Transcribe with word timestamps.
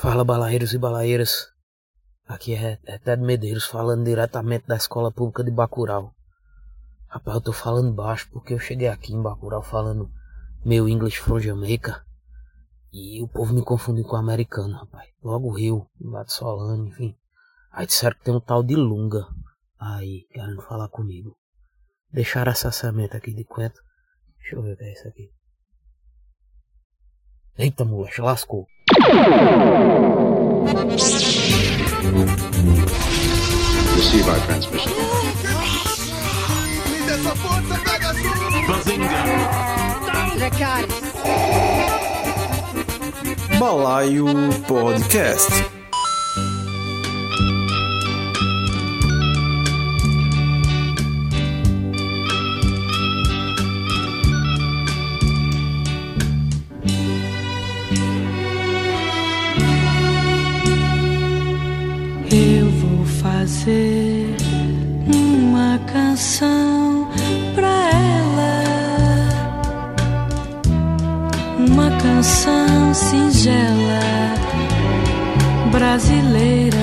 Fala, 0.00 0.24
balaeiros 0.24 0.72
e 0.72 0.78
balaeiras. 0.78 1.48
Aqui 2.26 2.54
é, 2.54 2.78
é 2.86 2.98
Ted 2.98 3.22
Medeiros 3.22 3.66
falando 3.66 4.02
diretamente 4.02 4.66
da 4.66 4.76
Escola 4.76 5.12
Pública 5.12 5.44
de 5.44 5.50
Bacurau. 5.50 6.14
Rapaz, 7.06 7.34
eu 7.34 7.42
tô 7.42 7.52
falando 7.52 7.92
baixo 7.92 8.26
porque 8.32 8.54
eu 8.54 8.58
cheguei 8.58 8.88
aqui 8.88 9.12
em 9.12 9.20
Bacurau 9.20 9.62
falando 9.62 10.10
meu 10.64 10.88
English 10.88 11.18
from 11.18 11.38
Jamaica. 11.38 12.02
E 12.90 13.22
o 13.22 13.28
povo 13.28 13.52
me 13.52 13.62
confundiu 13.62 14.04
com 14.04 14.16
o 14.16 14.18
americano, 14.18 14.74
rapaz. 14.74 15.10
Logo 15.22 15.50
Rio, 15.50 15.86
de 16.00 16.32
Solano, 16.32 16.86
enfim. 16.86 17.14
Aí 17.70 17.86
disseram 17.86 18.16
que 18.16 18.24
tem 18.24 18.34
um 18.34 18.40
tal 18.40 18.62
de 18.62 18.76
Lunga. 18.76 19.26
Aí, 19.78 20.26
querendo 20.30 20.62
falar 20.62 20.88
comigo. 20.88 21.36
Deixaram 22.10 22.52
essa 22.52 22.72
semente 22.72 23.14
aqui 23.14 23.34
de 23.34 23.44
quento. 23.44 23.82
Deixa 24.38 24.56
eu 24.56 24.62
ver 24.62 24.72
o 24.72 24.76
que 24.78 24.84
é 24.84 24.92
isso 24.94 25.06
aqui. 25.06 25.30
Eita, 27.58 27.84
moleque, 27.84 28.22
lascou. 28.22 28.66
Receive 33.96 34.28
our 34.28 34.38
transmission. 34.46 36.00
Balaio 43.58 44.50
Podcast. 44.66 45.79
Uma 63.68 65.78
canção 65.92 67.06
pra 67.54 67.90
ela, 67.90 68.62
uma 71.58 71.90
canção 71.98 72.94
singela 72.94 74.00
brasileira. 75.70 76.78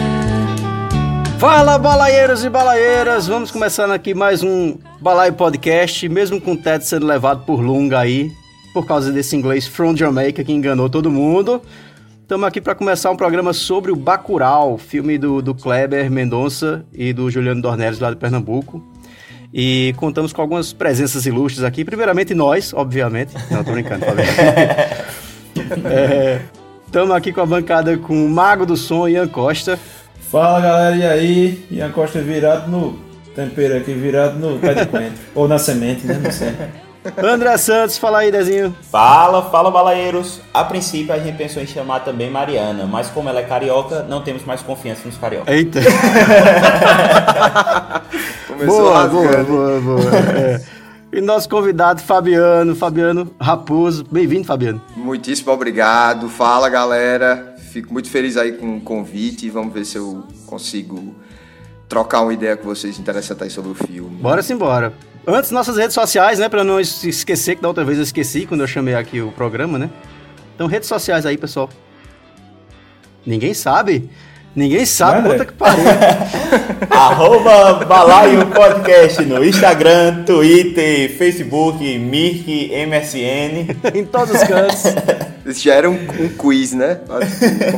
Fala, 1.39 1.79
balaeiros 1.79 2.43
e 2.43 2.49
balaeiras! 2.49 3.27
Vamos 3.27 3.49
começando 3.49 3.91
aqui 3.91 4.13
mais 4.13 4.43
um 4.43 4.77
Balaio 5.01 5.33
Podcast, 5.33 6.07
mesmo 6.07 6.39
com 6.39 6.53
o 6.53 6.57
Ted 6.57 6.85
sendo 6.85 7.07
levado 7.07 7.43
por 7.43 7.59
Lunga 7.59 7.97
aí, 7.99 8.31
por 8.71 8.85
causa 8.85 9.11
desse 9.11 9.35
inglês 9.35 9.65
From 9.65 9.95
Jamaica 9.95 10.43
que 10.43 10.53
enganou 10.53 10.87
todo 10.89 11.09
mundo. 11.09 11.59
Estamos 12.27 12.45
aqui 12.45 12.59
para 12.59 12.75
começar 12.75 13.09
um 13.09 13.15
programa 13.15 13.53
sobre 13.53 13.89
o 13.89 13.95
Bacurau, 13.95 14.77
filme 14.77 15.17
do, 15.17 15.41
do 15.41 15.55
Kleber 15.55 16.11
Mendonça 16.11 16.85
e 16.93 17.13
do 17.13 17.31
Juliano 17.31 17.61
Dornelles 17.61 17.99
lá 17.99 18.09
de 18.09 18.17
Pernambuco. 18.17 18.85
E 19.53 19.93
contamos 19.95 20.33
com 20.33 20.41
algumas 20.41 20.73
presenças 20.73 21.25
ilustres 21.25 21.63
aqui. 21.63 21.85
Primeiramente 21.85 22.35
nós, 22.35 22.73
obviamente. 22.73 23.33
Não, 23.49 23.63
tô 23.63 23.71
brincando, 23.71 24.05
Fabiano. 24.05 24.29
Estamos 26.85 27.15
aqui 27.15 27.31
com 27.31 27.39
a 27.39 27.45
bancada 27.45 27.97
com 27.97 28.25
o 28.25 28.29
Mago 28.29 28.65
do 28.65 28.75
Som, 28.75 29.07
Ian 29.07 29.29
Costa. 29.29 29.79
Fala 30.29 30.59
galera, 30.59 30.95
e 30.97 31.05
aí? 31.05 31.65
Ian 31.71 31.93
Costa 31.93 32.19
virado 32.21 32.69
no 32.69 32.99
tempero 33.33 33.77
aqui, 33.77 33.93
virado 33.93 34.37
no 34.37 34.59
pé 34.59 34.73
de 34.73 34.85
coentro. 34.87 35.17
Ou 35.33 35.47
na 35.47 35.57
semente, 35.57 36.05
né? 36.05 36.19
Não 36.21 36.29
sei. 36.29 36.49
André 37.17 37.57
Santos, 37.57 37.97
fala 37.97 38.19
aí, 38.19 38.31
Dezinho. 38.31 38.75
Fala, 38.91 39.49
fala 39.49 39.71
balaeiros. 39.71 40.41
A 40.53 40.63
princípio 40.63 41.13
a 41.13 41.19
gente 41.19 41.37
pensou 41.37 41.61
em 41.61 41.67
chamar 41.67 42.01
também 42.01 42.29
Mariana, 42.29 42.85
mas 42.85 43.09
como 43.09 43.29
ela 43.29 43.39
é 43.39 43.43
carioca, 43.43 44.03
não 44.03 44.21
temos 44.21 44.43
mais 44.43 44.61
confiança 44.61 45.01
nos 45.05 45.17
cariocas. 45.17 45.53
Eita. 45.53 45.79
Começou 48.47 48.81
boa, 48.81 49.07
boa, 49.07 49.25
rasgando. 49.25 49.45
boa, 49.47 49.81
boa. 49.81 50.15
É. 50.37 50.61
E 51.11 51.21
nosso 51.21 51.47
convidado, 51.47 52.01
Fabiano, 52.01 52.75
Fabiano 52.75 53.31
Raposo. 53.39 54.05
Bem-vindo, 54.11 54.45
Fabiano. 54.45 54.81
Muitíssimo 54.95 55.51
obrigado. 55.51 56.27
Fala, 56.29 56.67
galera. 56.69 57.55
Fico 57.71 57.93
muito 57.93 58.09
feliz 58.09 58.35
aí 58.35 58.51
com 58.53 58.77
o 58.77 58.81
convite. 58.81 59.49
Vamos 59.49 59.73
ver 59.73 59.85
se 59.85 59.97
eu 59.97 60.23
consigo 60.45 61.15
trocar 61.87 62.21
uma 62.21 62.33
ideia 62.33 62.57
com 62.57 62.65
vocês 62.65 62.99
interessante 62.99 63.43
aí 63.43 63.49
sobre 63.49 63.71
o 63.71 63.73
filme. 63.73 64.17
Bora 64.17 64.41
embora. 64.49 64.93
Antes, 65.29 65.51
nossas 65.51 65.75
redes 65.75 65.93
sociais, 65.93 66.39
né? 66.39 66.47
Pra 66.47 66.63
não 66.63 66.79
es- 66.79 67.03
esquecer, 67.03 67.55
que 67.57 67.61
da 67.61 67.67
outra 67.67 67.83
vez 67.83 67.97
eu 67.97 68.03
esqueci 68.03 68.45
quando 68.45 68.61
eu 68.61 68.67
chamei 68.67 68.95
aqui 68.95 69.19
o 69.21 69.29
programa, 69.31 69.77
né? 69.77 69.89
Então, 70.55 70.67
redes 70.67 70.87
sociais 70.87 71.25
aí, 71.25 71.37
pessoal. 71.37 71.69
Ninguém 73.25 73.53
sabe? 73.53 74.09
Ninguém 74.55 74.85
sabe, 74.85 75.29
puta 75.29 75.45
que 75.45 75.53
pariu. 75.53 75.83
Arroba 76.89 77.85
Balaio 77.85 78.47
Podcast 78.47 79.23
no 79.25 79.43
Instagram, 79.43 80.23
Twitter, 80.23 81.15
Facebook, 81.15 81.77
Mirk, 81.99 82.71
MSN. 82.87 83.75
em 83.93 84.05
todos 84.05 84.33
os 84.33 84.43
cantos. 84.43 84.83
Isso 85.47 85.63
já 85.63 85.75
era 85.75 85.89
um, 85.89 85.93
um 85.95 86.29
quiz, 86.29 86.73
né? 86.73 86.99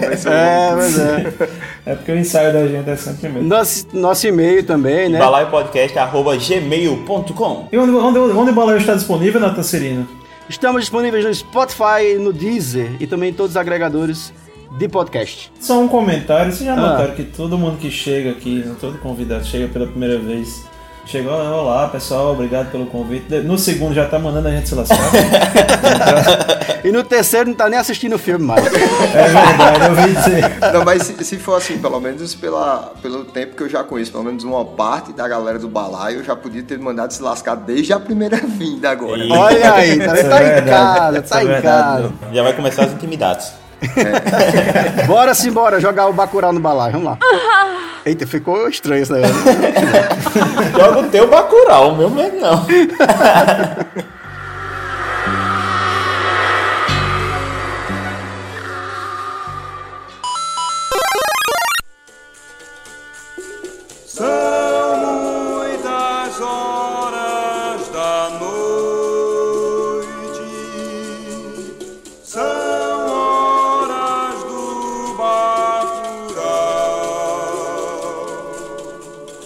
Começou 0.02 0.32
É, 0.32 0.76
mas 0.76 1.00
é. 1.00 1.34
É 1.86 1.96
porque 1.96 2.12
o 2.12 2.18
ensaio 2.18 2.52
da 2.54 2.68
gente 2.68 2.90
é 2.90 2.96
sempre 2.96 3.30
mesmo. 3.30 3.48
Nosso, 3.48 3.88
nosso 3.94 4.28
e-mail 4.28 4.64
também, 4.64 5.10
né? 5.10 5.18
Balaio 5.20 5.48
Podcast 5.50 5.98
arroba 5.98 6.36
gmail.com. 6.38 7.68
E 7.72 7.78
onde, 7.78 7.92
onde, 7.92 8.20
onde 8.20 8.52
o 8.52 8.54
Balaio 8.54 8.78
está 8.78 8.94
disponível, 8.94 9.40
Natan 9.40 9.64
Cirino? 9.64 10.08
Estamos 10.48 10.82
disponíveis 10.82 11.24
no 11.26 11.34
Spotify, 11.34 12.16
no 12.20 12.34
Deezer 12.34 12.92
e 13.00 13.08
também 13.08 13.30
em 13.30 13.34
todos 13.34 13.52
os 13.52 13.58
agregadores 13.58 14.34
de 14.78 14.88
podcast. 14.88 15.52
Só 15.60 15.80
um 15.80 15.88
comentário, 15.88 16.52
vocês 16.52 16.66
já 16.66 16.74
Ah. 16.74 16.76
notaram 16.76 17.16
que 17.16 17.24
todo 17.24 17.58
mundo 17.58 17.78
que 17.78 17.90
chega 17.92 18.32
aqui, 18.32 18.64
todo 18.80 18.98
convidado 19.00 19.46
chega 19.46 19.68
pela 19.68 19.88
primeira 19.88 20.18
vez, 20.20 20.64
chegou, 21.10 21.34
olá 21.34 21.88
pessoal, 21.88 22.32
obrigado 22.34 22.72
pelo 22.72 22.86
convite. 22.86 23.34
No 23.40 23.58
segundo 23.58 23.94
já 23.96 24.08
tá 24.08 24.20
mandando 24.20 24.48
a 24.48 24.52
gente 24.52 24.70
se 24.70 24.76
lascar. 24.76 24.98
E 26.82 26.94
no 26.94 27.04
terceiro 27.04 27.50
não 27.50 27.56
tá 27.58 27.68
nem 27.68 27.78
assistindo 27.78 28.16
o 28.16 28.18
filme 28.18 28.46
mais. 28.46 28.66
é 28.66 28.70
verdade, 28.70 29.84
eu 29.84 29.90
ouvi 29.90 30.16
dizer. 30.16 30.60
Não, 30.74 30.86
mas 30.86 31.04
se, 31.04 31.24
se 31.26 31.38
for 31.38 31.56
assim, 31.58 31.78
pelo 31.78 32.00
menos 32.00 32.34
pela, 32.36 32.94
pelo 33.02 33.26
tempo 33.26 33.54
que 33.54 33.64
eu 33.64 33.70
já 33.70 33.84
conheço, 33.84 34.14
pelo 34.14 34.24
menos 34.24 34.46
uma 34.46 34.64
parte 34.64 35.12
da 35.12 35.28
galera 35.28 35.60
do 35.60 35.68
balaio, 35.68 36.20
eu 36.20 36.24
já 36.24 36.38
podia 36.38 36.64
ter 36.64 36.80
mandado 36.80 37.12
se 37.12 37.22
lascar 37.22 37.56
desde 37.56 37.92
a 37.92 38.00
primeira 38.00 38.38
vinda 38.48 38.92
agora. 38.92 39.18
E- 39.22 39.30
Olha 39.30 39.74
aí, 39.74 39.98
tá, 40.00 40.06
Isso 40.06 40.26
é 40.26 40.30
tá 40.30 40.42
em 40.42 40.46
verdade, 40.46 40.70
casa, 40.70 41.22
tá 41.22 41.40
é 41.40 41.44
em 41.44 41.48
verdade, 41.48 42.02
casa. 42.04 42.14
Já 42.34 42.44
vai 42.44 42.54
começar 42.54 42.84
as 42.86 42.94
intimidades. 42.94 43.52
Bora 45.08 45.34
sim, 45.34 45.52
bora 45.52 45.80
jogar 45.80 46.08
o 46.08 46.14
Bacurau 46.14 46.52
no 46.52 46.60
balaio, 46.60 46.94
vamos 46.94 47.08
lá. 47.08 47.18
Eita, 48.06 48.26
ficou 48.28 48.68
estranho 48.68 49.04
esse 49.04 49.12
negócio. 49.12 49.36
Joga 50.78 51.00
o 51.00 51.10
teu 51.10 51.28
Bacurau, 51.28 51.94
o 51.94 51.98
meu 51.98 52.10
mesmo 52.10 52.40
não. 52.40 52.66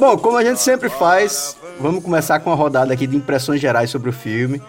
Bom, 0.04 0.18
como 0.18 0.36
a 0.36 0.44
gente 0.44 0.60
sempre 0.60 0.90
faz, 0.90 1.56
vamos 1.80 2.04
começar 2.04 2.38
com 2.42 2.50
uma 2.50 2.58
rodada 2.58 2.94
aqui 2.94 3.08
de 3.08 3.16
impressões 3.16 3.62
gerais 3.62 3.90
sobre 3.90 4.10
o 4.10 4.12
filme. 4.12 4.62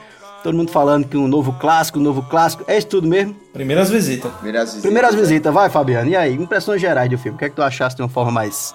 Todo 0.44 0.56
mundo 0.56 0.70
falando 0.70 1.08
que 1.08 1.16
um 1.16 1.26
novo 1.26 1.54
clássico, 1.54 1.98
um 1.98 2.02
novo 2.02 2.22
clássico. 2.22 2.62
É 2.68 2.78
isso 2.78 2.86
tudo 2.86 3.08
mesmo? 3.08 3.34
Primeiras 3.52 3.90
visitas. 3.90 4.30
Primeiras 4.34 4.66
visitas. 4.66 4.82
Primeiras 4.82 5.14
visitas, 5.16 5.52
vai, 5.52 5.68
Fabiano. 5.68 6.08
E 6.08 6.14
aí, 6.14 6.34
impressões 6.34 6.80
gerais 6.80 7.10
do 7.10 7.18
filme. 7.18 7.34
O 7.34 7.38
que 7.40 7.46
é 7.46 7.48
que 7.48 7.56
tu 7.56 7.64
achaste 7.64 7.96
de 7.96 8.02
uma 8.02 8.08
forma 8.08 8.30
mais 8.30 8.72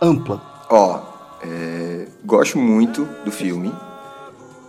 ampla? 0.00 0.40
Ó, 0.70 1.00
é, 1.42 2.06
gosto 2.24 2.58
muito 2.58 3.04
do 3.24 3.32
filme. 3.32 3.74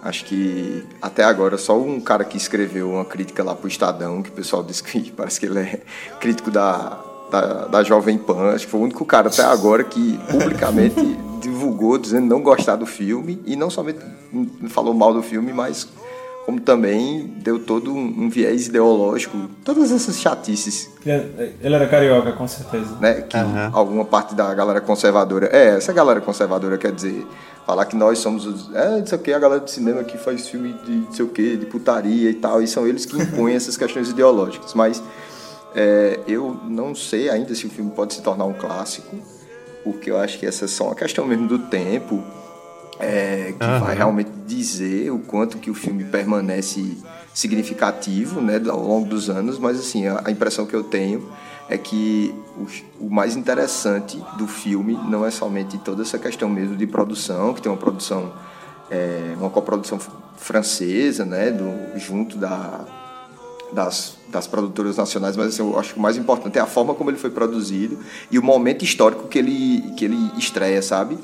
Acho 0.01 0.25
que 0.25 0.83
até 0.99 1.23
agora 1.23 1.59
só 1.59 1.77
um 1.77 2.01
cara 2.01 2.23
que 2.23 2.37
escreveu 2.37 2.89
uma 2.89 3.05
crítica 3.05 3.43
lá 3.43 3.53
pro 3.53 3.67
Estadão, 3.67 4.23
que 4.23 4.29
o 4.29 4.33
pessoal 4.33 4.63
disse 4.63 4.81
que 4.81 5.11
parece 5.13 5.39
que 5.39 5.45
ele 5.45 5.59
é 5.59 5.81
crítico 6.19 6.49
da, 6.49 6.97
da, 7.31 7.65
da 7.67 7.83
Jovem 7.83 8.17
Pan. 8.17 8.51
Acho 8.53 8.65
que 8.65 8.71
foi 8.71 8.79
o 8.79 8.83
único 8.83 9.05
cara 9.05 9.27
até 9.29 9.43
agora 9.43 9.83
que 9.83 10.19
publicamente 10.29 10.95
divulgou 11.41 11.97
dizendo 11.97 12.27
não 12.27 12.41
gostar 12.41 12.75
do 12.75 12.85
filme. 12.85 13.41
E 13.45 13.55
não 13.55 13.69
somente 13.69 13.99
falou 14.69 14.93
mal 14.93 15.13
do 15.13 15.21
filme, 15.21 15.53
mas 15.53 15.87
como 16.45 16.59
também 16.59 17.27
deu 17.43 17.59
todo 17.59 17.93
um, 17.93 18.23
um 18.23 18.29
viés 18.29 18.67
ideológico, 18.67 19.37
todas 19.63 19.91
essas 19.91 20.19
chatices 20.19 20.89
Ele 21.05 21.53
ele 21.61 21.75
era 21.75 21.87
carioca, 21.87 22.31
com 22.31 22.47
certeza. 22.47 22.95
né? 22.99 23.21
Que 23.21 23.37
Aham. 23.37 23.69
alguma 23.71 24.03
parte 24.03 24.33
da 24.33 24.51
galera 24.55 24.81
conservadora. 24.81 25.47
É, 25.51 25.75
essa 25.77 25.93
galera 25.93 26.19
conservadora 26.21 26.77
quer 26.77 26.91
dizer. 26.91 27.25
Falar 27.67 27.85
que 27.85 27.95
nós 27.95 28.17
somos 28.17 28.47
os. 28.47 28.73
É, 28.73 28.97
não 28.97 29.05
sei 29.05 29.15
o 29.15 29.21
que, 29.21 29.31
a 29.31 29.37
galera 29.37 29.61
de 29.61 29.69
cinema 29.69 30.03
que 30.03 30.17
faz 30.17 30.47
filme 30.49 30.73
de 30.87 30.91
não 30.91 31.11
sei 31.11 31.23
o 31.23 31.27
que, 31.27 31.55
de 31.55 31.67
putaria 31.67 32.31
e 32.31 32.33
tal. 32.33 32.63
E 32.63 32.67
são 32.67 32.87
eles 32.87 33.05
que 33.05 33.15
impõem 33.15 33.53
essas 33.55 33.77
questões 33.77 34.09
ideológicas. 34.09 34.73
Mas 34.73 35.03
É, 35.75 36.19
eu 36.27 36.59
não 36.65 36.95
sei 36.95 37.29
ainda 37.29 37.53
se 37.53 37.65
o 37.65 37.69
filme 37.69 37.91
pode 37.91 38.13
se 38.13 38.21
tornar 38.21 38.45
um 38.45 38.53
clássico, 38.53 39.15
porque 39.83 40.09
eu 40.09 40.17
acho 40.17 40.39
que 40.39 40.45
essa 40.45 40.65
é 40.65 40.67
só 40.67 40.85
uma 40.85 40.95
questão 40.95 41.25
mesmo 41.25 41.47
do 41.47 41.59
tempo, 41.59 42.23
é, 42.99 43.53
que 43.57 43.63
Aham. 43.63 43.79
vai 43.79 43.95
realmente 43.95 44.29
dizer 44.45 45.11
o 45.11 45.19
quanto 45.19 45.57
que 45.57 45.69
o 45.69 45.73
filme 45.73 46.03
permanece 46.03 46.97
significativo 47.33 48.41
né, 48.41 48.61
ao 48.67 48.81
longo 48.81 49.07
dos 49.07 49.29
anos, 49.29 49.57
mas 49.57 49.79
assim, 49.79 50.07
a, 50.07 50.29
impressão 50.29 50.65
que 50.65 50.75
eu 50.75 50.83
tenho 50.83 51.29
é 51.69 51.77
que 51.77 52.35
o, 52.57 53.05
o 53.05 53.09
mais 53.09 53.37
interessante 53.37 54.21
do 54.37 54.47
filme 54.47 54.99
não 55.07 55.25
é 55.25 55.31
somente 55.31 55.77
toda 55.77 56.01
essa 56.01 56.19
questão 56.19 56.49
mesmo 56.49 56.75
de 56.75 56.85
produção, 56.85 57.53
que 57.53 57.61
tem 57.61 57.71
uma 57.71 57.77
produção, 57.77 58.33
é, 58.91 59.33
uma 59.37 59.49
coprodução 59.49 59.99
francesa, 60.35 61.23
né, 61.23 61.51
do, 61.51 61.97
junto 61.97 62.37
da, 62.37 62.85
das, 63.71 64.17
das 64.27 64.47
produtoras 64.47 64.97
nacionais, 64.97 65.37
mas 65.37 65.47
assim, 65.47 65.61
eu 65.61 65.77
acho 65.77 65.93
que 65.93 65.99
o 65.99 66.01
mais 66.01 66.17
importante 66.17 66.57
é 66.57 66.61
a 66.61 66.65
forma 66.65 66.93
como 66.93 67.09
ele 67.09 67.17
foi 67.17 67.29
produzido 67.29 67.99
e 68.31 68.39
o 68.39 68.43
momento 68.43 68.83
histórico 68.83 69.27
que 69.27 69.37
ele, 69.37 69.93
que 69.95 70.05
ele 70.05 70.31
estreia, 70.37 70.81
sabe? 70.81 71.17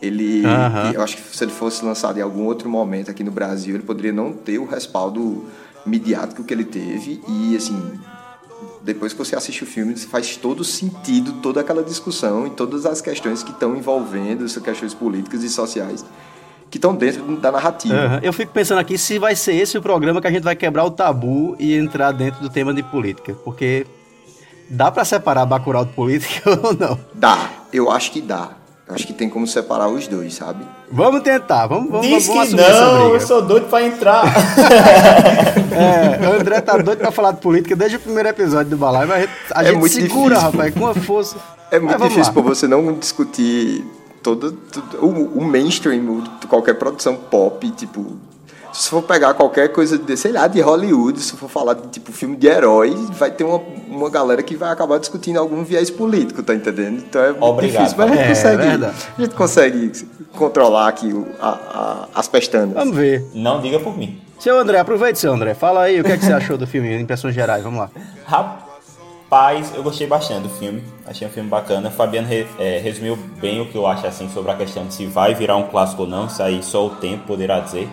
Ele, 0.00 0.46
Aham. 0.46 0.92
eu 0.92 1.02
acho 1.02 1.16
que 1.16 1.36
se 1.36 1.44
ele 1.44 1.52
fosse 1.52 1.84
lançado 1.84 2.18
em 2.18 2.22
algum 2.22 2.44
outro 2.44 2.68
momento 2.68 3.10
aqui 3.10 3.22
no 3.22 3.30
Brasil, 3.30 3.74
ele 3.74 3.84
poderia 3.84 4.12
não 4.12 4.32
ter 4.32 4.58
o 4.58 4.64
respaldo 4.64 5.44
midiático 5.84 6.44
que 6.44 6.54
ele 6.54 6.64
teve 6.64 7.20
e 7.28 7.56
assim 7.56 7.98
depois 8.82 9.12
que 9.12 9.18
você 9.18 9.36
assiste 9.36 9.62
o 9.62 9.66
filme, 9.66 9.94
faz 9.96 10.36
todo 10.36 10.64
sentido 10.64 11.34
toda 11.42 11.60
aquela 11.60 11.82
discussão 11.82 12.46
e 12.46 12.50
todas 12.50 12.86
as 12.86 13.00
questões 13.00 13.42
que 13.42 13.50
estão 13.50 13.76
envolvendo 13.76 14.44
essas 14.44 14.62
questões 14.62 14.94
políticas 14.94 15.42
e 15.42 15.48
sociais 15.50 16.04
que 16.70 16.78
estão 16.78 16.94
dentro 16.94 17.36
da 17.36 17.50
narrativa. 17.50 17.94
Aham. 17.94 18.20
Eu 18.22 18.32
fico 18.32 18.52
pensando 18.52 18.78
aqui 18.78 18.96
se 18.96 19.18
vai 19.18 19.34
ser 19.34 19.54
esse 19.54 19.76
o 19.76 19.82
programa 19.82 20.20
que 20.20 20.26
a 20.26 20.30
gente 20.30 20.44
vai 20.44 20.54
quebrar 20.54 20.84
o 20.84 20.90
tabu 20.90 21.56
e 21.58 21.74
entrar 21.76 22.12
dentro 22.12 22.40
do 22.40 22.48
tema 22.48 22.72
de 22.72 22.82
política. 22.82 23.34
Porque 23.44 23.86
dá 24.68 24.90
pra 24.90 25.04
separar 25.04 25.44
Bacurau 25.46 25.84
de 25.84 25.92
política 25.92 26.48
ou 26.62 26.72
não? 26.74 26.98
Dá, 27.12 27.50
eu 27.72 27.90
acho 27.90 28.12
que 28.12 28.20
dá. 28.20 28.50
Acho 28.88 29.06
que 29.06 29.12
tem 29.12 29.28
como 29.30 29.46
separar 29.46 29.88
os 29.88 30.08
dois, 30.08 30.34
sabe? 30.34 30.64
Vamos 30.90 31.22
tentar, 31.22 31.68
vamos, 31.68 31.88
vamos, 31.92 32.08
Diz 32.08 32.26
vamos 32.26 32.42
que 32.50 32.56
assumir 32.56 32.62
essa 32.70 32.84
não, 32.92 33.00
briga. 33.02 33.14
eu 33.14 33.20
sou 33.20 33.42
doido 33.42 33.66
pra 33.68 33.82
entrar. 33.82 34.24
É, 35.72 36.28
o 36.28 36.32
André 36.40 36.60
tá 36.60 36.76
doido 36.76 36.98
pra 36.98 37.12
falar 37.12 37.30
de 37.32 37.40
política 37.40 37.76
desde 37.76 37.96
o 37.96 38.00
primeiro 38.00 38.28
episódio 38.28 38.70
do 38.70 38.76
Balai, 38.76 39.06
mas 39.06 39.16
a 39.16 39.20
gente, 39.20 39.32
a 39.54 39.62
É 39.62 39.66
gente 39.66 39.78
muito 39.78 39.92
segura, 39.94 40.34
difícil. 40.34 40.50
rapaz, 40.50 40.74
com 40.74 40.86
a 40.88 40.94
força. 40.94 41.36
É 41.70 41.78
muito 41.78 41.96
difícil 42.02 42.24
lá. 42.24 42.32
pra 42.32 42.42
você 42.42 42.66
não 42.66 42.92
discutir 42.94 43.84
todo, 44.22 44.52
tudo- 44.52 44.98
o, 45.04 45.38
o 45.38 45.44
mainstream, 45.44 46.22
qualquer 46.48 46.74
produção 46.74 47.14
pop, 47.16 47.68
tipo. 47.70 48.16
Se 48.72 48.88
for 48.88 49.02
pegar 49.02 49.34
qualquer 49.34 49.72
coisa 49.72 49.98
de, 49.98 50.16
sei 50.16 50.30
lá, 50.30 50.46
de 50.46 50.60
Hollywood, 50.60 51.18
se 51.20 51.32
for 51.36 51.50
falar 51.50 51.74
de 51.74 51.88
tipo 51.88 52.12
filme 52.12 52.36
de 52.36 52.46
herói, 52.46 52.94
vai 53.18 53.28
ter 53.28 53.42
uma, 53.42 53.60
uma 53.88 54.08
galera 54.08 54.44
que 54.44 54.54
vai 54.54 54.70
acabar 54.70 54.96
discutindo 55.00 55.38
algum 55.40 55.64
viés 55.64 55.90
político, 55.90 56.40
tá 56.40 56.54
entendendo? 56.54 56.98
Então 56.98 57.20
é 57.20 57.30
muito 57.30 57.44
Obrigado, 57.46 57.82
difícil, 57.86 57.98
mas 57.98 58.12
a 58.12 58.14
gente, 58.14 58.24
É, 58.24 58.28
consegue, 58.28 58.56
verdade. 58.62 58.96
a 59.18 59.20
gente 59.22 59.34
consegue 59.34 59.92
controlar 60.36 60.86
aqui 60.86 61.12
o- 61.12 61.26
a- 61.40 61.48
a- 61.48 62.08
as 62.14 62.28
pestanas. 62.28 62.74
Vamos 62.74 62.94
ver. 62.94 63.26
Não 63.34 63.60
diga 63.60 63.80
por 63.80 63.96
mim. 63.98 64.20
Seu 64.38 64.56
André, 64.56 64.78
aproveite, 64.78 65.18
seu 65.18 65.32
André. 65.32 65.52
Fala 65.52 65.82
aí 65.82 66.00
o 66.00 66.04
que, 66.04 66.12
é 66.12 66.16
que 66.16 66.24
você 66.24 66.32
achou 66.32 66.56
do 66.56 66.64
filme, 66.66 66.96
impressões 66.96 67.34
gerais, 67.34 67.64
vamos 67.64 67.80
lá. 67.80 67.90
Rapaz, 68.24 68.69
eu 69.76 69.82
gostei 69.84 70.06
bastante 70.08 70.42
do 70.42 70.48
filme. 70.48 70.82
Achei 71.06 71.26
um 71.26 71.30
filme 71.30 71.48
bacana. 71.48 71.90
Fabiano 71.90 72.26
re- 72.26 72.48
é, 72.58 72.78
resumiu 72.78 73.16
bem 73.40 73.60
o 73.60 73.66
que 73.66 73.76
eu 73.76 73.86
acho 73.86 74.06
assim 74.06 74.28
sobre 74.28 74.50
a 74.50 74.56
questão 74.56 74.86
de 74.86 74.94
se 74.94 75.06
vai 75.06 75.34
virar 75.34 75.56
um 75.56 75.68
clássico 75.68 76.02
ou 76.02 76.08
não. 76.08 76.26
Isso 76.26 76.42
aí 76.42 76.62
só 76.62 76.86
o 76.86 76.90
tempo 76.90 77.26
poderá 77.28 77.60
dizer. 77.60 77.88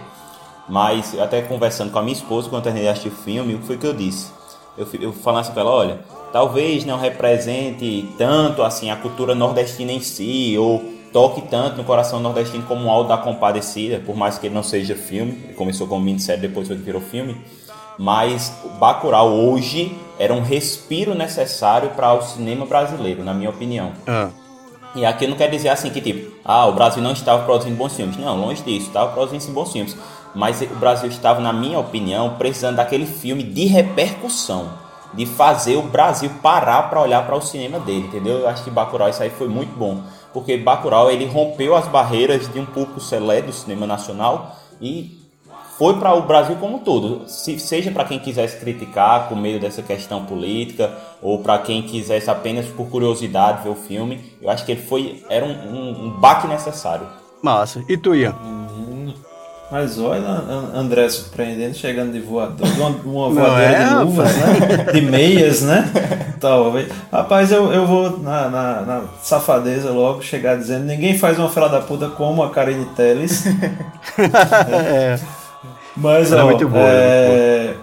Mas 0.67 1.17
até 1.19 1.41
conversando 1.43 1.91
com 1.91 1.99
a 1.99 2.01
minha 2.01 2.15
esposa 2.15 2.49
quando 2.49 2.63
terminei 2.63 2.87
de 2.87 2.91
assistir 2.91 3.09
o 3.09 3.23
filme, 3.23 3.53
o 3.53 3.59
que 3.59 3.67
foi 3.67 3.77
que 3.77 3.85
eu 3.85 3.93
disse? 3.93 4.31
Eu, 4.77 4.87
eu 4.99 5.13
falando 5.13 5.41
assim 5.41 5.53
pra 5.53 5.61
ela, 5.61 5.71
olha, 5.71 5.99
talvez 6.33 6.83
não 6.85 6.97
represente 6.97 8.09
tanto 8.17 8.63
assim 8.63 8.89
a 8.89 8.95
cultura 8.95 9.33
nordestina 9.33 9.91
em 9.91 10.01
si, 10.01 10.57
ou 10.57 10.83
toque 11.13 11.41
tanto 11.43 11.77
no 11.77 11.83
coração 11.83 12.19
nordestino 12.19 12.63
como 12.67 12.87
o 12.87 12.89
Alto 12.91 13.07
da 13.07 13.17
Compadecida, 13.17 14.01
por 14.05 14.15
mais 14.15 14.37
que 14.37 14.47
ele 14.47 14.53
não 14.55 14.61
seja 14.63 14.93
filme, 14.95 15.39
ele 15.45 15.53
começou 15.53 15.87
como 15.87 16.03
minissérie, 16.03 16.41
depois 16.41 16.67
foi 16.67 16.75
que 16.75 16.83
virou 16.83 17.01
filme. 17.01 17.37
Mas 17.97 18.53
o 18.65 18.69
Bacurau 18.77 19.29
hoje 19.31 19.97
era 20.19 20.33
um 20.33 20.41
respiro 20.41 21.13
necessário 21.13 21.91
para 21.91 22.13
o 22.13 22.21
cinema 22.21 22.65
brasileiro, 22.65 23.23
na 23.23 23.33
minha 23.33 23.49
opinião. 23.49 23.91
Ah, 24.07 24.29
E 24.95 25.05
aqui 25.05 25.27
não 25.27 25.37
quer 25.37 25.49
dizer 25.49 25.69
assim 25.69 25.89
que 25.89 26.01
tipo, 26.01 26.31
ah, 26.43 26.65
o 26.65 26.73
Brasil 26.73 27.03
não 27.03 27.11
estava 27.11 27.43
produzindo 27.43 27.75
bons 27.75 27.95
filmes. 27.95 28.17
Não, 28.17 28.35
longe 28.39 28.63
disso, 28.63 28.87
estava 28.87 29.11
produzindo 29.11 29.53
bons 29.53 29.71
filmes. 29.71 29.95
Mas 30.33 30.61
o 30.61 30.75
Brasil 30.75 31.09
estava, 31.09 31.39
na 31.39 31.53
minha 31.53 31.79
opinião, 31.79 32.35
precisando 32.37 32.75
daquele 32.77 33.05
filme 33.05 33.43
de 33.43 33.65
repercussão, 33.65 34.69
de 35.13 35.25
fazer 35.25 35.77
o 35.77 35.81
Brasil 35.83 36.29
parar 36.41 36.89
para 36.89 37.01
olhar 37.01 37.25
para 37.25 37.35
o 37.35 37.41
cinema 37.41 37.79
dele, 37.79 38.07
entendeu? 38.07 38.39
Eu 38.39 38.47
acho 38.49 38.63
que 38.63 38.69
Bacurau 38.69 39.09
isso 39.09 39.23
aí 39.23 39.29
foi 39.29 39.47
muito 39.47 39.75
bom, 39.75 40.03
porque 40.33 40.57
Bacurau 40.57 41.09
ele 41.09 41.25
rompeu 41.25 41.75
as 41.75 41.87
barreiras 41.87 42.51
de 42.51 42.59
um 42.59 42.65
público 42.65 42.99
seleto 42.99 43.47
do 43.47 43.53
cinema 43.53 43.87
nacional 43.87 44.55
e 44.81 45.16
foi 45.77 45.95
para 45.99 46.13
o 46.13 46.23
Brasil 46.23 46.55
como 46.59 46.77
um 46.77 46.79
todo, 46.79 47.27
Se- 47.27 47.59
seja 47.59 47.91
para 47.91 48.03
quem 48.05 48.19
quisesse 48.19 48.57
criticar 48.57 49.27
com 49.29 49.35
medo 49.35 49.59
dessa 49.59 49.81
questão 49.81 50.25
política 50.25 50.91
ou 51.21 51.39
para 51.39 51.57
quem 51.59 51.81
quisesse 51.83 52.29
apenas 52.29 52.65
por 52.65 52.87
curiosidade 52.89 53.63
ver 53.63 53.69
o 53.69 53.75
filme, 53.75 54.33
eu 54.41 54.49
acho 54.49 54.65
que 54.65 54.71
ele 54.71 54.81
foi 54.81 55.23
era 55.29 55.45
um, 55.45 55.49
um, 55.51 56.05
um 56.05 56.09
baque 56.19 56.47
necessário. 56.47 57.05
massa. 57.41 57.83
E 57.87 57.95
tu, 57.97 58.15
Ian? 58.15 58.35
Mas 59.69 59.99
olha, 59.99 60.25
An- 60.25 60.71
André 60.75 61.09
surpreendendo, 61.09 61.75
chegando 61.75 62.13
de 62.13 62.21
voador, 62.21 62.65
de 62.65 62.79
uma, 62.79 62.87
uma 62.89 63.27
Não 63.27 63.31
voadeira 63.33 63.73
é, 63.73 63.85
de 63.89 63.93
luvas, 63.95 64.35
né? 64.37 64.91
De 64.93 65.01
meias, 65.01 65.61
né? 65.61 65.91
Talvez. 66.39 66.87
Rapaz, 67.11 67.51
eu, 67.51 67.73
eu 67.73 67.85
vou 67.85 68.17
na, 68.17 68.47
na, 68.47 68.81
na 68.83 69.01
safadeza 69.21 69.91
logo 69.91 70.21
chegar 70.21 70.55
dizendo: 70.57 70.85
ninguém 70.85 71.17
faz 71.17 71.37
uma 71.37 71.49
fila 71.49 71.67
da 71.67 71.81
puta 71.81 72.07
como 72.07 72.43
a 72.43 72.49
Karine 72.49 72.85
Telles. 72.95 73.43
É, 74.69 75.19
Mas, 75.97 76.31
é 76.31 76.41
ó, 76.41 76.45
muito 76.45 76.67
boa, 76.67 76.83
é, 76.83 77.75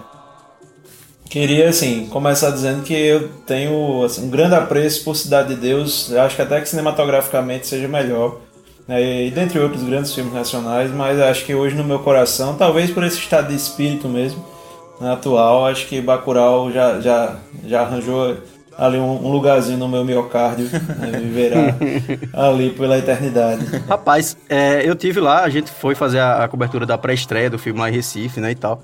Queria, 1.29 1.67
assim, 1.67 2.07
começar 2.07 2.49
dizendo 2.51 2.81
que 2.81 2.93
eu 2.93 3.27
tenho 3.45 4.03
assim, 4.03 4.25
um 4.25 4.29
grande 4.29 4.55
apreço 4.55 5.03
por 5.03 5.15
Cidade 5.17 5.53
de 5.53 5.59
Deus. 5.59 6.09
Eu 6.09 6.21
acho 6.21 6.33
que 6.33 6.41
até 6.41 6.61
que 6.61 6.69
cinematograficamente 6.69 7.67
seja 7.67 7.89
melhor. 7.89 8.37
né, 8.87 9.25
E 9.25 9.31
dentre 9.31 9.59
outros 9.59 9.83
grandes 9.83 10.13
filmes 10.13 10.33
nacionais, 10.33 10.91
mas 10.91 11.19
acho 11.19 11.43
que 11.43 11.53
hoje 11.53 11.75
no 11.75 11.83
meu 11.83 11.99
coração, 11.99 12.55
talvez 12.55 12.89
por 12.89 13.03
esse 13.03 13.17
estado 13.17 13.49
de 13.49 13.55
espírito 13.55 14.07
mesmo, 14.07 14.45
né, 15.01 15.11
atual, 15.11 15.65
acho 15.65 15.87
que 15.87 15.99
Bacurau 15.99 16.71
já, 16.71 17.01
já, 17.01 17.35
já 17.65 17.81
arranjou 17.81 18.37
ali 18.77 18.97
um, 18.97 19.25
um 19.25 19.31
lugarzinho 19.31 19.77
no 19.77 19.87
meu 19.87 20.03
miocárdio, 20.03 20.69
né, 20.71 21.19
viverá 21.19 21.75
ali 22.33 22.71
pela 22.71 22.97
eternidade. 22.97 23.65
Rapaz, 23.87 24.37
é, 24.49 24.87
eu 24.87 24.95
tive 24.95 25.19
lá, 25.19 25.43
a 25.43 25.49
gente 25.49 25.71
foi 25.71 25.95
fazer 25.95 26.19
a, 26.19 26.43
a 26.43 26.47
cobertura 26.47 26.85
da 26.85 26.97
pré-estreia 26.97 27.49
do 27.49 27.57
filme 27.57 27.79
lá 27.79 27.89
em 27.89 27.93
Recife, 27.93 28.39
né, 28.39 28.51
e 28.51 28.55
tal. 28.55 28.81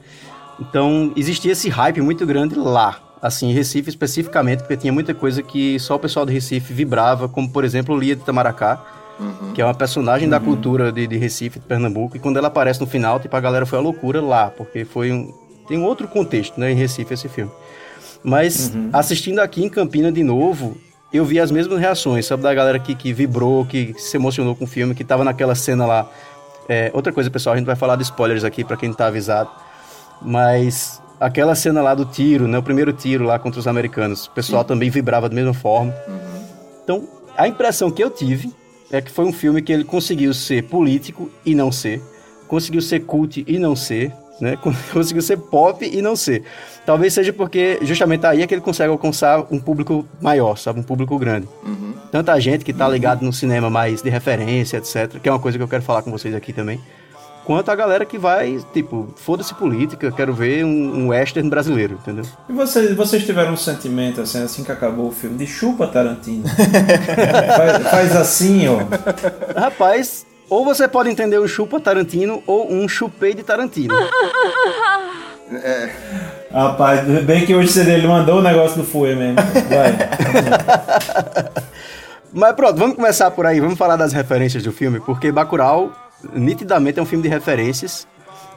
Então, 0.60 1.12
existia 1.15 1.51
esse 1.51 1.69
hype 1.69 2.01
muito 2.01 2.25
grande 2.25 2.55
lá, 2.55 3.00
assim, 3.21 3.50
em 3.50 3.53
Recife 3.53 3.89
especificamente, 3.89 4.60
porque 4.60 4.77
tinha 4.77 4.93
muita 4.93 5.13
coisa 5.13 5.41
que 5.41 5.79
só 5.79 5.95
o 5.95 6.00
pessoal 6.00 6.25
do 6.25 6.31
Recife 6.31 6.74
vibrava, 6.74 7.27
como, 7.27 7.50
por 7.50 7.63
exemplo, 7.63 7.98
Lia 7.98 8.15
de 8.15 8.21
Itamaracá, 8.21 8.81
que 9.53 9.62
é 9.62 9.65
uma 9.65 9.75
personagem 9.75 10.27
da 10.27 10.39
cultura 10.39 10.91
de, 10.91 11.05
de 11.05 11.15
Recife, 11.17 11.60
de 11.60 11.65
Pernambuco, 11.65 12.17
e 12.17 12.19
quando 12.19 12.38
ela 12.38 12.48
aparece 12.48 12.79
no 12.79 12.88
final, 12.88 13.19
tipo, 13.19 13.36
a 13.36 13.39
galera 13.39 13.67
foi 13.67 13.77
a 13.77 13.81
loucura 13.81 14.19
lá, 14.19 14.50
porque 14.50 14.83
foi 14.83 15.12
um... 15.12 15.31
tem 15.67 15.77
um 15.77 15.83
outro 15.83 16.07
contexto, 16.07 16.60
né, 16.60 16.71
em 16.71 16.75
Recife, 16.75 17.13
esse 17.13 17.29
filme. 17.29 17.51
Mas, 18.23 18.71
assistindo 18.93 19.39
aqui 19.39 19.63
em 19.63 19.69
Campina 19.69 20.11
de 20.11 20.23
novo, 20.23 20.77
eu 21.11 21.25
vi 21.25 21.39
as 21.39 21.51
mesmas 21.51 21.79
reações, 21.79 22.25
sabe, 22.25 22.43
da 22.43 22.53
galera 22.53 22.79
que, 22.79 22.95
que 22.95 23.11
vibrou, 23.11 23.65
que 23.65 23.93
se 23.97 24.15
emocionou 24.15 24.55
com 24.55 24.65
o 24.65 24.67
filme, 24.67 24.95
que 24.95 25.03
tava 25.03 25.23
naquela 25.23 25.55
cena 25.55 25.85
lá. 25.85 26.09
É, 26.69 26.91
outra 26.93 27.11
coisa, 27.11 27.29
pessoal, 27.29 27.53
a 27.53 27.57
gente 27.57 27.65
vai 27.65 27.75
falar 27.75 27.95
de 27.95 28.03
spoilers 28.03 28.43
aqui 28.43 28.63
pra 28.63 28.77
quem 28.77 28.89
não 28.89 28.95
tá 28.95 29.07
avisado. 29.07 29.49
Mas 30.21 31.01
aquela 31.19 31.55
cena 31.55 31.81
lá 31.81 31.93
do 31.93 32.05
tiro, 32.05 32.47
né, 32.47 32.57
o 32.57 32.63
primeiro 32.63 32.93
tiro 32.93 33.25
lá 33.25 33.37
contra 33.39 33.59
os 33.59 33.67
americanos, 33.67 34.27
o 34.27 34.31
pessoal 34.31 34.63
também 34.63 34.89
vibrava 34.89 35.27
da 35.27 35.35
mesma 35.35 35.53
forma. 35.53 35.93
Então, 36.83 37.07
a 37.37 37.47
impressão 37.47 37.91
que 37.91 38.03
eu 38.03 38.09
tive 38.09 38.53
é 38.91 39.01
que 39.01 39.11
foi 39.11 39.25
um 39.25 39.33
filme 39.33 39.61
que 39.61 39.71
ele 39.71 39.83
conseguiu 39.83 40.33
ser 40.33 40.63
político 40.63 41.29
e 41.45 41.55
não 41.55 41.71
ser, 41.71 42.01
conseguiu 42.47 42.81
ser 42.81 43.01
cult 43.01 43.43
e 43.47 43.57
não 43.57 43.75
ser, 43.75 44.13
né? 44.39 44.57
Conseguiu 44.91 45.21
ser 45.21 45.37
pop 45.37 45.85
e 45.85 46.01
não 46.01 46.15
ser. 46.15 46.43
Talvez 46.85 47.13
seja 47.13 47.31
porque 47.31 47.79
justamente 47.81 48.25
aí 48.25 48.41
é 48.41 48.47
que 48.47 48.53
ele 48.53 48.61
consegue 48.61 48.91
alcançar 48.91 49.45
um 49.51 49.59
público 49.59 50.05
maior, 50.19 50.57
sabe, 50.57 50.79
um 50.79 50.83
público 50.83 51.17
grande. 51.17 51.47
Tanta 52.11 52.38
gente 52.39 52.65
que 52.65 52.73
tá 52.73 52.88
ligado 52.88 53.23
no 53.23 53.31
cinema 53.31 53.69
mais 53.69 54.01
de 54.01 54.09
referência, 54.09 54.77
etc, 54.77 55.19
que 55.21 55.29
é 55.29 55.31
uma 55.31 55.39
coisa 55.39 55.57
que 55.57 55.63
eu 55.63 55.67
quero 55.67 55.83
falar 55.83 56.01
com 56.01 56.11
vocês 56.11 56.33
aqui 56.35 56.51
também. 56.51 56.81
Quanto 57.45 57.69
a 57.69 57.75
galera 57.75 58.05
que 58.05 58.17
vai, 58.17 58.59
tipo, 58.71 59.13
foda-se 59.15 59.53
política, 59.55 60.11
quero 60.11 60.33
ver 60.33 60.63
um, 60.63 60.69
um 60.69 61.07
western 61.07 61.50
brasileiro, 61.50 61.95
entendeu? 61.95 62.23
E 62.47 62.53
vocês, 62.53 62.95
vocês 62.95 63.25
tiveram 63.25 63.53
um 63.53 63.57
sentimento 63.57 64.21
assim, 64.21 64.43
assim 64.43 64.63
que 64.63 64.71
acabou 64.71 65.07
o 65.07 65.11
filme, 65.11 65.38
de 65.38 65.47
chupa 65.47 65.88
Tarantino. 65.88 66.43
faz, 67.57 67.88
faz 67.89 68.15
assim, 68.15 68.67
ó. 68.67 68.79
Rapaz, 69.59 70.25
ou 70.50 70.63
você 70.63 70.88
pode 70.88 71.09
entender 71.09 71.39
um 71.39 71.47
chupa 71.47 71.79
Tarantino 71.79 72.43
ou 72.45 72.71
um 72.71 72.88
chupei 72.88 73.33
de 73.33 73.41
Tarantino. 73.41 73.95
Rapaz, 76.51 77.08
bem 77.24 77.46
que 77.46 77.53
hoje 77.53 77.70
você 77.70 77.81
ele 77.81 78.08
mandou 78.08 78.39
o 78.39 78.41
negócio 78.41 78.77
do 78.77 78.84
Fue 78.84 79.15
mesmo. 79.15 79.36
Vai. 79.36 79.93
Mas 82.34 82.53
pronto, 82.53 82.77
vamos 82.77 82.96
começar 82.96 83.29
por 83.31 83.46
aí, 83.46 83.60
vamos 83.60 83.77
falar 83.77 83.98
das 83.98 84.13
referências 84.13 84.63
do 84.63 84.72
filme, 84.72 85.01
porque 85.01 85.31
Bacurau 85.31 85.91
nitidamente 86.34 87.00
é 87.00 87.01
um 87.01 87.05
filme 87.05 87.24
de 87.24 87.29
referências. 87.29 88.08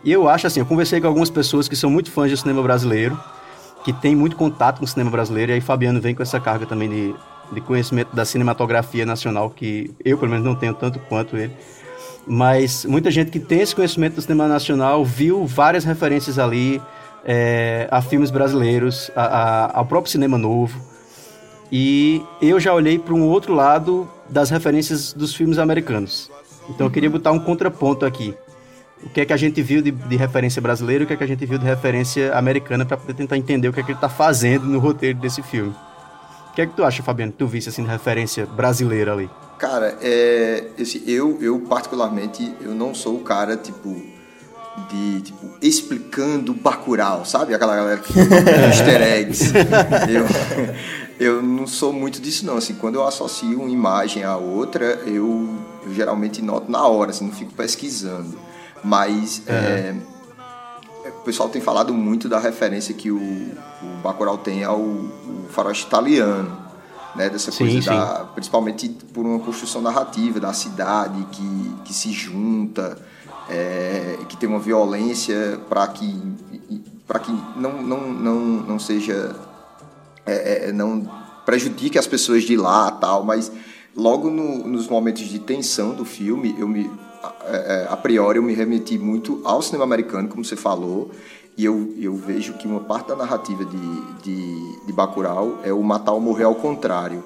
E 0.05 0.13
eu 0.13 0.29
acho 0.29 0.47
assim, 0.47 0.61
eu 0.61 0.67
conversei 0.67 1.01
com 1.01 1.07
algumas 1.07 1.31
pessoas 1.31 1.67
que 1.67 1.75
são 1.75 1.91
muito 1.91 2.11
fãs 2.11 2.31
do 2.31 2.37
cinema 2.37 2.63
brasileiro, 2.63 3.19
que 3.85 3.93
tem 3.93 4.15
muito 4.15 4.37
contato 4.37 4.79
com 4.79 4.85
o 4.85 4.89
cinema 4.89 5.11
brasileiro, 5.11 5.51
e 5.51 5.55
aí 5.55 5.61
Fabiano 5.61 6.01
vem 6.01 6.15
com 6.15 6.23
essa 6.23 6.39
carga 6.39 6.67
também 6.67 6.89
de, 6.89 7.15
de 7.53 7.61
conhecimento 7.61 8.15
da 8.15 8.25
cinematografia 8.25 9.05
nacional, 9.05 9.51
que 9.51 9.93
eu 10.05 10.17
pelo 10.19 10.31
menos 10.31 10.45
não 10.45 10.55
tenho 10.55 10.75
tanto 10.75 10.99
quanto 11.01 11.37
ele. 11.37 11.53
Mas 12.27 12.85
muita 12.85 13.11
gente 13.11 13.31
que 13.31 13.39
tem 13.39 13.61
esse 13.61 13.75
conhecimento 13.75 14.15
do 14.15 14.23
cinema 14.23 14.49
nacional 14.49 15.05
viu 15.05 15.47
várias 15.47 15.85
referências 15.85 16.39
ali 16.39 16.81
é, 17.25 17.89
a 17.91 18.01
filmes 18.01 18.31
brasileiros, 18.31 19.11
a, 19.15 19.25
a, 19.25 19.79
ao 19.79 19.87
próprio 19.87 20.11
cinema 20.11 20.39
novo. 20.39 20.81
E 21.71 22.23
eu 22.41 22.61
já 22.61 22.73
olhei 22.73 22.99
para 22.99 23.15
um 23.15 23.23
outro 23.23 23.55
lado 23.55 24.09
das 24.29 24.51
referências 24.51 25.13
dos 25.13 25.35
filmes 25.35 25.59
americanos. 25.59 26.31
Então 26.69 26.87
eu 26.87 26.91
queria 26.91 27.11
botar 27.11 27.33
um 27.33 27.39
contraponto 27.39 28.07
aqui. 28.07 28.35
O 29.03 29.09
que 29.11 29.21
é 29.21 29.25
que 29.25 29.33
a 29.33 29.37
gente 29.37 29.61
viu 29.61 29.83
de, 29.83 29.91
de 29.91 30.17
referência 30.17 30.63
brasileira 30.63 31.05
o 31.05 31.07
que 31.07 31.13
é 31.13 31.17
que 31.17 31.25
a 31.25 31.27
gente 31.27 31.45
viu 31.45 31.59
de 31.59 31.65
referência 31.65 32.35
americana 32.35 32.87
para 32.87 32.97
poder 32.97 33.15
tentar 33.15 33.37
entender 33.37 33.69
o 33.69 33.73
que 33.73 33.81
é 33.81 33.83
que 33.83 33.91
ele 33.91 33.99
está 33.99 34.09
fazendo 34.09 34.65
no 34.67 34.79
roteiro 34.79 35.19
desse 35.19 35.43
filme. 35.43 35.75
O 36.51 36.55
que 36.55 36.63
é 36.63 36.67
que 36.67 36.73
tu 36.75 36.85
acha, 36.85 37.03
Fabiano, 37.03 37.33
tu 37.33 37.47
visse 37.47 37.69
assim 37.69 37.83
de 37.83 37.91
referência 37.91 38.47
brasileira 38.47 39.13
ali? 39.13 39.29
Cara, 39.65 39.97
é, 40.03 40.65
eu, 41.07 41.39
eu 41.41 41.59
particularmente, 41.61 42.55
eu 42.61 42.75
não 42.75 42.95
sou 42.95 43.17
o 43.17 43.21
cara, 43.21 43.57
tipo, 43.57 43.97
de, 44.91 45.23
tipo, 45.23 45.49
explicando 45.63 46.53
Bacurau, 46.53 47.25
sabe? 47.25 47.55
Aquela 47.55 47.75
galera 47.75 47.99
que 47.99 48.13
easter 48.69 49.01
eggs. 49.01 49.53
eu, 51.19 51.29
eu 51.39 51.43
não 51.43 51.67
sou 51.67 51.95
muito 51.95 52.21
disso, 52.21 52.45
não. 52.45 52.59
Assim, 52.59 52.75
quando 52.75 52.97
eu 52.97 53.07
associo 53.07 53.59
uma 53.59 53.71
imagem 53.71 54.23
à 54.23 54.37
outra, 54.37 55.01
eu, 55.07 55.49
eu 55.87 55.95
geralmente 55.95 56.43
noto 56.43 56.71
na 56.71 56.87
hora, 56.87 57.11
assim, 57.11 57.25
não 57.25 57.33
fico 57.33 57.55
pesquisando. 57.55 58.39
Mas 58.85 59.41
é, 59.47 59.95
o 61.07 61.25
pessoal 61.25 61.49
tem 61.49 61.63
falado 61.63 61.95
muito 61.95 62.29
da 62.29 62.39
referência 62.39 62.93
que 62.93 63.11
o, 63.11 63.17
o 63.17 64.03
Bacurau 64.03 64.37
tem 64.37 64.63
ao, 64.63 64.75
ao 64.75 65.49
faroeste 65.49 65.87
italiano 65.87 66.64
né, 67.17 67.31
dessa 67.31 67.51
Sim, 67.53 67.59
coisa 67.59 67.81
sim. 67.83 67.89
da, 67.89 68.27
principalmente 68.35 68.89
por 69.13 69.25
uma 69.25 69.39
construção 69.39 69.81
narrativa 69.81 70.41
da 70.41 70.53
cidade 70.53 71.25
que, 71.31 71.73
que 71.85 71.95
se 71.95 72.11
junta 72.13 72.99
é, 73.49 74.19
que 74.29 74.37
tem 74.37 74.49
uma 74.49 74.59
violência 74.59 75.61
para 75.69 75.87
que 75.89 76.21
para 77.07 77.19
que 77.19 77.31
não, 77.57 77.83
não, 77.83 78.11
não, 78.13 78.35
não 78.63 78.79
seja 78.79 79.37
é, 80.25 80.69
é, 80.69 80.73
não 80.73 81.09
prejudique 81.45 81.99
as 81.99 82.07
pessoas 82.07 82.45
de 82.45 82.57
lá 82.57 82.91
tal 82.91 83.23
mas 83.25 83.53
logo 83.95 84.31
no- 84.31 84.67
nos 84.67 84.89
momentos 84.89 85.23
de 85.25 85.39
tensão 85.39 85.95
do 85.95 86.05
filme 86.05 86.55
eu 86.59 86.67
me 86.67 86.91
é, 87.47 87.57
é, 87.87 87.87
a 87.91 87.97
priori 87.97 88.39
eu 88.39 88.43
me 88.43 88.55
remeti 88.55 88.99
muito 88.99 89.41
ao 89.45 89.61
cinema 89.63 89.85
americano 89.85 90.29
como 90.29 90.43
você 90.45 90.57
falou 90.57 91.11
e 91.57 91.65
eu, 91.65 91.95
eu 91.99 92.15
vejo 92.15 92.55
que 92.55 92.67
uma 92.67 92.81
parte 92.81 93.09
da 93.09 93.17
narrativa 93.17 93.65
de, 93.65 94.01
de, 94.23 94.87
de 94.87 94.93
Bacurau 94.93 95.61
é 95.63 95.73
o 95.73 95.83
matar 95.83 96.13
ou 96.13 96.21
morrer 96.21 96.45
ao 96.45 96.55
contrário 96.55 97.23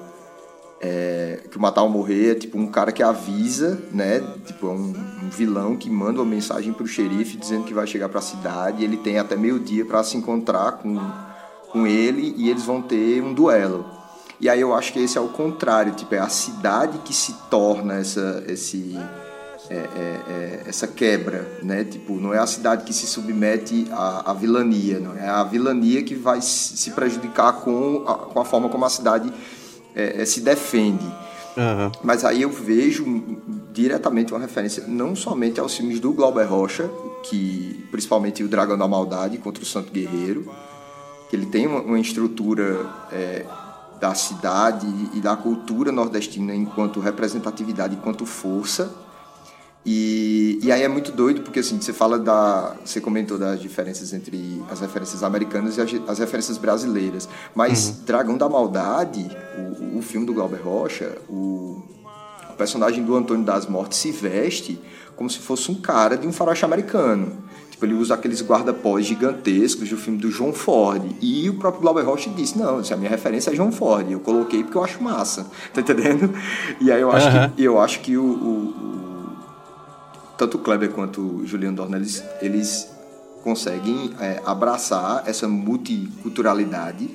é, 0.81 1.41
que 1.51 1.57
o 1.57 1.61
matar 1.61 1.83
ou 1.83 1.89
morrer 1.89 2.31
é 2.31 2.35
tipo 2.35 2.57
um 2.57 2.67
cara 2.67 2.91
que 2.91 3.03
avisa, 3.03 3.81
né? 3.91 4.21
Tipo, 4.45 4.67
é 4.67 4.71
um, 4.71 4.93
um 5.23 5.29
vilão 5.29 5.75
que 5.75 5.89
manda 5.89 6.19
uma 6.19 6.25
mensagem 6.25 6.71
pro 6.71 6.87
xerife 6.87 7.37
dizendo 7.37 7.65
que 7.65 7.73
vai 7.73 7.85
chegar 7.85 8.07
pra 8.07 8.21
cidade 8.21 8.81
e 8.81 8.85
ele 8.85 8.97
tem 8.97 9.19
até 9.19 9.35
meio-dia 9.35 9.85
para 9.85 10.03
se 10.03 10.15
encontrar 10.15 10.73
com, 10.73 10.97
com 11.71 11.85
ele 11.85 12.33
e 12.37 12.49
eles 12.49 12.63
vão 12.63 12.81
ter 12.81 13.21
um 13.21 13.33
duelo. 13.33 13.85
E 14.39 14.47
aí 14.47 14.61
eu 14.61 14.73
acho 14.73 14.93
que 14.93 14.99
esse 14.99 15.17
é 15.17 15.21
o 15.21 15.27
contrário, 15.27 15.93
tipo, 15.93 16.15
é 16.15 16.19
a 16.19 16.29
cidade 16.29 16.99
que 16.99 17.13
se 17.13 17.33
torna 17.49 17.95
essa, 17.95 18.41
esse, 18.47 18.97
é, 19.69 19.75
é, 19.75 19.77
é, 19.77 20.63
essa 20.67 20.87
quebra, 20.87 21.59
né? 21.61 21.83
Tipo, 21.83 22.15
não 22.15 22.33
é 22.33 22.39
a 22.39 22.47
cidade 22.47 22.83
que 22.83 22.93
se 22.93 23.05
submete 23.05 23.87
à, 23.91 24.31
à 24.31 24.33
vilania, 24.33 24.99
não 24.99 25.15
é 25.15 25.27
a 25.27 25.43
vilania 25.43 26.03
que 26.03 26.15
vai 26.15 26.41
se 26.41 26.91
prejudicar 26.91 27.53
com 27.53 28.03
a, 28.07 28.15
com 28.15 28.39
a 28.39 28.45
forma 28.45 28.67
como 28.69 28.83
a 28.85 28.89
cidade 28.89 29.31
é, 29.95 30.21
é, 30.21 30.25
se 30.25 30.41
defende. 30.41 31.05
Aham. 31.57 31.91
Mas 32.03 32.25
aí 32.25 32.41
eu 32.41 32.49
vejo 32.49 33.05
diretamente 33.71 34.33
uma 34.33 34.39
referência 34.39 34.85
não 34.87 35.15
somente 35.15 35.59
aos 35.59 35.75
filmes 35.75 35.99
do 35.99 36.13
Glauber 36.13 36.45
Rocha, 36.45 36.89
que 37.23 37.85
principalmente 37.91 38.43
o 38.43 38.47
Dragão 38.47 38.77
da 38.77 38.87
Maldade 38.87 39.37
contra 39.37 39.61
o 39.61 39.65
Santo 39.65 39.91
Guerreiro, 39.91 40.49
que 41.29 41.35
ele 41.35 41.45
tem 41.45 41.67
uma, 41.67 41.81
uma 41.81 41.99
estrutura 41.99 42.89
é, 43.11 43.45
da 43.99 44.15
cidade 44.15 44.87
e 45.13 45.19
da 45.19 45.35
cultura 45.35 45.91
nordestina 45.91 46.55
enquanto 46.55 46.99
representatividade, 46.99 47.95
enquanto 47.95 48.25
força. 48.25 48.91
E, 49.85 50.59
e 50.61 50.71
aí 50.71 50.83
é 50.83 50.87
muito 50.87 51.11
doido 51.11 51.41
porque 51.41 51.59
assim 51.59 51.79
você 51.79 51.93
fala 51.93 52.19
da 52.19 52.75
você 52.83 52.99
comentou 52.99 53.37
das 53.37 53.61
diferenças 53.61 54.11
entre 54.13 54.61
as 54.69 54.81
referências 54.81 55.23
americanas 55.23 55.77
e 55.77 55.81
as, 55.81 55.89
as 56.07 56.19
referências 56.19 56.57
brasileiras. 56.57 57.29
Mas 57.55 58.01
Dragão 58.05 58.37
da 58.37 58.49
Maldade 58.49 59.25
o, 59.57 59.97
o 59.99 60.01
filme 60.01 60.25
do 60.27 60.33
Glauber 60.33 60.61
Rocha 60.61 61.17
o, 61.29 61.81
o 62.49 62.53
personagem 62.57 63.03
do 63.03 63.15
Antônio 63.15 63.45
das 63.45 63.65
Mortes 63.67 63.97
se 63.99 64.11
veste 64.11 64.79
como 65.15 65.29
se 65.29 65.39
fosse 65.39 65.71
um 65.71 65.75
cara 65.75 66.17
de 66.17 66.27
um 66.27 66.31
faroeste 66.33 66.65
americano. 66.65 67.37
Tipo 67.71 67.85
ele 67.85 67.93
usa 67.93 68.13
aqueles 68.15 68.41
guarda-pós 68.41 69.05
gigantescos 69.05 69.87
do 69.89 69.95
filme 69.97 70.19
do 70.19 70.29
João 70.29 70.51
Ford. 70.51 71.01
E 71.21 71.49
o 71.49 71.53
próprio 71.55 71.81
Glauber 71.81 72.03
Rocha 72.05 72.29
disse 72.29 72.57
não 72.57 72.79
a 72.79 72.97
minha 72.97 73.09
referência 73.09 73.51
é 73.51 73.55
João 73.55 73.71
Ford 73.71 74.11
eu 74.11 74.19
coloquei 74.19 74.61
porque 74.61 74.77
eu 74.77 74.83
acho 74.83 75.01
massa 75.01 75.47
tá 75.73 75.79
entendendo? 75.79 76.33
E 76.81 76.91
aí 76.91 76.99
eu 77.01 77.09
acho 77.09 77.27
que 77.55 77.63
eu 77.63 77.79
acho 77.79 77.99
que 78.01 78.17
o- 78.17 78.23
o- 78.23 78.89
o 79.05 79.08
tanto 80.39 80.55
o 80.55 80.61
Kleber 80.61 80.91
quanto 80.91 81.19
o 81.19 81.45
Juliano 81.45 81.75
Dorna, 81.75 81.97
eles, 81.97 82.23
eles 82.41 82.89
conseguem 83.43 84.13
é, 84.21 84.41
abraçar 84.45 85.23
essa 85.27 85.49
multiculturalidade 85.49 87.09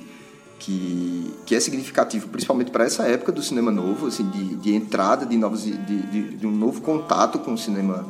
que, 0.59 1.33
que 1.43 1.55
é 1.55 1.59
significativo, 1.59 2.29
principalmente 2.29 2.69
para 2.69 2.85
essa 2.85 3.03
época 3.07 3.31
do 3.31 3.41
cinema 3.41 3.71
novo, 3.71 4.05
assim, 4.05 4.29
de, 4.29 4.55
de 4.57 4.75
entrada 4.75 5.25
de, 5.25 5.35
novos, 5.37 5.63
de, 5.63 5.75
de, 5.75 6.37
de 6.37 6.47
um 6.47 6.51
novo 6.51 6.81
contato 6.81 7.39
com 7.39 7.55
o 7.55 7.57
cinema 7.57 8.05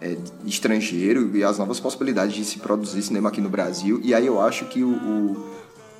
é, 0.00 0.16
estrangeiro 0.46 1.36
e 1.36 1.44
as 1.44 1.58
novas 1.58 1.78
possibilidades 1.78 2.34
de 2.34 2.44
se 2.44 2.58
produzir 2.58 3.02
cinema 3.02 3.28
aqui 3.28 3.42
no 3.42 3.50
Brasil. 3.50 4.00
E 4.02 4.14
aí 4.14 4.26
eu 4.26 4.40
acho 4.40 4.64
que 4.64 4.82
o, 4.82 4.88
o, 4.88 5.46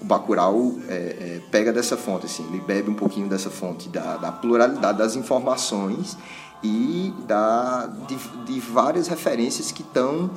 o 0.00 0.04
Bacurau 0.06 0.78
é, 0.88 0.94
é, 0.94 1.40
pega 1.50 1.70
dessa 1.70 1.98
fonte, 1.98 2.24
assim, 2.24 2.46
ele 2.48 2.62
bebe 2.62 2.90
um 2.90 2.94
pouquinho 2.94 3.28
dessa 3.28 3.50
fonte, 3.50 3.90
da, 3.90 4.16
da 4.16 4.32
pluralidade 4.32 4.96
das 4.96 5.16
informações 5.16 6.16
e 6.64 7.12
da, 7.28 7.86
de, 8.08 8.16
de 8.46 8.60
várias 8.60 9.06
referências 9.06 9.70
que 9.70 9.82
estão 9.82 10.30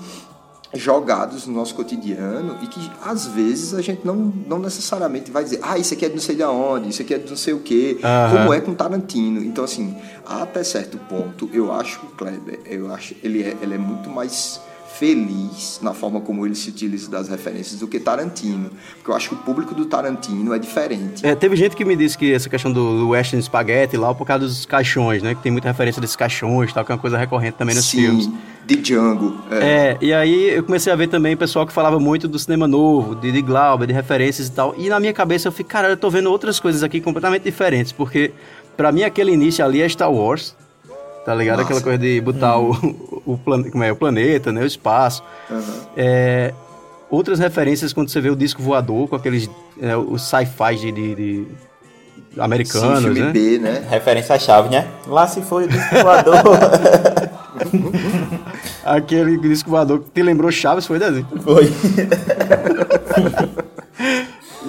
jogados 0.73 1.47
no 1.47 1.53
nosso 1.53 1.73
cotidiano 1.73 2.57
e 2.61 2.67
que 2.67 2.91
às 3.01 3.25
vezes 3.25 3.73
a 3.73 3.81
gente 3.81 4.05
não, 4.05 4.15
não 4.15 4.59
necessariamente 4.59 5.31
vai 5.31 5.43
dizer 5.43 5.59
ah, 5.61 5.77
isso 5.77 5.93
aqui 5.93 6.05
é 6.05 6.09
de 6.09 6.15
não 6.15 6.21
sei 6.21 6.35
de 6.35 6.43
onde, 6.43 6.89
isso 6.89 7.01
aqui 7.01 7.13
é 7.13 7.17
de 7.17 7.29
não 7.29 7.37
sei 7.37 7.53
o 7.53 7.59
quê, 7.59 7.97
Aham. 8.03 8.37
como 8.37 8.53
é 8.53 8.59
com 8.59 8.75
Tarantino. 8.75 9.41
Então, 9.41 9.63
assim, 9.63 9.95
até 10.25 10.63
certo 10.63 10.97
ponto, 10.97 11.49
eu 11.53 11.71
acho 11.71 11.99
que 11.99 12.05
o 12.07 12.09
Kleber, 12.09 12.59
eu 12.65 12.93
acho, 12.93 13.15
ele 13.23 13.43
é, 13.43 13.55
ele 13.61 13.75
é 13.75 13.77
muito 13.77 14.09
mais 14.09 14.59
feliz 14.97 15.79
na 15.81 15.93
forma 15.93 16.19
como 16.21 16.45
ele 16.45 16.55
se 16.55 16.69
utiliza 16.69 17.09
das 17.09 17.29
referências 17.29 17.79
do 17.79 17.87
que 17.87 17.99
Tarantino. 17.99 18.71
Porque 18.95 19.11
eu 19.11 19.15
acho 19.15 19.29
que 19.29 19.35
o 19.35 19.37
público 19.37 19.75
do 19.75 19.85
Tarantino 19.85 20.53
é 20.53 20.59
diferente. 20.59 21.25
É, 21.25 21.35
teve 21.35 21.55
gente 21.55 21.75
que 21.75 21.85
me 21.85 21.95
disse 21.95 22.17
que 22.17 22.33
essa 22.33 22.49
questão 22.49 22.71
do, 22.71 22.99
do 22.99 23.09
Western 23.09 23.41
Spaghetti 23.41 23.97
lá, 23.97 24.13
por 24.13 24.25
causa 24.25 24.45
dos 24.45 24.65
caixões, 24.65 25.21
né? 25.21 25.35
Que 25.35 25.41
tem 25.41 25.51
muita 25.51 25.67
referência 25.67 26.01
desses 26.01 26.15
caixões 26.15 26.73
tal, 26.73 26.83
que 26.83 26.91
é 26.91 26.95
uma 26.95 27.01
coisa 27.01 27.17
recorrente 27.17 27.57
também 27.57 27.75
nos 27.75 27.85
Sim, 27.85 27.97
filmes. 27.97 28.29
de 28.65 28.75
Django. 28.75 29.37
É. 29.51 29.57
É, 29.57 29.97
e 30.01 30.13
aí 30.13 30.49
eu 30.49 30.63
comecei 30.63 30.91
a 30.91 30.95
ver 30.95 31.07
também 31.07 31.37
pessoal 31.37 31.65
que 31.65 31.73
falava 31.73 31.99
muito 31.99 32.27
do 32.27 32.39
cinema 32.39 32.67
novo, 32.67 33.15
de, 33.15 33.31
de 33.31 33.41
Glauber, 33.41 33.87
de 33.87 33.93
referências 33.93 34.47
e 34.47 34.51
tal. 34.51 34.73
E 34.77 34.89
na 34.89 34.99
minha 34.99 35.13
cabeça 35.13 35.47
eu 35.47 35.51
fiquei, 35.51 35.65
cara, 35.65 35.89
eu 35.89 35.97
tô 35.97 36.09
vendo 36.09 36.29
outras 36.31 36.59
coisas 36.59 36.83
aqui 36.83 36.99
completamente 36.99 37.43
diferentes, 37.43 37.91
porque 37.91 38.31
pra 38.75 38.91
mim 38.91 39.03
aquele 39.03 39.31
início 39.31 39.63
ali 39.63 39.81
é 39.81 39.87
Star 39.89 40.11
Wars, 40.11 40.55
tá 41.27 41.35
ligado? 41.35 41.57
Massa. 41.57 41.67
Aquela 41.67 41.81
coisa 41.81 41.97
de 41.99 42.21
botar 42.21 42.57
o, 42.57 42.71
o, 43.25 43.37
plan- 43.37 43.63
como 43.69 43.83
é, 43.83 43.91
o 43.91 43.95
planeta, 43.97 44.49
né, 44.53 44.61
o 44.61 44.65
espaço. 44.65 45.21
Aham. 45.51 45.61
É, 45.97 46.53
outras 47.09 47.37
referências 47.37 47.91
quando 47.91 48.07
você 48.09 48.21
vê 48.21 48.29
o 48.29 48.35
disco 48.35 48.61
voador 48.63 49.09
com 49.09 49.15
aqueles 49.17 49.49
é, 49.81 49.93
os 49.97 50.21
sci-fi 50.21 50.75
de, 50.77 50.91
de- 50.93 51.15
de 51.15 51.47
americanos, 52.39 52.99
Sim, 52.99 53.03
filme 53.05 53.19
né? 53.19 53.31
B, 53.33 53.59
né? 53.59 53.85
Referência 53.89 54.35
à 54.35 54.39
chave, 54.39 54.69
né? 54.69 54.87
Lá 55.05 55.27
se 55.27 55.41
foi 55.41 55.65
o 55.65 55.67
disco 55.67 55.95
voador. 56.01 56.35
Aquele 58.85 59.37
disco 59.37 59.69
voador 59.69 59.99
que 59.99 60.09
te 60.11 60.23
lembrou 60.23 60.49
Chaves, 60.49 60.87
foi 60.87 60.97
desenho. 60.97 61.27
foi. 61.43 61.69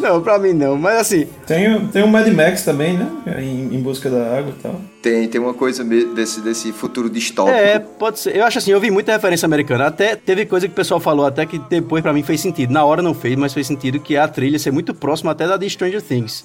Não, 0.00 0.20
pra 0.22 0.38
mim 0.38 0.52
não, 0.52 0.76
mas 0.76 0.98
assim, 1.00 1.26
Tem, 1.46 1.74
o- 1.74 1.88
tem 1.88 2.02
o 2.02 2.08
Mad 2.08 2.26
Max 2.28 2.62
também, 2.64 2.96
né? 2.96 3.08
Em, 3.38 3.74
em 3.74 3.80
busca 3.80 4.08
da 4.08 4.36
água 4.38 4.52
e 4.58 4.62
tal. 4.62 4.80
Tem, 5.02 5.28
tem 5.28 5.40
uma 5.40 5.54
coisa 5.54 5.84
desse, 5.84 6.40
desse 6.40 6.72
futuro 6.72 7.08
distópico. 7.08 7.56
É, 7.56 7.78
pode 7.78 8.18
ser. 8.18 8.36
Eu 8.36 8.44
acho 8.44 8.58
assim, 8.58 8.70
eu 8.72 8.80
vi 8.80 8.90
muita 8.90 9.12
referência 9.12 9.46
americana. 9.46 9.86
Até 9.86 10.16
teve 10.16 10.44
coisa 10.46 10.66
que 10.66 10.72
o 10.72 10.76
pessoal 10.76 10.98
falou, 11.00 11.24
até 11.26 11.44
que 11.46 11.58
depois 11.58 12.02
pra 12.02 12.12
mim 12.12 12.22
fez 12.22 12.40
sentido. 12.40 12.72
Na 12.72 12.84
hora 12.84 13.00
não 13.02 13.14
fez, 13.14 13.36
mas 13.36 13.52
fez 13.54 13.66
sentido 13.66 14.00
que 14.00 14.16
a 14.16 14.26
trilha 14.28 14.58
ser 14.58 14.70
muito 14.72 14.92
próxima 14.94 15.30
até 15.32 15.46
da 15.46 15.56
de 15.56 15.68
Stranger 15.70 16.02
Things. 16.02 16.44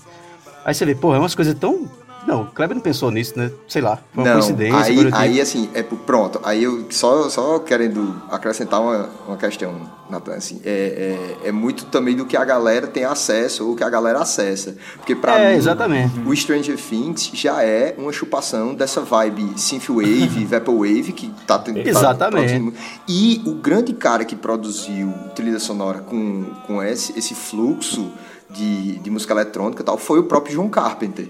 Aí 0.65 0.73
você 0.73 0.85
vê, 0.85 0.95
pô, 0.95 1.13
é 1.13 1.19
umas 1.19 1.35
coisas 1.35 1.53
tão. 1.55 1.89
Não, 2.25 2.43
o 2.43 2.45
Kleber 2.47 2.75
não 2.75 2.81
pensou 2.81 3.11
nisso, 3.11 3.33
né? 3.37 3.51
Sei 3.67 3.81
lá. 3.81 3.99
Foi 4.13 4.23
uma 4.23 4.29
Não, 4.33 4.39
coincidência. 4.39 4.77
aí, 4.79 5.09
aí 5.13 5.41
assim, 5.41 5.69
é 5.73 5.83
pro- 5.83 5.97
pronto. 5.97 6.39
Aí 6.43 6.63
eu 6.63 6.85
só, 6.89 7.29
só 7.29 7.59
querendo 7.59 8.21
acrescentar 8.31 8.81
uma, 8.81 9.09
uma 9.27 9.35
questão, 9.37 9.73
Nathan, 10.09 10.33
assim, 10.35 10.61
é, 10.63 11.37
é, 11.43 11.49
é 11.49 11.51
muito 11.51 11.85
também 11.85 12.15
do 12.15 12.25
que 12.25 12.37
a 12.37 12.45
galera 12.45 12.87
tem 12.87 13.03
acesso 13.03 13.67
ou 13.67 13.75
que 13.75 13.83
a 13.83 13.89
galera 13.89 14.19
acessa. 14.19 14.75
Porque 14.95 15.15
pra 15.15 15.37
É, 15.37 15.51
mim, 15.51 15.57
exatamente. 15.57 16.19
o 16.25 16.33
Stranger 16.35 16.77
Things 16.77 17.29
já 17.33 17.61
é 17.63 17.93
uma 17.97 18.13
chupação 18.13 18.73
dessa 18.73 19.01
vibe 19.01 19.59
Synthwave, 19.59 20.45
Vaporwave, 20.45 21.11
que 21.11 21.29
tá 21.45 21.59
tendo. 21.59 21.83
tá 21.83 21.89
Exatamente. 21.89 22.53
produzindo. 22.53 22.73
E 23.07 23.41
o 23.45 23.53
grande 23.55 23.93
cara 23.93 24.23
que 24.23 24.35
produziu 24.35 25.13
trilha 25.35 25.59
sonora 25.59 25.99
com, 25.99 26.45
com 26.65 26.81
esse, 26.81 27.17
esse 27.19 27.35
fluxo 27.35 28.11
de, 28.49 28.97
de 28.99 29.09
música 29.11 29.33
eletrônica 29.33 29.81
e 29.81 29.85
tal 29.85 29.97
foi 29.97 30.19
o 30.19 30.23
próprio 30.23 30.55
John 30.55 30.69
Carpenter. 30.69 31.27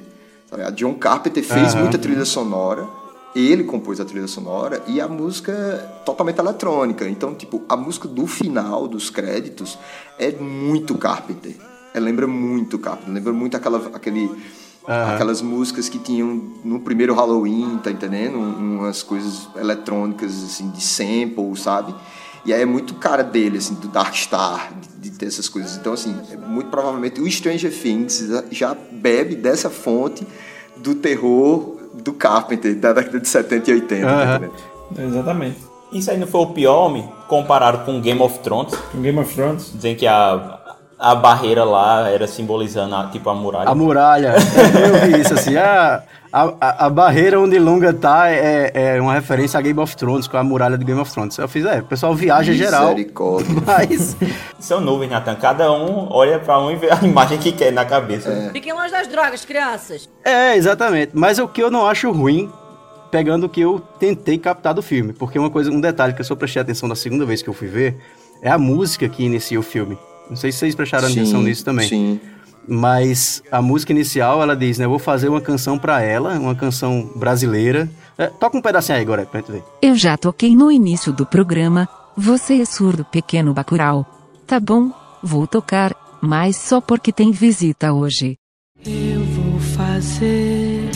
Tá 0.54 0.58
ligado? 0.58 0.76
John 0.76 0.94
Carpenter 0.94 1.44
fez 1.44 1.74
Aham. 1.74 1.82
muita 1.82 1.98
trilha 1.98 2.26
sonora, 2.26 2.88
ele 3.36 3.64
compôs 3.64 4.00
a 4.00 4.06
trilha 4.06 4.28
sonora 4.28 4.84
e 4.86 5.02
a 5.02 5.08
música 5.08 5.52
é 5.52 5.78
totalmente 6.06 6.38
eletrônica. 6.38 7.10
Então, 7.10 7.34
tipo, 7.34 7.64
a 7.68 7.76
música 7.76 8.08
do 8.08 8.28
final 8.28 8.88
dos 8.88 9.10
créditos 9.10 9.80
é 10.20 10.32
muito 10.32 10.96
Carpenter. 10.96 11.56
É, 11.92 12.00
lembra 12.00 12.28
muito 12.28 12.78
Carpenter, 12.78 13.12
lembra 13.12 13.34
muito 13.34 13.58
aquela, 13.58 13.80
aquele, 13.96 14.30
aquelas 14.86 15.42
músicas 15.42 15.90
que 15.90 15.98
tinham 15.98 16.40
no 16.64 16.80
primeiro 16.82 17.16
Halloween, 17.16 17.80
tá 17.84 17.90
entendendo? 17.90 18.38
Um- 18.38 18.74
Umas 18.84 19.02
coisas 19.02 19.48
eletrônicas, 19.56 20.32
assim, 20.44 20.70
de 20.70 20.84
sample, 20.84 21.56
sabe? 21.58 21.96
E 22.46 22.54
aí 22.54 22.62
é 22.62 22.66
muito 22.66 22.96
cara 22.96 23.24
dele, 23.24 23.58
assim, 23.58 23.74
do 23.76 23.88
Dark 23.88 24.14
Star, 24.16 24.74
de, 25.00 25.10
de 25.10 25.18
ter 25.18 25.28
essas 25.28 25.48
coisas. 25.48 25.78
Então, 25.78 25.94
assim, 25.94 26.16
é 26.32 26.36
muito 26.36 26.70
provavelmente 26.70 27.22
o 27.22 27.30
Stranger 27.32 27.72
Things 27.72 28.22
já- 28.52 28.76
bebe 28.92 29.36
dessa 29.36 29.70
fonte 29.70 30.26
do 30.78 30.96
terror 30.96 31.78
do 31.94 32.14
Carpenter, 32.14 32.76
da 32.76 32.92
década 32.94 33.20
de 33.20 33.28
70 33.28 33.70
e 33.72 33.74
80, 33.76 34.06
tá 34.08 34.14
Aham. 34.14 34.36
entendendo? 34.36 35.10
Exatamente. 35.14 35.58
Isso 35.92 36.10
aí 36.12 36.18
não 36.18 36.26
foi 36.28 36.42
o 36.42 36.48
pior, 36.48 36.88
homem? 36.88 37.08
Comparado 37.28 37.86
com 37.86 38.02
Game 38.02 38.20
of 38.22 38.40
Thrones, 38.40 38.74
Com 38.92 39.02
Game 39.02 39.18
of 39.20 39.34
Thrones. 39.34 39.72
dizem 39.74 39.96
que 39.96 40.08
a, 40.08 40.60
a 41.12 41.16
barreira 41.16 41.64
lá 41.64 42.08
era 42.10 42.26
simbolizando 42.28 42.96
a, 42.96 43.08
tipo 43.08 43.30
a 43.30 43.36
muralha. 43.36 43.70
A 43.70 43.76
muralha. 43.76 44.34
Eu 44.36 45.12
vi 45.12 45.22
isso 45.22 45.34
assim. 45.34 45.56
A, 45.58 46.02
a, 46.32 46.86
a- 46.86 46.90
barreira 46.90 47.40
onde 47.40 47.60
Lunga 47.60 47.94
tá 47.94 48.30
é, 48.32 48.72
é 48.74 49.02
uma 49.02 49.14
referência 49.14 49.60
a 49.60 49.62
Game 49.62 49.80
of 49.80 49.96
Thrones, 49.98 50.28
com 50.28 50.38
a 50.38 50.44
muralha 50.44 50.78
do 50.78 50.86
Game 50.86 51.00
of 51.00 51.12
Thrones. 51.12 51.38
Eu 51.38 51.48
fiz, 51.48 51.66
é, 51.66 51.80
o 51.80 51.84
pessoal 51.84 52.16
viaja 52.16 52.54
geral. 52.54 52.90
Misericórdia. 52.92 53.54
Mas. 53.66 54.16
São 54.60 54.80
nuvens, 54.80 55.12
Nathan. 55.12 55.36
Cada 55.36 55.72
um 55.72 56.08
olha 56.10 56.40
pra 56.40 56.58
um 56.60 56.72
e 56.72 56.76
vê 56.76 56.90
a 56.92 57.00
imagem 57.04 57.38
que 57.38 57.52
quer 57.52 57.72
na 57.72 57.86
cabeça. 57.86 58.50
Fiquem 58.54 58.74
longe 58.74 58.92
das 58.92 59.08
drogas, 59.08 59.44
crianças. 59.46 60.10
É, 60.24 60.56
exatamente. 60.56 61.12
Mas 61.14 61.38
o 61.38 61.48
que 61.48 61.62
eu 61.62 61.70
não 61.70 61.86
acho 61.86 62.10
ruim, 62.12 62.50
pegando 63.12 63.46
o 63.46 63.50
que 63.50 63.62
eu 63.62 63.80
tentei 64.00 64.38
captar 64.38 64.74
do 64.74 64.82
filme. 64.82 65.14
Porque 65.14 65.38
uma 65.38 65.50
coisa, 65.50 65.70
um 65.70 65.82
detalhe 65.82 66.14
que 66.14 66.22
eu 66.22 66.26
só 66.26 66.36
prestei 66.36 66.62
atenção 66.62 66.88
da 66.90 66.96
segunda 66.96 67.26
vez 67.26 67.42
que 67.42 67.50
eu 67.50 67.54
fui 67.54 67.68
ver 67.68 67.98
é 68.42 68.50
a 68.50 68.58
música 68.58 69.08
que 69.08 69.24
inicia 69.24 69.60
o 69.60 69.64
filme. 69.64 69.98
Não 70.30 70.36
sei 70.36 70.52
se 70.52 70.60
vocês 70.60 70.76
prestaram 70.76 71.08
atenção 71.08 71.42
nisso 71.42 71.64
também. 71.64 71.88
Sim. 71.88 72.20
Mas 72.68 73.44
a 73.52 73.62
música 73.62 73.92
inicial, 73.92 74.42
ela 74.42 74.56
diz, 74.56 74.78
né? 74.78 74.86
Eu 74.86 74.90
vou 74.90 75.00
fazer 75.00 75.28
uma 75.28 75.42
canção 75.42 75.78
pra 75.78 76.02
ela, 76.02 76.40
uma 76.40 76.56
canção 76.56 77.12
brasileira. 77.16 77.90
É, 78.18 78.28
toca 78.28 78.58
um 78.58 78.62
pedacinho 78.62 78.98
aí, 78.98 79.04
agora, 79.04 79.26
pra 79.26 79.42
gente 79.42 79.52
ver. 79.52 79.64
Eu 79.82 79.96
já 79.96 80.18
toquei 80.18 80.56
no 80.56 80.72
início 80.72 81.12
do 81.12 81.26
programa. 81.26 81.88
Você 82.16 82.62
é 82.62 82.66
surdo, 82.66 83.04
pequeno 83.04 83.54
Bacurau. 83.54 84.06
Tá 84.48 84.60
bom, 84.60 84.92
vou 85.22 85.48
tocar, 85.48 85.96
mas 86.22 86.56
só 86.56 86.80
porque 86.80 87.12
tem 87.12 87.32
visita 87.32 87.92
hoje. 87.92 88.38
Eu 88.86 89.24
vou 89.26 89.60
fazer 89.60 90.90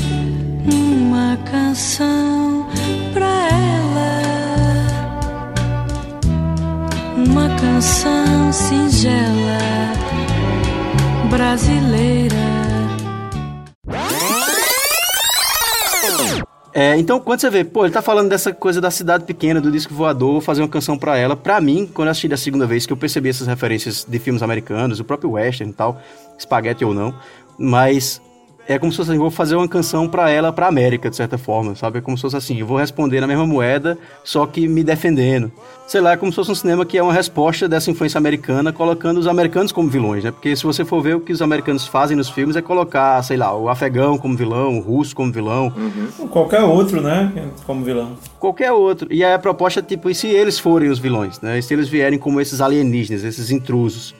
uma 0.71 1.37
canção 1.49 2.67
pra 3.13 3.49
ela. 3.49 3.66
Uma 7.37 7.55
canção 7.55 8.51
singela, 8.51 9.59
brasileira. 11.29 12.35
É, 16.73 16.97
então, 16.97 17.19
quando 17.19 17.41
você 17.41 17.49
vê, 17.51 17.63
pô, 17.63 17.85
ele 17.85 17.93
tá 17.93 18.01
falando 18.01 18.27
dessa 18.27 18.51
coisa 18.51 18.81
da 18.81 18.89
cidade 18.89 19.23
pequena, 19.23 19.61
do 19.61 19.71
disco 19.71 19.93
voador, 19.93 20.41
fazer 20.41 20.63
uma 20.63 20.67
canção 20.67 20.97
pra 20.97 21.15
ela. 21.15 21.35
Pra 21.35 21.61
mim, 21.61 21.87
quando 21.93 22.07
eu 22.07 22.11
assisti 22.11 22.27
da 22.27 22.37
segunda 22.37 22.65
vez, 22.65 22.87
que 22.87 22.93
eu 22.93 22.97
percebi 22.97 23.29
essas 23.29 23.45
referências 23.45 24.03
de 24.03 24.17
filmes 24.17 24.41
americanos, 24.41 24.99
o 24.99 25.05
próprio 25.05 25.33
western 25.33 25.71
e 25.71 25.75
tal, 25.75 26.01
espaguete 26.39 26.83
ou 26.83 26.91
não, 26.91 27.13
mas 27.59 28.19
é 28.67 28.77
como 28.77 28.91
se 28.91 28.97
fosse 28.97 29.11
assim, 29.11 29.19
vou 29.19 29.31
fazer 29.31 29.55
uma 29.55 29.67
canção 29.67 30.07
pra 30.07 30.29
ela, 30.29 30.51
pra 30.51 30.67
América, 30.67 31.09
de 31.09 31.15
certa 31.15 31.37
forma, 31.37 31.73
sabe? 31.75 31.99
É 31.99 32.01
como 32.01 32.17
se 32.17 32.21
fosse 32.21 32.35
assim, 32.35 32.59
eu 32.59 32.65
vou 32.65 32.77
responder 32.77 33.21
na 33.21 33.27
mesma 33.27 33.45
moeda, 33.47 33.97
só 34.23 34.45
que 34.45 34.67
me 34.67 34.83
defendendo. 34.83 35.51
Sei 35.87 36.01
lá, 36.01 36.11
é 36.11 36.17
como 36.17 36.31
se 36.31 36.35
fosse 36.35 36.51
um 36.51 36.55
cinema 36.55 36.85
que 36.85 36.97
é 36.97 37.01
uma 37.03 37.13
resposta 37.13 37.67
dessa 37.67 37.89
influência 37.89 38.17
americana, 38.17 38.73
colocando 38.73 39.19
os 39.19 39.27
americanos 39.27 39.71
como 39.71 39.87
vilões, 39.89 40.23
né? 40.25 40.31
Porque 40.31 40.53
se 40.53 40.63
você 40.63 40.83
for 40.83 41.01
ver 41.01 41.15
o 41.15 41.21
que 41.21 41.31
os 41.31 41.41
americanos 41.41 41.87
fazem 41.87 42.17
nos 42.17 42.29
filmes 42.29 42.57
é 42.57 42.61
colocar, 42.61 43.23
sei 43.23 43.37
lá, 43.37 43.55
o 43.55 43.69
afegão 43.69 44.17
como 44.17 44.35
vilão, 44.35 44.77
o 44.77 44.81
russo 44.81 45.15
como 45.15 45.31
vilão, 45.31 45.71
Ou 46.19 46.27
Qualquer 46.27 46.61
outro, 46.63 47.01
né? 47.01 47.31
Como 47.65 47.85
vilão. 47.85 48.17
qualquer 48.37 48.73
outro. 48.73 49.07
E 49.09 49.23
aí 49.23 49.33
a 49.33 49.39
proposta 49.39 49.79
é 49.79 49.83
tipo, 49.83 50.09
e 50.09 50.15
se 50.15 50.27
eles 50.27 50.59
forem 50.59 50.89
os 50.89 50.99
vilões, 50.99 51.39
né? 51.39 51.57
E 51.57 51.61
se 51.63 51.73
eles 51.73 51.87
vierem 51.87 52.19
como 52.19 52.41
esses 52.41 52.59
alienígenas, 52.59 53.23
esses 53.23 53.49
intrusos? 53.49 54.13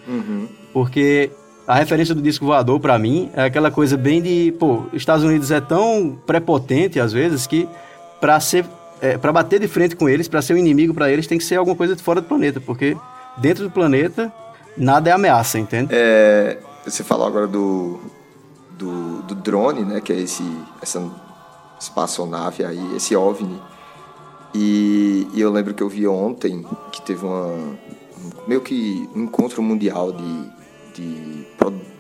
Porque 0.72 1.32
a 1.68 1.76
referência 1.76 2.16
do 2.16 2.22
disco 2.22 2.46
voador, 2.46 2.80
pra 2.80 2.98
mim, 2.98 3.30
é 3.36 3.44
aquela 3.44 3.70
coisa 3.70 3.98
bem 3.98 4.22
de, 4.22 4.54
pô, 4.58 4.84
os 4.92 4.94
Estados 4.94 5.24
Unidos 5.26 5.52
é 5.52 5.60
tão 5.60 6.18
prepotente 6.26 7.00
às 7.00 7.12
vezes 7.12 7.46
que 7.46 7.68
pra 8.22 8.40
ser 8.40 8.66
é, 9.02 9.16
para 9.18 9.32
bater 9.32 9.60
de 9.60 9.68
frente 9.68 9.96
com 9.96 10.10
eles, 10.10 10.28
pra 10.28 10.42
ser 10.42 10.54
um 10.54 10.58
inimigo 10.58 10.92
pra 10.94 11.12
eles, 11.12 11.28
tem 11.28 11.38
que 11.38 11.44
ser 11.44 11.56
alguma 11.58 11.76
coisa 11.76 11.96
de 11.96 12.02
fora 12.02 12.20
do 12.22 12.28
planeta, 12.28 12.60
porque 12.60 12.98
dentro 13.38 13.64
do 13.66 13.70
planeta 13.70 14.34
nada 14.76 15.10
é 15.10 15.14
ameaça, 15.14 15.60
entende? 15.60 15.90
É, 15.92 16.58
você 16.84 17.04
falou 17.04 17.28
agora 17.28 17.46
do, 17.46 18.00
do, 18.72 19.22
do 19.24 19.36
drone, 19.36 19.82
né? 19.84 20.02
Que 20.02 20.14
é 20.14 20.20
esse, 20.20 20.44
essa 20.82 21.04
espaçonave 21.80 22.64
aí, 22.66 22.96
esse 22.96 23.16
OVNI. 23.16 23.60
E, 24.56 25.28
e 25.34 25.42
eu 25.42 25.52
lembro 25.52 25.74
que 25.74 25.84
eu 25.84 25.90
vi 25.90 26.08
ontem 26.08 26.66
que 26.92 27.02
teve 27.02 27.24
uma, 27.26 27.46
um- 27.48 27.76
meio 28.48 28.62
que 28.62 29.08
um 29.16 29.24
encontro 29.24 29.62
mundial 29.62 30.12
de, 30.12 30.44
de 30.96 31.46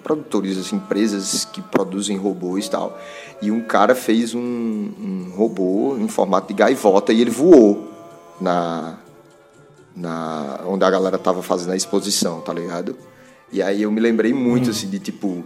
produtores, 0.04 0.72
empresas 0.74 1.46
que 1.46 1.62
produzem 1.62 2.18
robôs 2.18 2.66
e 2.66 2.70
tal. 2.72 3.00
E 3.42 3.52
um 3.52 3.62
cara 3.62 3.94
fez 3.96 4.34
um, 4.34 4.40
um 4.42 5.32
robô 5.36 5.98
em 5.98 6.08
formato 6.08 6.48
de 6.48 6.54
gaivota 6.54 7.14
e 7.14 7.22
ele 7.22 7.30
voou 7.30 7.92
na, 8.42 8.98
na 9.96 10.60
onde 10.66 10.84
a 10.84 10.90
galera 10.90 11.18
tava 11.18 11.42
fazendo 11.42 11.72
a 11.72 11.76
exposição, 11.76 12.42
tá 12.42 12.54
ligado? 12.54 12.96
E 13.52 13.62
aí 13.62 13.82
eu 13.84 13.92
me 13.92 14.00
lembrei 14.02 14.34
muito 14.34 14.70
assim 14.72 14.90
de 14.90 15.00
tipo 15.00 15.44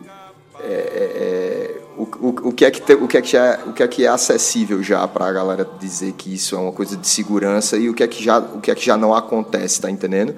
é, 0.60 0.74
é, 0.74 1.78
é, 1.78 1.82
o, 1.98 2.04
o, 2.04 2.50
o 2.50 2.54
que 2.54 2.66
é 2.66 2.72
que 2.72 2.82
te- 2.82 2.94
o 2.96 3.08
que 3.08 3.18
é 3.18 3.22
que 3.22 3.32
já, 3.32 3.60
o 3.66 3.74
que 3.74 3.84
é 3.84 3.88
que 3.88 4.06
é 4.06 4.08
acessível 4.08 4.82
já 4.84 5.08
para 5.08 5.26
a 5.28 5.32
galera 5.32 5.68
dizer 5.80 6.14
que 6.14 6.34
isso 6.34 6.56
é 6.56 6.60
uma 6.60 6.72
coisa 6.72 6.96
de 6.96 7.08
segurança 7.08 7.78
e 7.78 7.90
o 7.90 7.94
que 7.94 8.04
é 8.04 8.08
que 8.08 8.24
já 8.24 8.40
o 8.40 8.60
que 8.62 8.70
é 8.72 8.76
que 8.76 8.86
já 8.86 8.96
não 8.98 9.14
acontece, 9.14 9.82
tá 9.82 9.90
entendendo? 9.90 10.36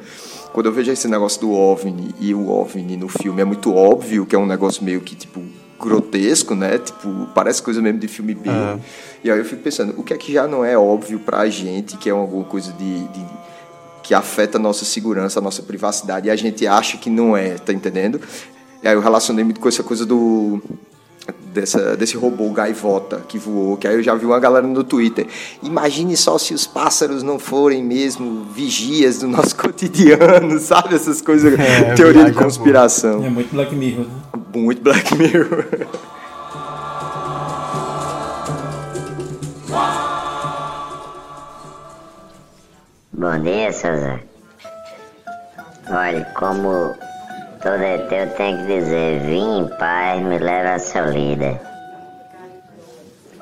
Quando 0.53 0.67
eu 0.67 0.71
vejo 0.71 0.91
esse 0.91 1.07
negócio 1.07 1.41
do 1.41 1.51
OVNI 1.51 2.13
e 2.19 2.33
o 2.33 2.47
OVNI 2.49 2.95
no 2.95 3.09
filme 3.09 3.41
é 3.41 3.45
muito 3.45 3.73
óbvio 3.75 4.25
que 4.25 4.35
é 4.35 4.39
um 4.39 4.45
negócio 4.45 4.83
meio 4.83 5.01
que 5.01 5.15
tipo 5.15 5.41
grotesco, 5.79 6.53
né? 6.55 6.77
Tipo, 6.77 7.27
parece 7.33 7.61
coisa 7.61 7.81
mesmo 7.81 7.99
de 7.99 8.07
filme 8.07 8.33
B. 8.35 8.49
Aham. 8.49 8.79
E 9.23 9.31
aí 9.31 9.37
eu 9.39 9.43
fico 9.45 9.61
pensando, 9.63 9.93
o 9.99 10.03
que 10.03 10.13
é 10.13 10.17
que 10.17 10.31
já 10.31 10.47
não 10.47 10.63
é 10.63 10.77
óbvio 10.77 11.19
pra 11.19 11.49
gente 11.49 11.97
que 11.97 12.07
é 12.07 12.11
alguma 12.11 12.43
coisa 12.45 12.71
de, 12.73 12.99
de- 13.07 13.25
que 14.03 14.13
afeta 14.13 14.57
a 14.57 14.61
nossa 14.61 14.85
segurança, 14.85 15.39
a 15.39 15.41
nossa 15.41 15.63
privacidade, 15.63 16.27
e 16.27 16.31
a 16.31 16.35
gente 16.35 16.67
acha 16.67 16.97
que 16.97 17.09
não 17.09 17.35
é, 17.35 17.51
tá 17.55 17.71
entendendo? 17.73 18.19
E 18.83 18.87
aí 18.87 18.93
eu 18.93 18.99
relacionei 19.01 19.43
muito 19.45 19.59
com 19.61 19.67
essa 19.69 19.81
coisa 19.81 20.05
do 20.05 20.61
dessa, 21.53 21.95
desse 21.95 22.17
robô 22.17 22.49
gaivota 22.49 23.21
que 23.27 23.37
voou, 23.37 23.77
que 23.77 23.87
aí 23.87 23.95
eu 23.95 24.03
já 24.03 24.15
vi 24.15 24.25
uma 24.25 24.39
galera 24.39 24.65
no 24.65 24.83
Twitter. 24.83 25.27
Imagine 25.61 26.17
só 26.17 26.37
se 26.37 26.53
os 26.53 26.65
pássaros 26.65 27.23
não 27.23 27.37
forem 27.39 27.83
mesmo 27.83 28.45
vigias 28.53 29.19
do 29.19 29.27
nosso 29.27 29.55
cotidiano, 29.57 30.59
sabe? 30.59 30.95
Essas 30.95 31.21
coisas, 31.21 31.57
É, 31.59 31.93
teoria 31.93 32.25
de 32.25 32.31
é 32.31 32.33
conspiração. 32.33 33.23
É 33.23 33.29
muito 33.29 33.53
Black 33.53 33.75
Mirror, 33.75 34.05
né? 34.05 34.41
Muito 34.55 34.81
Black 34.81 35.15
Mirror. 35.15 35.65
Bom 43.11 43.39
dia, 43.39 43.71
Zé. 43.71 44.23
Olha, 45.89 46.25
como 46.35 46.95
todo 47.63 47.81
eu 47.81 48.29
tenho 48.35 48.57
que 48.59 48.65
dizer, 48.67 49.19
vim 49.21 49.59
em 49.61 49.67
paz, 49.77 50.21
me 50.21 50.37
leva 50.37 50.75
a 50.75 50.79
seu 50.79 51.05
líder. 51.09 51.59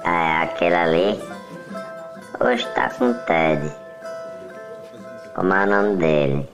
É, 0.03 0.43
aquele 0.43 0.75
ali, 0.75 1.19
hoje 2.39 2.67
tá 2.73 2.89
com 2.89 3.11
o 3.11 3.13
Ted. 3.13 3.71
Como 5.35 5.53
é 5.53 5.63
o 5.63 5.67
nome 5.67 5.95
dele? 5.97 6.49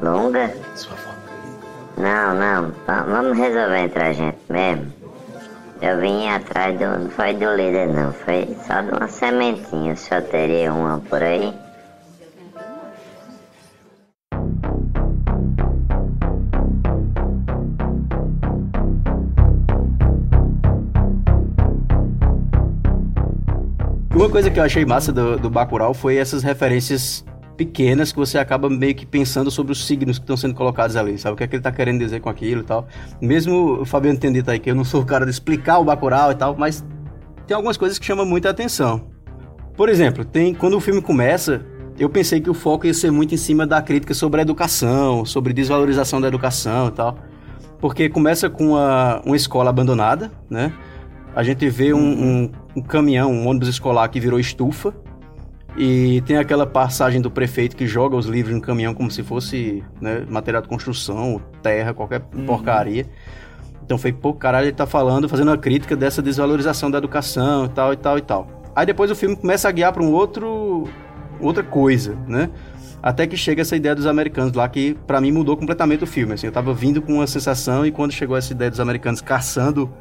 Lunga? 0.00 0.50
Não, 1.96 2.34
não, 2.34 2.72
va- 2.86 3.02
vamos 3.02 3.36
resolver 3.38 3.78
entre 3.84 4.02
a 4.02 4.12
gente 4.12 4.38
mesmo. 4.48 4.92
Eu 5.80 5.98
vim 6.00 6.28
atrás 6.28 6.78
do. 6.78 6.86
Não 6.86 7.10
foi 7.10 7.34
do 7.34 7.54
líder, 7.54 7.88
não. 7.88 8.12
Foi 8.12 8.56
só 8.66 8.80
de 8.82 8.90
uma 8.92 9.08
sementinha. 9.08 9.94
O 9.94 9.96
senhor 9.96 10.22
teria 10.24 10.72
uma 10.72 11.00
por 11.00 11.22
aí? 11.22 11.52
Coisa 24.32 24.50
que 24.50 24.58
eu 24.58 24.64
achei 24.64 24.82
massa 24.86 25.12
do, 25.12 25.36
do 25.36 25.50
Bacurau 25.50 25.92
foi 25.92 26.16
essas 26.16 26.42
referências 26.42 27.22
pequenas 27.54 28.12
que 28.12 28.18
você 28.18 28.38
acaba 28.38 28.70
meio 28.70 28.94
que 28.94 29.04
pensando 29.04 29.50
sobre 29.50 29.72
os 29.72 29.86
signos 29.86 30.16
que 30.16 30.24
estão 30.24 30.38
sendo 30.38 30.54
colocados 30.54 30.96
ali, 30.96 31.18
sabe? 31.18 31.34
O 31.34 31.36
que 31.36 31.44
é 31.44 31.46
que 31.46 31.56
ele 31.56 31.62
tá 31.62 31.70
querendo 31.70 31.98
dizer 31.98 32.18
com 32.18 32.30
aquilo 32.30 32.62
e 32.62 32.64
tal. 32.64 32.86
Mesmo 33.20 33.82
o 33.82 33.84
Fabiano 33.84 34.18
tem 34.18 34.32
dito 34.32 34.50
aí 34.50 34.58
que 34.58 34.70
eu 34.70 34.74
não 34.74 34.84
sou 34.84 35.02
o 35.02 35.04
cara 35.04 35.26
de 35.26 35.30
explicar 35.30 35.80
o 35.80 35.84
Bacurau 35.84 36.32
e 36.32 36.34
tal, 36.34 36.56
mas 36.56 36.82
tem 37.46 37.54
algumas 37.54 37.76
coisas 37.76 37.98
que 37.98 38.06
chamam 38.06 38.24
muita 38.24 38.48
atenção. 38.48 39.02
Por 39.76 39.90
exemplo, 39.90 40.24
tem 40.24 40.54
quando 40.54 40.78
o 40.78 40.80
filme 40.80 41.02
começa, 41.02 41.66
eu 41.98 42.08
pensei 42.08 42.40
que 42.40 42.48
o 42.48 42.54
foco 42.54 42.86
ia 42.86 42.94
ser 42.94 43.10
muito 43.10 43.34
em 43.34 43.38
cima 43.38 43.66
da 43.66 43.82
crítica 43.82 44.14
sobre 44.14 44.40
a 44.40 44.42
educação, 44.42 45.26
sobre 45.26 45.52
desvalorização 45.52 46.22
da 46.22 46.28
educação 46.28 46.88
e 46.88 46.92
tal. 46.92 47.18
Porque 47.78 48.08
começa 48.08 48.48
com 48.48 48.68
uma, 48.68 49.20
uma 49.26 49.36
escola 49.36 49.68
abandonada, 49.68 50.32
né? 50.48 50.72
A 51.34 51.42
gente 51.42 51.68
vê 51.68 51.94
um, 51.94 51.98
um, 51.98 52.52
um 52.76 52.82
caminhão, 52.82 53.32
um 53.32 53.46
ônibus 53.46 53.68
escolar 53.68 54.08
que 54.08 54.20
virou 54.20 54.38
estufa. 54.38 54.94
E 55.76 56.20
tem 56.26 56.36
aquela 56.36 56.66
passagem 56.66 57.20
do 57.20 57.30
prefeito 57.30 57.74
que 57.74 57.86
joga 57.86 58.14
os 58.14 58.26
livros 58.26 58.54
no 58.54 58.60
caminhão 58.60 58.92
como 58.92 59.10
se 59.10 59.22
fosse 59.22 59.82
né, 60.00 60.26
material 60.28 60.62
de 60.62 60.68
construção, 60.68 61.40
terra, 61.62 61.94
qualquer 61.94 62.20
porcaria. 62.20 63.06
Então 63.82 63.96
foi, 63.96 64.12
pô, 64.12 64.34
caralho, 64.34 64.66
ele 64.66 64.76
tá 64.76 64.86
falando, 64.86 65.28
fazendo 65.28 65.48
uma 65.48 65.56
crítica 65.56 65.96
dessa 65.96 66.20
desvalorização 66.20 66.90
da 66.90 66.98
educação 66.98 67.64
e 67.64 67.68
tal, 67.70 67.92
e 67.92 67.96
tal, 67.96 68.18
e 68.18 68.20
tal. 68.20 68.62
Aí 68.76 68.84
depois 68.84 69.10
o 69.10 69.14
filme 69.14 69.34
começa 69.34 69.66
a 69.66 69.72
guiar 69.72 69.92
para 69.92 70.02
um 70.02 70.12
outro... 70.12 70.84
outra 71.40 71.62
coisa, 71.62 72.16
né? 72.28 72.50
Até 73.02 73.26
que 73.26 73.36
chega 73.36 73.62
essa 73.62 73.74
ideia 73.74 73.94
dos 73.94 74.06
americanos 74.06 74.52
lá, 74.52 74.68
que 74.68 74.94
pra 75.06 75.20
mim 75.20 75.32
mudou 75.32 75.56
completamente 75.56 76.04
o 76.04 76.06
filme. 76.06 76.34
Assim, 76.34 76.46
eu 76.46 76.52
tava 76.52 76.72
vindo 76.72 77.02
com 77.02 77.14
uma 77.14 77.26
sensação 77.26 77.84
e 77.84 77.90
quando 77.90 78.12
chegou 78.12 78.36
essa 78.36 78.52
ideia 78.52 78.70
dos 78.70 78.78
americanos 78.78 79.20
caçando 79.20 79.92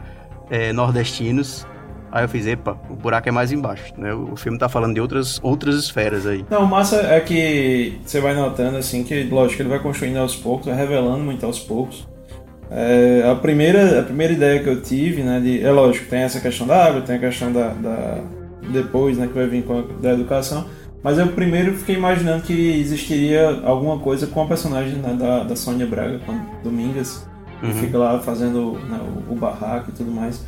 eh, 0.51 0.73
nordestinos, 0.73 1.65
aí 2.11 2.25
eu 2.25 2.29
fiz, 2.29 2.45
epa, 2.45 2.77
o 2.89 2.95
buraco 2.95 3.29
é 3.29 3.31
mais 3.31 3.51
embaixo, 3.53 3.93
né? 3.97 4.13
O 4.13 4.35
filme 4.35 4.59
tá 4.59 4.67
falando 4.67 4.93
de 4.93 4.99
outras, 4.99 5.39
outras 5.41 5.75
esferas 5.75 6.27
aí. 6.27 6.45
Não, 6.49 6.65
o 6.65 6.67
massa 6.67 6.97
é 6.97 7.19
que 7.21 7.97
você 8.05 8.19
vai 8.19 8.35
notando 8.35 8.77
assim 8.77 9.03
que, 9.03 9.23
lógico, 9.23 9.61
ele 9.61 9.69
vai 9.69 9.79
construindo 9.79 10.17
aos 10.17 10.35
poucos, 10.35 10.67
vai 10.67 10.75
revelando 10.75 11.23
muito 11.23 11.45
aos 11.45 11.59
poucos. 11.59 12.05
É, 12.69 13.23
a, 13.29 13.35
primeira, 13.35 14.01
a 14.01 14.03
primeira 14.03 14.33
ideia 14.33 14.61
que 14.61 14.69
eu 14.69 14.81
tive, 14.81 15.23
né, 15.23 15.39
de, 15.39 15.61
é 15.61 15.71
lógico, 15.71 16.09
tem 16.09 16.19
essa 16.19 16.39
questão 16.39 16.67
da 16.67 16.85
água, 16.85 17.01
tem 17.01 17.15
a 17.15 17.19
questão 17.19 17.51
da, 17.51 17.69
da 17.69 18.17
depois, 18.71 19.17
né, 19.17 19.27
que 19.27 19.33
vai 19.33 19.47
vir 19.47 19.63
com 19.63 19.79
a, 19.79 19.81
da 20.01 20.13
educação, 20.13 20.65
mas 21.03 21.17
eu 21.17 21.27
primeiro 21.27 21.73
fiquei 21.73 21.95
imaginando 21.95 22.43
que 22.43 22.79
existiria 22.79 23.61
alguma 23.63 23.99
coisa 23.99 24.27
com 24.27 24.43
a 24.43 24.47
personagem 24.47 24.99
né, 24.99 25.15
da, 25.19 25.43
da 25.43 25.55
Sônia 25.55 25.85
Braga, 25.85 26.19
com 26.19 26.39
Domingas, 26.63 27.27
Uhum. 27.63 27.73
fica 27.73 27.97
lá 27.97 28.19
fazendo 28.19 28.79
né, 28.89 28.99
o, 29.27 29.33
o 29.33 29.35
barraco 29.35 29.89
e 29.89 29.93
tudo 29.93 30.11
mais. 30.11 30.43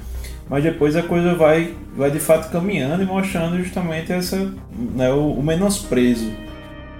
Mas 0.49 0.63
depois 0.63 0.95
a 0.95 1.03
coisa 1.03 1.35
vai, 1.35 1.73
vai 1.95 2.11
de 2.11 2.19
fato 2.19 2.51
caminhando 2.51 3.01
e 3.01 3.05
mostrando 3.05 3.57
justamente 3.57 4.11
essa, 4.11 4.51
né, 4.77 5.11
o, 5.11 5.31
o 5.31 5.43
menosprezo 5.43 6.31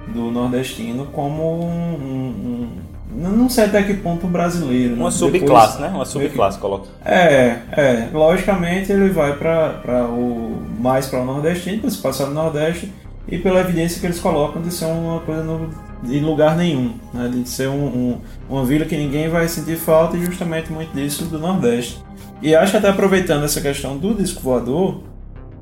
do 0.08 0.32
nordestino 0.32 1.06
como 1.08 1.63
um, 1.65 1.67
um, 1.67 2.69
um- 2.69 2.84
não 3.15 3.47
sei 3.47 3.65
até 3.65 3.84
que 3.84 3.93
ponto 3.93 4.26
brasileiro. 4.28 4.95
Uma 4.95 5.06
né? 5.06 5.12
subclasse, 5.12 5.80
né? 5.82 5.89
Uma 5.89 6.06
subclasse, 6.06 6.58
coloca. 6.58 6.88
É, 7.06 7.58
é. 7.71 8.10
Logicamente 8.12 8.91
ele 8.91 9.10
vai 9.10 9.34
para 9.34 10.08
o 10.10 10.63
mais 10.80 11.06
para 11.06 11.21
o 11.21 11.26
nordestino, 11.26 11.80
para 11.80 11.89
se 11.89 11.97
passar 11.99 12.26
no 12.26 12.34
Nordeste 12.34 12.91
e 13.28 13.38
pela 13.38 13.62
evidência 13.62 13.99
que 13.99 14.06
eles 14.08 14.19
colocam 14.19 14.62
de 14.62 14.71
ser 14.73 14.86
uma 14.86 15.19
coisa 15.21 15.43
no, 15.43 15.69
de 16.04 16.20
lugar 16.20 16.56
nenhum, 16.58 16.94
né? 17.13 17.30
de 17.34 17.48
ser 17.48 17.70
um, 17.70 17.86
um- 17.86 18.18
uma 18.50 18.66
vila 18.66 18.86
que 18.86 18.96
ninguém 18.98 19.30
vai 19.30 19.48
sentir 19.48 19.78
falta 19.78 20.18
e 20.18 20.26
justamente 20.26 20.72
muito 20.72 20.92
disso 20.94 21.26
do 21.26 21.39
Nordeste. 21.39 22.02
E 22.42 22.54
acho 22.56 22.72
que 22.72 22.78
até 22.78 22.89
aproveitando 22.89 23.44
essa 23.46 23.62
questão 23.62 23.98
do 23.98 24.13
disco 24.13 24.42
voador, 24.42 25.02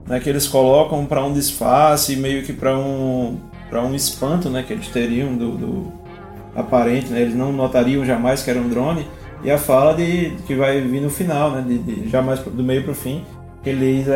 né, 0.07 0.19
que 0.19 0.27
eles 0.29 0.47
colocam 0.47 1.05
para 1.05 1.23
um 1.23 1.31
disfarce, 1.31 2.15
meio 2.15 2.43
que 2.43 2.53
para 2.53 2.77
um 2.77 3.37
um 3.73 3.95
espanto, 3.95 4.49
né, 4.49 4.63
que 4.63 4.73
eles 4.73 4.87
teriam 4.89 5.33
do, 5.37 5.51
do 5.51 5.93
aparente, 6.53 7.07
né, 7.07 7.21
eles 7.21 7.33
não 7.35 7.53
notariam 7.53 8.03
jamais 8.05 8.43
que 8.43 8.49
era 8.49 8.59
um 8.59 8.67
drone. 8.67 9.07
E 9.43 9.49
a 9.49 9.57
fala 9.57 9.93
de 9.93 10.31
que 10.45 10.53
vai 10.55 10.81
vir 10.81 10.99
no 11.01 11.09
final, 11.09 11.51
né, 11.51 11.63
de, 11.65 11.77
de 11.77 12.09
jamais 12.09 12.39
do 12.39 12.63
meio 12.63 12.83
para 12.83 12.91
o 12.91 12.95
fim, 12.95 13.23
eles 13.69 14.07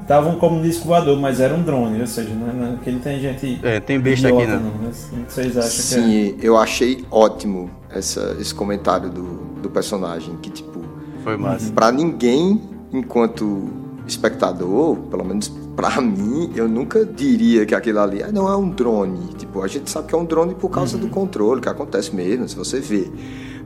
estavam 0.00 0.36
como 0.36 0.56
um 0.58 0.62
disco 0.62 0.86
voador, 0.86 1.18
mas 1.20 1.38
era 1.38 1.54
um 1.54 1.62
drone, 1.62 2.00
ou 2.00 2.06
seja, 2.06 2.30
não, 2.34 2.52
não, 2.52 2.76
que 2.78 2.88
ele 2.88 2.98
tem 3.00 3.20
gente 3.20 3.60
É, 3.62 3.78
tem 3.78 4.00
besta 4.00 4.28
aqui, 4.28 4.46
né? 4.46 4.54
não, 4.56 4.82
né? 4.82 4.90
O 5.12 5.24
que 5.26 5.32
vocês 5.32 5.56
acham 5.56 5.70
que 5.70 5.94
é? 5.94 6.30
Sim, 6.32 6.36
eu 6.40 6.56
achei 6.56 7.04
ótimo 7.10 7.70
essa, 7.90 8.36
esse 8.40 8.54
comentário 8.54 9.10
do, 9.10 9.22
do 9.60 9.68
personagem, 9.70 10.34
que 10.40 10.50
tipo, 10.50 10.80
Foi 11.22 11.36
massa. 11.36 11.70
pra 11.72 11.92
ninguém, 11.92 12.60
enquanto 12.92 13.68
espectador, 14.06 14.96
pelo 15.10 15.24
menos 15.24 15.48
pra 15.76 15.98
mim, 16.02 16.50
eu 16.54 16.68
nunca 16.68 17.04
diria 17.04 17.64
que 17.66 17.74
aquilo 17.74 18.00
ali 18.00 18.22
ah, 18.22 18.32
não 18.32 18.48
é 18.48 18.56
um 18.56 18.70
drone. 18.70 19.28
Tipo, 19.38 19.62
a 19.62 19.68
gente 19.68 19.90
sabe 19.90 20.08
que 20.08 20.14
é 20.14 20.18
um 20.18 20.24
drone 20.24 20.54
por 20.54 20.70
causa 20.70 20.96
do 20.98 21.08
controle, 21.08 21.60
que 21.60 21.68
acontece 21.68 22.14
mesmo, 22.14 22.48
se 22.48 22.56
você 22.56 22.80
vê. 22.80 23.08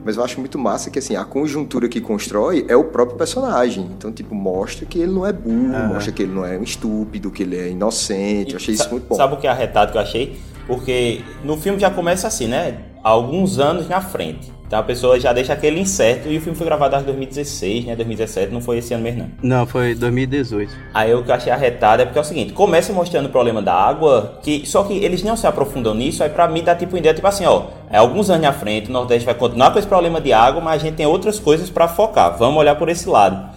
Mas 0.05 0.17
eu 0.17 0.23
acho 0.23 0.39
muito 0.39 0.59
massa 0.59 0.91
que 0.91 0.99
assim, 0.99 1.15
a 1.15 1.25
conjuntura 1.25 1.89
que 1.89 1.99
constrói 1.99 2.63
é 2.69 2.75
o 2.75 2.83
próprio 2.83 3.17
personagem. 3.17 3.89
Então, 3.97 4.11
tipo, 4.11 4.35
mostra 4.35 4.85
que 4.85 4.99
ele 4.99 5.11
não 5.11 5.25
é 5.25 5.33
burro, 5.33 5.73
Aham. 5.73 5.87
mostra 5.87 6.11
que 6.11 6.21
ele 6.21 6.31
não 6.31 6.45
é 6.45 6.55
um 6.59 6.63
estúpido, 6.63 7.31
que 7.31 7.41
ele 7.41 7.57
é 7.57 7.69
inocente. 7.71 8.51
Eu 8.51 8.57
achei 8.57 8.75
isso 8.75 8.87
muito 8.91 9.07
bom. 9.07 9.15
Sabe 9.15 9.33
o 9.33 9.37
que 9.37 9.47
é 9.47 9.49
arretado 9.49 9.91
que 9.91 9.97
eu 9.97 10.01
achei? 10.01 10.37
Porque 10.67 11.21
no 11.43 11.57
filme 11.57 11.79
já 11.79 11.89
começa 11.89 12.27
assim, 12.27 12.47
né? 12.47 12.77
Alguns 13.03 13.57
anos 13.57 13.89
na 13.89 13.99
frente. 13.99 14.54
Então 14.67 14.79
a 14.79 14.83
pessoa 14.83 15.19
já 15.19 15.31
deixa 15.31 15.53
aquele 15.53 15.79
incerto 15.79 16.27
e 16.27 16.37
o 16.37 16.41
filme 16.41 16.57
foi 16.57 16.65
gravado 16.65 16.95
em 16.95 17.03
2016, 17.03 17.85
né? 17.85 17.95
2017, 17.95 18.51
não 18.51 18.61
foi 18.61 18.79
esse 18.79 18.93
ano 18.93 19.03
mesmo, 19.03 19.29
não. 19.41 19.59
Não, 19.59 19.67
foi 19.67 19.93
2018. 19.93 20.73
Aí 20.93 21.13
o 21.13 21.23
que 21.23 21.29
eu 21.29 21.35
achei 21.35 21.51
arretado 21.51 22.01
é 22.01 22.05
porque 22.05 22.17
é 22.17 22.21
o 22.21 22.25
seguinte, 22.25 22.53
começa 22.53 22.91
mostrando 22.91 23.27
o 23.27 23.29
problema 23.29 23.61
da 23.61 23.73
água, 23.73 24.39
que 24.41 24.65
só 24.65 24.83
que 24.83 24.93
eles 24.93 25.21
não 25.23 25.37
se 25.37 25.45
aprofundam 25.45 25.93
nisso, 25.93 26.23
aí 26.23 26.29
pra 26.29 26.47
mim 26.47 26.63
dá 26.63 26.75
tipo 26.75 26.93
uma 26.93 26.99
ideia, 26.99 27.13
tipo 27.13 27.27
assim, 27.27 27.45
ó, 27.45 27.65
é 27.91 27.97
alguns 27.97 28.29
anos 28.29 28.41
na 28.41 28.53
frente, 28.53 28.89
o 28.89 28.93
Nordeste 28.93 29.25
vai 29.25 29.35
continuar 29.35 29.71
com 29.71 29.77
esse 29.77 29.87
problema 29.87 30.19
de 30.19 30.33
água, 30.33 30.59
mas 30.61 30.81
a 30.81 30.85
gente 30.85 30.95
tem 30.95 31.05
outras 31.05 31.39
coisas 31.39 31.69
pra 31.69 31.87
focar, 31.87 32.35
vamos 32.37 32.59
olhar 32.59 32.75
por 32.75 32.89
esse 32.89 33.07
lado. 33.07 33.53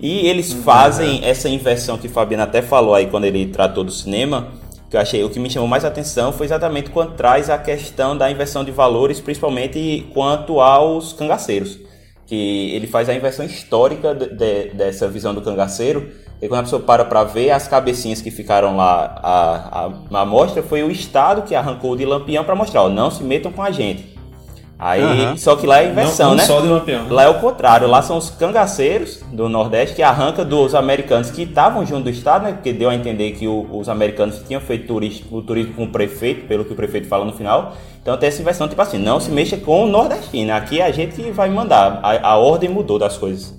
E 0.00 0.26
eles 0.26 0.52
fazem 0.52 1.24
essa 1.24 1.48
inversão 1.48 1.96
que 1.96 2.08
o 2.08 2.10
Fabiano 2.10 2.42
até 2.42 2.60
falou 2.60 2.92
aí 2.92 3.06
quando 3.06 3.24
ele 3.24 3.46
tratou 3.46 3.84
do 3.84 3.92
cinema, 3.92 4.48
que 4.92 4.96
eu 4.96 5.00
achei, 5.00 5.24
o 5.24 5.30
que 5.30 5.40
me 5.40 5.48
chamou 5.50 5.66
mais 5.66 5.84
atenção 5.86 6.32
foi 6.32 6.44
exatamente 6.46 6.90
quando 6.90 7.14
traz 7.16 7.48
a 7.48 7.56
questão 7.56 8.14
da 8.16 8.30
inversão 8.30 8.62
de 8.62 8.70
valores, 8.70 9.18
principalmente 9.20 10.06
quanto 10.12 10.60
aos 10.60 11.12
cangaceiros 11.14 11.78
que 12.26 12.70
ele 12.74 12.86
faz 12.86 13.08
a 13.08 13.14
inversão 13.14 13.44
histórica 13.44 14.14
de- 14.14 14.28
de- 14.34 14.68
dessa 14.74 15.08
visão 15.08 15.34
do 15.34 15.40
cangaceiro. 15.42 16.10
E 16.40 16.48
quando 16.48 16.60
a 16.60 16.62
pessoa 16.62 16.80
para 16.82 17.04
para 17.04 17.24
ver 17.24 17.50
as 17.50 17.66
cabecinhas 17.68 18.20
que 18.22 18.30
ficaram 18.30 18.76
lá 18.76 19.18
a, 19.22 19.84
a, 19.86 19.90
na 20.10 20.20
amostra, 20.20 20.62
foi 20.62 20.82
o 20.82 20.90
Estado 20.90 21.42
que 21.42 21.54
arrancou 21.54 21.96
de 21.96 22.04
Lampião 22.06 22.44
para 22.44 22.54
mostrar, 22.54 22.82
ó, 22.82 22.88
não 22.88 23.10
se 23.10 23.22
metam 23.22 23.52
com 23.52 23.62
a 23.62 23.70
gente. 23.70 24.11
Aí, 24.84 25.00
Aham. 25.00 25.36
só 25.36 25.54
que 25.54 25.64
lá 25.64 25.80
é 25.80 25.86
a 25.86 25.90
inversão, 25.92 26.30
Não- 26.30 26.34
não 26.34 26.42
né? 26.42 26.44
só 26.44 26.60
de 26.60 26.66
Lampião, 26.66 27.04
né? 27.04 27.08
Lá 27.12 27.22
é 27.22 27.28
o 27.28 27.34
contrário, 27.34 27.86
lá 27.86 28.02
são 28.02 28.16
os 28.16 28.30
cangaceiros 28.30 29.22
do 29.32 29.48
Nordeste 29.48 29.94
que 29.94 30.02
arranca 30.02 30.44
dos 30.44 30.74
americanos 30.74 31.30
que 31.30 31.42
estavam 31.42 31.86
junto 31.86 32.02
do 32.04 32.10
Estado, 32.10 32.46
né? 32.46 32.52
Porque 32.52 32.72
deu 32.72 32.90
a 32.90 32.94
entender 32.96 33.30
que 33.30 33.46
o- 33.46 33.64
os 33.78 33.88
americanos 33.88 34.42
tinham 34.44 34.60
feito 34.60 34.88
turismo, 34.88 35.38
o 35.38 35.40
turismo 35.40 35.74
com 35.74 35.84
o 35.84 35.88
prefeito, 35.88 36.48
pelo 36.48 36.64
que 36.64 36.72
o 36.72 36.74
prefeito 36.74 37.06
fala 37.06 37.24
no 37.24 37.32
final. 37.32 37.74
Então 38.02 38.16
tem 38.16 38.28
essa 38.28 38.42
inversão, 38.42 38.66
tipo 38.68 38.82
assim, 38.82 38.98
não 38.98 39.20
se 39.20 39.30
mexa 39.30 39.56
com 39.56 39.84
o 39.84 39.86
nordestino. 39.86 40.52
Aqui 40.52 40.80
é 40.80 40.86
a 40.86 40.90
gente 40.90 41.14
que 41.14 41.30
vai 41.30 41.48
mandar. 41.48 42.00
A, 42.02 42.30
a 42.30 42.36
ordem 42.36 42.68
mudou 42.68 42.98
das 42.98 43.16
coisas. 43.16 43.56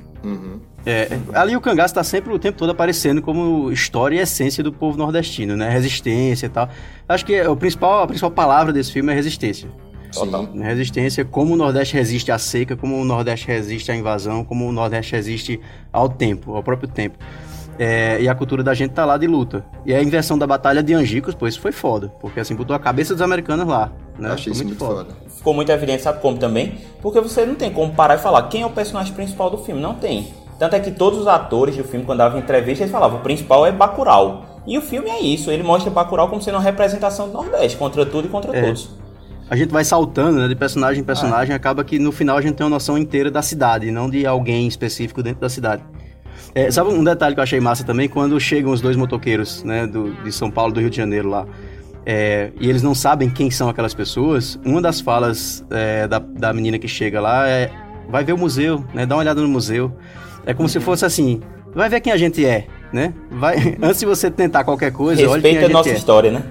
É, 0.85 1.07
ali 1.33 1.55
o 1.55 1.61
cangaço 1.61 1.93
tá 1.93 2.03
sempre 2.03 2.33
o 2.33 2.37
tempo 2.37 2.57
todo 2.57 2.69
aparecendo 2.71 3.21
como 3.21 3.71
história 3.71 4.17
e 4.17 4.19
essência 4.19 4.61
do 4.61 4.73
povo 4.73 4.97
nordestino, 4.97 5.55
né? 5.55 5.69
Resistência 5.69 6.47
e 6.47 6.49
tal. 6.49 6.67
Acho 7.07 7.25
que 7.25 7.41
o 7.43 7.55
principal, 7.55 8.03
a 8.03 8.07
principal 8.07 8.31
palavra 8.31 8.73
desse 8.73 8.91
filme 8.91 9.09
é 9.13 9.15
resistência. 9.15 9.69
Total. 10.13 10.47
Resistência, 10.53 11.25
como 11.25 11.53
o 11.53 11.55
Nordeste 11.57 11.95
resiste 11.95 12.31
à 12.31 12.37
seca, 12.37 12.75
como 12.75 12.99
o 12.99 13.03
Nordeste 13.05 13.47
resiste 13.47 13.91
à 13.91 13.95
invasão, 13.95 14.43
como 14.43 14.67
o 14.67 14.71
Nordeste 14.71 15.13
resiste 15.13 15.59
ao 15.91 16.07
tempo, 16.09 16.55
ao 16.55 16.63
próprio 16.63 16.87
tempo. 16.87 17.17
É, 17.79 18.21
e 18.21 18.29
a 18.29 18.35
cultura 18.35 18.63
da 18.63 18.73
gente 18.73 18.91
tá 18.91 19.03
lá 19.03 19.17
de 19.17 19.25
luta. 19.25 19.65
E 19.85 19.93
a 19.93 20.01
inversão 20.01 20.37
da 20.37 20.45
batalha 20.45 20.83
de 20.83 20.93
Angicos, 20.93 21.33
pô, 21.33 21.47
isso 21.47 21.59
foi 21.59 21.71
foda. 21.71 22.09
Porque 22.21 22.39
assim, 22.39 22.53
botou 22.55 22.75
a 22.75 22.79
cabeça 22.79 23.13
dos 23.13 23.21
americanos 23.21 23.67
lá. 23.67 23.91
Né? 24.17 24.29
Eu 24.29 24.33
achei 24.33 24.53
isso 24.53 24.63
muito 24.63 24.77
foda. 24.77 25.07
ficou 25.35 25.53
muito 25.55 25.71
evidente, 25.71 26.03
sabe 26.03 26.21
como 26.21 26.37
também? 26.37 26.75
Porque 27.01 27.19
você 27.19 27.45
não 27.45 27.55
tem 27.55 27.71
como 27.71 27.93
parar 27.93 28.15
e 28.15 28.19
falar 28.19 28.43
quem 28.43 28.61
é 28.61 28.65
o 28.65 28.69
personagem 28.69 29.13
principal 29.13 29.49
do 29.49 29.57
filme, 29.57 29.81
não 29.81 29.95
tem. 29.95 30.31
Tanto 30.59 30.75
é 30.75 30.79
que 30.79 30.91
todos 30.91 31.19
os 31.19 31.27
atores 31.27 31.75
do 31.75 31.83
filme, 31.83 32.05
quando 32.05 32.19
davam 32.19 32.37
entrevista, 32.39 32.83
eles 32.83 32.91
falavam, 32.91 33.17
o 33.19 33.21
principal 33.23 33.65
é 33.65 33.71
Bacurau. 33.71 34.45
E 34.67 34.77
o 34.77 34.81
filme 34.81 35.09
é 35.09 35.19
isso, 35.19 35.49
ele 35.49 35.63
mostra 35.63 35.89
Bacurau 35.89 36.29
como 36.29 36.41
sendo 36.41 36.55
uma 36.55 36.61
representação 36.63 37.27
do 37.27 37.33
Nordeste, 37.33 37.75
contra 37.75 38.05
tudo 38.05 38.27
e 38.27 38.29
contra 38.29 38.55
É. 38.55 38.61
todos. 38.61 38.89
A 39.49 39.55
gente 39.55 39.71
vai 39.71 39.83
saltando 39.83 40.39
né, 40.39 40.47
de 40.47 40.55
personagem 40.55 41.01
em 41.01 41.03
personagem, 41.03 41.53
Ah. 41.53 41.57
acaba 41.57 41.83
que 41.83 41.99
no 41.99 42.11
final 42.11 42.37
a 42.37 42.41
gente 42.41 42.55
tem 42.55 42.63
uma 42.63 42.69
noção 42.71 42.97
inteira 42.97 43.29
da 43.29 43.41
cidade, 43.41 43.91
não 43.91 44.09
de 44.09 44.25
alguém 44.25 44.67
específico 44.67 45.21
dentro 45.21 45.41
da 45.41 45.49
cidade. 45.49 45.83
É, 46.55 46.69
sabe 46.71 46.91
um 46.91 47.03
detalhe 47.03 47.33
que 47.33 47.39
eu 47.39 47.43
achei 47.43 47.59
massa 47.59 47.83
também? 47.83 48.07
Quando 48.07 48.39
chegam 48.39 48.71
os 48.71 48.79
dois 48.79 48.95
motoqueiros 48.95 49.63
né, 49.63 49.87
do, 49.87 50.13
de 50.23 50.31
São 50.31 50.51
Paulo 50.51 50.71
e 50.71 50.73
do 50.75 50.79
Rio 50.79 50.89
de 50.89 50.97
Janeiro 50.97 51.29
lá, 51.29 51.45
é, 52.05 52.51
e 52.59 52.69
eles 52.69 52.81
não 52.83 52.93
sabem 52.93 53.29
quem 53.29 53.49
são 53.49 53.69
aquelas 53.69 53.93
pessoas, 53.93 54.59
uma 54.63 54.81
das 54.81 54.99
falas 55.01 55.63
é, 55.71 56.07
da, 56.07 56.19
da 56.19 56.53
menina 56.53 56.77
que 56.77 56.87
chega 56.87 57.19
lá 57.21 57.47
é 57.47 57.71
vai 58.09 58.23
ver 58.23 58.33
o 58.33 58.37
museu, 58.37 58.83
né, 58.93 59.05
dá 59.05 59.15
uma 59.15 59.21
olhada 59.21 59.41
no 59.41 59.47
museu. 59.47 59.91
É 60.45 60.53
como 60.53 60.67
se 60.67 60.79
fosse 60.79 61.05
assim, 61.05 61.41
vai 61.73 61.89
ver 61.89 62.01
quem 62.01 62.11
a 62.11 62.17
gente 62.17 62.45
é, 62.45 62.67
né? 62.91 63.13
Vai, 63.31 63.77
antes 63.81 63.99
de 64.01 64.05
você 64.05 64.29
tentar 64.29 64.63
qualquer 64.63 64.91
coisa, 64.91 65.27
olha 65.27 65.41
quem 65.41 65.51
a 65.51 65.53
Respeita 65.53 65.61
gente 65.61 65.71
a 65.71 65.73
nossa 65.73 65.89
é. 65.89 65.93
história, 65.93 66.31
né? 66.31 66.43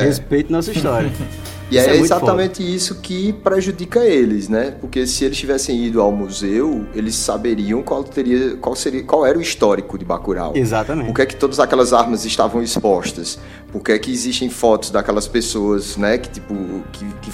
Respeite 0.00 0.50
nossa 0.50 0.72
história. 0.72 1.12
E 1.74 1.78
Isso 1.78 1.88
é, 1.88 1.92
muito 1.92 2.04
exatamente 2.04 2.62
isso 2.74 2.94
que 2.96 3.32
prejudica 3.32 4.04
eles, 4.04 4.48
né? 4.48 4.76
Porque 4.80 5.06
se 5.06 5.24
eles 5.24 5.36
tivessem 5.36 5.84
ido 5.84 6.00
ao 6.00 6.12
museu, 6.12 6.86
eles 6.94 7.16
saberiam 7.16 7.82
qual 7.82 8.04
teria, 8.04 8.56
qual 8.56 8.76
seria, 8.76 9.02
qual 9.02 9.26
era 9.26 9.36
o 9.36 9.42
histórico 9.42 9.98
de 9.98 10.04
Bacurau. 10.04 10.52
Exatamente. 10.54 11.06
Por 11.06 11.14
que 11.14 11.22
é 11.22 11.26
que 11.26 11.36
todas 11.36 11.58
aquelas 11.58 11.92
armas 11.92 12.24
estavam 12.24 12.62
expostas? 12.62 13.38
Por 13.72 13.82
que 13.82 13.92
é 13.92 13.98
que 13.98 14.12
existem 14.12 14.48
fotos 14.48 14.90
daquelas 14.90 15.26
pessoas, 15.26 15.96
né, 15.96 16.16
que 16.16 16.28
tipo 16.28 16.54
que, 16.92 17.04
que 17.22 17.30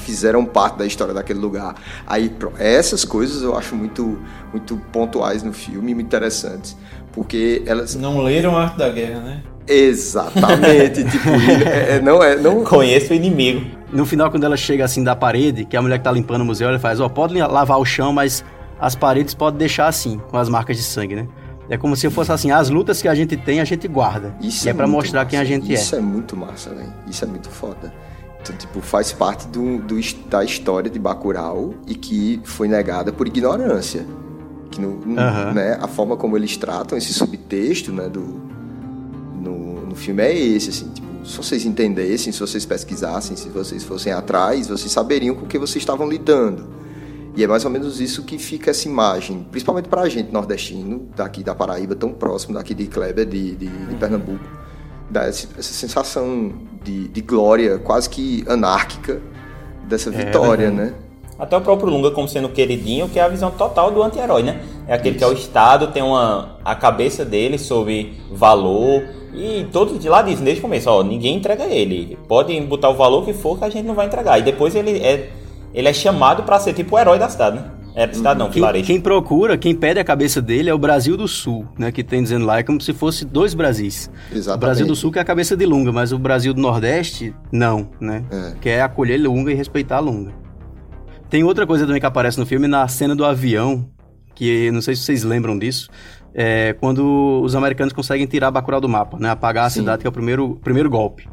fizeram 0.00 0.44
parte 0.44 0.78
da 0.78 0.86
história 0.86 1.12
daquele 1.12 1.38
lugar? 1.38 1.74
Aí 2.06 2.34
essas 2.58 3.04
coisas 3.04 3.42
eu 3.42 3.56
acho 3.56 3.76
muito 3.76 4.18
muito 4.50 4.76
pontuais 4.92 5.42
no 5.42 5.52
filme, 5.52 5.94
muito 5.94 6.06
interessantes, 6.06 6.76
porque 7.12 7.62
elas 7.66 7.94
Não 7.94 8.22
leram 8.22 8.56
a 8.56 8.64
Arte 8.64 8.78
da 8.78 8.88
Guerra, 8.88 9.20
né? 9.20 9.42
Exatamente 9.66 11.04
tipo 11.10 11.28
é, 11.28 11.96
é- 11.96 12.00
não 12.00 12.22
é 12.22 12.36
não 12.36 12.64
Conheço 12.64 13.12
o 13.12 13.16
inimigo. 13.16 13.64
No 13.92 14.06
final, 14.06 14.30
quando 14.30 14.44
ela 14.44 14.56
chega 14.56 14.84
assim 14.84 15.04
da 15.04 15.14
parede, 15.14 15.64
que 15.66 15.76
a 15.76 15.82
mulher 15.82 15.98
que 15.98 16.04
tá 16.04 16.10
limpando 16.10 16.40
o 16.40 16.44
museu, 16.46 16.68
ela 16.68 16.78
faz, 16.78 16.98
ó, 16.98 17.08
pode 17.10 17.34
lavar 17.38 17.78
o 17.78 17.84
chão, 17.84 18.10
mas 18.12 18.42
as 18.80 18.94
paredes 18.94 19.34
pode 19.34 19.58
deixar 19.58 19.86
assim, 19.86 20.18
com 20.30 20.38
as 20.38 20.48
marcas 20.48 20.78
de 20.78 20.82
sangue, 20.82 21.14
né? 21.14 21.28
É 21.68 21.76
como 21.76 21.94
se 21.94 22.08
fosse 22.10 22.32
assim, 22.32 22.50
as 22.50 22.70
lutas 22.70 23.02
que 23.02 23.08
a 23.08 23.14
gente 23.14 23.36
tem, 23.36 23.60
a 23.60 23.64
gente 23.64 23.86
guarda. 23.86 24.34
Isso 24.40 24.66
e 24.66 24.70
é, 24.70 24.74
pra 24.74 24.86
muito 24.86 24.96
mostrar 24.96 25.26
quem 25.26 25.38
a 25.38 25.42
massa. 25.42 25.52
gente 25.54 25.72
Isso 25.72 25.94
é. 25.94 25.98
é 25.98 26.00
muito 26.00 26.36
massa, 26.36 26.70
velho. 26.70 26.92
Isso 27.08 27.24
é 27.24 27.28
muito 27.28 27.50
foda. 27.50 27.92
Então, 28.40 28.56
tipo, 28.56 28.80
faz 28.80 29.12
parte 29.12 29.46
do, 29.48 29.78
do 29.78 30.00
da 30.28 30.42
história 30.42 30.90
de 30.90 30.98
Bacurau 30.98 31.74
e 31.86 31.94
que 31.94 32.40
foi 32.44 32.66
negada 32.68 33.12
por 33.12 33.26
ignorância. 33.26 34.04
Que 34.70 34.80
no, 34.80 35.18
Aham. 35.20 35.52
né, 35.52 35.78
a 35.80 35.86
forma 35.86 36.16
como 36.16 36.36
eles 36.36 36.56
tratam 36.56 36.96
esse 36.96 37.12
subtexto 37.12 37.92
né, 37.92 38.08
do, 38.08 38.40
no, 39.42 39.86
no 39.86 39.94
filme 39.94 40.22
é 40.22 40.36
esse, 40.36 40.70
assim, 40.70 40.88
tipo, 40.90 41.06
se 41.26 41.36
vocês 41.36 41.64
entendessem, 41.64 42.32
se 42.32 42.40
vocês 42.40 42.64
pesquisassem, 42.64 43.36
se 43.36 43.48
vocês 43.48 43.82
fossem 43.84 44.12
atrás, 44.12 44.68
vocês 44.68 44.90
saberiam 44.92 45.34
com 45.34 45.44
o 45.44 45.48
que 45.48 45.58
vocês 45.58 45.82
estavam 45.82 46.08
lidando. 46.08 46.66
E 47.36 47.42
é 47.42 47.46
mais 47.46 47.64
ou 47.64 47.70
menos 47.70 48.00
isso 48.00 48.24
que 48.24 48.38
fica 48.38 48.70
essa 48.70 48.86
imagem, 48.88 49.46
principalmente 49.50 49.88
pra 49.88 50.08
gente 50.08 50.30
nordestino, 50.32 51.08
daqui 51.16 51.42
da 51.42 51.54
Paraíba, 51.54 51.94
tão 51.94 52.10
próximo 52.12 52.54
daqui 52.54 52.74
de 52.74 52.86
Kleber, 52.86 53.24
de, 53.26 53.54
de, 53.56 53.66
de 53.68 53.94
Pernambuco, 53.96 54.44
dá 55.10 55.28
esse- 55.28 55.48
essa 55.58 55.72
sensação 55.72 56.52
de, 56.84 57.08
de 57.08 57.20
glória 57.22 57.78
quase 57.78 58.08
que 58.10 58.44
anárquica 58.48 59.20
dessa 59.88 60.10
vitória, 60.10 60.70
né? 60.70 60.94
Até 61.38 61.56
o 61.56 61.60
próprio 61.62 61.88
Lunga 61.88 62.10
como 62.10 62.28
sendo 62.28 62.48
queridinho, 62.50 63.08
que 63.08 63.18
é 63.18 63.22
a 63.22 63.28
visão 63.28 63.50
total 63.50 63.90
do 63.90 64.02
anti-herói, 64.02 64.42
né? 64.42 64.62
É 64.86 64.94
aquele 64.94 65.16
que 65.16 65.24
é 65.24 65.26
o 65.26 65.32
Estado, 65.32 65.88
tem 65.88 66.02
uma 66.02 66.58
a 66.64 66.74
cabeça 66.74 67.24
dele 67.24 67.58
sobre 67.58 68.20
valor. 68.30 69.02
E 69.34 69.66
todos 69.72 69.98
de 69.98 70.08
lá 70.08 70.22
dizem 70.22 70.44
desde 70.44 70.60
o 70.60 70.62
começo, 70.62 70.90
ó, 70.90 71.02
ninguém 71.02 71.36
entrega 71.36 71.64
ele. 71.64 72.18
Podem 72.28 72.64
botar 72.66 72.90
o 72.90 72.94
valor 72.94 73.24
que 73.24 73.32
for 73.32 73.58
que 73.58 73.64
a 73.64 73.70
gente 73.70 73.86
não 73.86 73.94
vai 73.94 74.06
entregar. 74.06 74.38
E 74.38 74.42
depois 74.42 74.74
ele 74.74 74.98
é, 74.98 75.30
ele 75.72 75.88
é 75.88 75.92
chamado 75.92 76.42
pra 76.42 76.58
ser 76.58 76.74
tipo 76.74 76.96
o 76.96 76.98
herói 76.98 77.18
da 77.18 77.28
cidade, 77.28 77.56
né? 77.56 77.64
É, 77.94 78.10
cidade 78.10 78.38
não, 78.38 78.46
Quem, 78.46 78.54
vilarejo. 78.54 78.86
quem 78.86 78.98
procura, 79.00 79.58
quem 79.58 79.74
pede 79.74 80.00
a 80.00 80.04
cabeça 80.04 80.40
dele 80.40 80.70
é 80.70 80.74
o 80.74 80.78
Brasil 80.78 81.14
do 81.14 81.28
Sul, 81.28 81.66
né? 81.78 81.92
Que 81.92 82.02
tem 82.02 82.22
dizendo 82.22 82.46
lá, 82.46 82.58
é 82.58 82.62
como 82.62 82.80
se 82.80 82.92
fosse 82.94 83.24
dois 83.24 83.52
Brasis. 83.52 84.10
Exatamente. 84.30 84.56
O 84.56 84.58
Brasil 84.58 84.86
do 84.86 84.96
Sul 84.96 85.12
que 85.12 85.18
é 85.18 85.22
a 85.22 85.24
cabeça 85.24 85.54
de 85.54 85.66
Lunga, 85.66 85.92
mas 85.92 86.10
o 86.10 86.18
Brasil 86.18 86.54
do 86.54 86.60
Nordeste, 86.60 87.34
não, 87.50 87.88
né? 88.00 88.24
É. 88.30 88.54
Que 88.60 88.68
é 88.70 88.80
acolher 88.82 89.18
Lunga 89.18 89.52
e 89.52 89.54
respeitar 89.54 90.00
Lunga. 90.00 90.32
Tem 91.28 91.44
outra 91.44 91.66
coisa 91.66 91.84
também 91.86 92.00
que 92.00 92.06
aparece 92.06 92.38
no 92.38 92.46
filme, 92.46 92.66
na 92.66 92.86
cena 92.88 93.14
do 93.14 93.24
avião, 93.26 93.86
que 94.34 94.70
não 94.70 94.80
sei 94.80 94.94
se 94.96 95.02
vocês 95.02 95.22
lembram 95.22 95.58
disso, 95.58 95.88
é 96.34 96.74
quando 96.80 97.40
os 97.42 97.54
americanos 97.54 97.92
conseguem 97.92 98.26
tirar 98.26 98.50
Bacurau 98.50 98.80
do 98.80 98.88
mapa, 98.88 99.18
né? 99.18 99.30
Apagar 99.30 99.66
a 99.66 99.70
Sim. 99.70 99.80
cidade, 99.80 100.02
que 100.02 100.06
é 100.06 100.10
o 100.10 100.12
primeiro, 100.12 100.58
primeiro 100.62 100.88
golpe. 100.88 101.28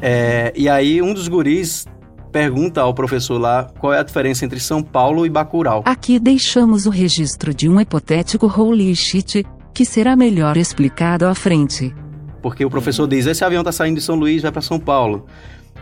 É, 0.00 0.52
e 0.56 0.68
aí 0.68 1.02
um 1.02 1.12
dos 1.12 1.28
guris 1.28 1.86
pergunta 2.32 2.80
ao 2.80 2.94
professor 2.94 3.38
lá 3.38 3.64
qual 3.78 3.92
é 3.92 3.98
a 3.98 4.02
diferença 4.02 4.44
entre 4.44 4.60
São 4.60 4.82
Paulo 4.82 5.26
e 5.26 5.30
Bacurau. 5.30 5.82
Aqui 5.84 6.18
deixamos 6.18 6.86
o 6.86 6.90
registro 6.90 7.52
de 7.52 7.68
um 7.68 7.80
hipotético 7.80 8.46
holy 8.46 8.94
shit, 8.94 9.44
que 9.74 9.84
será 9.84 10.16
melhor 10.16 10.56
explicado 10.56 11.26
à 11.26 11.34
frente. 11.34 11.94
Porque 12.40 12.64
o 12.64 12.70
professor 12.70 13.06
diz, 13.06 13.26
esse 13.26 13.44
avião 13.44 13.62
tá 13.62 13.72
saindo 13.72 13.96
de 13.96 14.02
São 14.02 14.14
Luís, 14.14 14.42
vai 14.42 14.50
para 14.50 14.62
São 14.62 14.78
Paulo. 14.78 15.26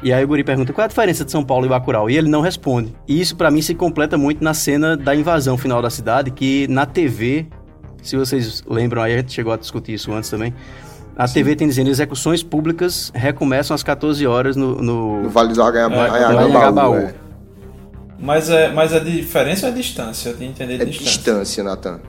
E 0.03 0.13
aí 0.13 0.25
o 0.25 0.29
guri 0.29 0.45
pergunta, 0.45 0.73
qual 0.73 0.83
é 0.83 0.87
a 0.87 0.89
diferença 0.89 1.25
de 1.25 1.31
São 1.31 1.45
Paulo 1.45 1.67
e 1.67 1.69
Bacurau? 1.69 2.09
E 2.09 2.17
ele 2.17 2.29
não 2.29 2.41
responde. 2.41 2.95
E 3.07 3.21
isso 3.21 3.37
pra 3.37 3.51
mim 3.51 3.61
se 3.61 3.75
completa 3.75 4.17
muito 4.17 4.43
na 4.43 4.55
cena 4.55 4.97
da 4.97 5.15
invasão 5.15 5.57
final 5.59 5.83
da 5.83 5.91
cidade, 5.91 6.31
que 6.31 6.67
na 6.69 6.87
TV, 6.87 7.47
se 8.03 8.17
vocês 8.17 8.63
lembram 8.69 9.03
aí, 9.03 9.15
a 9.15 9.17
gente 9.19 9.33
chegou 9.33 9.53
a 9.53 9.57
discutir 9.57 9.95
isso 9.95 10.13
antes 10.13 10.29
também, 10.31 10.55
a 11.17 11.27
TV 11.27 11.57
tem 11.57 11.67
dizendo, 11.69 11.91
execuções 11.91 12.43
públicas 12.43 13.11
recomeçam 13.15 13.75
às 13.75 13.83
14 13.83 14.25
horas 14.27 14.55
no... 14.57 14.81
No, 14.81 15.23
No 15.25 15.29
Vale 15.31 15.53
do 15.53 15.63
Anhangabaú, 15.63 16.17
É, 16.17 16.25
Anhangabaú. 16.25 16.95
é. 16.97 17.15
Mas, 18.21 18.51
é, 18.51 18.69
mas 18.73 18.93
a 18.93 18.99
diferença 18.99 19.67
é 19.67 19.71
a 19.71 19.73
distância, 19.73 20.31
eu 20.31 20.37
tenho 20.37 20.53
que 20.53 20.63
entender 20.63 20.81
É 20.81 20.87
a 20.87 20.89
distância. 20.89 21.13
distância, 21.17 21.65
Nathan. 21.65 22.01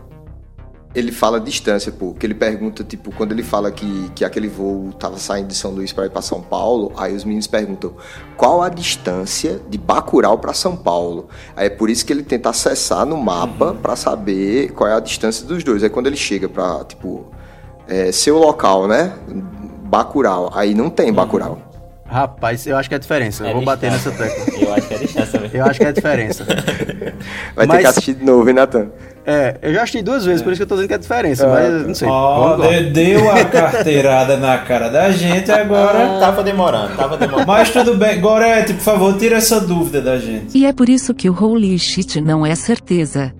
Ele 0.93 1.11
fala 1.11 1.39
distância, 1.39 1.91
pô. 1.91 2.13
Que 2.13 2.25
ele 2.25 2.33
pergunta, 2.33 2.83
tipo, 2.83 3.11
quando 3.11 3.31
ele 3.31 3.43
fala 3.43 3.71
que, 3.71 4.09
que 4.15 4.25
aquele 4.25 4.47
voo 4.47 4.91
tava 4.93 5.17
saindo 5.17 5.47
de 5.47 5.55
São 5.55 5.71
Luís 5.71 5.93
para 5.93 6.07
ir 6.07 6.09
para 6.09 6.21
São 6.21 6.41
Paulo, 6.41 6.91
aí 6.97 7.15
os 7.15 7.23
meninos 7.23 7.45
perguntam 7.45 7.93
qual 8.35 8.63
a 8.63 8.69
distância 8.69 9.61
de 9.69 9.77
Bacurau 9.77 10.39
para 10.39 10.51
São 10.53 10.75
Paulo. 10.75 11.29
Aí 11.55 11.67
é 11.67 11.69
por 11.69 11.91
isso 11.91 12.03
que 12.03 12.11
ele 12.11 12.23
tenta 12.23 12.49
acessar 12.49 13.05
no 13.05 13.17
mapa 13.17 13.75
pra 13.79 13.95
saber 13.95 14.71
qual 14.71 14.89
é 14.89 14.93
a 14.93 14.99
distância 14.99 15.45
dos 15.45 15.63
dois. 15.63 15.83
Aí 15.83 15.89
quando 15.89 16.07
ele 16.07 16.17
chega 16.17 16.49
pra, 16.49 16.83
tipo, 16.83 17.27
é, 17.87 18.11
seu 18.11 18.39
local, 18.39 18.87
né? 18.87 19.13
Bacurau. 19.83 20.51
Aí 20.53 20.73
não 20.73 20.89
tem 20.89 21.13
Bacurau. 21.13 21.68
Rapaz, 22.09 22.65
eu 22.65 22.75
acho 22.75 22.89
que 22.89 22.95
é 22.95 22.97
a 22.97 22.99
diferença. 22.99 23.43
eu 23.43 23.49
É 23.49 23.53
vou 23.53 23.63
bater 23.63 23.91
nessa 23.91 24.09
tecla. 24.11 24.45
Eu 24.59 24.73
acho 24.73 24.87
que 24.87 24.93
é 24.93 24.97
distância 24.97 25.39
mesmo. 25.39 25.57
Eu 25.57 25.65
acho 25.65 25.79
que 25.79 25.85
é 25.85 25.89
a 25.89 25.91
diferença. 25.91 26.43
Vai 27.55 27.65
ter 27.65 27.73
Mas- 27.73 27.81
que 27.81 27.87
assistir 27.87 28.13
de 28.15 28.25
novo, 28.25 28.47
hein, 28.49 28.55
Nathan? 28.55 28.87
É, 29.25 29.57
eu 29.61 29.73
já 29.73 29.83
assisti 29.83 30.01
duas 30.01 30.25
vezes, 30.25 30.41
por 30.41 30.51
isso 30.51 30.59
que 30.59 30.63
eu 30.63 30.67
tô 30.67 30.73
dizendo 30.75 30.87
que 30.87 30.93
é 30.93 30.97
a 30.97 30.99
diferença, 30.99 31.45
É. 31.45 31.49
mas 31.49 31.87
não 31.87 31.93
sei. 31.93 32.07
Ó, 32.07 32.55
de- 32.55 32.89
deu 32.89 33.29
a 33.29 33.45
carteirada 33.45 34.37
na 34.37 34.57
cara 34.59 34.89
da 34.89 35.11
gente 35.11 35.51
agora. 35.51 36.19
Tava 36.19 36.41
demorando, 36.41 36.95
tava 36.95 37.15
demorando. 37.17 37.45
Mas 37.45 37.69
tudo 37.69 37.95
bem. 37.95 38.19
Gorete, 38.19 38.73
por 38.73 38.81
favor, 38.81 39.17
tira 39.17 39.35
essa 39.37 39.59
dúvida 39.61 40.01
da 40.01 40.17
gente. 40.17 40.57
E 40.57 40.65
é 40.65 40.73
por 40.73 40.89
isso 40.89 41.13
que 41.13 41.29
o 41.29 41.33
holy 41.33 41.77
shit 41.77 42.19
não 42.19 42.43
é 42.43 42.55
certeza. 42.55 43.31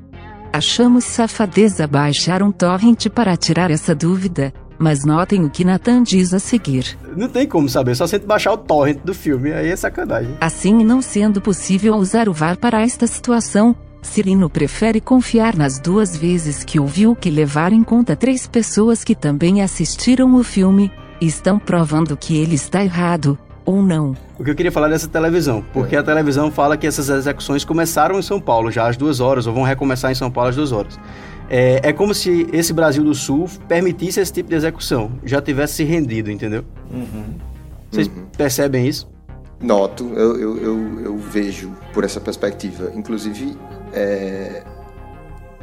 Achamos 0.54 1.06
safadeza 1.06 1.88
baixar 1.88 2.44
um 2.44 2.52
torrent 2.52 3.08
para 3.10 3.36
tirar 3.36 3.72
essa 3.72 3.96
dúvida, 3.96 4.54
mas 4.80 5.04
notem 5.04 5.44
o 5.44 5.50
que 5.50 5.66
Nathan 5.66 6.02
diz 6.02 6.34
a 6.34 6.40
seguir. 6.40 6.98
Não 7.16 7.28
tem 7.28 7.46
como 7.46 7.68
saber, 7.68 7.96
só 7.96 8.08
sente 8.08 8.26
baixar 8.26 8.54
o 8.54 8.58
torrent 8.58 9.00
do 9.04 9.14
filme, 9.14 9.52
aí 9.52 9.70
é 9.70 9.76
sacanagem. 9.76 10.36
Assim, 10.40 10.84
não 10.84 11.02
sendo 11.02 11.42
possível 11.42 11.96
usar 11.96 12.30
o 12.30 12.34
VAR 12.34 12.58
para 12.58 12.82
esta 12.82 13.06
situação, 13.06 13.76
Cirino 14.02 14.50
prefere 14.50 15.02
confiar 15.02 15.56
nas 15.56 15.78
duas 15.78 16.16
vezes 16.16 16.64
que 16.64 16.80
ouviu 16.80 17.16
que 17.16 17.30
levar 17.30 17.74
em 17.74 17.84
conta 17.84 18.16
três 18.16 18.48
pessoas 18.48 19.04
que 19.04 19.14
também 19.14 19.62
assistiram 19.62 20.34
o 20.36 20.44
filme, 20.44 20.92
e 21.22 21.28
estão 21.28 21.60
provando 21.60 22.16
que 22.16 22.38
ele 22.38 22.56
está 22.56 22.82
errado, 22.82 23.38
ou 23.66 23.84
não. 23.84 24.16
O 24.38 24.44
que 24.44 24.52
eu 24.52 24.56
queria 24.56 24.72
falar 24.72 24.88
dessa 24.88 25.08
televisão, 25.08 25.64
porque 25.74 25.98
a 25.98 26.04
televisão 26.04 26.50
fala 26.50 26.78
que 26.78 26.88
essas 26.88 27.10
execuções 27.10 27.66
começaram 27.66 28.18
em 28.18 28.22
São 28.22 28.40
Paulo 28.40 28.72
já 28.72 28.88
às 28.88 28.96
duas 28.96 29.20
horas, 29.20 29.46
ou 29.46 29.54
vão 29.54 29.64
recomeçar 29.64 30.12
em 30.12 30.16
São 30.16 30.32
Paulo 30.32 30.50
às 30.50 30.56
duas 30.56 30.72
horas. 30.72 30.98
É, 31.50 31.90
é 31.90 31.94
como 31.94 32.14
se 32.14 32.48
esse 32.54 32.72
Brasil 32.74 33.04
do 33.04 33.16
Sul 33.16 33.50
permitisse 33.68 34.20
esse 34.20 34.32
tipo 34.32 34.50
de 34.50 34.56
execução, 34.56 35.12
já 35.24 35.42
tivesse 35.42 35.74
se 35.76 35.84
rendido, 35.84 36.30
entendeu? 36.32 36.64
Vocês 37.92 38.10
percebem 38.38 38.88
isso? 38.88 39.10
Noto, 39.60 40.12
eu, 40.14 40.40
eu, 40.40 40.58
eu, 40.58 41.00
eu 41.06 41.18
vejo 41.18 41.72
por 41.94 42.04
essa 42.04 42.20
perspectiva. 42.22 42.92
Inclusive, 42.96 43.58
é, 43.94 44.64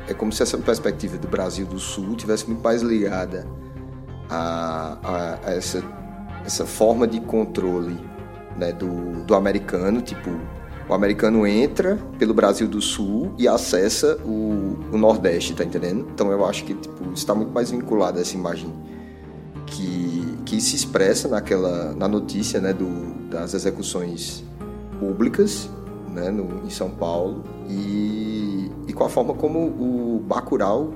é 0.09 0.13
como 0.15 0.33
se 0.33 0.43
essa 0.43 0.59
perspectiva 0.59 1.17
do 1.17 1.29
Brasil 1.29 1.65
do 1.67 1.79
Sul 1.79 2.17
tivesse 2.17 2.47
muito 2.47 2.63
mais 2.63 2.83
ligada 2.83 3.47
a, 4.29 4.99
a- 5.03 5.39
a 5.47 5.51
essa, 5.55 5.83
essa 6.45 6.67
forma 6.67 7.07
de 7.07 7.21
controle 7.21 7.97
né, 8.57 8.73
do, 8.73 9.23
do 9.25 9.35
americano, 9.35 10.01
tipo, 10.03 10.31
O 10.89 10.95
americano 10.95 11.47
entra 11.47 11.99
pelo 12.19 12.33
Brasil 12.33 12.69
do 12.69 12.81
Sul 12.81 13.33
e 13.37 13.49
acessa 13.49 14.19
o, 14.25 14.79
o 14.93 14.99
Nordeste, 14.99 15.55
tá 15.55 15.65
entendendo? 15.65 16.07
Então 16.15 16.31
eu 16.31 16.45
acho 16.47 16.65
que 16.65 16.75
tipo, 16.75 17.13
está 17.13 17.35
muito 17.35 17.53
mais 17.53 17.71
vinculado 17.71 18.19
a 18.19 18.21
essa 18.21 18.37
imagem 18.37 18.73
que, 19.67 20.39
que 20.45 20.61
se 20.61 20.77
expressa 20.77 21.27
naquela 21.29 21.93
na 21.93 22.07
notícia 22.07 22.61
né, 22.61 22.73
do, 22.73 23.29
das 23.29 23.53
execuções 23.53 24.45
públicas 25.01 25.69
né, 26.13 26.31
no, 26.31 26.65
em 26.65 26.71
São 26.71 26.91
Paulo 26.91 27.43
e, 27.69 28.71
e 28.87 28.93
com 28.93 29.05
a 29.05 29.09
forma 29.09 29.35
como 29.35 29.59
o 29.59 30.25
Bacurau 30.25 30.95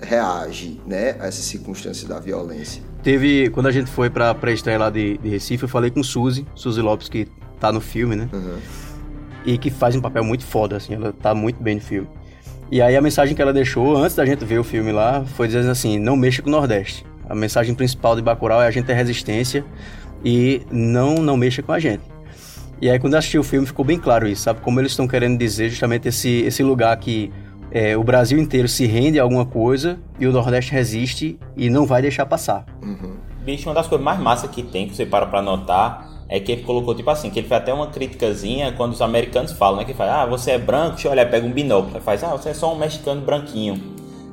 reage 0.00 0.80
né, 0.86 1.12
a 1.20 1.26
essas 1.26 1.44
circunstâncias 1.44 2.08
da 2.08 2.18
violência. 2.18 2.82
Teve, 3.02 3.48
quando 3.50 3.66
a 3.66 3.70
gente 3.70 3.90
foi 3.90 4.10
pra 4.10 4.34
pré-estreia 4.34 4.78
lá 4.78 4.90
de, 4.90 5.18
de 5.18 5.28
Recife, 5.28 5.64
eu 5.64 5.68
falei 5.68 5.90
com 5.90 6.02
Suzy, 6.02 6.46
Suzy 6.54 6.80
Lopes, 6.80 7.08
que 7.08 7.28
tá 7.60 7.70
no 7.70 7.80
filme, 7.80 8.16
né? 8.16 8.28
Uhum. 8.32 8.56
E 9.44 9.58
que 9.58 9.70
faz 9.70 9.94
um 9.94 10.00
papel 10.00 10.24
muito 10.24 10.44
foda, 10.44 10.76
assim, 10.76 10.94
ela 10.94 11.12
tá 11.12 11.34
muito 11.34 11.62
bem 11.62 11.74
no 11.74 11.80
filme. 11.80 12.08
E 12.70 12.80
aí 12.80 12.96
a 12.96 13.00
mensagem 13.00 13.34
que 13.34 13.42
ela 13.42 13.52
deixou 13.52 13.96
antes 13.96 14.16
da 14.16 14.24
gente 14.24 14.44
ver 14.44 14.58
o 14.58 14.64
filme 14.64 14.90
lá 14.90 15.24
foi 15.24 15.46
dizendo 15.46 15.70
assim: 15.70 15.98
não 15.98 16.16
mexa 16.16 16.42
com 16.42 16.48
o 16.48 16.52
Nordeste. 16.52 17.04
A 17.28 17.34
mensagem 17.34 17.74
principal 17.74 18.16
de 18.16 18.22
Bacurau 18.22 18.62
é 18.62 18.66
a 18.66 18.70
gente 18.70 18.86
ter 18.86 18.94
resistência 18.94 19.64
e 20.24 20.62
não 20.70 21.16
não 21.16 21.36
mexa 21.36 21.62
com 21.62 21.72
a 21.72 21.78
gente. 21.78 22.02
E 22.80 22.90
aí 22.90 22.98
quando 22.98 23.12
eu 23.14 23.18
assisti 23.18 23.38
o 23.38 23.42
filme 23.42 23.66
ficou 23.66 23.84
bem 23.84 23.98
claro 23.98 24.26
isso, 24.26 24.42
sabe? 24.42 24.60
Como 24.60 24.80
eles 24.80 24.92
estão 24.92 25.06
querendo 25.06 25.38
dizer 25.38 25.68
justamente 25.68 26.08
esse, 26.08 26.42
esse 26.42 26.62
lugar 26.62 26.96
que 26.96 27.30
é, 27.70 27.96
o 27.96 28.04
Brasil 28.04 28.38
inteiro 28.38 28.68
se 28.68 28.86
rende 28.86 29.18
a 29.18 29.22
alguma 29.22 29.44
coisa 29.44 29.98
e 30.18 30.26
o 30.26 30.32
Nordeste 30.32 30.72
resiste 30.72 31.38
e 31.56 31.68
não 31.68 31.86
vai 31.86 32.02
deixar 32.02 32.26
passar. 32.26 32.64
Bicho, 33.44 33.68
uma 33.68 33.74
das 33.74 33.86
coisas 33.86 34.04
mais 34.04 34.18
massas 34.18 34.50
que 34.50 34.62
tem, 34.62 34.88
que 34.88 34.96
você 34.96 35.04
para 35.04 35.26
pra 35.26 35.42
notar, 35.42 36.08
é 36.28 36.40
que 36.40 36.52
ele 36.52 36.62
colocou, 36.62 36.94
tipo 36.94 37.10
assim, 37.10 37.30
que 37.30 37.38
ele 37.38 37.48
fez 37.48 37.60
até 37.60 37.72
uma 37.72 37.88
criticazinha 37.88 38.72
quando 38.76 38.92
os 38.92 39.02
americanos 39.02 39.52
falam, 39.52 39.78
né? 39.78 39.84
Que 39.84 39.94
faz, 39.94 40.10
ah, 40.10 40.26
você 40.26 40.52
é 40.52 40.58
branco, 40.58 40.92
deixa 40.92 41.08
eu 41.08 41.12
olhar, 41.12 41.28
pega 41.30 41.46
um 41.46 41.50
binóculo. 41.52 41.94
Aí 41.96 42.00
faz, 42.00 42.24
ah, 42.24 42.30
você 42.32 42.50
é 42.50 42.54
só 42.54 42.72
um 42.72 42.76
mexicano 42.76 43.20
branquinho. 43.20 43.80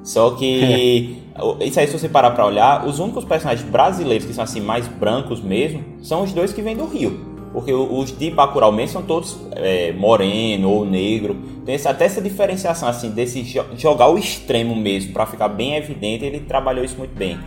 Só 0.03 0.31
que, 0.31 1.17
isso 1.61 1.79
aí, 1.79 1.87
se 1.87 1.97
você 1.97 2.09
parar 2.09 2.31
pra 2.31 2.45
olhar, 2.45 2.87
os 2.87 2.97
únicos 2.99 3.23
personagens 3.23 3.67
brasileiros 3.69 4.25
que 4.25 4.33
são 4.33 4.43
assim, 4.43 4.59
mais 4.59 4.87
brancos 4.87 5.41
mesmo, 5.41 5.83
são 6.01 6.23
os 6.23 6.33
dois 6.33 6.51
que 6.51 6.61
vêm 6.61 6.75
do 6.75 6.85
Rio. 6.87 7.29
Porque 7.53 7.73
os 7.73 8.17
de 8.17 8.31
Bacurau 8.31 8.71
mesmo 8.71 8.93
são 8.93 9.01
todos 9.03 9.37
é, 9.51 9.91
moreno 9.91 10.69
ou 10.71 10.85
negro. 10.85 11.35
Tem 11.65 11.75
essa- 11.75 11.89
até 11.89 12.05
essa 12.05 12.21
diferenciação, 12.21 12.87
assim, 12.87 13.11
desse 13.11 13.43
jo- 13.43 13.65
jogar 13.77 14.07
o 14.09 14.17
extremo 14.17 14.73
mesmo, 14.73 15.11
pra 15.11 15.25
ficar 15.25 15.49
bem 15.49 15.75
evidente, 15.75 16.23
ele 16.23 16.39
trabalhou 16.39 16.83
isso 16.83 16.97
muito 16.97 17.13
bem. 17.13 17.37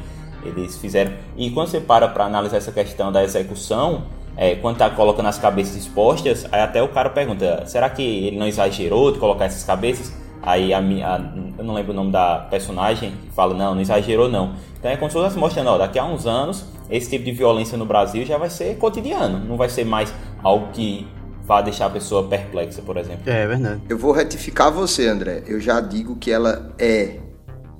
Eles 0.44 0.76
fizeram. 0.76 1.12
E 1.38 1.50
quando 1.50 1.68
você 1.68 1.80
para 1.80 2.06
pra 2.06 2.26
analisar 2.26 2.58
essa 2.58 2.70
questão 2.70 3.10
da 3.10 3.24
execução, 3.24 4.02
é, 4.36 4.56
quando 4.56 4.78
tá 4.78 4.90
colocando 4.90 5.26
as 5.26 5.38
cabeças 5.38 5.76
expostas, 5.76 6.46
aí 6.50 6.60
até 6.60 6.82
o 6.82 6.88
cara 6.88 7.10
pergunta: 7.10 7.64
será 7.66 7.88
que 7.90 8.02
ele 8.02 8.38
não 8.38 8.46
exagerou 8.46 9.12
de 9.12 9.18
colocar 9.18 9.44
essas 9.46 9.64
cabeças? 9.64 10.12
Aí 10.42 10.74
a, 10.74 10.80
mi- 10.80 11.02
a- 11.02 11.32
eu 11.56 11.64
não 11.64 11.72
lembro 11.74 11.92
o 11.92 11.94
nome 11.94 12.10
da 12.12 12.38
personagem, 12.50 13.12
que 13.12 13.30
fala: 13.32 13.54
não, 13.54 13.74
não 13.74 13.80
exagerou 13.80 14.28
não. 14.28 14.54
Então 14.78 14.90
é 14.90 14.96
como 14.96 15.10
se 15.10 15.16
fosse 15.16 15.38
mostrando: 15.38 15.68
ó, 15.70 15.78
daqui 15.78 15.98
a 15.98 16.04
uns 16.04 16.26
anos, 16.26 16.64
esse 16.90 17.08
tipo 17.10 17.24
de 17.24 17.32
violência 17.32 17.78
no 17.78 17.86
Brasil 17.86 18.24
já 18.26 18.36
vai 18.36 18.50
ser 18.50 18.76
cotidiano, 18.76 19.38
não 19.38 19.56
vai 19.56 19.68
ser 19.68 19.84
mais 19.84 20.12
algo 20.42 20.68
que 20.72 21.06
vá 21.46 21.60
deixar 21.62 21.86
a 21.86 21.90
pessoa 21.90 22.24
perplexa, 22.26 22.82
por 22.82 22.96
exemplo. 22.96 23.22
É 23.30 23.46
verdade. 23.46 23.80
Eu 23.88 23.96
vou 23.98 24.12
retificar 24.12 24.70
você, 24.72 25.06
André. 25.08 25.42
Eu 25.46 25.60
já 25.60 25.78
digo 25.80 26.16
que 26.16 26.30
ela 26.30 26.72
é, 26.78 27.18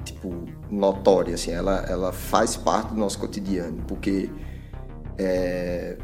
tipo, 0.05 0.35
notória, 0.71 1.35
assim. 1.35 1.51
Ela, 1.51 1.85
ela 1.89 2.13
faz 2.13 2.57
parte 2.57 2.93
do 2.95 3.01
nosso 3.01 3.19
cotidiano. 3.19 3.79
Porque, 3.89 4.29
é, 5.19 5.97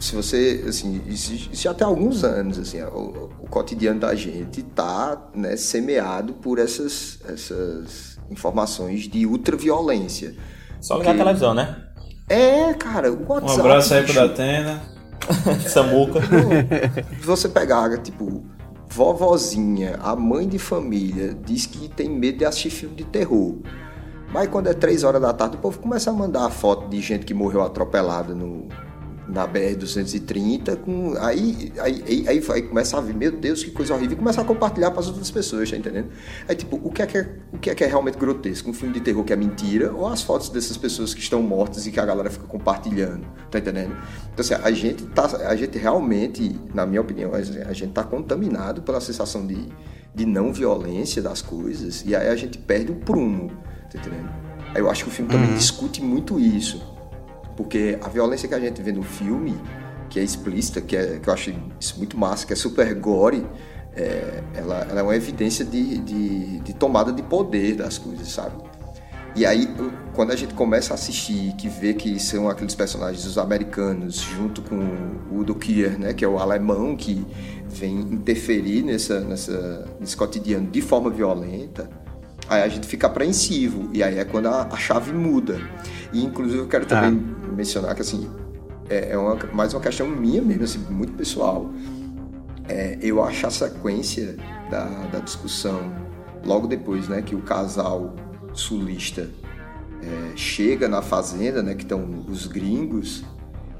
se 0.00 0.16
você, 0.16 0.64
assim, 0.66 1.00
isso, 1.06 1.32
já 1.52 1.74
tem 1.74 1.86
alguns 1.86 2.24
anos, 2.24 2.58
assim. 2.58 2.80
O, 2.82 3.30
o 3.40 3.46
cotidiano 3.48 4.00
da 4.00 4.14
gente 4.14 4.62
tá, 4.62 5.30
né, 5.34 5.56
semeado 5.56 6.32
por 6.34 6.58
essas, 6.58 7.18
essas 7.28 8.18
informações 8.30 9.02
de 9.02 9.26
ultraviolência. 9.26 10.34
Só 10.80 10.94
ligar 10.96 11.10
a 11.10 11.12
Porque- 11.12 11.18
televisão, 11.24 11.54
né? 11.54 11.84
É, 12.28 12.72
cara, 12.74 13.12
o 13.12 13.22
Um 13.22 13.26
WhatsApp... 13.28 13.60
abraço 13.60 13.94
aí 13.94 14.04
pro 14.04 14.14
Datena. 14.14 14.82
Samuca. 15.68 16.20
Se 17.20 17.26
você 17.26 17.48
pegar, 17.48 17.98
tipo, 17.98 18.42
vovozinha, 18.88 19.98
a 20.02 20.16
mãe 20.16 20.48
de 20.48 20.58
família, 20.58 21.36
diz 21.44 21.66
que 21.66 21.88
tem 21.88 22.08
medo 22.08 22.38
de 22.38 22.44
assistir 22.44 22.70
filme 22.70 22.94
de 22.96 23.04
terror. 23.04 23.58
Mas 24.32 24.48
quando 24.48 24.68
é 24.68 24.72
três 24.72 25.02
horas 25.04 25.20
da 25.20 25.32
tarde, 25.32 25.56
o 25.56 25.60
povo 25.60 25.78
começa 25.80 26.08
a 26.10 26.12
mandar 26.12 26.48
foto 26.50 26.88
de 26.88 27.00
gente 27.00 27.26
que 27.26 27.34
morreu 27.34 27.62
atropelada 27.62 28.32
no, 28.32 28.68
na 29.30 29.46
BR-230. 29.46 30.76
Com, 30.76 31.14
aí, 31.18 31.72
aí, 31.78 32.04
aí, 32.28 32.42
aí 32.48 32.62
começa 32.62 32.98
a 32.98 33.00
ver, 33.00 33.14
meu 33.14 33.32
Deus, 33.32 33.62
que 33.62 33.70
coisa 33.70 33.94
horrível, 33.94 34.14
e 34.14 34.18
começa 34.18 34.40
a 34.40 34.44
compartilhar 34.44 34.90
para 34.90 35.00
as 35.00 35.08
outras 35.08 35.30
pessoas, 35.30 35.70
tá 35.70 35.76
entendendo? 35.76 36.08
Aí, 36.48 36.54
tipo, 36.54 36.76
o 36.82 36.90
que, 36.90 37.02
é 37.02 37.06
que 37.06 37.18
é, 37.18 37.36
o 37.52 37.58
que 37.58 37.70
é 37.70 37.74
que 37.74 37.84
é 37.84 37.86
realmente 37.86 38.18
grotesco? 38.18 38.70
Um 38.70 38.72
filme 38.72 38.94
de 38.94 39.00
terror 39.00 39.24
que 39.24 39.32
é 39.32 39.36
mentira 39.36 39.92
ou 39.92 40.06
as 40.06 40.22
fotos 40.22 40.48
dessas 40.48 40.76
pessoas 40.76 41.14
que 41.14 41.20
estão 41.20 41.42
mortas 41.42 41.86
e 41.86 41.92
que 41.92 42.00
a 42.00 42.04
galera 42.04 42.30
fica 42.30 42.46
compartilhando, 42.46 43.26
tá 43.50 43.58
entendendo? 43.58 43.96
Então, 44.32 44.44
assim, 44.44 44.54
a 44.54 44.70
gente, 44.70 45.04
tá, 45.06 45.26
a 45.46 45.56
gente 45.56 45.78
realmente, 45.78 46.58
na 46.74 46.84
minha 46.84 47.00
opinião, 47.00 47.32
a 47.34 47.72
gente 47.72 47.92
tá 47.92 48.02
contaminado 48.02 48.82
pela 48.82 49.00
sensação 49.00 49.46
de, 49.46 49.68
de 50.14 50.26
não 50.26 50.52
violência 50.52 51.22
das 51.22 51.40
coisas 51.40 52.04
e 52.04 52.14
aí 52.14 52.28
a 52.28 52.36
gente 52.36 52.58
perde 52.58 52.92
o 52.92 52.96
prumo, 52.96 53.50
tá 53.90 53.98
entendendo? 53.98 54.50
Aí 54.74 54.80
eu 54.80 54.88
acho 54.88 55.04
que 55.04 55.10
o 55.10 55.12
filme 55.12 55.30
também 55.30 55.52
discute 55.54 56.02
muito 56.02 56.38
isso. 56.38 56.89
Porque 57.56 57.98
a 58.02 58.08
violência 58.08 58.48
que 58.48 58.54
a 58.54 58.60
gente 58.60 58.80
vê 58.82 58.92
no 58.92 59.02
filme, 59.02 59.58
que 60.08 60.18
é 60.18 60.22
explícita, 60.22 60.80
que, 60.80 60.96
é, 60.96 61.18
que 61.18 61.28
eu 61.28 61.32
acho 61.32 61.52
isso 61.78 61.96
muito 61.98 62.16
massa, 62.18 62.46
que 62.46 62.52
é 62.52 62.56
super 62.56 62.94
gore, 62.94 63.46
é, 63.94 64.42
ela, 64.54 64.86
ela 64.88 65.00
é 65.00 65.02
uma 65.02 65.16
evidência 65.16 65.64
de, 65.64 65.98
de, 65.98 66.60
de 66.60 66.74
tomada 66.74 67.12
de 67.12 67.22
poder 67.22 67.76
das 67.76 67.98
coisas, 67.98 68.28
sabe? 68.28 68.70
E 69.34 69.46
aí, 69.46 69.68
quando 70.12 70.32
a 70.32 70.36
gente 70.36 70.54
começa 70.54 70.92
a 70.92 70.94
assistir, 70.94 71.54
que 71.56 71.68
vê 71.68 71.94
que 71.94 72.18
são 72.18 72.48
aqueles 72.48 72.74
personagens 72.74 73.24
os 73.24 73.38
americanos, 73.38 74.16
junto 74.16 74.60
com 74.60 74.76
o 75.30 75.38
Udo 75.38 75.54
Kier, 75.54 75.98
né, 75.98 76.12
que 76.12 76.24
é 76.24 76.28
o 76.28 76.38
alemão 76.38 76.96
que 76.96 77.24
vem 77.68 78.00
interferir 78.00 78.82
nessa, 78.82 79.20
nessa, 79.20 79.88
nesse 80.00 80.16
cotidiano 80.16 80.66
de 80.68 80.82
forma 80.82 81.10
violenta, 81.10 81.88
aí 82.48 82.62
a 82.62 82.68
gente 82.68 82.88
fica 82.88 83.06
apreensivo. 83.06 83.88
E 83.92 84.02
aí 84.02 84.18
é 84.18 84.24
quando 84.24 84.46
a, 84.46 84.62
a 84.62 84.76
chave 84.76 85.12
muda. 85.12 85.60
E, 86.12 86.24
inclusive, 86.24 86.58
eu 86.58 86.68
quero 86.68 86.84
também 86.84 87.24
mencionar 87.60 87.94
que, 87.94 88.02
assim, 88.02 88.28
é, 88.88 89.12
é 89.12 89.18
uma, 89.18 89.36
mais 89.52 89.74
uma 89.74 89.80
questão 89.80 90.08
minha 90.08 90.42
mesmo, 90.42 90.64
assim, 90.64 90.78
muito 90.90 91.12
pessoal. 91.12 91.70
É, 92.68 92.98
eu 93.00 93.22
acho 93.22 93.46
a 93.46 93.50
sequência 93.50 94.36
da, 94.70 94.84
da 95.06 95.18
discussão 95.18 95.92
logo 96.44 96.66
depois, 96.66 97.08
né, 97.08 97.22
que 97.22 97.34
o 97.34 97.42
casal 97.42 98.14
sulista 98.52 99.28
é, 100.02 100.36
chega 100.36 100.88
na 100.88 101.02
fazenda, 101.02 101.62
né, 101.62 101.74
que 101.74 101.82
estão 101.82 102.24
os 102.28 102.46
gringos, 102.46 103.24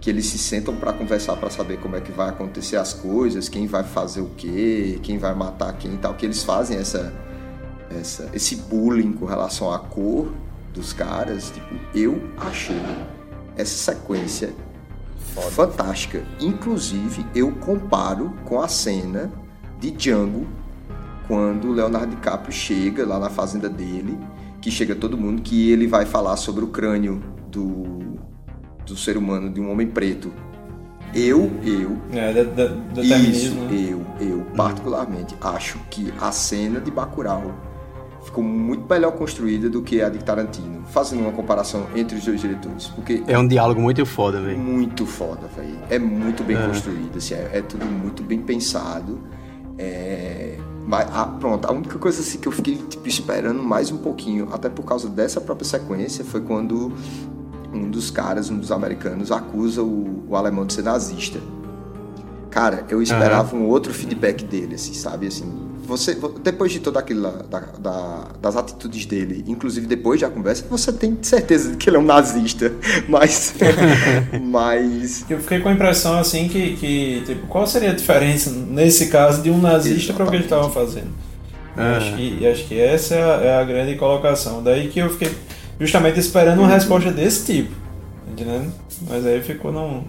que 0.00 0.10
eles 0.10 0.26
se 0.26 0.38
sentam 0.38 0.74
para 0.76 0.92
conversar 0.92 1.36
para 1.36 1.50
saber 1.50 1.78
como 1.78 1.96
é 1.96 2.00
que 2.00 2.10
vai 2.10 2.28
acontecer 2.28 2.76
as 2.76 2.92
coisas, 2.92 3.48
quem 3.48 3.66
vai 3.66 3.84
fazer 3.84 4.20
o 4.20 4.30
quê, 4.36 4.98
quem 5.02 5.18
vai 5.18 5.34
matar 5.34 5.72
quem 5.74 5.94
e 5.94 5.98
tal, 5.98 6.14
que 6.14 6.24
eles 6.24 6.42
fazem 6.42 6.78
essa, 6.78 7.12
essa 7.90 8.30
esse 8.32 8.56
bullying 8.56 9.12
com 9.12 9.26
relação 9.26 9.72
à 9.72 9.78
cor 9.78 10.32
dos 10.72 10.92
caras, 10.92 11.50
tipo, 11.50 11.74
eu 11.94 12.20
achei 12.38 12.80
essa 13.60 13.92
sequência 13.92 14.52
fantástica. 15.50 16.22
Inclusive, 16.40 17.24
eu 17.34 17.52
comparo 17.52 18.34
com 18.44 18.60
a 18.60 18.68
cena 18.68 19.30
de 19.78 19.90
Django 19.90 20.46
quando 21.26 21.68
o 21.68 21.72
Leonardo 21.72 22.14
DiCaprio 22.16 22.52
chega 22.52 23.06
lá 23.06 23.18
na 23.18 23.30
fazenda 23.30 23.68
dele, 23.68 24.18
que 24.60 24.70
chega 24.70 24.94
todo 24.94 25.16
mundo, 25.16 25.42
que 25.42 25.70
ele 25.70 25.86
vai 25.86 26.04
falar 26.04 26.36
sobre 26.36 26.64
o 26.64 26.68
crânio 26.68 27.22
do, 27.50 28.16
do 28.84 28.96
ser 28.96 29.16
humano, 29.16 29.48
de 29.48 29.60
um 29.60 29.70
homem 29.70 29.86
preto. 29.86 30.32
Eu, 31.14 31.50
eu, 31.64 31.98
É, 32.12 32.32
de, 32.32 32.44
de, 32.44 32.62
isso, 32.64 33.54
determinismo. 33.54 33.64
né? 33.64 33.88
eu, 33.90 34.06
eu 34.20 34.40
particularmente 34.56 35.36
acho 35.40 35.78
que 35.90 36.12
a 36.20 36.30
cena 36.30 36.80
de 36.80 36.90
Bacurau 36.90 37.54
ficou 38.22 38.44
muito 38.44 38.84
melhor 38.88 39.12
construída 39.12 39.68
do 39.70 39.82
que 39.82 40.02
a 40.02 40.08
de 40.08 40.18
Tarantino, 40.18 40.82
fazendo 40.90 41.20
uma 41.20 41.32
comparação 41.32 41.86
entre 41.96 42.18
os 42.18 42.24
dois 42.24 42.40
diretores, 42.40 42.86
porque 42.88 43.22
É 43.26 43.38
um 43.38 43.46
diálogo 43.48 43.80
muito 43.80 44.04
foda, 44.04 44.40
velho. 44.40 44.58
muito 44.58 45.06
foda, 45.06 45.48
velho. 45.56 45.78
É 45.88 45.98
muito 45.98 46.42
bem 46.44 46.56
É. 46.56 46.66
construído, 46.66 47.16
assim, 47.16 47.34
é, 47.34 47.50
é 47.54 47.62
tudo 47.62 47.86
muito 47.86 48.22
bem 48.22 48.38
pensado. 48.40 49.18
É, 49.78 50.58
mas, 50.86 51.08
ah, 51.12 51.24
pronto, 51.40 51.66
a 51.66 51.72
única 51.72 51.98
coisa 51.98 52.20
assim 52.20 52.38
que 52.38 52.46
eu 52.48 52.52
fiquei 52.52 52.76
tipo, 52.88 53.06
esperando 53.08 53.62
mais 53.62 53.90
um 53.90 53.96
pouquinho, 53.98 54.48
até 54.52 54.68
por 54.68 54.82
causa 54.84 55.08
dessa 55.08 55.40
própria 55.40 55.66
sequência, 55.66 56.24
foi 56.24 56.40
quando 56.42 56.92
um 57.72 57.88
dos 57.88 58.10
caras, 58.10 58.50
um 58.50 58.58
dos 58.58 58.70
americanos, 58.72 59.30
acusa 59.32 59.82
o, 59.82 60.24
o 60.28 60.36
alemão 60.36 60.66
de 60.66 60.72
ser 60.74 60.82
nazista. 60.82 61.38
Cara, 62.50 62.84
eu 62.88 63.00
esperava 63.00 63.54
um 63.56 63.66
outro 63.68 63.94
feedback 63.94 64.44
dele, 64.44 64.74
assim, 64.74 64.92
sabe? 64.92 65.28
Assim, 65.28 65.44
você, 65.90 66.16
depois 66.42 66.72
de 66.72 66.78
todo 66.80 66.96
aquilo 66.96 67.22
lá, 67.22 67.30
da, 67.50 67.60
da- 67.78 68.28
das 68.40 68.56
atitudes 68.56 69.04
dele, 69.04 69.44
inclusive 69.46 69.86
depois 69.86 70.20
da 70.20 70.30
conversa, 70.30 70.64
você 70.70 70.92
tem 70.92 71.18
certeza 71.20 71.72
de 71.72 71.76
que 71.76 71.90
ele 71.90 71.96
é 71.96 72.00
um 72.00 72.04
nazista. 72.04 72.72
Mas. 73.08 73.54
mas. 74.42 75.24
Eu 75.28 75.38
fiquei 75.40 75.60
com 75.60 75.68
a 75.68 75.72
impressão 75.72 76.18
assim 76.18 76.48
que, 76.48 76.76
que 76.76 77.22
tipo, 77.26 77.46
qual 77.48 77.66
seria 77.66 77.90
a 77.90 77.94
diferença 77.94 78.50
nesse 78.50 79.08
caso 79.08 79.42
de 79.42 79.50
um 79.50 79.58
nazista 79.60 80.12
para 80.12 80.24
o 80.24 80.28
que 80.30 80.36
eles 80.36 80.46
estavam 80.46 80.70
fazendo? 80.70 81.08
Ah. 81.76 81.96
Acho 81.96 82.16
que, 82.16 82.46
acho 82.46 82.64
que 82.66 82.78
essa 82.80 83.14
é 83.14 83.22
a, 83.22 83.42
é 83.42 83.60
a 83.60 83.64
grande 83.64 83.96
colocação. 83.96 84.62
Daí 84.62 84.88
que 84.88 84.98
eu 85.00 85.10
fiquei 85.10 85.30
justamente 85.78 86.18
esperando 86.20 86.58
uma 86.60 86.68
resposta 86.68 87.10
desse 87.10 87.46
tipo, 87.52 87.74
entendendo? 88.30 88.72
Mas 89.08 89.24
aí 89.26 89.40
ficou 89.42 89.72
num. 89.72 90.04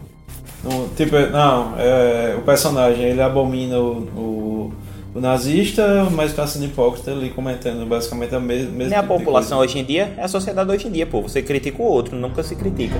num 0.64 0.88
tipo, 0.96 1.16
não, 1.32 1.76
é, 1.78 2.36
o 2.38 2.42
personagem 2.42 3.04
ele 3.06 3.22
abomina 3.22 3.80
o, 3.80 3.92
o, 4.16 4.74
o 5.14 5.20
nazista, 5.20 6.07
mas 6.12 6.34
tá 6.34 6.47
sendo 6.47 6.66
hipócrita 6.66 7.12
ali 7.12 7.30
comentando 7.30 7.86
basicamente 7.86 8.34
a 8.34 8.39
mesma. 8.39 8.72
Nem 8.72 8.97
a 8.97 9.03
população 9.03 9.59
hoje 9.59 9.80
em 9.80 9.84
dia, 9.84 10.14
é 10.18 10.24
a 10.24 10.28
sociedade 10.28 10.72
hoje 10.72 10.88
em 10.88 10.91
dia, 10.91 11.05
pô. 11.05 11.22
Você 11.22 11.41
critica 11.41 11.82
o 11.82 11.86
outro, 11.86 12.16
nunca 12.16 12.41
se 12.43 12.55
critica. 12.55 12.95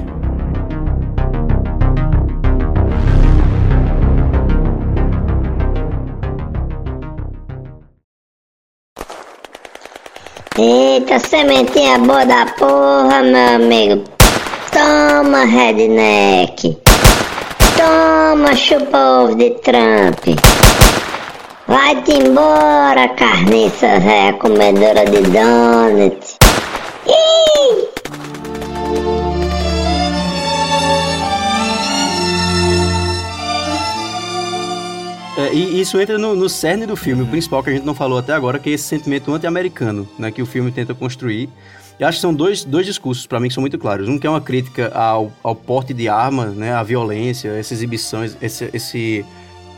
Eita, 10.60 11.18
sementinha 11.18 11.98
boa 11.98 12.26
da 12.26 12.46
porra, 12.46 13.24
meu 13.24 13.56
amigo. 13.56 14.04
Toma, 14.72 15.46
redneck. 15.46 16.78
Toma, 17.78 18.56
chupa 18.56 19.22
ovo 19.22 19.36
de 19.36 19.52
Trump. 19.62 20.38
Vai-te 21.72 22.12
embora, 22.12 23.08
carniça 23.16 23.98
véia 24.02 24.34
comedora 24.34 25.06
de 25.06 25.22
donut. 25.22 26.36
Ih! 27.08 27.88
É, 35.38 35.54
e 35.54 35.80
isso 35.80 35.98
entra 35.98 36.18
no, 36.18 36.36
no 36.36 36.50
cerne 36.50 36.86
do 36.86 36.98
filme, 36.98 37.24
o 37.24 37.28
principal 37.28 37.64
que 37.64 37.70
a 37.70 37.74
gente 37.74 37.86
não 37.86 37.96
falou 37.96 38.18
até 38.20 38.34
agora, 38.34 38.60
que 38.60 38.70
é 38.70 38.74
esse 38.74 38.84
sentimento 38.84 39.34
anti-americano, 39.34 40.06
né, 40.20 40.30
que 40.30 40.42
o 40.42 40.46
filme 40.46 40.74
tenta 40.74 40.94
construir. 40.94 41.48
E 41.98 42.04
acho 42.04 42.18
que 42.18 42.22
são 42.22 42.34
dois, 42.34 42.66
dois 42.66 42.86
discursos, 42.86 43.26
para 43.26 43.40
mim, 43.40 43.48
que 43.48 43.54
são 43.54 43.62
muito 43.62 43.78
claros. 43.78 44.10
Um 44.10 44.20
que 44.20 44.28
é 44.28 44.30
uma 44.30 44.42
crítica 44.42 44.92
ao, 44.94 45.32
ao 45.42 45.56
porte 45.56 45.94
de 45.94 46.10
arma, 46.10 46.48
né, 46.48 46.74
à 46.74 46.84
violência, 46.84 47.48
essa 47.48 47.74
exibição, 47.74 48.26
esse, 48.42 48.70
esse 48.74 49.26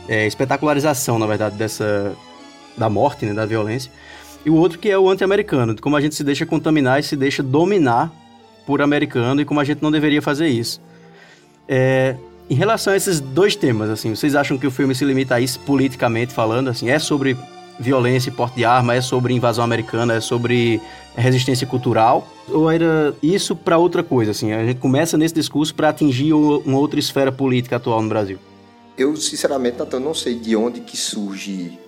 é, 0.08 0.26
espetacularização, 0.26 1.18
na 1.18 1.26
verdade, 1.26 1.56
dessa 1.56 2.14
da 2.76 2.88
morte, 2.88 3.24
né, 3.24 3.32
da 3.32 3.46
violência. 3.46 3.90
E 4.44 4.50
o 4.50 4.54
outro 4.54 4.78
que 4.78 4.90
é 4.90 4.98
o 4.98 5.08
anti-americano, 5.08 5.74
de 5.74 5.80
como 5.80 5.96
a 5.96 6.00
gente 6.00 6.14
se 6.14 6.24
deixa 6.24 6.44
contaminar 6.44 7.00
e 7.00 7.02
se 7.02 7.16
deixa 7.16 7.42
dominar 7.42 8.12
por 8.66 8.82
americano 8.82 9.40
e 9.40 9.44
como 9.44 9.60
a 9.60 9.64
gente 9.64 9.82
não 9.82 9.90
deveria 9.90 10.20
fazer 10.20 10.48
isso. 10.48 10.80
É, 11.68 12.16
em 12.48 12.54
relação 12.54 12.92
a 12.92 12.96
esses 12.96 13.20
dois 13.20 13.56
temas, 13.56 13.88
assim, 13.88 14.14
vocês 14.14 14.34
acham 14.34 14.58
que 14.58 14.66
o 14.66 14.70
filme 14.70 14.94
se 14.94 15.04
limita 15.04 15.36
a 15.36 15.40
isso 15.40 15.58
politicamente 15.60 16.32
falando, 16.32 16.68
assim, 16.68 16.90
é 16.90 16.98
sobre 16.98 17.36
violência 17.80 18.28
e 18.28 18.32
porte 18.32 18.56
de 18.56 18.64
arma, 18.64 18.94
é 18.94 19.00
sobre 19.00 19.32
invasão 19.32 19.64
americana, 19.64 20.14
é 20.14 20.20
sobre 20.20 20.80
resistência 21.16 21.66
cultural, 21.66 22.28
ou 22.48 22.70
era 22.70 23.14
isso 23.22 23.56
para 23.56 23.78
outra 23.78 24.02
coisa, 24.02 24.30
assim, 24.30 24.52
a 24.52 24.64
gente 24.64 24.78
começa 24.78 25.16
nesse 25.16 25.34
discurso 25.34 25.74
para 25.74 25.88
atingir 25.88 26.32
uma 26.34 26.78
outra 26.78 27.00
esfera 27.00 27.32
política 27.32 27.76
atual 27.76 28.02
no 28.02 28.08
Brasil? 28.08 28.38
Eu, 28.96 29.16
sinceramente, 29.16 29.78
Natan, 29.78 30.00
não 30.00 30.14
sei 30.14 30.38
de 30.38 30.54
onde 30.54 30.80
que 30.80 30.96
surge 30.96 31.78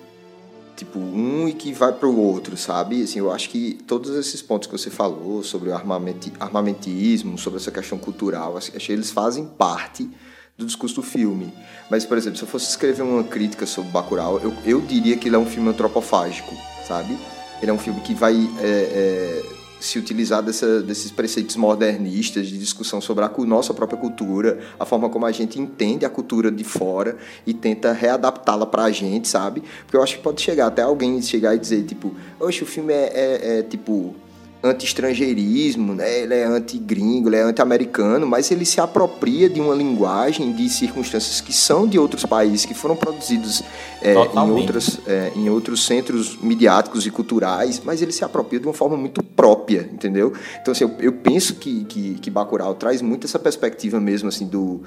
tipo 0.76 0.98
um 0.98 1.48
e 1.48 1.52
que 1.52 1.72
vai 1.72 1.92
para 1.92 2.08
o 2.08 2.20
outro, 2.20 2.56
sabe? 2.56 3.02
Assim, 3.02 3.18
eu 3.18 3.32
acho 3.32 3.48
que 3.48 3.78
todos 3.86 4.10
esses 4.14 4.42
pontos 4.42 4.68
que 4.68 4.76
você 4.76 4.90
falou 4.90 5.42
sobre 5.42 5.70
o 5.70 5.74
armamenti 5.74 6.32
armamentismo, 6.38 7.38
sobre 7.38 7.58
essa 7.58 7.70
questão 7.70 7.96
cultural, 7.96 8.56
acho 8.58 8.70
que 8.72 8.92
eles 8.92 9.10
fazem 9.10 9.46
parte 9.46 10.08
do 10.56 10.66
discurso 10.66 10.96
do 10.96 11.02
filme. 11.02 11.52
Mas, 11.90 12.04
por 12.04 12.18
exemplo, 12.18 12.36
se 12.36 12.44
eu 12.44 12.48
fosse 12.48 12.68
escrever 12.68 13.02
uma 13.02 13.24
crítica 13.24 13.66
sobre 13.66 13.90
Bacurau, 13.90 14.38
eu, 14.40 14.52
eu 14.64 14.80
diria 14.80 15.16
que 15.16 15.28
ele 15.28 15.36
é 15.36 15.38
um 15.38 15.46
filme 15.46 15.68
antropofágico, 15.68 16.54
sabe? 16.86 17.16
Ele 17.62 17.70
é 17.70 17.74
um 17.74 17.78
filme 17.78 18.00
que 18.00 18.14
vai 18.14 18.34
é, 18.60 18.62
é, 18.62 19.42
se 19.80 19.98
utilizar 19.98 20.42
dessa, 20.42 20.80
desses 20.82 21.10
preceitos 21.10 21.56
modernistas 21.56 22.48
de 22.48 22.58
discussão 22.58 23.00
sobre 23.00 23.24
a 23.24 23.30
nossa 23.46 23.74
própria 23.74 23.98
cultura, 23.98 24.58
a 24.78 24.84
forma 24.84 25.08
como 25.08 25.26
a 25.26 25.32
gente 25.32 25.60
entende 25.60 26.04
a 26.04 26.10
cultura 26.10 26.50
de 26.50 26.64
fora 26.64 27.16
e 27.46 27.52
tenta 27.52 27.92
readaptá-la 27.92 28.66
pra 28.66 28.90
gente, 28.90 29.28
sabe? 29.28 29.62
Porque 29.84 29.96
eu 29.96 30.02
acho 30.02 30.16
que 30.16 30.22
pode 30.22 30.40
chegar 30.40 30.66
até 30.68 30.82
alguém 30.82 31.20
chegar 31.22 31.54
e 31.54 31.58
dizer, 31.58 31.84
tipo, 31.84 32.14
oxe, 32.40 32.62
o 32.62 32.66
filme 32.66 32.92
é, 32.92 33.12
é- 33.14 33.58
é, 33.58 33.62
tipo 33.62 34.14
anti-estrangeirismo, 34.62 35.94
né? 35.94 36.20
ele 36.20 36.34
é 36.34 36.44
anti-gringo, 36.44 37.28
ele 37.28 37.36
é 37.36 37.42
anti-americano, 37.42 38.26
mas 38.26 38.50
ele 38.50 38.64
se 38.64 38.80
apropria 38.80 39.48
de 39.48 39.60
uma 39.60 39.74
linguagem 39.74 40.52
de 40.52 40.68
circunstâncias 40.68 41.40
que 41.40 41.52
são 41.52 41.86
de 41.86 41.98
outros 41.98 42.24
países, 42.24 42.64
que 42.64 42.74
foram 42.74 42.96
produzidos 42.96 43.62
é, 44.02 44.14
em, 44.14 44.50
outras, 44.50 44.98
é, 45.06 45.32
em 45.36 45.48
outros 45.48 45.84
centros 45.84 46.36
midiáticos 46.40 47.06
e 47.06 47.10
culturais, 47.10 47.80
mas 47.84 48.02
ele 48.02 48.12
se 48.12 48.24
apropria 48.24 48.58
de 48.58 48.66
uma 48.66 48.74
forma 48.74 48.96
muito 48.96 49.22
própria, 49.22 49.88
entendeu? 49.92 50.32
Então, 50.60 50.72
assim, 50.72 50.84
eu, 50.84 50.94
eu 50.98 51.12
penso 51.12 51.56
que, 51.56 51.84
que, 51.84 52.14
que 52.14 52.30
Bacurau 52.30 52.74
traz 52.74 53.02
muito 53.02 53.26
essa 53.26 53.38
perspectiva 53.38 54.00
mesmo, 54.00 54.28
assim, 54.28 54.46
do... 54.46 54.82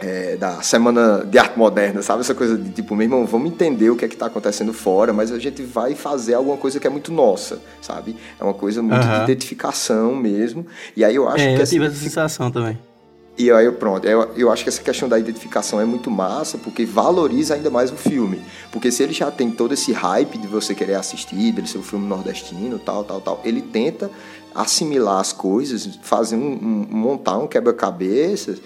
é, 0.00 0.36
da 0.36 0.62
Semana 0.62 1.24
de 1.24 1.38
Arte 1.38 1.58
Moderna, 1.58 2.02
sabe? 2.02 2.20
Essa 2.20 2.34
coisa 2.34 2.56
de 2.56 2.70
tipo, 2.70 2.94
meu 2.94 3.04
irmão, 3.04 3.26
vamos 3.26 3.50
entender 3.50 3.90
o 3.90 3.96
que 3.96 4.04
é 4.04 4.08
que 4.08 4.14
está 4.14 4.26
acontecendo 4.26 4.72
fora, 4.72 5.12
mas 5.12 5.32
a 5.32 5.38
gente 5.38 5.62
vai 5.62 5.94
fazer 5.94 6.34
alguma 6.34 6.56
coisa 6.56 6.78
que 6.78 6.86
é 6.86 6.90
muito 6.90 7.12
nossa, 7.12 7.60
sabe? 7.82 8.16
É 8.40 8.44
uma 8.44 8.54
coisa 8.54 8.82
muito 8.82 9.06
Aham. 9.06 9.16
de 9.18 9.20
identificação 9.32 10.14
mesmo. 10.14 10.66
E 10.96 11.04
aí 11.04 11.14
eu 11.16 11.28
acho 11.28 11.48
é, 11.48 11.54
que 11.54 11.60
eu 11.60 11.62
essa 11.62 11.72
tive 11.72 11.86
essa 11.86 11.96
sensação 11.96 12.50
também. 12.50 12.78
e 13.36 13.50
aí, 13.52 13.70
pronto, 13.72 14.04
eu, 14.06 14.30
eu 14.36 14.50
acho 14.52 14.64
que 14.64 14.68
essa 14.68 14.82
questão 14.82 15.08
da 15.08 15.16
identificação 15.18 15.80
é 15.80 15.84
muito 15.84 16.10
massa, 16.10 16.58
porque 16.58 16.84
valoriza 16.84 17.54
ainda 17.54 17.70
mais 17.70 17.90
o 17.92 17.96
filme. 17.96 18.40
Porque 18.72 18.90
se 18.90 19.02
ele 19.02 19.12
já 19.12 19.30
tem 19.30 19.50
todo 19.50 19.74
esse 19.74 19.92
hype 19.92 20.38
de 20.38 20.46
você 20.48 20.74
querer 20.74 20.94
assistir, 20.94 21.52
dele 21.52 21.68
ser 21.68 21.78
um 21.78 21.82
filme 21.82 22.06
nordestino, 22.06 22.78
tal, 22.80 23.04
tal, 23.04 23.20
tal, 23.20 23.40
ele 23.44 23.62
tenta 23.62 24.10
assimilar 24.54 25.20
as 25.20 25.32
coisas, 25.32 25.98
fazer 26.02 26.34
um, 26.36 26.52
um- 26.52 26.86
montar 26.90 27.38
um 27.38 27.46
quebra-cabeças 27.46 28.60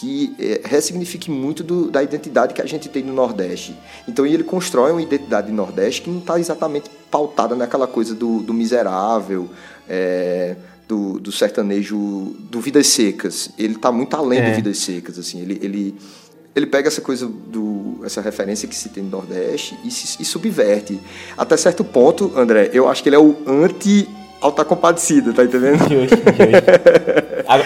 que 0.00 0.32
eh, 0.38 0.60
ressignifique 0.64 1.28
muito 1.28 1.64
do- 1.64 1.90
da 1.90 2.00
identidade 2.00 2.54
que 2.54 2.62
a 2.62 2.66
gente 2.66 2.88
tem 2.88 3.02
no 3.02 3.12
Nordeste. 3.12 3.74
Então 4.06 4.24
ele 4.24 4.44
constrói 4.44 4.92
uma 4.92 5.02
identidade 5.02 5.50
Nordeste 5.50 6.02
que 6.02 6.08
não 6.10 6.20
está 6.20 6.38
exatamente 6.38 6.88
pautada 7.10 7.56
naquela 7.56 7.88
coisa 7.88 8.14
do, 8.14 8.38
do 8.38 8.54
miserável, 8.54 9.48
eh, 9.88 10.54
do, 10.86 11.18
do 11.18 11.32
sertanejo, 11.32 11.96
do 12.48 12.60
Vidas 12.60 12.86
Secas. 12.86 13.50
Ele 13.58 13.74
está 13.74 13.90
muito 13.90 14.14
além 14.14 14.38
É. 14.38 14.50
do 14.50 14.54
Vidas 14.54 14.78
Secas, 14.78 15.18
assim. 15.18 15.40
Ele, 15.40 15.58
ele, 15.60 15.94
ele 16.54 16.66
pega 16.66 16.86
essa 16.86 17.00
coisa 17.00 17.26
do 17.26 18.00
essa 18.04 18.20
referência 18.20 18.68
que 18.68 18.76
se 18.76 18.90
tem 18.90 19.02
no 19.02 19.10
Nordeste 19.10 19.76
e, 19.84 19.90
se, 19.90 20.22
e 20.22 20.24
subverte. 20.24 21.00
Até 21.36 21.56
certo 21.56 21.82
ponto, 21.82 22.30
André, 22.36 22.70
eu 22.72 22.88
acho 22.88 23.02
que 23.02 23.08
ele 23.08 23.16
é 23.16 23.18
o 23.18 23.34
anti 23.48 24.08
Alta 24.40 24.64
Compadecida, 24.64 25.32
tá 25.32 25.42
entendendo? 25.42 25.80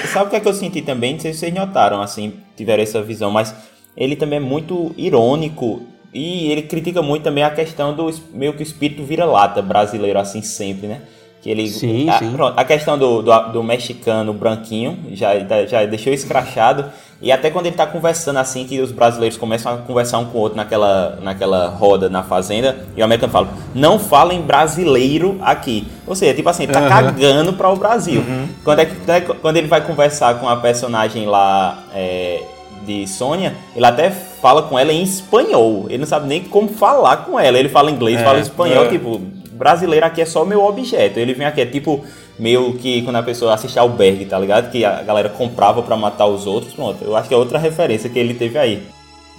Sabe 0.07 0.27
o 0.27 0.31
que 0.31 0.37
é 0.37 0.41
que 0.41 0.49
eu 0.49 0.55
senti 0.55 0.81
também? 0.81 1.15
Não 1.15 1.21
sei 1.21 1.33
se 1.33 1.41
vocês 1.41 1.55
notaram, 1.55 2.01
assim, 2.01 2.35
tiveram 2.57 2.83
essa 2.83 3.03
visão, 3.03 3.31
mas 3.31 3.55
ele 3.97 4.15
também 4.15 4.37
é 4.37 4.41
muito 4.41 4.95
irônico 4.97 5.83
e 6.15 6.51
ele 6.51 6.63
critica 6.63 7.03
muito 7.03 7.25
também 7.25 7.43
a 7.43 7.51
questão 7.51 7.95
do 7.95 8.09
meio 8.33 8.53
que 8.53 8.61
o 8.61 8.63
espírito 8.63 9.03
vira-lata 9.03 9.61
brasileiro, 9.61 10.19
assim, 10.19 10.41
sempre, 10.43 10.87
né? 10.87 11.03
Que 11.41 11.51
ele, 11.51 11.67
Sim, 11.67 12.09
a, 12.09 12.21
sim. 12.21 12.31
pronto, 12.33 12.57
a 12.57 12.65
questão 12.65 12.97
do, 12.97 13.21
do, 13.23 13.39
do 13.53 13.63
mexicano 13.65 14.33
branquinho 14.33 14.97
já, 15.13 15.33
já 15.67 15.85
deixou 15.85 16.13
escrachado. 16.13 16.93
E 17.23 17.31
até 17.31 17.51
quando 17.51 17.67
ele 17.67 17.77
tá 17.77 17.87
conversando 17.87 18.39
assim, 18.39 18.67
que 18.67 18.81
os 18.81 18.91
brasileiros 18.91 19.39
começam 19.39 19.73
a 19.73 19.77
conversar 19.79 20.19
um 20.19 20.25
com 20.25 20.39
o 20.39 20.41
outro 20.41 20.57
naquela, 20.57 21.19
naquela 21.23 21.69
roda 21.69 22.11
na 22.11 22.25
fazenda, 22.25 22.77
e 22.97 23.01
o 23.01 23.05
americano 23.05 23.33
fala, 23.33 23.49
não 23.73 23.97
falem 23.97 24.43
brasileiro 24.43 25.39
aqui. 25.41 25.87
Ou 26.05 26.17
seja, 26.17 26.35
tipo 26.35 26.49
assim, 26.49 26.65
ele 26.65 26.73
tá 26.73 26.81
Aham. 26.81 26.89
cagando 26.89 27.53
para 27.53 27.71
o 27.71 27.77
Brasil. 27.77 28.25
Quando, 28.65 28.81
é 28.81 28.87
que, 28.87 28.97
quando 29.41 29.57
ele 29.57 29.69
vai 29.69 29.81
conversar 29.81 30.41
com 30.41 30.49
a 30.49 30.57
personagem 30.57 31.27
lá 31.27 31.85
é, 31.95 32.43
de 32.85 33.07
Sônia, 33.07 33.55
ele 33.77 33.87
até 33.87 34.11
fala 34.11 34.63
com 34.63 34.77
ela 34.77 34.93
em 34.93 35.03
espanhol. 35.03 35.87
Ele 35.89 35.99
não 35.99 36.07
sabe 36.07 36.27
nem 36.27 36.43
como 36.43 36.69
falar 36.69 37.19
com 37.19 37.39
ela. 37.39 37.57
Ele 37.57 37.69
fala 37.69 37.89
inglês, 37.91 38.21
É, 38.21 38.25
fala 38.25 38.41
espanhol, 38.41 38.87
é. 38.87 38.89
tipo, 38.89 39.21
brasileiro 39.53 40.05
aqui 40.05 40.21
é 40.21 40.27
só 40.27 40.45
meu 40.45 40.65
objeto. 40.65 41.21
Ele 41.21 41.35
vem 41.35 41.47
aqui, 41.47 41.61
é 41.61 41.67
tipo 41.67 42.05
meio 42.39 42.73
que 42.75 43.03
quando 43.03 43.17
a 43.17 43.23
pessoa 43.23 43.55
assiste 43.55 43.79
albergue, 43.79 44.25
tá 44.27 44.39
ligado? 44.39 44.71
Que 44.71 44.85
a 44.85 45.03
galera 45.03 45.29
comprava 45.29 45.83
pra 45.83 45.97
matar 45.97 46.27
os 46.27 46.47
outros. 46.47 46.73
Pronto, 46.75 47.03
eu 47.05 47.17
acho 47.17 47.29
que 47.29 47.35
é 47.35 47.37
outra 47.37 47.59
referência 47.59 48.09
que 48.11 48.19
ele 48.19 48.35
teve 48.35 48.59
aí. 48.59 48.83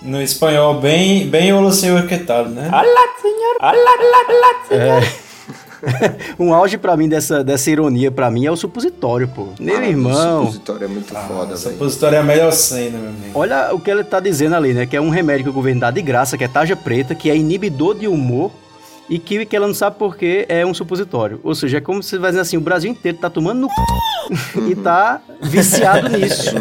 No 0.02 0.22
espanhol, 0.22 0.76
bem, 0.76 1.28
bem 1.28 1.54
o 1.54 1.72
senhor 1.72 2.06
que 2.08 2.18
tal, 2.18 2.46
né? 2.46 2.68
Olá, 2.68 2.84
senhor! 3.22 3.56
Olá, 3.62 3.74
olá, 3.74 4.26
olá, 4.30 4.66
senhor! 4.68 5.24
Um 6.40 6.54
auge 6.54 6.78
pra 6.78 6.96
mim 6.96 7.10
dessa, 7.10 7.44
dessa 7.44 7.70
ironia 7.70 8.10
pra 8.10 8.32
mim 8.32 8.46
é 8.46 8.52
o 8.52 8.56
supositório, 8.56 9.28
pô. 9.28 9.50
Meu 9.60 9.78
Ah, 9.78 9.86
irmão, 9.86 10.44
O 10.44 10.46
supositório 10.46 10.86
é 10.86 10.88
muito 10.88 11.14
foda, 11.14 11.54
Essa 11.56 11.66
velho. 11.68 11.78
positória 11.80 12.16
é 12.16 12.20
a 12.20 12.24
melhor 12.24 12.54
cena, 12.54 12.98
meu 12.98 13.10
amigo. 13.10 13.32
olha 13.38 13.74
o 13.76 13.80
que 13.82 13.92
ele 13.92 14.02
tá 14.04 14.22
dizendo 14.22 14.56
ali, 14.56 14.74
né? 14.74 14.86
Que 14.86 14.96
é 14.96 15.02
um 15.02 15.10
remédio 15.10 15.44
que 15.44 15.50
o 15.50 15.54
governo 15.54 15.82
dá 15.82 15.92
de 15.92 16.02
graça, 16.02 16.38
que 16.38 16.44
é 16.46 16.48
tarja 16.48 16.74
preta, 16.78 17.14
que 17.14 17.30
é 17.30 17.36
inibidor 17.36 17.96
de 17.96 18.08
humor 18.08 18.50
E 19.10 19.20
kiwi 19.20 19.46
que 19.46 19.56
ela 19.56 19.68
não 19.68 19.74
sabe 19.74 19.98
por 19.98 20.16
que 20.16 20.46
é 20.48 20.66
um 20.66 20.74
supositório. 20.74 21.40
Ou 21.44 21.54
seja, 21.54 21.78
é 21.78 21.82
como 21.82 22.02
se 22.02 22.12
você 22.12 22.18
vai 22.18 22.32
dizer 22.32 22.42
assim, 22.42 22.58
o 22.58 22.62
Brasil 22.62 22.90
inteiro 22.90 23.18
tá 23.18 23.30
tomando 23.30 23.60
no 23.60 23.68
c... 23.70 24.62
e 24.72 24.76
tá 24.76 25.20
viciado 25.42 26.08
nisso. 26.10 26.52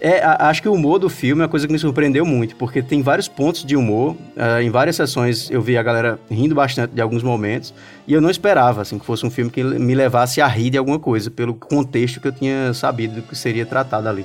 É, 0.00 0.22
a- 0.22 0.48
acho 0.48 0.62
que 0.62 0.68
o 0.68 0.72
humor 0.72 0.98
do 0.98 1.08
filme 1.10 1.42
é 1.42 1.44
uma 1.44 1.50
coisa 1.50 1.66
que 1.66 1.72
me 1.72 1.78
surpreendeu 1.78 2.24
muito, 2.24 2.56
porque 2.56 2.82
tem 2.82 3.02
vários 3.02 3.28
pontos 3.28 3.62
de 3.64 3.76
humor. 3.76 4.16
ah, 4.36 4.62
em 4.62 4.70
várias 4.70 4.96
sessões 4.96 5.50
eu 5.50 5.60
vi 5.60 5.76
a 5.76 5.82
galera 5.82 6.18
rindo 6.30 6.54
bastante 6.54 6.92
de 6.94 7.00
alguns 7.00 7.22
momentos. 7.22 7.74
E 8.06 8.12
eu 8.14 8.20
não 8.22 8.30
esperava, 8.30 8.80
assim, 8.82 8.98
que 8.98 9.04
fosse 9.04 9.26
um 9.26 9.30
filme 9.30 9.50
que 9.50 9.62
me 9.62 9.94
levasse 9.94 10.40
a 10.40 10.46
rir 10.46 10.70
de 10.70 10.78
alguma 10.78 10.98
coisa, 10.98 11.30
pelo 11.30 11.54
contexto 11.54 12.20
que 12.20 12.28
eu 12.28 12.32
tinha 12.32 12.72
sabido 12.72 13.16
do 13.16 13.22
que 13.22 13.36
seria 13.36 13.66
tratado 13.66 14.08
ali. 14.08 14.24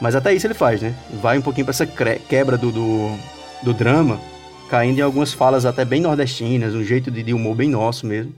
Mas 0.00 0.14
até 0.14 0.32
isso 0.32 0.46
ele 0.46 0.54
faz, 0.54 0.80
né? 0.80 0.94
Vai 1.20 1.36
um 1.38 1.42
pouquinho 1.42 1.66
pra 1.66 1.72
essa 1.72 1.86
quebra 1.86 2.56
do, 2.56 2.70
do, 2.72 3.10
do 3.62 3.74
drama, 3.74 4.18
caindo 4.68 4.98
em 4.98 5.02
algumas 5.02 5.32
falas 5.32 5.64
até 5.64 5.84
bem 5.84 6.00
nordestinas, 6.00 6.74
um 6.74 6.84
jeito 6.84 7.10
de, 7.10 7.22
de 7.22 7.32
humor 7.32 7.56
bem 7.56 7.68
nosso 7.68 8.06
mesmo. 8.06 8.34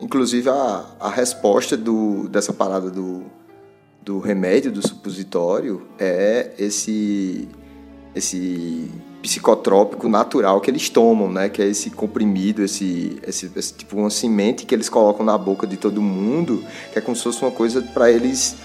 Inclusive, 0.00 0.48
a, 0.48 0.84
a 0.98 1.10
resposta 1.10 1.76
do, 1.76 2.28
dessa 2.28 2.52
parada 2.52 2.90
do, 2.90 3.22
do 4.02 4.18
remédio, 4.18 4.72
do 4.72 4.86
supositório, 4.86 5.86
é 5.98 6.50
esse, 6.58 7.48
esse 8.14 8.90
psicotrópico 9.22 10.08
natural 10.08 10.60
que 10.60 10.70
eles 10.70 10.88
tomam, 10.90 11.30
né? 11.30 11.48
Que 11.48 11.62
é 11.62 11.66
esse 11.66 11.90
comprimido, 11.90 12.64
esse, 12.64 13.20
esse, 13.24 13.50
esse 13.54 13.74
tipo 13.74 13.96
uma 13.96 14.10
semente 14.10 14.66
que 14.66 14.74
eles 14.74 14.88
colocam 14.88 15.24
na 15.24 15.38
boca 15.38 15.66
de 15.66 15.76
todo 15.76 16.02
mundo, 16.02 16.64
que 16.92 16.98
é 16.98 17.02
como 17.02 17.16
se 17.16 17.22
fosse 17.22 17.40
uma 17.40 17.52
coisa 17.52 17.80
para 17.80 18.10
eles 18.10 18.56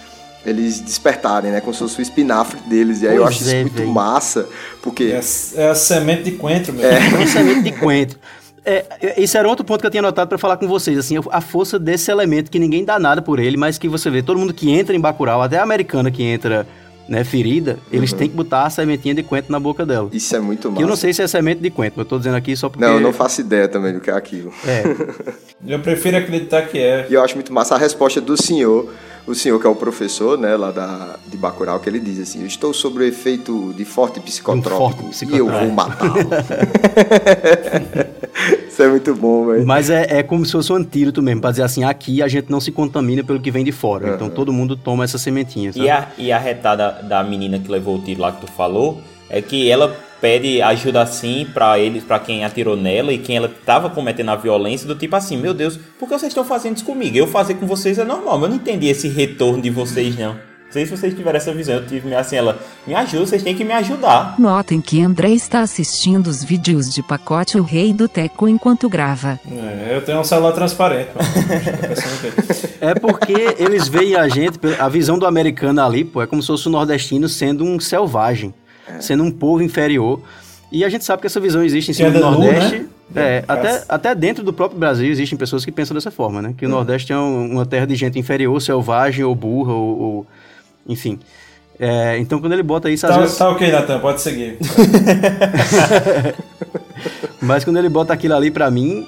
eles 0.46 0.80
despertarem, 0.80 1.52
né? 1.52 1.60
Como 1.62 1.74
se 1.74 1.80
fosse 1.80 2.00
o 2.00 2.02
espinafre 2.02 2.60
deles. 2.62 3.02
E 3.02 3.08
aí 3.08 3.16
eu 3.16 3.24
Pois 3.24 3.36
acho 3.36 3.44
isso 3.44 3.54
é, 3.56 3.62
muito 3.62 3.76
véi. 3.78 3.86
massa, 3.88 4.48
porque 4.82 5.04
É, 5.06 5.20
a- 5.20 5.62
é 5.62 5.70
a 5.70 5.76
semente 5.76 6.24
de 6.24 6.32
coentro, 6.32 6.74
meu. 6.74 6.86
É 6.90 7.00
uma 7.10 7.28
semente 7.28 7.62
de 7.62 7.72
coentro. 7.74 8.18
É, 8.66 8.86
é, 9.02 9.22
esse 9.24 9.38
era 9.38 9.48
outro 9.48 9.64
ponto 9.66 9.80
que 9.82 9.88
eu 9.88 9.92
tinha 9.92 10.02
notado 10.02 10.28
pra 10.28 10.38
falar 10.38 10.58
com 10.58 10.68
vocês, 10.68 10.98
assim, 10.98 11.16
a 11.32 11.40
força 11.42 11.80
desse 11.80 12.12
elemento 12.12 12.52
que 12.52 12.60
ninguém 12.60 12.84
dá 12.84 13.00
nada 13.00 13.22
por 13.22 13.40
ele, 13.40 13.56
mas 13.56 13.78
que 13.78 13.88
você 13.88 14.10
vê, 14.10 14.22
todo 14.22 14.38
mundo 14.38 14.54
que 14.54 14.70
entra 14.72 14.94
em 14.96 15.00
Bacurau, 15.00 15.42
até 15.42 15.58
a 15.58 15.64
americana 15.64 16.12
que 16.12 16.22
entra, 16.22 16.68
né, 17.08 17.24
ferida, 17.24 17.80
eles 17.90 18.12
têm 18.12 18.28
que 18.28 18.36
botar 18.36 18.64
a 18.66 18.70
sementinha 18.70 19.16
de 19.16 19.24
coentro 19.24 19.54
na 19.54 19.60
boca 19.60 19.86
dela. 19.86 20.10
isso 20.12 20.36
é 20.36 20.40
muito 20.42 20.64
Que 20.64 20.68
massa. 20.68 20.82
eu 20.84 20.88
não 20.90 20.98
sei 20.98 21.14
se 21.14 21.22
é 21.22 21.28
semente 21.28 21.62
de 21.62 21.70
coentro, 21.70 21.94
mas 21.98 22.06
eu 22.06 22.10
tô 22.10 22.18
dizendo 22.18 22.36
aqui 22.36 22.58
só 22.58 22.68
porque... 22.68 22.84
Não, 22.86 22.96
eu 22.96 23.00
não 23.00 23.14
faço 23.14 23.40
ideia 23.40 23.70
também 23.70 23.94
do 23.94 24.02
que 24.02 24.10
é 24.10 24.14
aquilo. 24.14 24.52
É, 24.66 24.84
Eu 25.66 25.80
prefiro 25.80 26.18
acreditar 26.18 26.64
que 26.64 26.78
é. 26.78 27.08
E 27.10 27.14
eu 27.14 27.24
acho 27.24 27.36
muito 27.36 27.52
massa 27.54 27.76
a 27.76 27.78
resposta 27.78 28.20
do 28.20 28.36
senhor, 28.42 28.92
o 29.28 29.36
senhor 29.36 29.60
que 29.60 29.68
é 29.68 29.70
o 29.70 29.76
professor, 29.76 30.38
né, 30.38 30.56
lá 30.56 30.72
da, 30.72 31.18
de 31.28 31.36
Bacurau, 31.38 31.80
que 31.80 31.90
ele 31.90 32.00
diz 32.00 32.20
assim, 32.20 32.42
eu 32.42 32.48
estou 32.48 32.74
sob 32.74 33.00
o 33.00 33.04
efeito 33.04 33.74
de 33.76 33.84
forte 33.84 34.20
psicotrópico, 34.22 35.04
Um 35.04 35.12
forte 35.12 35.26
e 35.26 35.38
eu 35.38 35.48
psicotrópico. 35.48 35.66
vou 35.66 35.76
matá-lo. 35.76 36.30
Isso 38.70 38.84
é 38.84 38.88
muito 38.88 39.14
bom, 39.16 39.48
velho. 39.48 39.66
mas 39.66 39.90
é, 39.90 40.20
é 40.20 40.24
como 40.24 40.46
se 40.46 40.52
fosse 40.52 40.72
um 40.72 40.76
antídoto 40.76 41.22
mesmo, 41.22 41.42
pra 41.42 41.50
dizer 41.52 41.64
assim, 41.64 41.84
aqui 41.84 42.22
a 42.22 42.28
gente 42.28 42.50
não 42.52 42.60
se 42.62 42.72
contamina 42.72 43.24
pelo 43.24 43.40
que 43.40 43.50
vem 43.52 43.66
de 43.66 43.72
fora, 43.72 44.14
então 44.14 44.30
todo 44.30 44.54
mundo 44.54 44.78
toma 44.78 45.04
essa 45.04 45.18
sementinha, 45.18 45.74
sabe? 45.74 45.86
E 45.86 45.90
a, 45.90 46.08
e 46.18 46.32
a 46.32 46.38
retada 46.38 47.02
da 47.04 47.24
menina 47.24 47.58
que 47.60 47.70
levou 47.72 47.98
o 47.98 48.02
tiro 48.02 48.22
lá 48.22 48.32
que 48.32 48.42
tu 48.46 48.52
falou 48.52 49.02
é 49.30 49.42
que 49.42 49.70
ela 49.70 49.94
pede 50.22 50.62
ajuda 50.62 51.02
assim 51.02 51.48
pra 51.54 51.80
eles, 51.80 52.04
pra 52.04 52.20
quem 52.20 52.44
atirou 52.44 52.76
nela 52.76 53.14
e 53.14 53.18
quem 53.18 53.38
ela 53.38 53.52
tava 53.66 53.90
cometendo 53.90 54.30
a 54.30 54.36
violência, 54.36 54.88
do 54.88 54.96
tipo 54.96 55.16
assim, 55.16 55.38
meu 55.38 55.54
Deus, 55.54 55.78
por 56.00 56.08
que 56.08 56.18
vocês 56.18 56.32
estão 56.32 56.44
fazendo 56.44 56.78
isso 56.78 56.86
comigo? 56.86 57.18
Eu 57.18 57.28
fazer 57.28 57.56
com 57.56 57.66
vocês 57.66 57.98
é 57.98 58.04
normal, 58.04 58.38
mas 58.40 58.44
eu 58.44 58.50
não 58.50 58.56
entendi 58.56 58.88
esse 58.88 59.08
retorno 59.08 59.62
de 59.62 59.70
vocês 59.70 60.18
não. 60.18 60.34
Não 60.68 60.74
sei 60.74 60.86
se 60.86 60.98
vocês 60.98 61.14
tiveram 61.14 61.38
essa 61.38 61.54
visão, 61.54 61.76
eu 61.76 61.88
tive 61.88 62.14
assim, 62.14 62.36
ela, 62.36 62.60
me 62.86 62.94
ajuda, 62.94 63.26
vocês 63.26 63.42
têm 63.42 63.56
que 63.56 63.64
me 63.64 63.72
ajudar. 63.72 64.36
Notem 64.38 64.82
que 64.82 65.02
André 65.02 65.30
está 65.30 65.62
assistindo 65.62 66.28
os 66.28 66.44
vídeos 66.44 66.94
de 66.94 67.02
pacote 67.02 67.58
O 67.58 67.64
Rei 67.64 67.94
do 67.94 68.10
Teco 68.10 68.50
enquanto 68.50 68.90
grava. 68.90 69.40
É, 69.50 69.96
eu 69.96 70.02
tenho 70.04 70.20
um 70.20 70.26
celular 70.26 70.52
transparente. 70.52 71.10
É 72.80 72.94
porque 72.94 73.56
eles 73.58 73.88
veem 73.88 74.16
a 74.16 74.28
gente, 74.28 74.60
a 74.78 74.88
visão 74.88 75.18
do 75.18 75.26
americano 75.26 75.82
ali, 75.82 76.04
pô, 76.04 76.22
é 76.22 76.28
como 76.28 76.42
se 76.42 76.48
fosse 76.48 76.68
o 76.68 76.72
nordestino 76.72 77.28
sendo 77.28 77.64
um 77.64 77.80
selvagem, 77.80 78.54
sendo 79.00 79.24
um 79.24 79.32
povo 79.32 79.62
inferior. 79.64 80.20
E 80.72 80.84
a 80.84 80.90
gente 80.90 81.06
sabe 81.06 81.22
que 81.22 81.28
essa 81.28 81.40
visão 81.40 81.64
existe 81.64 81.92
em 81.92 81.94
cima 81.94 82.10
é 82.10 82.12
do 82.12 82.20
Nordeste. 82.20 82.80
né? 82.80 82.86
É, 83.16 83.38
É, 83.38 83.44
até, 83.48 83.84
até 83.88 84.14
dentro 84.16 84.44
do 84.44 84.52
próprio 84.52 84.78
Brasil 84.78 85.10
existem 85.10 85.38
pessoas 85.38 85.64
que 85.64 85.72
pensam 85.72 85.96
dessa 85.96 86.12
forma, 86.12 86.42
né? 86.42 86.54
Que 86.58 86.66
o 86.66 86.70
Nordeste 86.70 87.14
é 87.14 87.18
um- 87.18 87.52
uma 87.54 87.66
terra 87.66 87.86
de 87.88 87.96
gente 87.96 88.20
inferior, 88.20 88.62
selvagem 88.62 89.24
ou 89.24 89.34
burra, 89.34 89.72
ou, 89.74 90.00
ou- 90.00 90.28
enfim. 90.86 91.18
É, 91.80 92.18
então 92.18 92.40
quando 92.42 92.52
ele 92.54 92.64
bota 92.64 92.90
isso, 92.90 93.06
às 93.08 93.14
Tá, 93.16 93.22
vezes. 93.22 93.38
tá 93.38 93.50
ok, 93.50 93.72
Natan, 93.72 94.00
pode 94.00 94.20
seguir. 94.20 94.58
Mas 97.42 97.64
quando 97.64 97.78
ele 97.78 97.90
bota 97.90 98.14
aquilo 98.14 98.36
ali 98.36 98.52
pra 98.52 98.70
mim, 98.70 99.06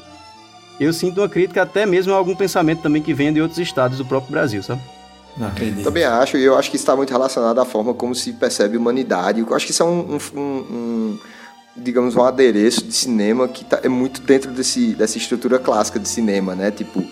eu 0.80 0.94
sinto 0.94 1.22
uma 1.22 1.30
crítica 1.30 1.62
até 1.64 1.86
mesmo 1.86 2.14
a 2.14 2.18
algum 2.18 2.36
pensamento 2.36 2.82
também 2.82 3.02
que 3.02 3.14
venha 3.14 3.32
de 3.32 3.42
outros 3.42 3.60
estados 3.60 3.98
do 3.98 4.06
próprio 4.06 4.32
Brasil, 4.32 4.62
sabe? 4.64 4.82
Não 5.38 5.48
acredito. 5.48 5.84
Também 5.84 6.04
acho, 6.04 6.38
e 6.38 6.44
eu 6.44 6.58
acho 6.58 6.70
que 6.70 6.76
está 6.76 6.96
muito 6.96 7.12
relacionado 7.12 7.60
à 7.60 7.66
forma 7.66 7.94
como 7.94 8.14
se 8.14 8.34
percebe 8.34 8.76
a 8.78 8.80
humanidade. 8.80 9.40
Eu 9.40 9.56
acho 9.56 9.66
que 9.66 9.72
isso 9.72 9.84
é 9.84 9.86
um, 9.86 10.18
um- 10.36 10.40
um- 10.40 11.20
digamos, 11.78 12.16
um 12.16 12.24
adereço 12.24 12.84
de 12.84 12.94
cinema 12.94 13.48
que 13.48 13.64
tá, 13.64 13.80
é 13.84 13.88
muito 13.88 14.22
dentro 14.22 14.52
desse, 14.52 14.94
dessa 14.96 15.18
estrutura 15.18 15.58
clássica 15.60 15.98
de 16.00 16.10
cinema, 16.10 16.56
né? 16.56 16.72
Tipo, 16.72 17.04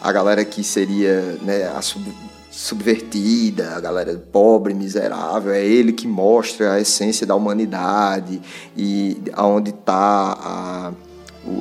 a 0.00 0.10
galera 0.12 0.44
que 0.44 0.64
seria 0.64 1.20
né, 1.42 1.64
a 1.76 1.82
sub- 1.82 2.14
subvertida, 2.50 3.74
a 3.76 3.80
galera 3.80 4.14
pobre, 4.32 4.74
miserável, 4.74 5.52
é 5.52 5.64
ele 5.64 5.92
que 5.92 6.06
mostra 6.06 6.74
a 6.74 6.80
essência 6.80 7.26
da 7.26 7.34
humanidade 7.34 8.40
e 8.76 9.20
aonde 9.34 9.70
está 9.70 10.38
a, 10.40 10.92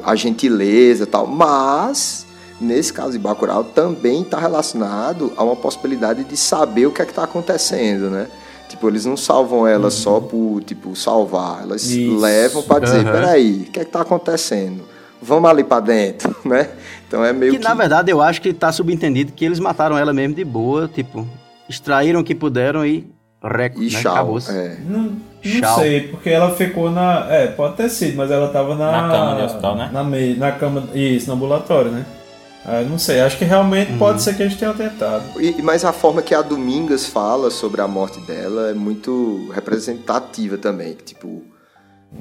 a 0.06 0.16
gentileza 0.16 1.06
tal. 1.06 1.28
Mas 1.28 2.26
nesse 2.62 2.92
caso 2.94 3.12
de 3.14 3.20
Bacurau 3.20 3.64
também 3.64 4.22
está 4.22 4.40
relacionado 4.40 5.32
a 5.36 5.44
uma 5.44 5.56
possibilidade 5.56 6.24
de 6.24 6.38
saber 6.38 6.86
o 6.88 6.92
que 6.92 7.02
é 7.02 7.06
que 7.06 7.12
está 7.12 7.24
acontecendo, 7.24 8.10
né? 8.10 8.28
Tipo, 8.70 8.88
eles 8.88 9.06
não 9.06 9.16
salvam 9.16 9.68
ela 9.68 9.92
só 9.92 10.20
por, 10.20 10.64
tipo, 10.64 10.96
salvar. 10.96 11.62
Elas 11.64 11.84
Isso. 11.84 12.18
levam 12.20 12.64
para 12.64 12.80
dizer, 12.86 13.02
Aham. 13.06 13.12
peraí, 13.12 13.66
o 13.68 13.72
que 13.72 13.80
é 13.80 13.86
que 13.86 13.92
tá 13.92 14.02
acontecendo? 14.02 14.84
Vamos 15.22 15.50
ali 15.50 15.64
para 15.64 15.80
dentro, 15.82 16.36
né? 16.44 16.70
Então 17.08 17.24
é 17.24 17.32
meio 17.32 17.52
Que, 17.54 17.60
que... 17.60 17.64
na 17.64 17.74
verdade 17.76 18.12
eu 18.12 18.22
acho 18.22 18.42
que 18.42 18.52
tá 18.54 18.72
subentendido 18.72 19.32
que 19.32 19.46
eles 19.46 19.60
mataram 19.60 19.98
ela 19.98 20.12
mesmo 20.12 20.34
de 20.36 20.44
boa, 20.44 20.88
tipo, 20.88 21.28
extraíram 21.70 22.22
o 22.22 22.24
que 22.24 22.34
puderam 22.34 22.86
e 22.86 23.08
reco, 23.44 23.82
E 23.84 23.92
né? 23.92 24.02
É. 24.50 24.78
Não, 24.90 25.00
não 25.04 25.18
Tchau. 25.62 25.80
sei, 25.80 26.08
porque 26.08 26.30
ela 26.30 26.56
ficou 26.56 26.90
na. 26.90 27.28
É, 27.30 27.48
pode 27.48 27.76
ter 27.76 27.90
sido, 27.90 28.16
mas 28.18 28.32
ela 28.32 28.48
tava 28.48 28.74
na. 28.76 28.92
Na 28.92 29.10
cama 29.12 29.36
de 29.36 29.42
hospital, 29.44 29.76
né? 29.76 29.90
Na, 29.94 30.04
mei- 30.04 30.36
na 30.36 30.52
cama. 30.54 30.88
Isso, 30.94 31.28
no 31.28 31.34
ambulatório, 31.36 31.92
né? 31.92 32.06
Ah, 32.66 32.82
não 32.82 32.98
sei, 32.98 33.20
acho 33.20 33.38
que 33.38 33.44
realmente 33.44 33.92
Uhum. 33.92 33.98
pode 33.98 34.22
ser 34.22 34.36
que 34.36 34.42
eles 34.44 34.56
tenham 34.56 34.74
tentado. 34.74 35.24
E, 35.42 35.62
mas 35.62 35.84
a 35.84 35.92
forma 35.92 36.22
que 36.22 36.34
a 36.34 36.42
Domingas 36.42 37.06
fala 37.06 37.52
sobre 37.52 37.82
a 37.82 37.88
morte 37.88 38.20
dela 38.22 38.70
é 38.70 38.74
muito 38.74 39.50
representativa 39.54 40.58
também. 40.58 40.94
Tipo, 40.94 41.44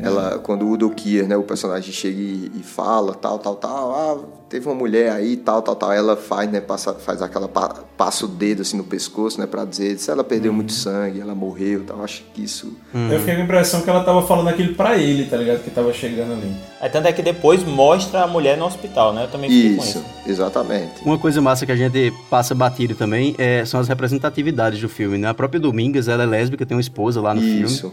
ela, 0.01 0.38
quando 0.38 0.64
o 0.66 0.70
Udo 0.70 0.88
Kier, 0.90 1.26
né, 1.28 1.36
o 1.36 1.43
personagem 1.43 1.93
chega 1.93 2.18
e, 2.20 2.51
e 2.59 2.62
fala, 2.62 3.14
tal, 3.14 3.38
tal, 3.38 3.55
tal, 3.57 3.93
ah, 3.93 4.24
teve 4.49 4.66
uma 4.66 4.74
mulher 4.74 5.12
aí, 5.12 5.36
tal, 5.36 5.61
tal, 5.62 5.76
tal, 5.76 5.93
ela 5.93 6.16
faz, 6.16 6.51
né, 6.51 6.61
passa, 6.61 6.95
faz 6.95 7.20
aquela, 7.22 7.47
pa- 7.47 7.84
passa 7.97 8.24
o 8.24 8.28
dedo 8.28 8.62
assim 8.62 8.76
no 8.76 8.84
pescoço, 8.84 9.38
né, 9.38 9.47
pra 9.47 9.64
dizer 9.64 9.99
se 9.99 10.11
ela 10.11 10.24
perdeu 10.24 10.53
muito 10.53 10.72
sangue, 10.72 11.20
ela 11.20 11.34
morreu, 11.34 11.84
tal, 11.86 12.03
acho 12.03 12.22
que 12.34 12.43
isso... 12.43 12.72
Eu 13.11 13.18
fiquei 13.20 13.34
com 13.34 13.40
a 13.43 13.45
impressão 13.45 13.82
que 13.82 13.90
ela 13.90 14.03
tava 14.03 14.26
falando 14.26 14.49
aquilo 14.49 14.74
pra 14.74 14.97
ele, 14.97 15.26
tá 15.26 15.36
ligado? 15.36 15.62
Que 15.62 15.70
tava 15.70 15.93
chegando 15.93 16.32
ali. 16.32 16.53
É 16.80 16.88
tanto 16.88 17.07
é 17.09 17.12
que 17.12 17.22
depois 17.22 17.62
mostra 17.64 18.22
a 18.22 18.26
mulher 18.26 18.57
no 18.57 18.64
hospital, 18.64 19.12
né? 19.12 19.24
Eu 19.24 19.28
também 19.28 19.51
fiquei 19.51 19.76
com 19.76 19.82
Isso, 19.82 19.99
isso. 19.99 20.05
exatamente. 20.26 21.03
Uma 21.05 21.18
coisa 21.18 21.40
massa 21.40 21.64
que 21.64 21.72
a 21.72 21.76
gente 21.76 22.12
passa 22.28 22.55
batido 22.55 22.95
também 22.95 23.34
é, 23.38 23.64
são 23.64 23.78
as 23.78 23.88
representatividades 23.88 24.80
do 24.80 24.88
filme, 24.88 25.16
né? 25.18 25.28
A 25.28 25.34
própria 25.34 25.61
Domingas, 25.61 26.09
ela 26.09 26.22
é 26.24 26.26
lésbica, 26.26 26.66
tem 26.66 26.76
uma 26.76 26.80
esposa 26.80 27.20
lá 27.20 27.34
no 27.34 27.40
filme. 27.40 27.64
Isso. 27.64 27.93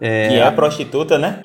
É, 0.00 0.28
Que 0.28 0.34
é 0.36 0.42
a 0.46 0.52
prostituta, 0.52 1.18
né? 1.18 1.40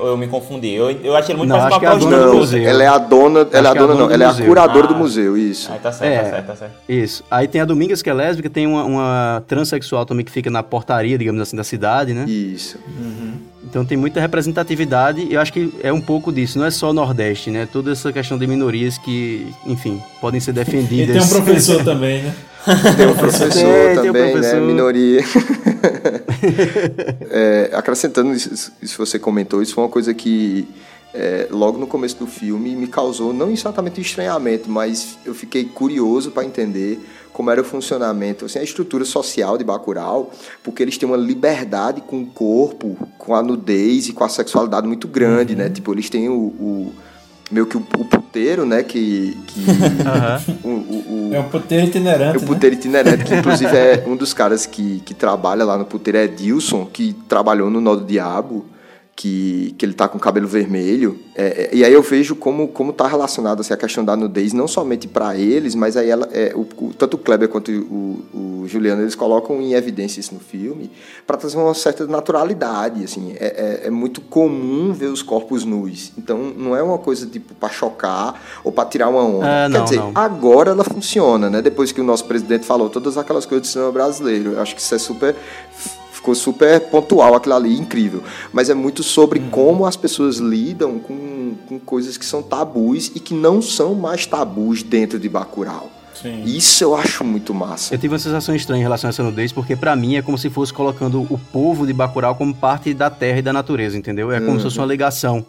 Ou 0.00 0.06
eu 0.06 0.16
me 0.16 0.28
confundi. 0.28 0.72
Eu, 0.74 0.90
eu 1.02 1.16
achei 1.16 1.32
ele 1.32 1.38
muito 1.38 1.48
Não, 1.50 1.56
mais 1.58 1.66
acho 1.66 1.74
uma 1.74 1.80
que 1.80 1.86
é 1.86 1.88
a 1.88 1.94
dona 1.96 2.26
do 2.28 2.34
museu. 2.36 2.62
Ela 2.68 2.84
é 2.84 2.86
a 2.86 2.98
dona, 2.98 3.48
ela 3.52 3.68
é 3.68 3.70
a 3.70 3.72
que 3.72 3.78
é 3.78 3.82
a 3.82 3.86
dona, 3.86 3.86
dona 3.94 3.94
não, 4.06 4.10
ela 4.14 4.22
é 4.22 4.26
a 4.26 4.30
museu. 4.30 4.46
curadora 4.46 4.84
Ah. 4.84 4.88
do 4.88 4.94
museu, 4.94 5.36
isso. 5.36 5.72
Aí 5.72 5.78
tá 5.80 5.90
certo, 5.90 6.12
É. 6.12 6.18
tá 6.22 6.30
certo, 6.30 6.46
tá 6.46 6.56
certo. 6.56 6.72
Isso. 6.88 7.24
Aí 7.28 7.48
tem 7.48 7.60
a 7.60 7.64
Domingas, 7.64 8.00
que 8.00 8.08
é 8.08 8.14
lésbica, 8.14 8.48
tem 8.48 8.64
uma, 8.64 8.84
uma 8.84 9.42
transexual 9.48 10.06
também 10.06 10.24
que 10.24 10.30
fica 10.30 10.48
na 10.50 10.62
portaria, 10.62 11.18
digamos 11.18 11.40
assim, 11.42 11.56
da 11.56 11.64
cidade, 11.64 12.14
né? 12.14 12.26
Isso. 12.28 12.78
Então 13.64 13.84
tem 13.84 13.98
muita 13.98 14.20
representatividade 14.20 15.20
e 15.28 15.34
eu 15.34 15.40
acho 15.40 15.52
que 15.52 15.74
é 15.82 15.92
um 15.92 16.00
pouco 16.00 16.32
disso, 16.32 16.58
não 16.60 16.64
é 16.64 16.70
só 16.70 16.92
Nordeste, 16.92 17.50
né? 17.50 17.66
Toda 17.70 17.90
essa 17.90 18.12
questão 18.12 18.38
de 18.38 18.46
minorias 18.46 18.96
que, 18.98 19.52
enfim, 19.66 20.00
podem 20.20 20.38
ser 20.38 20.52
E 20.52 20.54
defendidas. 20.54 21.16
tem 21.16 21.22
um 21.22 21.42
professor 21.42 21.82
também, 21.84 22.22
né? 22.22 22.32
Tem 22.96 23.06
um 23.06 23.14
professor 23.16 23.52
Tem, 23.52 23.62
tem 23.62 24.10
um 24.10 24.12
também, 24.12 24.32
professor. 24.32 24.60
né? 24.60 24.66
Minoria. 24.66 25.24
É, 27.30 27.70
acrescentando 27.74 28.32
isso, 28.32 28.72
isso 28.80 28.96
você 28.98 29.18
comentou, 29.18 29.60
isso 29.60 29.74
foi 29.74 29.84
uma 29.84 29.90
coisa 29.90 30.14
que 30.14 30.66
é, 31.12 31.48
logo 31.50 31.78
no 31.78 31.86
começo 31.86 32.16
do 32.16 32.26
filme 32.26 32.76
me 32.76 32.86
causou 32.86 33.32
não 33.32 33.50
exatamente 33.50 34.00
estranhamento, 34.00 34.70
mas 34.70 35.18
eu 35.24 35.34
fiquei 35.34 35.64
curioso 35.64 36.30
para 36.30 36.44
entender 36.44 37.00
como 37.32 37.50
era 37.50 37.60
o 37.60 37.64
funcionamento, 37.64 38.44
assim, 38.44 38.58
a 38.58 38.62
estrutura 38.62 39.04
social 39.04 39.56
de 39.56 39.64
Bacurau, 39.64 40.32
porque 40.62 40.82
eles 40.82 40.98
têm 40.98 41.08
uma 41.08 41.16
liberdade 41.16 42.00
com 42.00 42.22
o 42.22 42.26
corpo, 42.26 42.96
com 43.16 43.34
a 43.34 43.42
nudez 43.42 44.08
e 44.08 44.12
com 44.12 44.24
a 44.24 44.28
sexualidade 44.28 44.86
muito 44.86 45.06
grande, 45.06 45.54
né? 45.54 45.70
Tipo, 45.70 45.92
eles 45.94 46.10
têm 46.10 46.28
o, 46.28 46.34
o 46.34 46.92
meio 47.50 47.66
que 47.66 47.76
o, 47.76 47.80
o 47.98 48.04
puteiro, 48.04 48.64
né? 48.66 48.82
Que, 48.82 49.36
que 49.46 49.60
o, 50.64 50.68
o- 50.68 51.28
o- 51.30 51.34
É 51.34 51.40
um 51.40 51.44
puteiro 51.48 51.86
itinerante, 51.86 52.36
é 52.36 52.40
o 52.40 52.42
puteiro 52.46 52.74
itinerante, 52.76 53.24
que 53.24 53.34
inclusive 53.34 53.76
é 53.76 54.04
um 54.06 54.16
dos 54.16 54.32
caras 54.34 54.66
que, 54.66 55.00
que 55.04 55.14
trabalha 55.14 55.64
lá 55.64 55.76
no 55.78 55.84
puteiro, 55.84 56.18
é 56.18 56.26
Dilson, 56.26 56.86
que 56.86 57.12
trabalhou 57.28 57.70
no 57.70 57.80
Nó 57.80 57.94
do 57.94 58.04
Diabo, 58.04 58.66
que, 59.20 59.74
que 59.76 59.84
ele 59.84 59.94
tá 59.94 60.06
com 60.06 60.16
o 60.16 60.20
cabelo 60.20 60.46
vermelho. 60.46 61.18
É, 61.34 61.46
é, 61.46 61.70
e 61.72 61.84
aí 61.84 61.92
eu 61.92 62.02
vejo 62.02 62.36
como, 62.36 62.68
como 62.68 62.92
tá 62.92 63.04
relacionado 63.08 63.58
assim, 63.60 63.74
a 63.74 63.76
questão 63.76 64.04
da 64.04 64.14
nudez, 64.16 64.52
não 64.52 64.68
somente 64.68 65.08
para 65.08 65.36
eles, 65.36 65.74
mas 65.74 65.96
aí 65.96 66.08
ela, 66.08 66.28
é, 66.32 66.52
o, 66.54 66.60
o- 66.60 66.94
tanto 66.96 67.14
o 67.14 67.18
Kleber 67.18 67.48
quanto 67.48 67.68
o, 67.72 68.62
o 68.62 68.64
Juliano, 68.68 69.02
eles 69.02 69.16
colocam 69.16 69.60
em 69.60 69.72
evidência 69.74 70.20
isso 70.20 70.32
no 70.32 70.38
filme, 70.38 70.88
para 71.26 71.36
trazer 71.36 71.56
uma 71.56 71.74
certa 71.74 72.06
naturalidade. 72.06 73.02
Assim, 73.02 73.32
é, 73.40 73.80
é, 73.82 73.86
é 73.88 73.90
muito 73.90 74.20
comum 74.20 74.92
ver 74.92 75.06
os 75.06 75.20
corpos 75.20 75.64
nus. 75.64 76.12
Então 76.16 76.38
não 76.56 76.76
é 76.76 76.82
uma 76.82 76.98
coisa 76.98 77.26
tipo 77.26 77.54
para 77.56 77.70
chocar 77.70 78.40
ou 78.62 78.70
para 78.70 78.88
tirar 78.88 79.08
uma 79.08 79.24
onda. 79.24 79.48
É, 79.48 79.62
Quer 79.68 79.78
não, 79.78 79.84
dizer, 79.84 79.96
não. 79.96 80.12
agora 80.14 80.70
ela 80.70 80.84
funciona, 80.84 81.50
né? 81.50 81.60
Depois 81.60 81.90
que 81.90 82.00
o 82.00 82.04
nosso 82.04 82.24
presidente 82.24 82.64
falou 82.64 82.88
todas 82.88 83.18
aquelas 83.18 83.44
coisas 83.44 83.66
do 83.66 83.70
cinema 83.72 83.90
brasileiro. 83.90 84.52
Eu 84.52 84.60
acho 84.62 84.76
que 84.76 84.80
isso 84.80 84.94
é 84.94 84.98
super. 84.98 85.34
Ficou 86.28 86.34
super 86.34 86.78
pontual 86.90 87.34
aquilo 87.34 87.54
ali, 87.54 87.78
incrível. 87.78 88.22
Mas 88.52 88.68
é 88.68 88.74
muito 88.74 89.02
sobre 89.02 89.40
como 89.50 89.86
as 89.86 89.96
pessoas 89.96 90.36
lidam 90.36 90.98
com, 90.98 91.54
com 91.66 91.78
coisas 91.78 92.18
que 92.18 92.26
são 92.26 92.42
tabus 92.42 93.10
e 93.14 93.20
que 93.20 93.32
não 93.32 93.62
são 93.62 93.94
mais 93.94 94.26
tabus 94.26 94.82
dentro 94.82 95.18
de 95.18 95.26
Bacurau. 95.28 95.90
Sim. 96.20 96.42
Isso 96.44 96.84
eu 96.84 96.94
acho 96.94 97.24
muito 97.24 97.54
massa. 97.54 97.94
Eu 97.94 97.98
tive 97.98 98.12
uma 98.12 98.18
sensação 98.18 98.54
estranha 98.54 98.80
em 98.80 98.82
relação 98.82 99.08
a 99.08 99.10
essa 99.10 99.22
nudez, 99.22 99.52
porque 99.52 99.74
pra 99.74 99.96
mim 99.96 100.16
é 100.16 100.22
como 100.22 100.36
se 100.36 100.50
fosse 100.50 100.70
colocando 100.72 101.22
o 101.30 101.38
povo 101.50 101.86
de 101.86 101.92
Bacurau 101.94 102.34
como 102.34 102.54
parte 102.54 102.92
da 102.92 103.08
terra 103.08 103.38
e 103.38 103.42
da 103.42 103.52
natureza, 103.52 103.96
entendeu? 103.96 104.30
É 104.30 104.38
como 104.40 104.58
se 104.58 104.64
fosse 104.64 104.78
uma 104.78 104.86
ligação. 104.86 105.46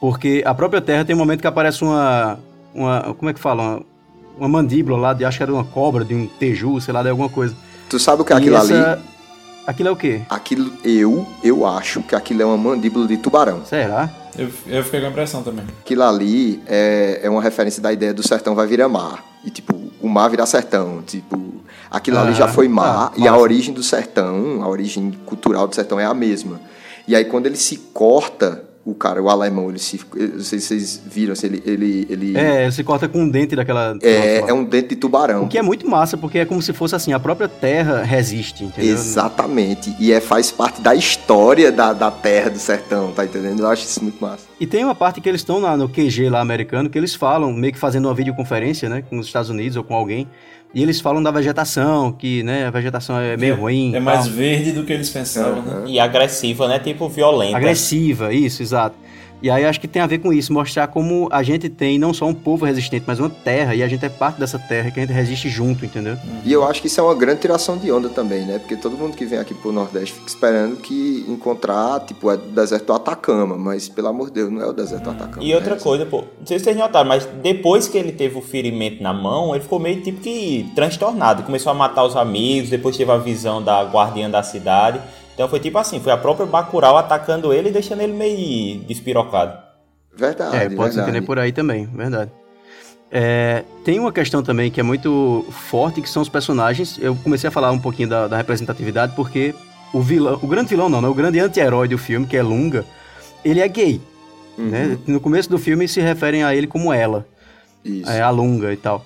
Porque 0.00 0.42
a 0.44 0.54
própria 0.54 0.80
terra 0.80 1.04
tem 1.04 1.14
um 1.14 1.18
momento 1.18 1.40
que 1.40 1.46
aparece 1.46 1.84
uma. 1.84 2.38
uma 2.74 3.14
como 3.16 3.30
é 3.30 3.34
que 3.34 3.38
fala? 3.40 3.62
Uma, 3.62 3.82
uma 4.38 4.48
mandíbula 4.48 4.98
lá, 4.98 5.12
de, 5.12 5.24
acho 5.24 5.36
que 5.36 5.42
era 5.44 5.52
uma 5.54 5.64
cobra, 5.64 6.04
de 6.04 6.14
um 6.14 6.26
teju, 6.26 6.80
sei 6.80 6.92
lá, 6.92 7.02
de 7.02 7.10
alguma 7.10 7.28
coisa. 7.28 7.54
Tu 7.88 7.98
sabe 8.00 8.22
o 8.22 8.24
que 8.24 8.32
é 8.32 8.36
E 8.36 8.38
aquilo 8.40 8.56
essa- 8.56 8.92
ali? 8.94 9.02
Aquilo 9.66 9.88
é 9.88 9.92
o 9.92 9.96
quê? 9.96 10.20
Aquilo, 10.30 10.72
eu, 10.84 11.26
eu 11.42 11.66
acho 11.66 12.02
que 12.02 12.14
aquilo 12.14 12.42
é 12.42 12.44
uma 12.44 12.56
mandíbula 12.56 13.06
de 13.06 13.16
tubarão. 13.16 13.64
Será? 13.64 14.08
Eu, 14.38 14.48
eu 14.66 14.84
fiquei 14.84 15.00
com 15.00 15.06
a 15.06 15.10
impressão 15.10 15.42
também. 15.42 15.64
Aquilo 15.80 16.02
ali 16.04 16.62
é, 16.66 17.20
é 17.24 17.30
uma 17.30 17.42
referência 17.42 17.82
da 17.82 17.92
ideia 17.92 18.14
do 18.14 18.26
sertão 18.26 18.54
vai 18.54 18.66
virar 18.66 18.88
mar. 18.88 19.24
E, 19.44 19.50
tipo, 19.50 19.74
o 20.00 20.08
mar 20.08 20.28
virar 20.30 20.46
sertão. 20.46 21.02
Tipo, 21.04 21.54
aquilo 21.90 22.18
ali 22.18 22.30
Ah, 22.30 22.34
já 22.34 22.48
foi 22.48 22.68
mar. 22.68 23.08
ah, 23.08 23.12
e 23.16 23.26
a 23.26 23.36
origem 23.36 23.74
do 23.74 23.82
sertão, 23.82 24.62
a 24.62 24.68
origem 24.68 25.10
cultural 25.26 25.66
do 25.66 25.74
sertão 25.74 25.98
é 25.98 26.04
a 26.04 26.14
mesma. 26.14 26.60
E 27.08 27.16
aí, 27.16 27.24
quando 27.24 27.46
ele 27.46 27.56
se 27.56 27.76
corta, 27.92 28.64
o 28.86 28.94
cara, 28.94 29.20
o 29.20 29.28
alemão, 29.28 29.68
ele 29.68 29.80
se. 29.80 30.00
Não 30.14 30.38
sei 30.38 30.60
se 30.60 30.68
vocês 30.68 31.02
viram, 31.04 31.34
se 31.34 31.44
ele. 31.44 31.60
ele, 31.66 32.06
ele 32.08 32.38
É, 32.38 32.62
ele 32.62 32.72
se 32.72 32.84
corta 32.84 33.08
com 33.08 33.18
um 33.18 33.28
dente 33.28 33.56
daquela. 33.56 33.98
é, 34.00 34.44
é 34.46 34.54
um 34.54 34.62
dente 34.62 34.90
de 34.90 34.96
tubarão. 34.96 35.42
O 35.42 35.48
que 35.48 35.58
é 35.58 35.62
muito 35.62 35.90
massa, 35.90 36.16
porque 36.16 36.38
é 36.38 36.44
como 36.44 36.62
se 36.62 36.72
fosse 36.72 36.94
assim, 36.94 37.12
a 37.12 37.18
própria 37.18 37.48
terra 37.48 38.04
resiste, 38.04 38.62
entendeu? 38.62 38.94
Exatamente. 38.94 39.92
E 39.98 40.12
é, 40.12 40.20
faz 40.20 40.52
parte 40.52 40.80
da 40.80 40.94
história 40.94 41.72
da, 41.72 41.92
da 41.92 42.12
terra 42.12 42.48
do 42.48 42.58
sertão, 42.60 43.10
tá 43.10 43.24
entendendo? 43.24 43.58
Eu 43.58 43.68
acho 43.68 43.84
isso 43.84 44.00
muito 44.00 44.20
massa. 44.20 44.44
E 44.60 44.68
tem 44.68 44.84
uma 44.84 44.94
parte 44.94 45.20
que 45.20 45.28
eles 45.28 45.40
estão 45.40 45.60
no 45.76 45.88
QG 45.88 46.30
lá 46.30 46.40
americano, 46.40 46.88
que 46.88 46.96
eles 46.96 47.12
falam, 47.12 47.52
meio 47.52 47.72
que 47.72 47.78
fazendo 47.80 48.04
uma 48.04 48.14
videoconferência, 48.14 48.88
né, 48.88 49.02
com 49.02 49.18
os 49.18 49.26
Estados 49.26 49.50
Unidos 49.50 49.76
ou 49.76 49.82
com 49.82 49.96
alguém, 49.96 50.28
e 50.74 50.82
eles 50.82 51.00
falam 51.00 51.22
da 51.22 51.30
vegetação, 51.30 52.12
que, 52.12 52.42
né, 52.42 52.66
a 52.66 52.70
vegetação 52.70 53.18
é 53.18 53.36
meio 53.36 53.56
ruim. 53.56 53.94
É 53.94 54.00
mais 54.00 54.24
tal. 54.24 54.34
verde 54.34 54.72
do 54.72 54.84
que 54.84 54.92
eles 54.92 55.08
pensavam, 55.08 55.62
né? 55.62 55.84
E 55.86 55.98
agressiva, 55.98 56.68
né? 56.68 56.78
Tipo 56.78 57.08
violenta. 57.08 57.56
Agressiva, 57.56 58.32
isso, 58.32 58.62
exato. 58.62 58.96
E 59.46 59.50
aí 59.50 59.64
acho 59.64 59.80
que 59.80 59.86
tem 59.86 60.02
a 60.02 60.08
ver 60.08 60.18
com 60.18 60.32
isso, 60.32 60.52
mostrar 60.52 60.88
como 60.88 61.28
a 61.30 61.40
gente 61.40 61.68
tem 61.68 62.00
não 62.00 62.12
só 62.12 62.26
um 62.26 62.34
povo 62.34 62.64
resistente, 62.64 63.04
mas 63.06 63.20
uma 63.20 63.30
terra, 63.30 63.76
e 63.76 63.82
a 63.84 63.86
gente 63.86 64.04
é 64.04 64.08
parte 64.08 64.40
dessa 64.40 64.58
terra, 64.58 64.90
que 64.90 64.98
a 64.98 65.04
gente 65.04 65.12
resiste 65.12 65.48
junto, 65.48 65.84
entendeu? 65.84 66.16
E 66.44 66.52
eu 66.52 66.64
acho 66.64 66.80
que 66.80 66.88
isso 66.88 66.98
é 66.98 67.04
uma 67.04 67.14
grande 67.14 67.42
tiração 67.42 67.78
de 67.78 67.92
onda 67.92 68.08
também, 68.08 68.44
né? 68.44 68.58
Porque 68.58 68.74
todo 68.74 68.98
mundo 68.98 69.16
que 69.16 69.24
vem 69.24 69.38
aqui 69.38 69.54
pro 69.54 69.70
Nordeste 69.70 70.14
fica 70.14 70.26
esperando 70.26 70.78
que 70.78 71.24
encontrar, 71.28 72.00
tipo, 72.00 72.28
é 72.28 72.34
o 72.34 72.38
deserto 72.38 72.86
do 72.86 72.92
Atacama, 72.94 73.56
mas 73.56 73.88
pelo 73.88 74.08
amor 74.08 74.30
de 74.30 74.32
Deus, 74.32 74.50
não 74.50 74.62
é 74.62 74.66
o 74.66 74.72
deserto 74.72 75.04
do 75.04 75.10
Atacama. 75.10 75.46
E 75.46 75.54
outra 75.54 75.76
né? 75.76 75.80
coisa, 75.80 76.04
pô, 76.04 76.24
não 76.40 76.46
sei 76.46 76.58
se 76.58 76.64
vocês 76.64 76.76
notaram, 76.76 77.08
mas 77.08 77.24
depois 77.40 77.86
que 77.86 77.96
ele 77.96 78.10
teve 78.10 78.36
o 78.36 78.42
ferimento 78.42 79.00
na 79.00 79.12
mão, 79.12 79.54
ele 79.54 79.62
ficou 79.62 79.78
meio 79.78 80.02
tipo 80.02 80.20
que 80.22 80.68
transtornado. 80.74 81.44
Começou 81.44 81.70
a 81.70 81.74
matar 81.76 82.02
os 82.02 82.16
amigos, 82.16 82.68
depois 82.68 82.96
teve 82.96 83.12
a 83.12 83.16
visão 83.16 83.62
da 83.62 83.84
guardiã 83.84 84.28
da 84.28 84.42
cidade. 84.42 85.00
Então 85.36 85.46
foi 85.50 85.60
tipo 85.60 85.76
assim, 85.76 86.00
foi 86.00 86.12
a 86.12 86.16
própria 86.16 86.46
Bacurau 86.46 86.96
atacando 86.96 87.52
ele 87.52 87.68
e 87.68 87.72
deixando 87.72 88.00
ele 88.00 88.14
meio 88.14 88.80
despirocado. 88.84 89.58
Verdade, 90.16 90.56
é, 90.56 90.60
pode 90.60 90.70
se 90.70 90.76
verdade. 90.76 91.00
entender 91.02 91.26
por 91.26 91.38
aí 91.38 91.52
também, 91.52 91.84
verdade. 91.84 92.30
É, 93.12 93.62
tem 93.84 94.00
uma 94.00 94.10
questão 94.10 94.42
também 94.42 94.70
que 94.70 94.80
é 94.80 94.82
muito 94.82 95.44
forte, 95.50 96.00
que 96.00 96.08
são 96.08 96.22
os 96.22 96.28
personagens. 96.30 96.98
Eu 96.98 97.14
comecei 97.16 97.48
a 97.48 97.50
falar 97.50 97.70
um 97.70 97.78
pouquinho 97.78 98.08
da, 98.08 98.26
da 98.26 98.36
representatividade, 98.38 99.12
porque 99.14 99.54
o 99.92 100.00
vilão, 100.00 100.38
o 100.42 100.46
grande 100.46 100.70
vilão 100.70 100.88
não, 100.88 101.02
né? 101.02 101.08
O 101.08 101.14
grande 101.14 101.38
anti-herói 101.38 101.86
do 101.86 101.98
filme, 101.98 102.26
que 102.26 102.36
é 102.36 102.42
Lunga, 102.42 102.86
ele 103.44 103.60
é 103.60 103.68
gay. 103.68 104.00
Uhum. 104.56 104.68
Né? 104.68 104.98
No 105.06 105.20
começo 105.20 105.50
do 105.50 105.58
filme 105.58 105.86
se 105.86 106.00
referem 106.00 106.44
a 106.44 106.54
ele 106.54 106.66
como 106.66 106.90
ela. 106.94 107.26
Isso. 107.84 108.10
É, 108.10 108.22
a 108.22 108.30
Lunga 108.30 108.72
e 108.72 108.76
tal. 108.76 109.04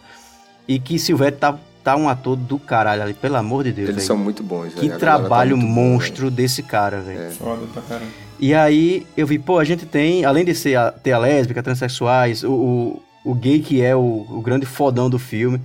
E 0.68 0.78
que 0.78 0.96
Silvestre 0.96 1.40
tá, 1.40 1.58
tá 1.82 1.96
um 1.96 2.08
ator 2.08 2.36
do 2.36 2.58
caralho 2.58 3.02
ali, 3.02 3.14
pelo 3.14 3.36
amor 3.36 3.64
de 3.64 3.72
Deus. 3.72 3.88
Eles 3.88 3.96
velho. 3.96 4.06
são 4.06 4.16
muito 4.16 4.42
bons, 4.42 4.74
Que 4.74 4.80
velho. 4.80 4.88
Galera 4.88 4.98
tá 4.98 5.06
trabalho 5.06 5.56
boa, 5.56 5.68
monstro 5.68 6.30
desse 6.30 6.62
cara, 6.62 7.00
velho. 7.00 7.20
É. 7.20 7.30
Foda 7.30 7.66
pra 7.72 7.82
caramba. 7.82 8.10
E 8.38 8.54
aí 8.54 9.06
eu 9.16 9.26
vi, 9.26 9.38
pô, 9.38 9.58
a 9.58 9.64
gente 9.64 9.84
tem, 9.84 10.24
além 10.24 10.44
de 10.44 10.54
ser 10.54 10.76
a, 10.76 10.90
ter 10.90 11.12
a 11.12 11.18
lésbica, 11.18 11.62
transexuais, 11.62 12.42
o, 12.42 12.50
o, 12.52 13.02
o 13.24 13.34
gay 13.34 13.60
que 13.60 13.82
é 13.82 13.94
o, 13.94 14.26
o 14.28 14.40
grande 14.40 14.64
fodão 14.64 15.10
do 15.10 15.18
filme, 15.18 15.60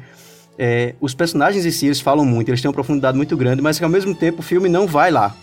é, 0.58 0.96
os 1.00 1.14
personagens 1.14 1.66
em 1.66 1.72
si, 1.72 1.86
eles 1.86 2.02
falam 2.02 2.26
muito, 2.26 2.50
eles 2.50 2.62
têm 2.62 2.70
uma 2.70 2.74
profundidade 2.74 3.16
muito 3.18 3.36
grande, 3.38 3.62
mas 3.62 3.78
que 3.78 3.84
ao 3.84 3.90
mesmo 3.90 4.14
tempo 4.16 4.40
o 4.40 4.44
filme 4.44 4.70
não 4.70 4.88
vai 4.88 5.12
lá. 5.12 5.36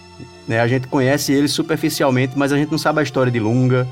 Né? 0.47 0.61
A 0.61 0.67
gente 0.67 0.89
conhece 0.89 1.33
eles 1.33 1.53
superficialmente, 1.53 2.37
mas 2.37 2.53
a 2.53 2.57
gente 2.57 2.71
não 2.71 2.79
sabe 2.79 3.01
a 3.01 3.03
história 3.03 3.31
de 3.31 3.39
Lunga, 3.39 3.87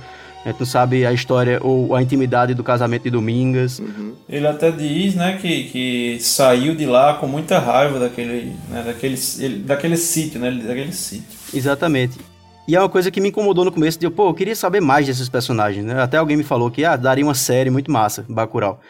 gente 0.49 0.59
não 0.61 0.67
sabe 0.67 1.05
a 1.05 1.13
história 1.13 1.59
ou 1.63 1.95
a 1.95 2.03
intimidade 2.03 2.55
do 2.55 2.65
casamento 2.65 3.03
de 3.05 3.11
Domingas. 3.11 3.79
Uhum. 3.79 4.15
Ele 4.29 4.47
até 4.47 4.71
diz, 4.71 5.15
né, 5.15 5.39
que, 5.41 5.65
que 5.65 6.19
saiu 6.21 6.75
de 6.75 6.87
lá 6.87 7.15
com 7.15 7.27
muita 7.27 7.59
raiva 7.59 7.99
daquele, 7.99 8.53
né, 8.71 8.83
daquele, 8.87 9.19
ele- 9.39 9.59
daquele 9.59 9.97
sítio, 9.97 10.41
né, 10.41 10.51
daquele 10.51 10.93
sítio. 10.93 11.39
Exatamente. 11.53 12.19
E 12.67 12.77
é 12.77 12.81
uma 12.81 12.89
coisa 12.89 13.11
que 13.11 13.21
me 13.21 13.29
incomodou 13.31 13.65
no 13.65 13.73
começo, 13.73 13.99
de 13.99 14.07
eu, 14.07 14.11
pô, 14.11 14.29
eu 14.29 14.35
queria 14.35 14.55
saber 14.55 14.81
mais 14.81 15.07
desses 15.07 15.29
personagens, 15.29 15.85
né? 15.85 16.01
Até 16.01 16.19
alguém 16.19 16.37
me 16.37 16.45
falou 16.45 16.71
que, 16.71 16.85
ah, 16.85 16.95
daria 16.95 17.25
uma 17.25 17.35
série 17.35 17.69
muito 17.69 17.91
massa, 17.91 18.25
Bacurau. 18.29 18.81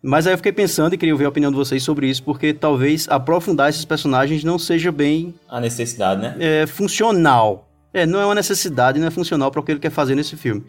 Mas 0.00 0.26
aí 0.26 0.32
eu 0.34 0.36
fiquei 0.36 0.52
pensando 0.52 0.94
e 0.94 0.98
queria 0.98 1.12
ouvir 1.12 1.24
a 1.24 1.28
opinião 1.28 1.50
de 1.50 1.56
vocês 1.56 1.82
sobre 1.82 2.08
isso, 2.08 2.22
porque 2.22 2.54
talvez 2.54 3.08
aprofundar 3.10 3.68
esses 3.68 3.84
personagens 3.84 4.44
não 4.44 4.58
seja 4.58 4.92
bem 4.92 5.34
A 5.48 5.60
necessidade, 5.60 6.22
né? 6.22 6.36
é, 6.38 6.66
funcional. 6.66 7.65
É, 7.96 8.04
não 8.04 8.20
é 8.20 8.26
uma 8.26 8.34
necessidade, 8.34 9.00
não 9.00 9.06
é 9.06 9.10
funcional 9.10 9.50
para 9.50 9.58
o 9.60 9.62
que 9.64 9.72
ele 9.72 9.80
quer 9.80 9.90
fazer 9.90 10.14
nesse 10.14 10.36
filme. 10.36 10.62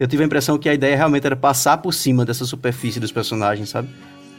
Eu 0.00 0.08
tive 0.08 0.24
a 0.24 0.26
impressão 0.26 0.58
que 0.58 0.68
a 0.68 0.74
ideia 0.74 0.96
realmente 0.96 1.24
era 1.24 1.36
passar 1.36 1.78
por 1.78 1.94
cima 1.94 2.24
dessa 2.24 2.44
superfície 2.44 2.98
dos 2.98 3.12
personagens, 3.12 3.68
sabe? 3.68 3.88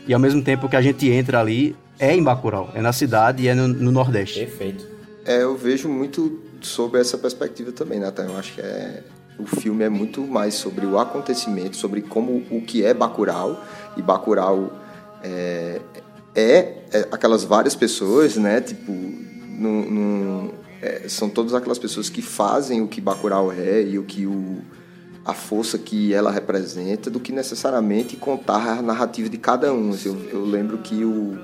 E 0.05 0.13
ao 0.13 0.19
mesmo 0.19 0.43
tempo 0.43 0.67
que 0.67 0.75
a 0.75 0.81
gente 0.81 1.09
entra 1.09 1.39
ali, 1.39 1.73
é 1.97 2.13
em 2.13 2.21
Bacurau, 2.21 2.69
é 2.75 2.81
na 2.81 2.91
cidade 2.91 3.43
e 3.43 3.47
é 3.47 3.55
no, 3.55 3.65
no 3.69 3.91
Nordeste. 3.93 4.39
Perfeito. 4.39 4.85
É, 5.25 5.41
eu 5.43 5.55
vejo 5.55 5.87
muito 5.87 6.37
sobre 6.59 6.99
essa 6.99 7.17
perspectiva 7.17 7.71
também, 7.71 7.97
Nathan. 7.97 8.23
Eu 8.25 8.37
acho 8.37 8.55
que 8.55 8.59
é, 8.59 9.03
o 9.39 9.45
filme 9.45 9.85
é 9.85 9.89
muito 9.89 10.19
mais 10.27 10.55
sobre 10.55 10.85
o 10.85 10.99
acontecimento, 10.99 11.77
sobre 11.77 12.01
como 12.01 12.43
o 12.51 12.61
que 12.61 12.83
é 12.83 12.93
Bacurau. 12.93 13.63
E 13.95 14.01
Bacurau 14.01 14.69
é, 15.23 15.79
é, 16.35 16.73
é 16.91 17.07
aquelas 17.09 17.45
várias 17.45 17.73
pessoas, 17.73 18.35
né? 18.35 18.59
Tipo, 18.59 18.91
num- 18.91 19.89
num- 19.89 20.51
é, 20.83 21.07
são 21.07 21.29
todas 21.29 21.53
aquelas 21.53 21.79
pessoas 21.79 22.09
que 22.09 22.21
fazem 22.21 22.81
o 22.81 22.87
que 22.87 22.99
Bacurau 22.99 23.53
é 23.53 23.81
e 23.81 23.97
o 23.97 24.03
que 24.03 24.27
o, 24.27 24.57
a 25.23 25.33
força 25.33 25.77
que 25.77 26.13
ela 26.13 26.29
representa, 26.29 27.09
do 27.09 27.21
que 27.21 27.31
necessariamente 27.31 28.17
contar 28.17 28.79
a 28.79 28.81
narrativa 28.81 29.29
de 29.29 29.37
cada 29.37 29.73
um. 29.73 29.91
Assim, 29.91 30.09
eu, 30.09 30.39
eu 30.39 30.45
lembro 30.45 30.79
que 30.79 31.05
o, 31.05 31.39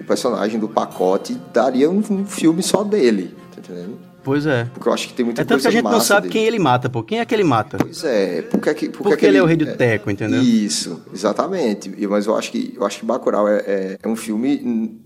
o 0.00 0.04
personagem 0.04 0.58
do 0.58 0.66
pacote 0.66 1.38
daria 1.52 1.90
um, 1.90 2.02
um 2.10 2.24
filme 2.24 2.62
só 2.62 2.82
dele, 2.82 3.34
tá 3.54 3.60
entendendo? 3.60 3.98
Pois 4.22 4.46
é. 4.46 4.64
Porque 4.64 4.88
eu 4.88 4.92
acho 4.92 5.08
que 5.08 5.14
tem 5.14 5.24
muita 5.24 5.42
É 5.42 5.44
tanto 5.44 5.60
que 5.60 5.68
a 5.68 5.70
coisa 5.70 5.82
gente 5.82 5.92
não 5.92 6.00
sabe 6.00 6.22
dele. 6.22 6.32
quem 6.32 6.46
ele 6.46 6.58
mata, 6.58 6.88
pô. 6.88 7.02
Quem 7.02 7.20
é 7.20 7.24
que 7.24 7.34
ele 7.34 7.44
mata? 7.44 7.78
Pois 7.78 8.02
é, 8.04 8.42
porque, 8.42 8.68
é 8.70 8.74
que, 8.74 8.88
porque, 8.88 9.10
Porque 9.10 9.26
é 9.26 9.28
ele 9.28 9.38
é 9.38 9.42
o 9.42 9.46
rei 9.46 9.56
do 9.56 9.74
teco, 9.76 10.10
entendeu? 10.10 10.42
Isso, 10.42 11.02
exatamente. 11.12 11.90
Mas 12.08 12.26
eu 12.26 12.36
acho 12.36 12.50
que 12.50 12.74
eu 12.76 12.86
acho 12.86 13.00
que 13.00 13.06
Bacurau 13.06 13.46
é, 13.46 13.56
é, 13.66 13.98
é 14.02 14.08
um 14.08 14.16
filme 14.16 15.00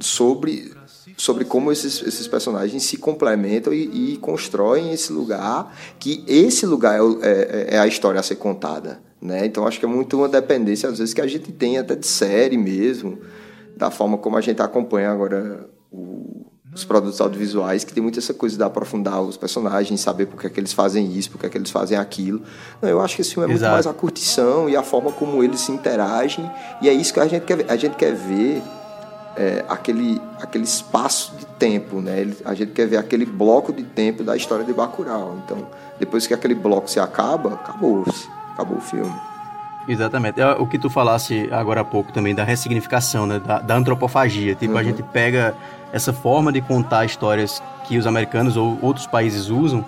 sobre, 0.00 0.72
sobre 1.16 1.44
como 1.44 1.72
esses, 1.72 2.02
esses 2.02 2.26
personagens 2.28 2.82
se 2.84 2.96
complementam 2.96 3.72
e, 3.72 4.14
e 4.14 4.16
constroem 4.18 4.92
esse 4.92 5.12
lugar, 5.12 5.74
que 5.98 6.24
esse 6.26 6.66
lugar 6.66 6.98
é, 6.98 7.02
o- 7.02 7.18
é, 7.22 7.66
é 7.74 7.78
a 7.78 7.86
história 7.86 8.20
a 8.20 8.22
ser 8.22 8.36
contada. 8.36 9.00
Né? 9.20 9.46
Então 9.46 9.66
acho 9.66 9.78
que 9.80 9.84
é 9.86 9.88
muito 9.88 10.16
uma 10.18 10.28
dependência, 10.28 10.88
às 10.88 10.98
vezes, 10.98 11.14
que 11.14 11.20
a 11.20 11.26
gente 11.26 11.50
tem 11.52 11.78
até 11.78 11.94
de 11.94 12.06
série 12.06 12.58
mesmo, 12.58 13.18
da 13.76 13.90
forma 13.90 14.18
como 14.18 14.36
a 14.36 14.40
gente 14.40 14.60
acompanha 14.62 15.10
agora 15.10 15.68
o- 15.90 16.44
os 16.74 16.84
produtos 16.84 17.18
audiovisuais, 17.22 17.84
que 17.84 17.94
tem 17.94 18.02
muito 18.02 18.18
essa 18.18 18.34
coisa 18.34 18.54
de 18.54 18.62
aprofundar 18.62 19.22
os 19.22 19.38
personagens, 19.38 19.98
saber 19.98 20.26
por 20.26 20.38
que, 20.38 20.46
é 20.46 20.50
que 20.50 20.60
eles 20.60 20.74
fazem 20.74 21.10
isso, 21.16 21.30
por 21.30 21.38
que, 21.40 21.46
é 21.46 21.48
que 21.48 21.56
eles 21.56 21.70
fazem 21.70 21.96
aquilo. 21.96 22.42
Não, 22.82 22.88
eu 22.90 23.00
acho 23.00 23.16
que 23.16 23.22
esse 23.22 23.30
filme 23.32 23.44
é 23.44 23.48
muito 23.48 23.60
Exato. 23.60 23.72
mais 23.72 23.86
a 23.86 23.94
curtição 23.94 24.68
e 24.68 24.76
a 24.76 24.82
forma 24.82 25.10
como 25.10 25.42
eles 25.42 25.60
se 25.60 25.72
interagem, 25.72 26.48
e 26.82 26.88
é 26.90 26.92
isso 26.92 27.14
que 27.14 27.20
a 27.20 27.26
gente 27.26 27.44
quer. 27.46 27.64
A 27.70 27.76
gente 27.76 27.96
quer 27.96 28.14
ver 28.14 28.62
é, 29.36 29.64
aquele, 29.68 30.20
aquele 30.40 30.64
espaço 30.64 31.34
de 31.38 31.44
tempo, 31.46 32.00
né? 32.00 32.20
Ele- 32.20 32.36
a 32.44 32.54
gente 32.54 32.72
quer 32.72 32.86
ver 32.86 32.96
aquele 32.96 33.26
bloco 33.26 33.72
de 33.72 33.82
tempo 33.82 34.24
da 34.24 34.36
história 34.36 34.64
de 34.64 34.72
Bacurau. 34.72 35.36
Então, 35.44 35.66
depois 35.98 36.26
que 36.26 36.34
aquele 36.34 36.54
bloco 36.54 36.88
se 36.90 36.98
acaba, 36.98 37.54
acabou-se. 37.54 38.28
Acabou 38.54 38.78
o 38.78 38.80
filme. 38.80 39.12
Exatamente. 39.88 40.40
É 40.40 40.50
o 40.52 40.66
que 40.66 40.78
tu 40.78 40.90
falasse 40.90 41.48
agora 41.52 41.82
há 41.82 41.84
pouco 41.84 42.12
também 42.12 42.34
da 42.34 42.42
ressignificação, 42.42 43.26
né? 43.26 43.38
Da, 43.38 43.58
da 43.60 43.76
antropofagia. 43.76 44.54
Tipo, 44.54 44.74
a 44.74 44.78
Uhum. 44.78 44.84
gente 44.84 45.02
pega 45.02 45.54
essa 45.92 46.12
forma 46.12 46.50
de 46.52 46.60
contar 46.60 47.04
histórias 47.04 47.62
que 47.84 47.96
os 47.96 48.06
americanos 48.06 48.56
ou 48.56 48.76
outros 48.82 49.06
países 49.06 49.48
usam 49.48 49.84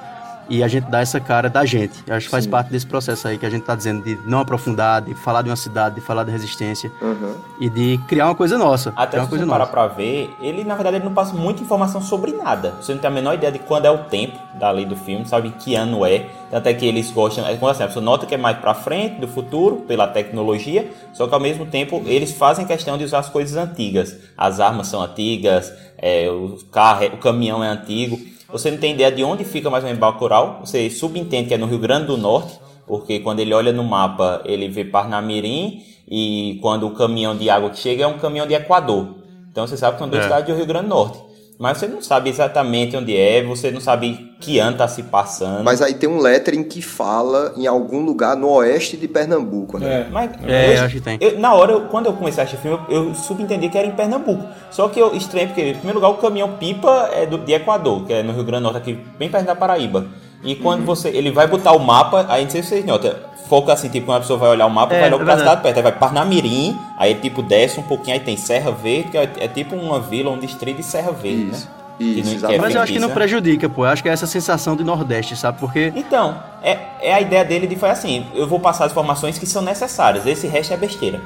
e 0.48 0.62
a 0.62 0.68
gente 0.68 0.90
dá 0.90 1.00
essa 1.00 1.20
cara 1.20 1.48
da 1.50 1.64
gente. 1.64 1.92
Eu 2.06 2.14
acho 2.14 2.26
que 2.26 2.30
faz 2.30 2.44
Sim. 2.44 2.50
parte 2.50 2.70
desse 2.70 2.86
processo 2.86 3.28
aí 3.28 3.36
que 3.38 3.44
a 3.46 3.50
gente 3.50 3.62
tá 3.64 3.74
dizendo 3.74 4.02
de 4.02 4.18
não 4.26 4.40
aprofundar, 4.40 5.02
de 5.02 5.14
falar 5.14 5.42
de 5.42 5.50
uma 5.50 5.56
cidade, 5.56 5.96
de 5.96 6.00
falar 6.00 6.24
da 6.24 6.32
resistência 6.32 6.90
Uhum. 7.00 7.34
e 7.60 7.68
de 7.68 7.98
criar 8.08 8.26
uma 8.26 8.34
coisa 8.34 8.56
nossa. 8.56 8.92
Até 8.96 9.20
se 9.22 9.26
você 9.30 9.44
parar 9.46 9.66
pra 9.66 9.86
ver, 9.88 10.30
ele 10.40 10.64
na 10.64 10.74
verdade 10.74 10.96
ele 10.96 11.04
não 11.04 11.14
passa 11.14 11.34
muita 11.34 11.62
informação 11.62 12.00
sobre 12.00 12.32
nada. 12.32 12.74
Você 12.80 12.92
não 12.92 13.00
tem 13.00 13.08
a 13.08 13.12
menor 13.12 13.34
ideia 13.34 13.52
de 13.52 13.58
quando 13.58 13.84
é 13.86 13.90
o 13.90 13.98
tempo 14.04 14.38
da 14.58 14.70
lei 14.70 14.84
do 14.84 14.96
filme, 14.96 15.26
sabe 15.26 15.50
que 15.50 15.74
ano 15.74 16.04
é. 16.04 16.26
Até 16.50 16.72
que 16.72 16.86
eles 16.86 17.10
gostam. 17.10 17.46
É 17.46 17.54
como 17.56 17.70
assim, 17.70 17.82
a 17.82 17.86
pessoa 17.86 18.02
nota 18.04 18.24
que 18.24 18.34
é 18.34 18.38
mais 18.38 18.56
pra 18.58 18.72
frente, 18.72 19.20
do 19.20 19.28
futuro, 19.28 19.76
pela 19.86 20.06
tecnologia, 20.08 20.90
só 21.12 21.26
que 21.26 21.34
ao 21.34 21.40
mesmo 21.40 21.66
tempo 21.66 22.02
eles 22.06 22.32
fazem 22.32 22.64
questão 22.64 22.96
de 22.96 23.04
usar 23.04 23.18
as 23.18 23.28
coisas 23.28 23.56
antigas. 23.56 24.16
As 24.36 24.58
armas 24.58 24.86
são 24.86 25.02
antigas, 25.02 25.70
é, 25.98 26.28
o 26.30 26.56
carro, 26.72 27.04
o 27.06 27.16
caminhão 27.18 27.62
é 27.62 27.68
antigo. 27.68 28.18
Você 28.50 28.70
não 28.70 28.78
tem 28.78 28.94
ideia 28.94 29.12
de 29.12 29.22
onde 29.22 29.44
fica 29.44 29.68
mais 29.68 29.84
ou 29.84 29.88
menos 29.88 30.00
Bacurau. 30.00 30.60
Você 30.64 30.88
subentende 30.88 31.48
que 31.48 31.54
é 31.54 31.58
no 31.58 31.66
Rio 31.66 31.78
Grande 31.78 32.06
do 32.06 32.16
Norte, 32.16 32.58
porque 32.86 33.20
quando 33.20 33.40
ele 33.40 33.52
olha 33.52 33.72
no 33.72 33.84
mapa, 33.84 34.40
ele 34.44 34.68
vê 34.68 34.84
Parnamirim 34.84 35.82
e 36.10 36.58
quando 36.62 36.86
o 36.86 36.90
caminhão 36.92 37.36
de 37.36 37.50
água 37.50 37.68
que 37.70 37.78
chega 37.78 38.04
é 38.04 38.06
um 38.06 38.18
caminhão 38.18 38.46
de 38.46 38.54
Equador. 38.54 39.16
Então 39.50 39.66
você 39.66 39.76
sabe 39.76 39.94
que 39.94 39.98
são 39.98 40.08
duas 40.08 40.22
É. 40.22 40.24
cidades 40.24 40.48
do 40.48 40.56
Rio 40.56 40.66
Grande 40.66 40.86
do 40.86 40.94
Norte. 40.94 41.18
Mas 41.58 41.78
você 41.78 41.88
não 41.88 42.00
sabe 42.00 42.30
exatamente 42.30 42.96
onde 42.96 43.16
é, 43.16 43.42
você 43.42 43.70
não 43.72 43.80
sabe 43.80 44.32
que 44.38 44.60
ano 44.60 44.76
tá 44.76 44.86
se 44.86 45.02
passando. 45.02 45.64
Mas 45.64 45.82
aí 45.82 45.92
tem 45.94 46.08
um 46.08 46.18
lettering 46.20 46.62
que 46.62 46.80
fala 46.80 47.52
em 47.56 47.66
algum 47.66 48.04
lugar 48.04 48.36
no 48.36 48.48
oeste 48.50 48.96
de 48.96 49.08
Pernambuco, 49.08 49.76
né? 49.76 50.06
Mas 50.12 50.30
É, 50.46 50.76
eu- 50.78 50.84
acho 50.84 50.94
que 50.94 51.00
tem. 51.00 51.18
eu- 51.20 51.38
na 51.40 51.52
hora, 51.54 51.72
eu- 51.72 51.80
quando 51.88 52.06
eu 52.06 52.12
comecei 52.12 52.40
a 52.42 52.46
assistir 52.46 52.60
o 52.60 52.62
filme, 52.62 52.84
eu, 52.88 53.08
eu 53.08 53.14
subentendi 53.14 53.68
que 53.68 53.76
era 53.76 53.88
em 53.88 53.90
Pernambuco. 53.90 54.44
Só 54.70 54.88
que 54.88 55.00
eu 55.00 55.12
estranho, 55.16 55.48
porque, 55.48 55.62
em 55.62 55.74
primeiro 55.74 55.98
lugar, 55.98 56.10
o 56.10 56.18
caminhão 56.18 56.52
pipa 56.58 57.10
é 57.12 57.26
do, 57.26 57.38
de 57.38 57.52
Equador, 57.52 58.04
que 58.06 58.12
é 58.12 58.22
no 58.22 58.32
Rio 58.32 58.44
Grande 58.44 58.62
do 58.62 58.72
Norte, 58.72 58.78
aqui 58.78 58.98
bem 59.18 59.28
perto 59.28 59.46
da 59.46 59.56
Paraíba. 59.56 60.06
E 60.42 60.54
Uhum. 60.54 60.60
quando 60.62 60.84
você. 60.84 61.08
Ele 61.08 61.30
vai 61.30 61.46
botar 61.46 61.72
o 61.72 61.78
mapa, 61.78 62.26
aí 62.28 62.44
não 62.44 62.50
sei 62.50 62.62
se 62.62 62.68
vocês 62.70 62.84
notam. 62.84 63.12
Foca 63.48 63.72
assim, 63.72 63.88
tipo, 63.88 64.06
quando 64.06 64.18
a 64.18 64.20
pessoa 64.20 64.38
vai 64.38 64.50
olhar 64.50 64.66
o 64.66 64.70
mapa, 64.70 64.94
É, 64.94 65.00
vai 65.00 65.10
logo 65.10 65.22
é 65.22 65.26
pra 65.26 65.38
cidade 65.38 65.62
perto. 65.62 65.76
Aí 65.78 65.82
vai 65.82 65.92
Parnamirim, 65.92 66.78
aí 66.98 67.14
tipo 67.14 67.42
desce 67.42 67.80
um 67.80 67.82
pouquinho, 67.82 68.14
aí 68.14 68.20
tem 68.20 68.36
Serra 68.36 68.70
Verde, 68.70 69.10
que 69.10 69.16
é, 69.18 69.30
é 69.40 69.48
tipo 69.48 69.74
uma 69.74 69.98
vila, 70.00 70.30
um 70.30 70.38
distrito 70.38 70.76
de 70.76 70.82
Serra 70.82 71.10
Verde, 71.12 71.44
né? 71.44 71.52
Isso, 71.52 71.68
Que 71.98 72.04
isso, 72.36 72.46
é. 72.46 72.58
Mas 72.58 72.74
eu 72.74 72.80
acho 72.82 72.92
que 72.92 72.98
não 73.00 73.08
fictícia. 73.08 73.14
prejudica, 73.14 73.68
pô. 73.68 73.84
Eu 73.86 73.90
acho 73.90 74.02
que 74.02 74.08
é 74.08 74.12
essa 74.12 74.26
sensação 74.26 74.76
de 74.76 74.84
Nordeste, 74.84 75.34
sabe? 75.34 75.58
Porque 75.58 75.92
Então, 75.96 76.38
é, 76.62 76.78
é 77.00 77.12
a 77.14 77.20
ideia 77.20 77.44
dele 77.44 77.66
de 77.66 77.74
fazer 77.74 77.92
assim, 77.94 78.26
eu 78.34 78.46
vou 78.46 78.60
passar 78.60 78.84
as 78.84 78.92
informações 78.92 79.38
que 79.38 79.46
são 79.46 79.62
necessárias, 79.62 80.24
esse 80.26 80.46
resto 80.46 80.72
é 80.74 80.76
besteira. 80.76 81.20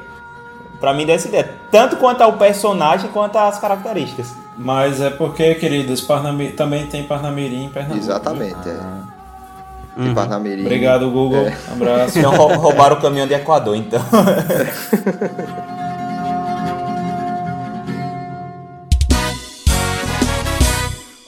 Pra 0.79 0.93
mim 0.93 1.05
dessa 1.05 1.27
ideia, 1.27 1.49
tanto 1.69 1.97
quanto 1.97 2.21
ao 2.21 2.33
personagem 2.33 3.09
quanto 3.11 3.37
às 3.37 3.59
características. 3.59 4.33
Mas 4.57 5.01
é 5.01 5.09
porque, 5.09 5.55
queridos, 5.55 6.01
Parnami... 6.01 6.49
também 6.49 6.85
tem 6.85 7.03
Parnamirim 7.03 7.65
em 7.65 7.69
Pernambuco. 7.69 7.99
Exatamente, 8.03 8.69
é. 8.69 8.79
Uhum. 9.97 10.09
De 10.09 10.13
Parnamirim. 10.15 10.61
Obrigado, 10.61 11.09
Google. 11.09 11.47
É. 11.47 11.57
Abraço. 11.71 12.17
Então 12.19 12.35
rou- 12.35 12.55
roubaram 12.57 12.95
o 12.97 13.01
caminhão 13.01 13.27
de 13.27 13.33
Equador, 13.33 13.75
então. 13.75 14.01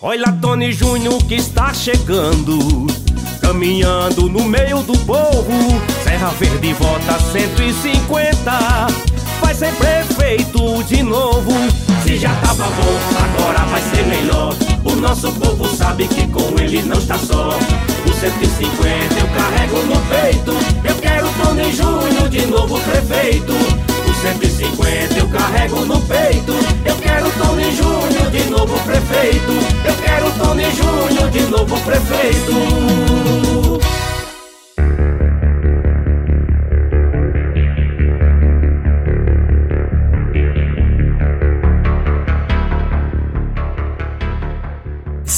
Olha 0.01 0.31
Tony 0.41 0.71
Júnior 0.71 1.17
que 1.23 1.35
está 1.35 1.73
chegando, 1.73 2.85
caminhando 3.41 4.29
no 4.29 4.43
meio 4.43 4.81
do 4.83 4.97
povo. 4.99 5.51
Serra 6.03 6.29
Verde 6.29 6.73
vota 6.73 7.19
150, 7.19 8.51
vai 9.41 9.53
ser 9.55 9.73
prefeito 9.75 10.83
de 10.83 11.01
novo. 11.01 11.51
Se 12.05 12.17
já 12.17 12.29
tava 12.35 12.65
bom, 12.65 12.99
agora 13.17 13.65
vai 13.65 13.81
ser 13.81 14.05
melhor. 14.05 14.53
O 14.83 14.95
nosso 14.95 15.31
povo 15.33 15.65
sabe 15.75 16.07
que 16.07 16.27
com 16.27 16.53
ele 16.59 16.83
não 16.83 16.99
está 16.99 17.17
só. 17.17 17.49
O 17.49 18.13
150 18.13 19.19
eu 19.19 19.27
carrego 19.29 19.77
no 19.87 19.99
peito. 20.01 20.51
Eu 20.87 20.95
quero 21.01 21.27
Tony 21.43 21.71
Júnior 21.71 22.29
de 22.29 22.45
novo 22.45 22.79
prefeito. 22.81 23.53
O 23.53 24.13
150 24.21 25.17
eu 25.17 25.27
carrego 25.29 25.83
no 25.83 25.99
peito. 26.01 26.53
Eu 26.85 26.95
quero 26.97 27.27
Tony 27.31 27.75
Júnior 27.75 28.29
de 28.29 28.49
novo 28.51 28.79
prefeito. 28.81 29.51
Eu 29.83 29.95
quero 29.95 30.31
Tony 30.33 30.65
Júnior 30.75 31.31
de 31.31 31.41
novo 31.49 31.75
prefeito. 31.81 33.15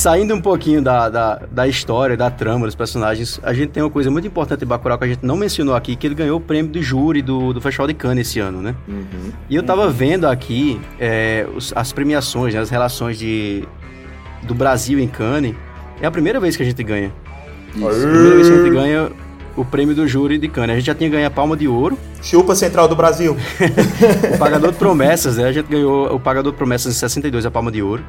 Saindo 0.07 0.33
um 0.33 0.39
pouquinho 0.39 0.81
da, 0.81 1.09
da, 1.09 1.41
da 1.51 1.67
história, 1.67 2.15
da 2.15 2.31
trama, 2.31 2.65
dos 2.65 2.75
personagens, 2.75 3.41
a 3.43 3.51
gente 3.53 3.71
tem 3.71 3.83
uma 3.83 3.89
coisa 3.89 4.09
muito 4.09 4.25
importante 4.25 4.63
em 4.63 4.65
Bacurau 4.65 4.97
que 4.97 5.03
a 5.03 5.07
gente 5.09 5.25
não 5.25 5.35
mencionou 5.35 5.75
aqui, 5.75 5.97
que 5.97 6.07
ele 6.07 6.15
ganhou 6.15 6.37
o 6.37 6.39
prêmio 6.39 6.71
do 6.71 6.81
júri 6.81 7.21
do, 7.21 7.51
do 7.51 7.59
Festival 7.59 7.87
de 7.87 7.93
Cannes 7.93 8.25
esse 8.25 8.39
ano, 8.39 8.61
né? 8.61 8.73
Uhum. 8.87 9.33
E 9.49 9.55
eu 9.57 9.61
tava 9.63 9.89
vendo 9.89 10.25
aqui 10.25 10.79
é, 10.97 11.45
os- 11.53 11.73
as 11.75 11.91
premiações, 11.91 12.53
né, 12.53 12.61
as 12.61 12.69
relações 12.69 13.19
de, 13.19 13.65
do 14.43 14.55
Brasil 14.55 14.97
em 14.97 15.09
Cannes. 15.09 15.53
É 16.01 16.07
a 16.07 16.11
primeira 16.11 16.39
vez 16.39 16.55
que 16.55 16.63
a 16.63 16.65
gente 16.65 16.81
ganha. 16.83 17.11
Isso. 17.75 17.85
A 17.85 17.91
primeira 17.91 18.35
vez 18.35 18.47
que 18.47 18.53
a 18.53 18.57
gente 18.63 18.73
ganha 18.73 19.11
o 19.57 19.65
prêmio 19.65 19.93
do 19.93 20.07
júri 20.07 20.37
de 20.37 20.47
Cannes. 20.47 20.71
A 20.71 20.75
gente 20.77 20.87
já 20.87 20.95
tinha 20.95 21.09
ganho 21.09 21.27
a 21.27 21.31
Palma 21.31 21.57
de 21.57 21.67
Ouro, 21.67 21.99
Chupa 22.21 22.55
Central 22.55 22.87
do 22.87 22.95
Brasil. 22.95 23.35
o 24.33 24.37
Pagador 24.37 24.71
de 24.71 24.77
Promessas, 24.79 25.35
né? 25.35 25.43
A 25.49 25.51
gente 25.51 25.67
ganhou 25.67 26.15
o 26.15 26.17
Pagador 26.17 26.53
de 26.53 26.57
Promessas 26.57 26.93
em 26.95 26.97
62, 26.97 27.45
a 27.45 27.51
Palma 27.51 27.69
de 27.69 27.83
Ouro. 27.83 28.01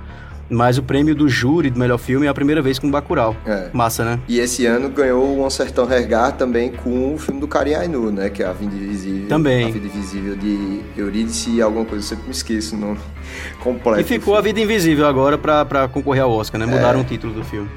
Mas 0.50 0.78
o 0.78 0.82
prêmio 0.82 1.14
do 1.14 1.28
júri 1.28 1.70
do 1.70 1.78
melhor 1.78 1.98
filme 1.98 2.26
é 2.26 2.28
a 2.28 2.34
primeira 2.34 2.62
vez 2.62 2.78
com 2.78 2.90
Bacurau. 2.90 3.36
É. 3.46 3.68
Massa, 3.72 4.04
né? 4.04 4.18
E 4.28 4.38
esse 4.38 4.64
ano 4.66 4.88
ganhou 4.88 5.22
o 5.24 5.44
Um 5.44 5.50
Sertão 5.50 5.86
Regar 5.86 6.32
também 6.32 6.70
com 6.72 7.14
o 7.14 7.18
filme 7.18 7.40
do 7.40 7.46
Karim 7.46 7.74
Ainu, 7.74 8.10
né? 8.10 8.30
Que 8.30 8.42
é 8.42 8.46
A 8.46 8.52
Vida 8.52 8.74
Invisível. 8.74 9.28
Também. 9.28 9.66
A 9.66 9.70
Vida 9.70 9.86
Invisível 9.86 10.36
de 10.36 10.80
Eurídice 10.96 11.50
e 11.50 11.60
alguma 11.62 11.84
coisa, 11.84 12.04
eu 12.04 12.08
sempre 12.08 12.24
me 12.24 12.32
esqueço 12.32 12.76
o 12.76 12.78
nome 12.78 12.98
completo. 13.60 14.00
E 14.00 14.04
ficou 14.04 14.36
A 14.36 14.40
Vida 14.40 14.60
Invisível 14.60 15.06
agora 15.06 15.36
pra, 15.36 15.64
pra 15.64 15.86
concorrer 15.88 16.22
ao 16.22 16.30
Oscar, 16.32 16.58
né? 16.58 16.66
Mudaram 16.66 17.00
o 17.00 17.04
título 17.04 17.34
do 17.34 17.44
filme. 17.44 17.68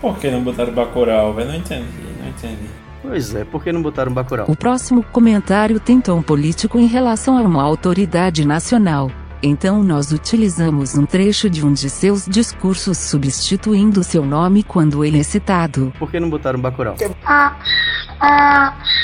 Por 0.00 0.18
que 0.18 0.30
não 0.30 0.42
botaram 0.42 0.72
Bacurau, 0.72 1.32
velho? 1.32 1.48
Não 1.48 1.56
entendi, 1.56 1.84
não 2.20 2.28
entendi. 2.28 2.68
Pois 3.02 3.34
é, 3.34 3.44
por 3.44 3.62
que 3.62 3.70
não 3.70 3.80
botaram 3.80 4.12
Bacurau? 4.12 4.46
O 4.48 4.56
próximo 4.56 5.02
comentário 5.12 5.78
tem 5.78 6.00
tom 6.00 6.20
político 6.20 6.78
em 6.78 6.86
relação 6.86 7.38
a 7.38 7.42
uma 7.42 7.62
autoridade 7.62 8.44
nacional. 8.44 9.10
Então 9.42 9.82
nós 9.82 10.12
utilizamos 10.12 10.96
um 10.96 11.04
trecho 11.04 11.48
de 11.50 11.64
um 11.64 11.72
de 11.72 11.90
seus 11.90 12.26
discursos 12.26 12.96
substituindo 12.98 14.02
seu 14.02 14.24
nome 14.24 14.62
quando 14.62 15.04
ele 15.04 15.20
é 15.20 15.22
citado. 15.22 15.92
Por 15.98 16.10
que 16.10 16.18
não 16.18 16.30
botaram 16.30 16.58
Bacurau? 16.58 16.96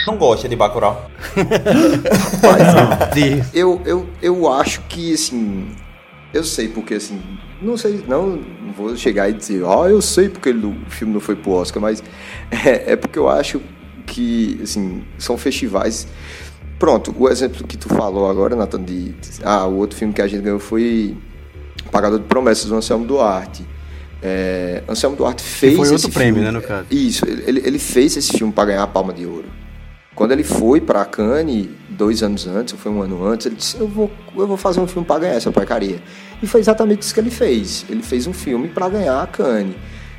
Não 0.07 0.17
gosta 0.17 0.49
de 0.49 0.57
Bacurau. 0.57 1.11
Eu, 3.53 3.81
eu, 3.85 4.09
eu 4.21 4.53
acho 4.53 4.81
que, 4.83 5.13
assim. 5.13 5.69
Eu 6.33 6.45
sei 6.45 6.69
porque, 6.69 6.95
assim. 6.95 7.21
Não 7.61 7.77
sei, 7.77 8.03
não, 8.09 8.37
não 8.37 8.73
vou 8.73 8.97
chegar 8.97 9.29
e 9.29 9.33
dizer, 9.35 9.63
ó, 9.63 9.87
eu 9.87 10.01
sei 10.03 10.29
porque 10.29 10.49
ele- 10.49 10.67
o 10.67 10.77
filme 10.91 11.13
não 11.13 11.21
foi 11.21 11.37
pro 11.37 11.53
Oscar, 11.53 11.81
mas 11.81 12.03
é, 12.51 12.93
é 12.93 12.97
porque 12.97 13.19
eu 13.19 13.29
acho 13.29 13.61
que, 14.07 14.59
assim, 14.63 15.05
são 15.19 15.37
festivais. 15.39 16.09
Pronto, 16.83 17.15
o 17.17 17.29
exemplo 17.29 17.65
que 17.65 17.77
tu 17.77 17.89
falou 17.89 18.29
agora, 18.29 18.57
Nathan, 18.57 18.83
de. 18.83 19.15
Ah, 19.45 19.65
o 19.67 19.77
outro 19.77 19.97
filme 19.97 20.13
que 20.13 20.21
a 20.21 20.27
gente 20.27 20.43
ganhou 20.43 20.59
foi 20.59 21.17
Pagador 21.93 22.19
de 22.19 22.25
Promessas, 22.25 22.67
do 22.69 22.75
Anselmo 22.75 23.05
Duarte. 23.07 23.65
É, 24.21 24.83
Anselmo 24.89 25.15
Duarte 25.15 25.45
fez. 25.45 25.77
foi 25.77 25.89
outro 25.91 26.11
prêmio, 26.11 26.43
filme- 26.43 26.51
né, 26.51 26.51
no 26.51 26.61
caso. 26.61 26.87
Isso, 26.91 27.25
ele, 27.25 27.45
ele- 27.47 27.63
ele 27.65 27.79
fez 27.79 28.17
esse 28.17 28.33
filme 28.37 28.53
para 28.53 28.65
ganhar 28.65 28.83
a 28.83 28.87
Palma 28.89 29.13
de 29.13 29.25
Ouro. 29.25 29.45
Quando 30.13 30.33
ele 30.33 30.43
foi 30.43 30.81
para 30.81 31.05
Cannes, 31.05 31.69
dois 31.89 32.21
anos 32.21 32.49
antes, 32.49 32.75
ou 32.75 32.81
foi 32.81 32.91
um 32.91 33.01
ano 33.01 33.25
antes, 33.25 33.47
ele 33.47 33.55
disse: 33.55 33.79
Eu 33.79 33.87
vou, 33.87 34.11
eu 34.37 34.49
vou 34.49 34.57
fazer 34.57 34.81
um 34.81 34.87
filme 34.89 35.07
para 35.07 35.21
ganhar 35.21 35.35
essa 35.35 35.53
porcaria. 35.53 36.03
E 36.43 36.49
foi 36.49 36.59
exatamente 36.61 37.03
isso 37.03 37.15
que 37.15 37.21
ele 37.21 37.31
fez. 37.31 37.87
Ele 37.89 38.03
fez 38.03 38.27
um 38.27 38.33
filme 38.33 38.67
para 38.67 38.89
ganhar 38.89 39.23
a 39.23 39.27
Cannes. 39.29 39.77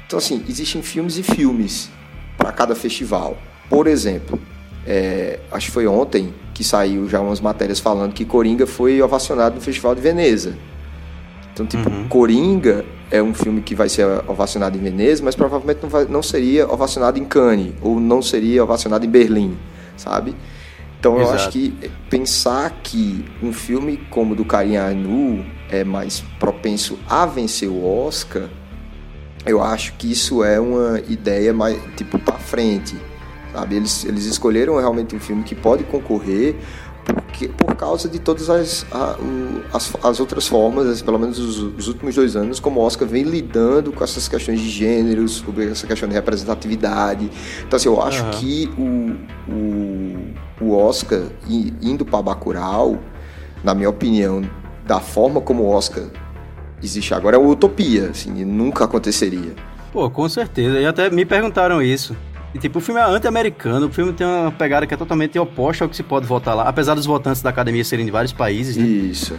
Então, 0.08 0.18
assim, 0.18 0.42
existem 0.48 0.82
filmes 0.82 1.18
e 1.18 1.24
filmes 1.24 1.90
para 2.38 2.54
cada 2.54 2.74
festival. 2.74 3.38
Por 3.70 3.86
exemplo, 3.86 4.40
é, 4.86 5.40
acho 5.52 5.68
que 5.68 5.72
foi 5.72 5.88
ontem 5.88 6.34
que 6.54 6.64
saiu 6.64 7.08
já 7.10 7.20
umas 7.20 7.40
matérias 7.40 7.80
falando 7.80 8.14
que 8.14 8.26
Coringa 8.26 8.68
foi 8.68 9.02
ovacionado 9.02 9.56
no 9.56 9.62
Festival 9.62 9.96
de 9.96 10.02
Veneza. 10.02 10.56
Então, 11.54 11.66
tipo, 11.66 11.90
Coringa 12.10 12.84
é 13.12 13.22
um 13.22 13.34
filme 13.34 13.62
que 13.62 13.76
vai 13.76 13.88
ser 13.88 14.06
ovacionado 14.28 14.78
em 14.78 14.82
Veneza, 14.82 15.24
mas 15.24 15.36
provavelmente 15.36 15.80
não, 15.84 15.90
vai- 15.90 16.06
não 16.06 16.24
seria 16.24 16.68
ovacionado 16.68 17.20
em 17.20 17.26
Cannes, 17.26 17.74
ou 17.82 18.00
não 18.00 18.22
seria 18.22 18.64
ovacionado 18.64 19.06
em 19.06 19.10
Berlim, 19.10 19.56
sabe? 19.96 20.36
Então, 21.00 21.16
eu 21.18 21.22
Exato. 21.24 21.36
acho 21.38 21.50
que 21.52 21.74
pensar 22.10 22.72
que 22.82 23.26
um 23.42 23.52
filme 23.54 23.98
como 24.10 24.34
o 24.34 24.36
do 24.36 24.44
Karim 24.46 24.78
Anu 24.78 25.46
é 25.70 25.84
mais 25.84 26.24
propenso 26.40 26.98
a 27.08 27.26
vencer 27.26 27.70
o 27.70 27.86
Oscar, 27.86 28.44
eu 29.46 29.62
acho 29.62 29.94
que 29.94 30.12
isso 30.12 30.44
é 30.44 30.60
uma 30.60 31.00
ideia 31.10 31.54
mais, 31.54 31.78
tipo, 31.98 32.18
pra 32.18 32.36
frente, 32.36 32.96
sabe? 33.54 33.76
Eles, 33.76 34.04
eles 34.04 34.26
escolheram 34.26 34.78
realmente 34.78 35.16
um 35.16 35.20
filme 35.20 35.44
que 35.44 35.56
pode 35.56 35.84
concorrer 35.86 36.56
porque, 37.04 37.50
por 37.50 37.76
causa 37.76 38.08
de 38.08 38.18
todas 38.18 38.50
as, 38.50 38.86
as, 39.74 39.94
as 40.04 40.20
outras 40.20 40.48
formas, 40.48 41.02
pelo 41.02 41.20
menos 41.20 41.38
os, 41.38 41.58
os 41.60 41.88
últimos 41.88 42.16
dois 42.16 42.36
anos, 42.36 42.60
como 42.60 42.80
o 42.80 42.84
Oscar 42.84 43.08
vem 43.08 43.24
lidando 43.24 43.92
com 43.92 44.04
essas 44.04 44.28
questões 44.28 44.60
de 44.60 44.70
gênero, 44.70 45.28
sobre 45.28 45.70
essa 45.70 45.86
questão 45.86 46.08
de 46.08 46.16
representatividade. 46.16 47.30
Então, 47.66 47.76
assim, 47.76 47.90
eu 47.90 48.02
acho 48.02 48.22
Aham. 48.22 48.32
que 48.32 48.72
o, 48.78 49.52
o, 49.52 50.66
o 50.66 50.78
Oscar 50.78 51.24
indo 51.82 52.06
para 52.06 52.22
Bacurau, 52.22 52.98
na 53.64 53.76
minha 53.76 53.90
opinião, 53.90 54.42
da 54.86 55.00
forma 55.00 55.42
como 55.42 55.64
o 55.64 55.70
Oscar 55.70 56.04
existe 56.82 57.14
agora, 57.14 57.36
é 57.36 57.40
uma 57.40 57.50
utopia, 57.50 58.10
assim, 58.12 58.46
nunca 58.46 58.86
aconteceria. 58.86 59.54
Pô, 59.92 60.10
com 60.10 60.28
certeza. 60.30 60.80
E 60.80 60.86
até 60.86 61.10
me 61.10 61.26
perguntaram 61.26 61.82
isso. 61.82 62.16
E, 62.54 62.60
tipo, 62.60 62.78
o 62.78 62.82
filme 62.82 63.02
é 63.02 63.04
anti-americano, 63.04 63.88
o 63.88 63.90
filme 63.92 64.14
tem 64.14 64.28
uma 64.28 64.52
pegada 64.52 64.86
que 64.86 64.94
é 64.94 64.98
totalmente 64.98 65.38
oposta 65.40 65.84
ao 65.84 65.90
que 65.90 65.96
se 65.96 66.04
pode 66.04 66.28
votar 66.28 66.56
lá, 66.56 66.64
apesar 66.64 66.94
dos 66.94 67.06
votantes 67.06 67.42
da 67.42 67.50
academia 67.50 67.84
serem 67.84 68.06
de 68.06 68.12
vários 68.12 68.32
países, 68.32 68.78
né? 68.78 68.86
Isso. 68.86 69.36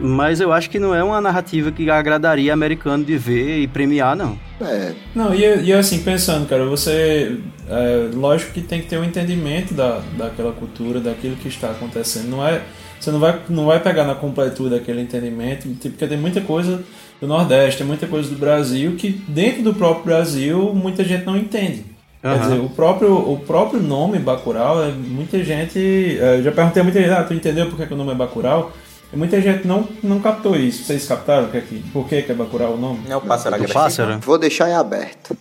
Mas 0.00 0.40
eu 0.40 0.52
acho 0.52 0.70
que 0.70 0.78
não 0.78 0.94
é 0.94 1.02
uma 1.02 1.20
narrativa 1.20 1.72
que 1.72 1.90
agradaria 1.90 2.52
americano 2.52 3.04
de 3.04 3.16
ver 3.18 3.60
e 3.60 3.66
premiar, 3.66 4.16
não. 4.16 4.38
É, 4.60 4.92
Não, 5.14 5.34
e, 5.34 5.64
e 5.64 5.72
assim, 5.72 6.02
pensando, 6.02 6.48
cara, 6.48 6.64
você. 6.64 7.38
É, 7.68 8.08
lógico 8.14 8.52
que 8.52 8.60
tem 8.60 8.80
que 8.80 8.86
ter 8.86 8.98
um 8.98 9.04
entendimento 9.04 9.74
da, 9.74 10.00
daquela 10.16 10.52
cultura, 10.52 11.00
daquilo 11.00 11.36
que 11.36 11.48
está 11.48 11.70
acontecendo. 11.70 12.28
Não 12.28 12.46
é, 12.46 12.62
você 12.98 13.10
não 13.10 13.18
vai, 13.18 13.40
não 13.48 13.66
vai 13.66 13.80
pegar 13.80 14.04
na 14.04 14.14
completude 14.14 14.70
daquele 14.70 15.00
entendimento, 15.00 15.68
tipo, 15.74 15.90
porque 15.90 16.06
tem 16.06 16.18
muita 16.18 16.40
coisa 16.40 16.82
do 17.20 17.26
Nordeste, 17.26 17.78
tem 17.78 17.86
muita 17.86 18.06
coisa 18.06 18.28
do 18.28 18.36
Brasil 18.36 18.94
que 18.96 19.10
dentro 19.10 19.62
do 19.62 19.74
próprio 19.74 20.04
Brasil 20.04 20.72
muita 20.74 21.02
gente 21.04 21.26
não 21.26 21.36
entende. 21.36 21.97
Quer 22.20 22.28
Aham. 22.28 22.40
dizer, 22.40 22.60
o 22.60 22.68
próprio, 22.68 23.14
o 23.14 23.38
próprio 23.38 23.80
nome 23.80 24.18
Bacurau, 24.18 24.82
é, 24.82 24.90
muita 24.90 25.42
gente. 25.44 25.78
é, 26.20 26.38
eu 26.38 26.42
já 26.42 26.50
perguntei 26.52 26.80
a 26.80 26.84
muita 26.84 27.00
gente, 27.00 27.10
ah, 27.12 27.22
tu 27.22 27.32
entendeu 27.34 27.66
por 27.68 27.76
que, 27.76 27.86
que 27.86 27.94
o 27.94 27.96
nome 27.96 28.10
é 28.12 28.14
Bacurau? 28.14 28.72
E 29.12 29.16
muita 29.16 29.40
gente 29.40 29.66
não, 29.66 29.88
não 30.02 30.18
captou 30.20 30.56
isso. 30.56 30.84
Vocês 30.84 31.06
captaram 31.06 31.46
o 31.46 31.50
que 31.50 31.56
é 31.56 31.60
que, 31.60 31.78
por 31.92 32.06
que, 32.08 32.22
que 32.22 32.32
é 32.32 32.34
Bacurau 32.34 32.74
o 32.74 32.76
nome? 32.76 33.00
Não 33.06 33.12
é 33.12 33.16
o 33.16 33.20
pássaro 33.20 33.54
agressivo. 33.54 33.78
pássaro? 33.80 34.18
vou 34.20 34.38
deixar 34.38 34.68
em 34.68 34.74
aberto. 34.74 35.36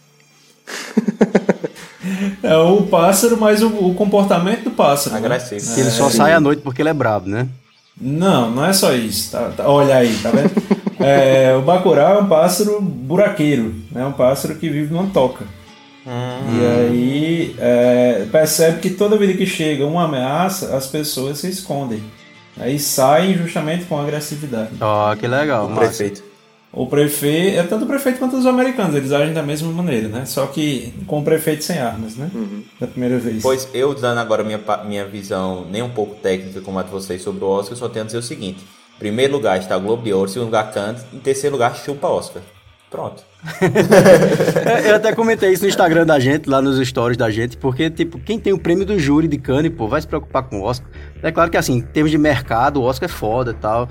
É 2.42 2.56
o 2.56 2.84
pássaro, 2.84 3.38
mas 3.38 3.62
o, 3.62 3.68
o 3.68 3.94
comportamento 3.94 4.64
do 4.66 4.72
pássaro. 4.72 5.16
né? 5.16 5.20
Agressivo. 5.26 5.74
Que 5.76 5.82
ele 5.82 5.92
só 5.92 6.10
sai 6.10 6.32
à 6.34 6.40
noite 6.40 6.62
porque 6.62 6.82
ele 6.82 6.90
é 6.90 6.94
brabo, 6.94 7.28
né? 7.28 7.48
Não, 8.00 8.50
não 8.50 8.64
é 8.66 8.72
só 8.72 8.94
isso. 8.94 9.32
Tá, 9.32 9.52
tá- 9.56 9.68
olha 9.68 9.98
aí, 9.98 10.16
tá 10.22 10.30
vendo? 10.32 10.52
É, 11.00 11.56
o 11.56 11.62
Bacurau 11.62 12.18
é 12.18 12.22
um 12.24 12.28
pássaro 12.28 12.82
buraqueiro, 12.82 13.76
né? 13.92 14.04
Um 14.04 14.14
pássaro 14.14 14.56
que 14.56 14.68
vive 14.68 14.92
numa 14.92 15.06
toca. 15.08 15.46
E 16.08 16.66
aí 16.66 17.56
é, 17.60 18.26
percebe 18.32 18.80
que 18.80 18.92
toda 18.92 19.18
vida 19.18 19.34
que 19.34 19.46
chega 19.46 19.86
uma 19.86 20.06
ameaça, 20.06 20.76
as 20.76 20.88
pessoas 20.88 21.40
se 21.40 21.50
escondem. 21.50 22.02
Aí 22.60 22.80
saem 22.80 23.38
justamente 23.38 23.86
com 23.86 24.00
agressividade. 24.00 24.72
Ó, 24.80 25.16
que 25.16 25.28
legal. 25.28 25.66
O 25.66 25.70
massa. 25.70 25.82
prefeito. 25.82 26.24
O 26.72 26.86
prefeito, 26.86 27.60
é 27.60 27.64
tanto 27.64 27.86
o 27.86 27.88
prefeito 27.88 28.20
quanto 28.20 28.38
os 28.38 28.46
americanos, 28.46 28.96
eles 28.96 29.12
agem 29.12 29.34
da 29.34 29.42
mesma 29.42 29.72
maneira, 29.72 30.08
né? 30.10 30.26
Só 30.26 30.46
que 30.48 30.94
com 31.08 31.20
o 31.20 31.24
prefeito 31.24 31.64
sem 31.64 31.80
armas, 31.80 32.16
né? 32.16 32.30
Da 32.80 32.88
primeira 32.88 33.18
vez. 33.18 33.42
Pois 33.42 33.68
eu, 33.74 33.96
dando 33.96 34.20
agora 34.20 34.44
minha, 34.44 34.60
minha 34.86 35.06
visão 35.06 35.66
nem 35.72 35.82
um 35.82 35.90
pouco 35.90 36.16
técnica 36.16 36.62
como 36.62 36.78
a 36.78 36.84
de 36.84 36.92
vocês 36.92 37.22
sobre 37.22 37.44
o 37.44 37.48
Oscar, 37.48 37.74
eu 37.74 37.78
só 37.78 37.90
tenho 37.90 38.04
a 38.04 38.06
dizer 38.06 38.18
o 38.18 38.24
seguinte. 38.24 38.60
Em 38.96 39.00
primeiro 39.00 39.34
lugar 39.34 39.58
está 39.58 39.78
o 39.78 39.82
Globo 39.82 40.04
de 40.04 40.14
Ouro, 40.14 40.30
em 40.30 40.34
segundo 40.34 40.48
lugar 40.48 40.72
Cannes, 40.72 41.06
em 41.14 41.20
terceiro 41.20 41.56
lugar 41.56 41.76
chupa 41.76 42.08
Oscar. 42.08 42.42
Pronto. 42.90 43.22
Eu 44.88 44.96
até 44.96 45.14
comentei 45.14 45.52
isso 45.52 45.64
no 45.64 45.70
Instagram 45.70 46.06
da 46.06 46.20
gente, 46.20 46.50
lá 46.50 46.62
nos 46.62 46.86
stories 46.88 47.18
da 47.18 47.30
gente, 47.30 47.58
porque, 47.58 47.90
tipo, 47.90 48.18
quem 48.20 48.40
tem 48.40 48.54
o 48.54 48.58
prêmio 48.60 48.86
do 48.86 48.98
júri 48.98 49.28
de 49.28 49.38
Cannes, 49.38 49.72
pô, 49.76 49.88
vai 49.88 50.00
se 50.02 50.08
preocupar 50.08 50.44
com 50.44 50.60
o 50.60 50.64
Oscar. 50.64 50.88
É 51.22 51.32
claro 51.32 51.52
que, 51.52 51.58
assim, 51.58 51.74
em 51.74 51.82
termos 51.82 52.12
de 52.12 52.18
mercado, 52.18 52.82
o 52.82 52.84
Oscar 52.84 53.10
é 53.10 53.12
foda 53.12 53.52
e 53.52 53.56
tal, 53.56 53.90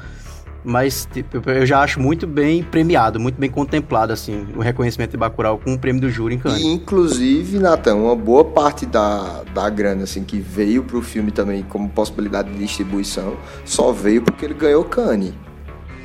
mas, 0.64 1.06
tipo, 1.12 1.48
eu 1.50 1.66
já 1.66 1.80
acho 1.80 2.00
muito 2.00 2.26
bem 2.26 2.62
premiado, 2.62 3.20
muito 3.20 3.38
bem 3.38 3.50
contemplado, 3.50 4.12
assim, 4.12 4.48
o 4.56 4.60
reconhecimento 4.60 5.10
de 5.10 5.16
Bacurau 5.18 5.58
com 5.58 5.74
o 5.74 5.78
prêmio 5.78 6.00
do 6.00 6.10
júri 6.10 6.34
em 6.34 6.38
Cannes. 6.38 6.60
E, 6.62 6.66
inclusive, 6.66 7.58
Natan, 7.58 7.96
uma 7.96 8.16
boa 8.16 8.44
parte 8.46 8.86
da, 8.86 9.42
da 9.54 9.68
grana 9.68 10.04
assim, 10.04 10.24
que 10.24 10.38
veio 10.40 10.82
pro 10.82 11.02
filme 11.02 11.30
também 11.30 11.62
como 11.62 11.88
possibilidade 11.88 12.50
de 12.50 12.58
distribuição 12.58 13.36
só 13.64 13.92
veio 13.92 14.22
porque 14.22 14.44
ele 14.44 14.54
ganhou 14.54 14.82
Cannes. 14.84 15.32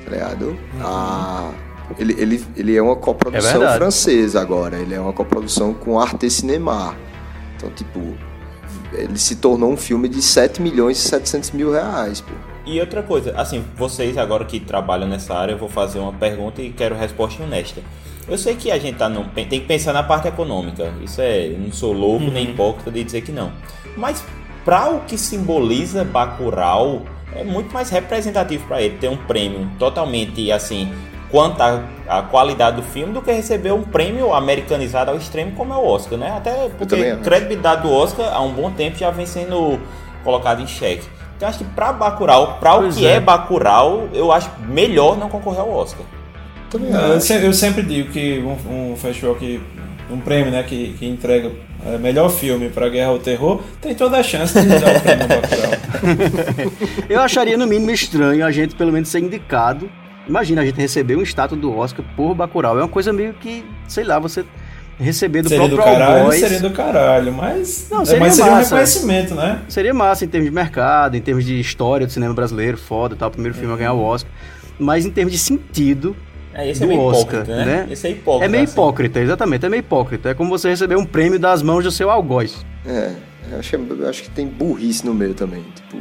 Tá 0.05 0.11
ligado? 0.11 0.57
A- 0.81 1.51
ele, 1.97 2.15
ele, 2.17 2.45
ele 2.55 2.75
é 2.75 2.81
uma 2.81 2.93
É 2.93 2.95
coprodução 2.95 3.51
verdade. 3.59 3.77
francesa 3.77 4.41
agora. 4.41 4.77
Ele 4.77 4.93
é 4.93 4.99
uma 4.99 5.13
coprodução 5.13 5.73
com 5.73 5.99
Arte 5.99 6.29
Cinema. 6.29 6.95
Então, 7.57 7.69
tipo, 7.71 7.99
ele 8.93 9.17
se 9.17 9.35
tornou 9.35 9.71
um 9.71 9.77
filme 9.77 10.07
de 10.09 10.21
7 10.21 10.61
milhões 10.61 10.97
e 10.97 11.07
700 11.09 11.51
mil 11.51 11.71
reais, 11.71 12.21
pô. 12.21 12.31
E 12.65 12.79
outra 12.79 13.01
coisa, 13.01 13.33
assim, 13.37 13.63
vocês 13.75 14.17
agora 14.17 14.45
que 14.45 14.59
trabalham 14.59 15.07
nessa 15.07 15.33
área, 15.33 15.53
eu 15.53 15.57
vou 15.57 15.67
fazer 15.69 15.99
uma 15.99 16.13
pergunta 16.13 16.61
e 16.61 16.69
quero 16.71 16.95
resposta 16.95 17.41
honesta. 17.43 17.81
Eu 18.29 18.37
sei 18.37 18.55
que 18.55 18.69
a 18.71 18.77
gente 18.77 18.97
tá 18.97 19.09
num- 19.09 19.27
tem 19.29 19.47
que 19.47 19.61
pensar 19.61 19.91
na 19.93 20.03
parte 20.03 20.27
econômica. 20.27 20.93
Isso 21.03 21.19
é, 21.19 21.47
eu 21.47 21.57
não 21.57 21.71
sou 21.71 21.91
louco 21.91 22.25
nem 22.25 22.51
hipócrita 22.51 22.91
de 22.91 23.03
dizer 23.03 23.21
que 23.21 23.31
não. 23.31 23.51
Mas 23.97 24.23
para 24.63 24.91
o 24.91 24.99
que 25.01 25.17
simboliza 25.17 26.03
Bacurau, 26.03 27.01
é 27.35 27.43
muito 27.43 27.73
mais 27.73 27.89
representativo 27.89 28.65
para 28.67 28.81
ele 28.81 28.97
ter 28.97 29.09
um 29.09 29.17
prêmio 29.17 29.67
totalmente 29.79 30.51
assim 30.51 30.91
quanto 31.31 31.61
à 31.61 31.81
à 32.11 32.21
qualidade 32.21 32.75
do 32.75 32.83
filme 32.83 33.13
do 33.13 33.21
que 33.21 33.31
receber 33.31 33.71
um 33.71 33.83
prêmio 33.83 34.33
americanizado 34.33 35.11
ao 35.11 35.17
extremo 35.17 35.53
como 35.53 35.73
é 35.73 35.77
o 35.77 35.85
Oscar, 35.85 36.19
né? 36.19 36.33
Até 36.35 36.67
porque 36.77 36.95
a 36.95 37.15
credibilidade 37.15 37.83
do 37.83 37.91
Oscar 37.91 38.33
há 38.33 38.41
um 38.41 38.51
bom 38.51 38.69
tempo 38.69 38.97
já 38.97 39.09
vem 39.09 39.25
sendo 39.25 39.79
colocado 40.21 40.61
em 40.61 40.67
xeque. 40.67 41.07
Então 41.37 41.47
acho 41.47 41.59
que 41.59 41.63
para 41.63 41.93
Bacurau, 41.93 42.57
para 42.59 42.75
o 42.75 42.89
que 42.91 43.07
é. 43.07 43.13
é 43.13 43.19
Bacurau, 43.21 44.09
eu 44.13 44.29
acho 44.29 44.51
melhor 44.67 45.17
não 45.17 45.29
concorrer 45.29 45.61
ao 45.61 45.71
Oscar. 45.71 46.05
Também 46.69 46.91
É, 46.93 47.45
Eu, 47.45 47.53
sempre 47.53 47.81
digo 47.81 48.11
que 48.11 48.39
um, 48.39 48.91
um 48.91 48.97
festival 48.97 49.35
que. 49.35 49.61
um 50.09 50.19
prêmio 50.19 50.51
né, 50.51 50.61
que, 50.63 50.93
que 50.99 51.07
entrega 51.07 51.49
é, 51.85 51.97
melhor 51.97 52.29
filme 52.29 52.69
para 52.69 52.89
Guerra 52.89 53.11
ao 53.11 53.19
Terror 53.19 53.61
tem 53.79 53.95
toda 53.95 54.17
a 54.17 54.23
chance 54.23 54.59
de 54.59 54.67
dar 54.67 54.97
o 54.97 55.01
prêmio 55.01 55.27
Bacurau. 55.27 55.71
Eu 57.09 57.21
acharia, 57.21 57.57
no 57.57 57.65
mínimo, 57.65 57.89
estranho 57.89 58.45
a 58.45 58.51
gente, 58.51 58.75
pelo 58.75 58.91
menos, 58.91 59.07
ser 59.07 59.19
indicado. 59.19 59.89
Imagina 60.27 60.61
a 60.61 60.65
gente 60.65 60.77
receber 60.79 61.15
um 61.15 61.23
status 61.23 61.57
do 61.57 61.75
Oscar 61.75 62.05
por 62.15 62.33
Bacurau. 62.35 62.77
É 62.77 62.81
uma 62.83 62.87
coisa 62.87 63.11
meio 63.11 63.33
que, 63.33 63.65
sei 63.87 64.03
lá, 64.03 64.19
você 64.19 64.45
receber 64.99 65.41
do 65.41 65.49
Seria 65.49 65.67
do 65.67 65.75
próprio 65.75 65.95
caralho, 65.97 66.19
Algoz. 66.21 66.39
seria 66.39 66.59
do 66.59 66.69
caralho, 66.71 67.33
mas. 67.33 67.87
Não, 67.89 68.01
é, 68.01 68.05
seria 68.05 68.19
mas 68.19 68.33
seria 68.35 68.51
um 68.51 68.55
massa. 68.55 68.69
reconhecimento, 68.75 69.35
né? 69.35 69.61
Seria 69.67 69.93
massa 69.93 70.25
em 70.25 70.27
termos 70.27 70.49
de 70.49 70.55
mercado, 70.55 71.15
em 71.17 71.21
termos 71.21 71.43
de 71.43 71.59
história 71.59 72.05
do 72.05 72.13
cinema 72.13 72.33
brasileiro, 72.33 72.77
foda, 72.77 73.15
tal, 73.15 73.31
primeiro 73.31 73.57
filme 73.57 73.73
a 73.73 73.77
ganhar 73.77 73.93
o 73.93 74.01
Oscar. 74.03 74.31
Mas 74.79 75.05
em 75.05 75.09
termos 75.11 75.33
de 75.33 75.39
sentido 75.39 76.15
É, 76.53 76.69
esse 76.69 76.79
do 76.81 76.85
é 76.85 76.87
meio 76.89 77.01
Oscar, 77.01 77.41
hipócrita, 77.41 77.55
né? 77.57 77.65
né? 77.65 77.87
Esse 77.91 78.07
é 78.07 78.11
hipócrita. 78.11 78.45
é 78.45 78.47
meio 78.47 78.63
assim. 78.63 78.73
hipócrita, 78.73 79.19
exatamente, 79.19 79.65
é 79.65 79.69
meio 79.69 79.79
hipócrita. 79.79 80.29
É 80.29 80.33
como 80.35 80.49
você 80.49 80.69
receber 80.69 80.95
um 80.97 81.05
prêmio 81.05 81.39
das 81.39 81.61
mãos 81.63 81.83
do 81.83 81.91
seu 81.91 82.09
algoz. 82.11 82.63
É, 82.85 83.11
eu 83.51 83.59
acho, 83.59 83.69
que- 83.77 83.91
eu 84.01 84.09
acho 84.09 84.23
que 84.23 84.29
tem 84.29 84.45
burrice 84.47 85.03
no 85.05 85.13
meio 85.13 85.33
também. 85.33 85.63
Tipo, 85.75 85.97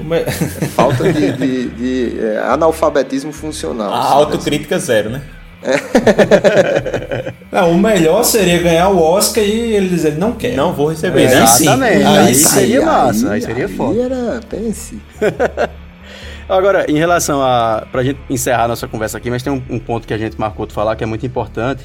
Como 0.00 0.14
é- 0.14 0.24
falta 0.24 1.12
de, 1.12 1.32
de- 1.32 1.68
de, 1.70 2.20
é, 2.20 2.38
analfabetismo 2.38 3.32
funcional. 3.32 3.92
A 3.92 4.00
assim, 4.00 4.12
autocrítica 4.14 4.78
zero, 4.78 5.10
né? 5.10 5.22
Não, 7.52 7.72
o 7.72 7.78
melhor 7.78 8.22
seria 8.24 8.58
ganhar 8.62 8.88
o 8.88 8.98
Oscar 9.02 9.42
e 9.44 9.74
ele 9.74 9.88
dizer, 9.88 10.16
não 10.16 10.32
quer. 10.32 10.54
Não 10.56 10.72
vou 10.72 10.88
receber, 10.88 11.24
É, 11.24 11.28
né? 11.34 11.40
aí 11.40 11.46
sim. 11.48 11.62
Exatamente, 11.64 12.04
Aí 12.04 12.18
aí, 12.18 12.34
seria 12.34 12.82
massa, 12.86 13.32
aí, 13.32 13.40
seria 13.42 13.66
aí 13.66 13.76
foda. 13.76 14.00
era, 14.02 14.40
pense. 14.48 14.98
Agora, 16.48 16.84
em 16.90 16.96
relação 16.96 17.42
a. 17.42 17.86
Pra 17.92 18.02
gente 18.02 18.18
encerrar 18.28 18.66
nossa 18.68 18.88
conversa 18.88 19.18
aqui, 19.18 19.30
mas 19.30 19.42
tem 19.42 19.52
um, 19.52 19.62
um 19.70 19.78
ponto 19.78 20.06
que 20.06 20.14
a 20.14 20.18
gente 20.18 20.38
marcou 20.38 20.66
de 20.66 20.72
falar 20.74 20.96
que 20.96 21.04
é 21.04 21.06
muito 21.06 21.24
importante, 21.24 21.84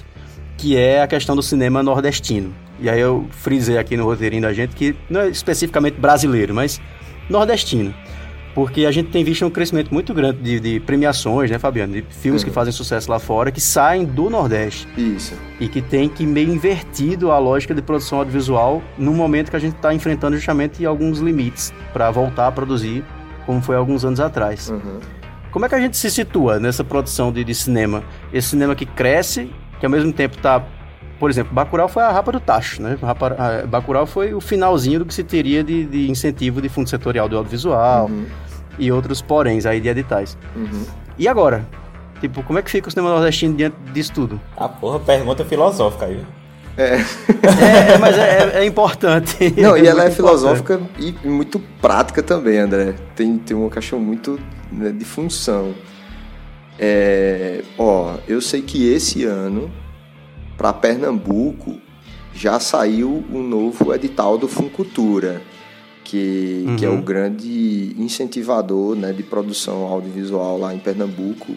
que 0.58 0.76
é 0.78 1.02
a 1.04 1.08
questão 1.08 1.36
do 1.36 1.44
cinema 1.44 1.84
nordestino. 1.84 2.54
E 2.80 2.90
aí 2.90 3.00
eu 3.00 3.26
frisei 3.30 3.78
aqui 3.78 3.96
no 3.96 4.06
roteirinho 4.06 4.42
da 4.42 4.54
gente 4.54 4.76
que 4.76 4.96
não 5.10 5.22
é 5.22 5.28
especificamente 5.30 5.96
brasileiro, 6.00 6.54
mas 6.54 6.82
nordestino. 7.30 7.94
Porque 8.56 8.86
a 8.86 8.92
gente 8.92 9.10
tem 9.10 9.22
visto 9.22 9.46
um 9.46 9.50
crescimento 9.50 9.94
muito 9.94 10.14
grande 10.14 10.42
de, 10.42 10.60
de 10.62 10.80
premiações, 10.80 11.52
né, 11.52 11.60
Fabiano? 11.60 11.92
De 11.92 12.02
filmes 12.10 12.42
que 12.42 12.50
fazem 12.50 12.72
sucesso 12.72 13.12
lá 13.12 13.20
fora, 13.20 13.52
que 13.52 13.60
saem 13.60 14.06
do 14.06 14.30
Nordeste. 14.30 14.88
Isso. 14.98 15.36
E 15.60 15.68
que 15.68 15.82
tem 15.82 16.08
que 16.08 16.26
meio 16.26 16.54
invertido 16.54 17.32
a 17.32 17.38
lógica 17.38 17.76
de 17.76 17.82
produção 17.82 18.20
audiovisual 18.20 18.82
no 18.98 19.14
momento 19.14 19.50
que 19.50 19.58
a 19.58 19.60
gente 19.60 19.76
está 19.76 19.94
enfrentando 19.94 20.38
justamente 20.38 20.86
alguns 20.86 21.20
limites 21.20 21.74
para 21.92 22.10
voltar 22.10 22.48
a 22.48 22.52
produzir, 22.52 23.04
como 23.46 23.62
foi 23.62 23.76
alguns 23.76 24.06
anos 24.06 24.22
atrás. 24.22 24.70
Uhum. 24.70 25.02
Como 25.52 25.66
é 25.66 25.70
que 25.70 25.76
a 25.76 25.80
gente 25.80 25.98
se 25.98 26.10
situa 26.10 26.58
nessa 26.58 26.84
produção 26.84 27.34
de, 27.34 27.44
de 27.44 27.54
cinema? 27.54 28.06
Esse 28.32 28.52
cinema 28.52 28.74
que 28.74 28.86
cresce, 28.86 29.52
que 29.82 29.86
ao 29.86 29.92
mesmo 29.92 30.14
tempo 30.14 30.38
está 30.38 30.66
por 31.20 31.30
exemplo, 31.30 31.54
Bacurau 31.54 31.88
foi 31.88 32.04
a 32.04 32.12
rapa 32.12 32.32
do 32.32 32.40
tacho, 32.40 32.82
né? 32.82 32.98
Rapa- 33.02 33.64
Bacurau 33.68 34.06
foi 34.06 34.34
o 34.34 34.42
finalzinho 34.42 35.00
do 35.00 35.06
que 35.06 35.14
se 35.14 35.24
teria 35.24 35.64
de, 35.64 35.86
de 35.86 36.10
incentivo 36.10 36.62
de 36.62 36.70
fundo 36.70 36.90
setorial 36.90 37.28
do 37.30 37.38
audiovisual 37.38 38.10
e 38.78 38.92
outros 38.92 39.22
poréns 39.22 39.66
aí 39.66 39.80
de 39.80 39.88
editais. 39.90 40.38
Uhum. 40.56 40.84
E 41.18 41.28
agora? 41.28 41.66
Tipo, 42.20 42.44
como 42.44 42.60
é 42.60 42.62
que 42.62 42.72
fica 42.72 42.88
o 42.88 42.92
cinema 42.92 43.10
nordestino 43.10 43.56
diante 43.56 43.76
disso 43.94 44.12
tudo? 44.14 44.40
Ah, 44.58 44.68
porra, 44.70 45.00
pergunta 45.00 45.44
filosófica 45.46 46.06
aí. 46.06 46.22
É. 46.78 46.96
É, 46.96 47.98
mas 48.00 48.18
é, 48.18 48.60
é 48.60 48.66
importante. 48.66 49.38
Não, 49.58 49.78
e 49.78 49.88
ela 49.88 50.02
é 50.02 50.06
muito 50.06 50.16
filosófica 50.18 50.82
e 51.00 51.16
e 51.24 51.28
muito 51.28 51.58
prática 51.82 52.22
também, 52.22 52.58
André. 52.58 52.96
Tem, 53.16 53.38
tem 53.38 53.56
uma 53.56 53.70
questão 53.70 53.98
muito 54.00 54.38
né, 54.72 54.92
de 54.92 55.06
função. 55.06 55.74
É, 56.78 57.62
ó, 57.78 58.16
eu 58.28 58.42
sei 58.42 58.62
que 58.62 58.90
esse 58.92 59.24
ano, 59.24 59.72
para 60.58 60.72
Pernambuco, 60.74 61.78
já 62.34 62.60
saiu 62.60 63.24
um 63.32 63.42
novo 63.42 63.94
edital 63.94 64.38
do 64.38 64.48
Funcultura, 64.48 65.42
que, 66.04 66.66
que 66.78 66.86
é 66.86 66.90
Uhum. 66.90 67.00
o 67.00 67.02
grande 67.02 67.96
incentivador 67.98 68.96
né, 68.96 69.12
de 69.12 69.24
produção 69.24 69.84
audiovisual 69.84 70.58
lá 70.60 70.74
em 70.74 70.80
Pernambuco 70.80 71.54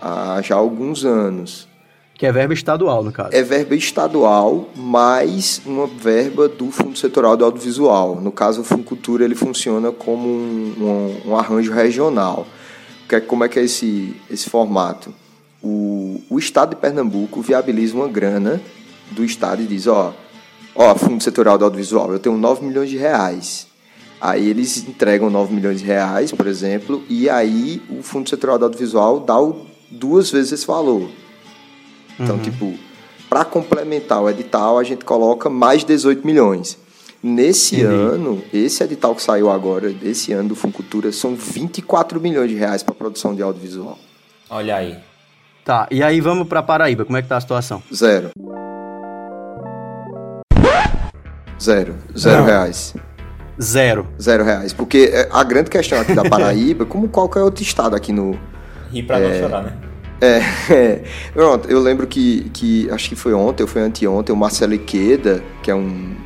há 0.00 0.40
já 0.42 0.54
alguns 0.56 1.04
anos. 1.04 1.68
Que 2.14 2.26
é 2.26 2.32
verba 2.32 2.52
estadual, 2.52 3.04
no 3.04 3.12
caso. 3.12 3.30
É 3.32 3.42
verba 3.42 3.76
estadual 3.76 4.68
mais 4.74 5.60
uma 5.64 5.86
verba 5.86 6.48
do 6.48 6.68
Fundo 6.72 6.98
Setorial 6.98 7.36
do 7.36 7.44
Audiovisual. 7.44 8.20
No 8.20 8.32
caso, 8.32 8.62
o 8.62 8.64
Funcultura 8.64 9.24
ele 9.24 9.36
funciona 9.36 9.92
como 9.92 10.26
um, 10.28 10.74
um- 11.26 11.30
um 11.30 11.36
arranjo 11.36 11.72
regional. 11.72 12.44
Que 13.08 13.14
é- 13.16 13.20
Como 13.20 13.44
é 13.44 13.48
que 13.48 13.58
é 13.58 13.62
esse, 13.64 14.16
esse 14.28 14.50
formato? 14.50 15.14
O, 15.62 16.20
o 16.30 16.38
Estado 16.38 16.70
de 16.70 16.76
Pernambuco 16.76 17.40
viabiliza 17.42 17.94
uma 17.94 18.08
grana 18.08 18.60
do 19.10 19.24
Estado 19.24 19.62
e 19.62 19.66
diz, 19.66 19.86
ó, 19.86 20.14
ó, 20.74 20.94
Fundo 20.94 21.22
Setorial 21.22 21.58
do 21.58 21.64
Audiovisual, 21.64 22.12
eu 22.12 22.18
tenho 22.18 22.36
9 22.36 22.64
milhões 22.64 22.90
de 22.90 22.96
reais. 22.96 23.66
Aí 24.20 24.48
eles 24.48 24.76
entregam 24.86 25.30
9 25.30 25.54
milhões 25.54 25.80
de 25.80 25.86
reais, 25.86 26.32
por 26.32 26.46
exemplo, 26.46 27.02
e 27.08 27.28
aí 27.30 27.82
o 27.90 28.02
Fundo 28.02 28.28
Setorial 28.28 28.58
do 28.58 28.64
Audiovisual 28.66 29.20
dá 29.20 29.40
o- 29.40 29.66
duas 29.90 30.30
vezes 30.30 30.52
esse 30.52 30.66
valor. 30.66 31.08
Então, 32.18 32.38
tipo, 32.38 32.74
para 33.28 33.44
complementar 33.44 34.22
o 34.22 34.28
edital, 34.28 34.78
a 34.78 34.84
gente 34.84 35.04
coloca 35.04 35.48
mais 35.48 35.84
18 35.84 36.26
milhões. 36.26 36.76
Nesse 37.22 37.80
ano, 37.82 38.42
esse 38.52 38.82
edital 38.82 39.14
que 39.14 39.22
saiu 39.22 39.50
agora, 39.50 39.90
desse 39.90 40.32
ano 40.32 40.50
do 40.50 40.54
Funcultura, 40.56 41.10
são 41.12 41.34
24 41.34 42.20
milhões 42.20 42.48
de 42.50 42.56
reais 42.56 42.82
para 42.82 42.94
produção 42.94 43.34
de 43.34 43.42
audiovisual. 43.42 43.98
Olha 44.50 44.76
aí. 44.76 44.96
Tá, 45.68 45.86
e 45.90 46.02
aí 46.02 46.18
vamos 46.18 46.48
pra 46.48 46.62
Paraíba, 46.62 47.04
como 47.04 47.18
é 47.18 47.20
que 47.20 47.28
tá 47.28 47.36
a 47.36 47.40
situação? 47.42 47.82
Zero. 47.94 48.30
Zero. 51.60 51.94
Zero 52.16 52.38
Não. 52.38 52.46
reais. 52.46 52.94
Zero. 53.60 54.06
Zero 54.18 54.44
reais. 54.44 54.72
Porque 54.72 55.10
é, 55.12 55.28
a 55.30 55.44
grande 55.44 55.68
questão 55.68 56.00
aqui 56.00 56.14
da 56.14 56.24
Paraíba, 56.30 56.86
como 56.86 57.06
qualquer 57.10 57.42
outro 57.42 57.62
estado 57.62 57.94
aqui 57.94 58.14
no, 58.14 58.34
Rir 58.90 59.02
pra 59.02 59.18
não 59.18 59.30
chorar, 59.34 59.62
né? 59.64 59.76
É, 60.22 60.40
é. 60.72 61.04
Pronto, 61.34 61.68
eu 61.70 61.80
lembro 61.80 62.06
que, 62.06 62.48
que 62.48 62.90
acho 62.90 63.06
que 63.10 63.14
foi 63.14 63.34
ontem, 63.34 63.62
ou 63.62 63.68
foi 63.68 63.82
anteontem, 63.82 64.34
o 64.34 64.38
Marcelo 64.38 64.72
Iqueda, 64.72 65.44
que 65.62 65.70
é 65.70 65.74
um, 65.74 66.16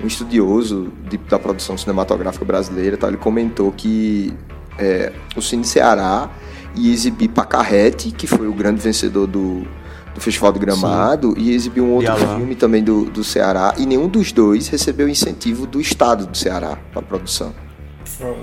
um 0.00 0.06
estudioso 0.06 0.92
de- 1.10 1.18
da 1.18 1.40
produção 1.40 1.76
cinematográfica 1.76 2.44
brasileira, 2.44 2.96
tá, 2.96 3.08
ele 3.08 3.16
comentou 3.16 3.72
que 3.72 4.32
é, 4.78 5.12
o 5.34 5.42
Cine 5.42 5.64
Ceará 5.64 6.30
ia 6.74 6.92
exibir 6.92 7.28
Pacarrete, 7.28 8.10
que 8.10 8.26
foi 8.26 8.46
o 8.46 8.52
grande 8.52 8.80
vencedor 8.80 9.26
do, 9.26 9.62
do 10.14 10.20
Festival 10.20 10.52
de 10.52 10.58
Gramado, 10.58 11.34
e 11.36 11.52
exibir 11.52 11.80
um 11.80 11.92
outro 11.92 12.16
filme 12.16 12.54
também 12.54 12.82
do, 12.82 13.04
do 13.04 13.24
Ceará, 13.24 13.74
e 13.78 13.86
nenhum 13.86 14.08
dos 14.08 14.32
dois 14.32 14.68
recebeu 14.68 15.08
incentivo 15.08 15.66
do 15.66 15.80
Estado 15.80 16.26
do 16.26 16.36
Ceará 16.36 16.78
para 16.92 17.02
produção. 17.02 17.52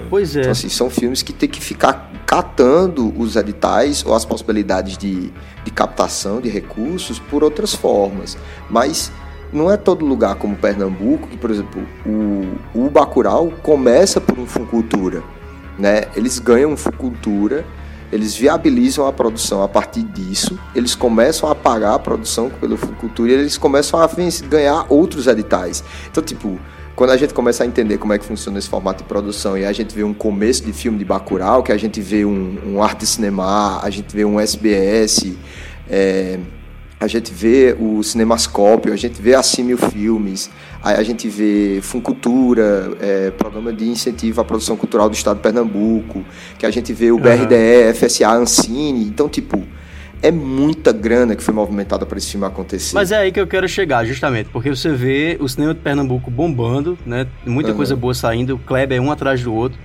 Pois 0.10 0.36
é. 0.36 0.42
Então, 0.42 0.52
assim, 0.52 0.70
são 0.70 0.90
filmes 0.90 1.22
que 1.22 1.34
tem 1.34 1.50
que 1.50 1.60
ficar 1.60 2.12
catando 2.26 3.14
os 3.20 3.36
editais 3.36 4.06
ou 4.06 4.14
as 4.14 4.24
possibilidades 4.24 4.98
de, 4.98 5.32
de 5.64 5.72
captação 5.72 6.40
de 6.40 6.50
recursos 6.50 7.20
por 7.20 7.44
outras 7.44 7.74
formas. 7.74 8.38
Mas 8.70 9.12
não 9.52 9.72
é 9.72 9.78
todo 9.78 10.06
lugar 10.06 10.36
como 10.36 10.56
Pernambuco, 10.56 11.28
que, 11.28 11.38
por 11.38 11.52
exemplo, 11.52 11.86
o, 12.06 12.86
o 12.86 12.90
Bacurau 12.90 13.52
começa 13.64 14.22
por 14.22 14.38
um 14.40 14.46
Funcultura. 14.46 15.24
Né? 15.78 16.04
Eles 16.16 16.40
ganham 16.40 16.72
um 16.72 16.78
Funcultura, 16.78 17.66
eles 18.12 18.36
viabilizam 18.36 19.08
a 19.08 19.14
produção 19.14 19.64
a 19.64 19.68
partir 19.68 20.04
disso, 20.04 20.58
eles 20.74 20.96
começam 20.96 21.50
a 21.50 21.56
pagar 21.56 21.96
a 21.96 22.00
produção 22.00 22.50
pelo 22.50 22.78
Funcultura 22.78 23.32
e 23.32 23.36
eles 23.36 23.58
começam 23.58 24.00
a 24.00 24.10
ganhar 24.50 24.86
outros 24.90 25.28
editais. 25.28 25.84
Então, 26.10 26.24
tipo, 26.24 26.60
quando 26.96 27.10
a 27.10 27.18
gente 27.18 27.34
começa 27.34 27.64
a 27.64 27.68
entender 27.68 27.98
como 27.98 28.14
é 28.14 28.18
que 28.18 28.24
funciona 28.24 28.58
esse 28.58 28.70
formato 28.70 29.04
de 29.04 29.10
produção 29.10 29.58
e 29.58 29.66
a 29.66 29.74
gente 29.74 29.94
vê 29.94 30.04
um 30.04 30.14
começo 30.14 30.64
de 30.64 30.72
filme 30.72 30.98
de 30.98 31.04
Bacurau, 31.04 31.62
que 31.62 31.72
a 31.72 31.78
gente 31.78 32.00
vê 32.00 32.24
um, 32.24 32.58
um 32.66 32.82
Arte 32.82 33.06
Cinema, 33.06 33.82
a 33.84 33.90
gente 33.90 34.16
vê 34.16 34.24
um 34.24 34.40
SBS, 34.40 35.36
é, 35.90 36.40
a 36.98 37.08
gente 37.08 37.34
vê 37.34 37.76
o 37.78 38.02
Cinemascópio, 38.02 38.94
a 38.94 38.96
gente 38.96 39.22
vê 39.22 39.36
a 39.36 39.44
Simil 39.44 39.78
Filmes, 39.78 40.50
aí 40.86 40.96
a 40.96 41.04
gente 41.04 41.28
vê 41.28 41.80
Funcultura, 41.82 42.92
é, 43.02 43.32
Programa 43.32 43.74
de 43.74 43.86
Incentivo 43.86 44.40
à 44.40 44.46
Produção 44.46 44.78
Cultural 44.78 45.10
do 45.10 45.16
Estado 45.16 45.38
de 45.38 45.42
Pernambuco, 45.42 46.24
que 46.60 46.66
a 46.66 46.72
gente 46.72 46.94
vê 46.94 47.12
o. 47.12 47.18
BRDE, 47.18 47.94
FSA, 47.96 48.32
Ancine, 48.32 49.04
então, 49.04 49.28
tipo, 49.28 49.64
é 50.22 50.32
muita 50.32 50.92
grana 50.94 51.36
que 51.36 51.44
foi 51.44 51.54
movimentada 51.54 52.06
para 52.06 52.18
esse 52.18 52.32
filme 52.32 52.46
acontecer. 52.46 52.94
Mas 52.96 53.12
é 53.12 53.18
aí 53.18 53.32
que 53.32 53.40
eu 53.40 53.48
quero 53.48 53.68
chegar, 53.68 54.06
justamente, 54.06 54.50
porque 54.52 54.70
você 54.70 54.90
vê 54.90 55.38
o 55.40 55.50
cinema 55.50 55.74
de 55.74 55.80
Pernambuco 55.80 56.30
bombando, 56.30 56.98
né? 57.06 57.28
Muita 57.46 57.72
Aham. 57.72 57.78
coisa 57.78 57.96
boa 57.96 58.14
saindo, 58.14 58.56
o 58.56 58.60
Kleber 58.60 58.98
é 58.98 59.02
um 59.02 59.12
atrás 59.12 59.44
do 59.44 59.54
outro. 59.54 59.78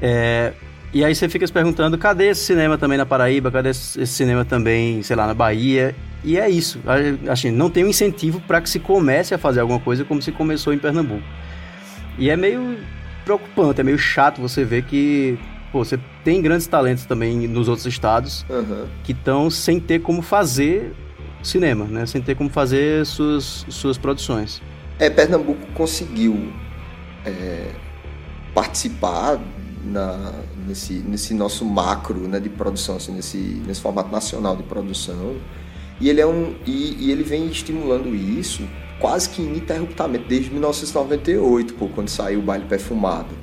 É, 0.00 0.52
E 0.92 1.04
aí 1.04 1.14
você 1.14 1.28
fica 1.28 1.46
se 1.46 1.52
perguntando, 1.52 1.96
cadê 1.96 2.30
esse 2.30 2.40
cinema 2.44 2.76
também 2.76 2.98
na 2.98 3.06
Paraíba? 3.06 3.48
Cadê 3.50 3.68
esse 3.68 4.04
cinema 4.08 4.44
também, 4.44 5.02
sei 5.04 5.14
lá, 5.14 5.24
na 5.26 5.34
Bahia? 5.34 5.94
E 6.22 6.36
é 6.38 6.48
isso. 6.50 6.80
Assim, 7.30 7.50
não 7.50 7.70
tem 7.70 7.84
um 7.84 7.88
incentivo 7.88 8.40
para 8.40 8.60
que 8.60 8.68
se 8.68 8.78
comece 8.78 9.34
a 9.34 9.38
fazer 9.38 9.60
alguma 9.60 9.80
coisa 9.80 10.04
como 10.04 10.20
se 10.20 10.30
começou 10.32 10.72
em 10.72 10.78
Pernambuco. 10.78 11.22
E 12.18 12.28
é 12.28 12.36
meio 12.36 12.78
preocupante, 13.24 13.80
é 13.80 13.84
meio 13.84 13.98
chato 13.98 14.40
você 14.40 14.64
ver 14.64 14.84
que 14.84 15.38
pô, 15.72 15.84
você 15.84 15.98
tem 16.24 16.42
grandes 16.42 16.66
talentos 16.66 17.04
também 17.06 17.46
nos 17.48 17.68
outros 17.68 17.86
estados 17.86 18.44
Aham. 18.50 18.86
que 19.04 19.12
estão 19.12 19.48
sem 19.48 19.78
ter 19.80 20.00
como 20.00 20.20
fazer 20.20 20.92
cinema, 21.42 21.84
né? 21.86 22.04
Sem 22.06 22.20
ter 22.20 22.34
como 22.34 22.50
fazer 22.50 23.06
suas, 23.06 23.64
suas 23.68 23.96
produções. 23.96 24.60
É, 24.98 25.08
Pernambuco 25.08 25.66
conseguiu 25.72 26.52
é, 27.24 27.68
participar 28.54 29.38
na- 29.84 30.32
nesse, 30.66 30.94
nesse 30.94 31.32
nosso 31.34 31.64
macro 31.64 32.28
né, 32.28 32.38
de 32.38 32.48
produção, 32.50 32.96
assim, 32.96 33.12
nesse, 33.12 33.38
nesse 33.66 33.80
formato 33.80 34.10
nacional 34.10 34.56
de 34.56 34.62
produção. 34.64 35.36
E 36.00 36.08
ele, 36.08 36.20
é 36.20 36.26
um, 36.26 36.54
e, 36.66 37.06
e 37.06 37.12
ele 37.12 37.22
vem 37.22 37.46
estimulando 37.46 38.14
isso 38.14 38.66
quase 39.00 39.28
que 39.30 39.42
ininterruptamente 39.42 40.26
desde 40.28 40.50
1998, 40.50 41.74
pô, 41.74 41.88
quando 41.88 42.08
saiu 42.08 42.40
o 42.40 42.42
Baile 42.42 42.66
Perfumado. 42.66 43.34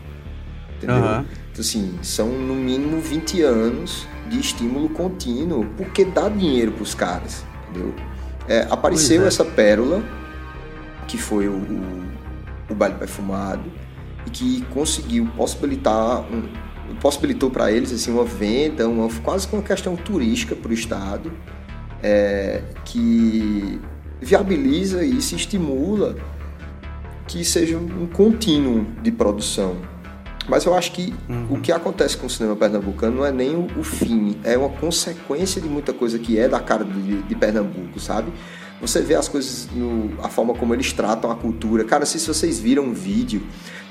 Entendeu? 0.78 0.96
Aham. 0.96 1.26
Então, 1.52 1.62
assim, 1.62 1.98
são 2.04 2.28
no 2.30 2.56
mínimo 2.56 3.02
20 3.02 3.42
anos 3.42 4.08
de 4.30 4.40
estímulo 4.40 4.90
contínuo, 4.90 5.66
porque 5.76 6.06
dá 6.06 6.30
dinheiro 6.30 6.72
pros 6.72 6.94
caras, 6.94 7.44
entendeu? 7.70 7.94
É, 8.48 8.68
apareceu 8.70 9.24
é. 9.24 9.28
essa 9.28 9.44
pérola, 9.44 10.04
que 11.08 11.18
foi 11.18 11.48
o, 11.48 11.54
o, 11.54 12.04
o 12.70 12.76
Baile 12.76 12.96
Perfumado, 12.96 13.64
e 14.28 14.30
que 14.30 14.62
conseguiu 14.74 15.28
possibilitar, 15.36 16.22
um, 16.32 16.44
possibilitou 17.02 17.50
para 17.50 17.72
eles 17.72 17.92
assim, 17.92 18.12
uma 18.12 18.26
venda, 18.26 18.88
uma, 18.88 19.10
quase 19.24 19.48
que 19.48 19.56
uma 19.56 19.64
questão 19.64 19.96
turística 19.96 20.56
para 20.56 20.70
o 20.70 20.74
Estado, 20.74 21.32
é, 22.04 22.62
que 22.86 23.80
viabiliza 24.22 25.04
e 25.04 25.22
se 25.22 25.36
estimula 25.36 26.16
que 27.28 27.44
seja 27.44 27.78
um 27.78 28.08
contínuo 28.08 28.86
de 29.04 29.12
produção. 29.12 29.76
Mas 30.48 30.64
eu 30.64 30.74
acho 30.74 30.94
que 30.94 31.14
o 31.50 31.60
que 31.60 31.74
acontece 31.74 32.16
com 32.16 32.26
o 32.28 32.30
cinema 32.30 32.56
pernambucano 32.56 33.18
não 33.18 33.26
é 33.26 33.32
nem 33.34 33.54
o, 33.54 33.68
o 33.78 33.84
fim, 33.84 34.38
é 34.46 34.58
uma 34.58 34.70
consequência 34.70 35.62
de 35.62 35.68
muita 35.68 35.92
coisa 35.92 36.18
que 36.18 36.40
é 36.40 36.48
da 36.48 36.60
cara 36.60 36.86
de, 36.86 37.22
de 37.24 37.36
Pernambuco, 37.36 38.00
sabe? 38.00 38.32
Você 38.80 39.02
vê 39.02 39.16
as 39.16 39.28
coisas, 39.28 39.68
no, 39.76 40.14
a 40.24 40.30
forma 40.30 40.54
como 40.54 40.74
eles 40.74 40.94
tratam 40.94 41.30
a 41.30 41.36
cultura. 41.36 41.84
Cara, 41.84 42.06
sei 42.06 42.18
se 42.22 42.28
vocês 42.28 42.60
viram 42.60 42.84
um 42.84 42.94
vídeo, 42.94 43.42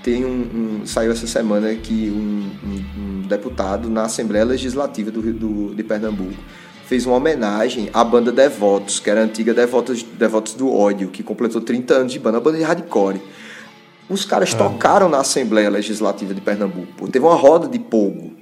tem 0.03 0.25
um, 0.25 0.81
um- 0.81 0.87
saiu 0.87 1.13
essa 1.13 1.27
semana 1.27 1.75
que 1.75 2.09
um, 2.11 2.51
um- 2.65 3.01
um 3.19 3.23
deputado 3.29 3.91
na 3.91 4.05
Assembleia 4.05 4.45
Legislativa 4.45 5.11
do, 5.11 5.21
do- 5.35 5.75
de 5.75 5.83
Pernambuco 5.83 6.33
fez 6.89 7.05
uma 7.07 7.17
homenagem 7.17 7.91
à 7.93 8.05
banda 8.05 8.31
Devotos, 8.31 9.01
que 9.01 9.11
era 9.11 9.21
a 9.21 9.25
antiga 9.25 9.53
Devotos, 9.53 10.03
Devotos 10.03 10.55
do 10.55 10.73
Ódio, 10.73 11.09
que 11.09 11.23
completou 11.23 11.61
30 11.61 11.95
anos 11.95 12.13
de 12.13 12.19
banda, 12.19 12.39
uma 12.39 12.45
banda 12.45 12.59
de 12.59 12.65
hardcore. 12.65 13.21
Os 14.09 14.25
caras 14.25 14.55
Ah. 14.55 14.59
tocaram 14.59 15.09
na 15.09 15.19
Assembleia 15.19 15.69
Legislativa 15.69 16.33
de 16.33 16.41
Pernambuco. 16.41 17.09
Teve 17.11 17.25
uma 17.25 17.35
roda 17.35 17.67
de 17.67 17.79
pogo, 17.81 18.33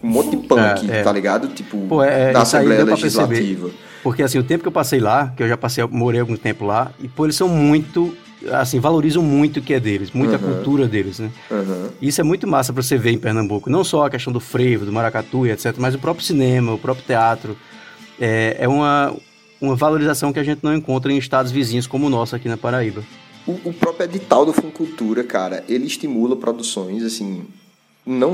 com 0.00 0.06
um 0.06 0.10
monte 0.10 0.30
de 0.30 0.36
punk, 0.46 0.88
É, 0.90 0.98
é. 1.00 1.02
tá 1.02 1.10
ligado? 1.12 1.48
Tipo, 1.48 1.78
Pô, 1.88 2.02
é, 2.02 2.30
é, 2.30 2.32
na 2.32 2.42
Assembleia 2.42 2.86
perceber. 2.86 3.02
Legislativa. 3.26 3.70
Porque 4.04 4.22
assim, 4.22 4.38
o 4.38 4.44
tempo 4.44 4.62
que 4.62 4.68
eu 4.68 4.72
passei 4.72 5.00
lá, 5.00 5.32
que 5.36 5.42
eu 5.42 5.48
já 5.48 5.56
passei, 5.56 5.84
morei 5.90 6.20
algum 6.20 6.36
tempo 6.36 6.64
lá, 6.64 6.92
e 7.00 7.08
pô, 7.08 7.26
eles 7.26 7.34
são 7.36 7.48
muito, 7.48 8.16
assim, 8.52 8.78
valorizam 8.78 9.22
muito 9.22 9.58
o 9.58 9.62
que 9.62 9.74
é 9.74 9.80
deles, 9.80 10.12
muita 10.12 10.34
Uhum. 10.36 10.54
cultura 10.54 10.86
deles, 10.86 11.18
né? 11.18 11.28
Aham. 11.50 11.88
Isso 12.00 12.20
é 12.20 12.24
muito 12.24 12.46
massa 12.46 12.72
pra 12.72 12.82
você 12.84 12.96
ver 12.96 13.10
em 13.10 13.18
Pernambuco. 13.18 13.68
Não 13.68 13.82
só 13.82 14.06
a 14.06 14.10
questão 14.10 14.32
do 14.32 14.40
frevo, 14.40 14.86
do 14.86 14.92
maracatu 14.92 15.44
e 15.44 15.50
etc, 15.50 15.74
mas 15.76 15.94
o 15.94 15.98
próprio 15.98 16.24
cinema, 16.24 16.72
o 16.72 16.78
próprio 16.78 17.04
teatro. 17.04 17.56
É, 18.20 18.56
é 18.60 18.68
uma, 18.68 19.16
uma 19.60 19.74
valorização 19.74 20.32
que 20.32 20.38
a 20.38 20.44
gente 20.44 20.62
não 20.62 20.74
encontra 20.74 21.12
em 21.12 21.18
estados 21.18 21.50
vizinhos 21.50 21.86
como 21.86 22.06
o 22.06 22.10
nosso 22.10 22.36
aqui 22.36 22.48
na 22.48 22.56
Paraíba. 22.56 23.02
O, 23.46 23.52
o 23.70 23.72
próprio 23.72 24.04
edital 24.04 24.44
do 24.44 24.52
Funcultura, 24.52 25.24
cara, 25.24 25.64
ele 25.68 25.86
estimula 25.86 26.36
produções, 26.36 27.02
assim, 27.02 27.44
não, 28.04 28.32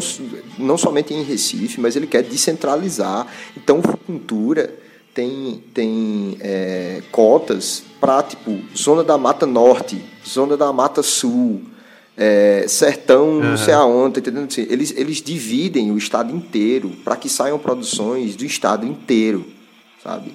não 0.59 0.77
somente 0.77 1.15
em 1.15 1.23
Recife, 1.23 1.81
mas 1.81 1.97
ele 1.97 2.07
quer 2.07 2.23
descentralizar. 2.23 3.27
Então, 3.57 3.79
o 3.79 3.83
Funcultura 3.83 4.75
tem, 5.15 5.63
tem 5.73 6.37
é, 6.41 7.03
cotas 7.11 7.83
para, 8.01 8.23
tipo, 8.23 8.59
Zona 8.77 9.03
da 9.03 9.17
Mata 9.17 9.47
Norte, 9.47 10.03
Zona 10.27 10.57
da 10.57 10.73
Mata 10.73 11.03
Sul, 11.03 11.63
é, 12.17 12.65
Sertão, 12.69 13.35
não 13.35 13.49
Aham. 13.49 13.57
sei 13.57 13.75
aonde, 13.75 14.21
entendendo? 14.21 14.47
Assim, 14.51 14.67
eles, 14.69 14.93
eles 14.97 15.23
dividem 15.23 15.91
o 15.91 15.99
estado 15.99 16.35
inteiro 16.35 16.91
para 17.05 17.17
que 17.17 17.29
saiam 17.29 17.59
produções 17.59 18.35
do 18.37 18.45
estado 18.45 18.87
inteiro, 18.87 19.45
sabe? 20.07 20.33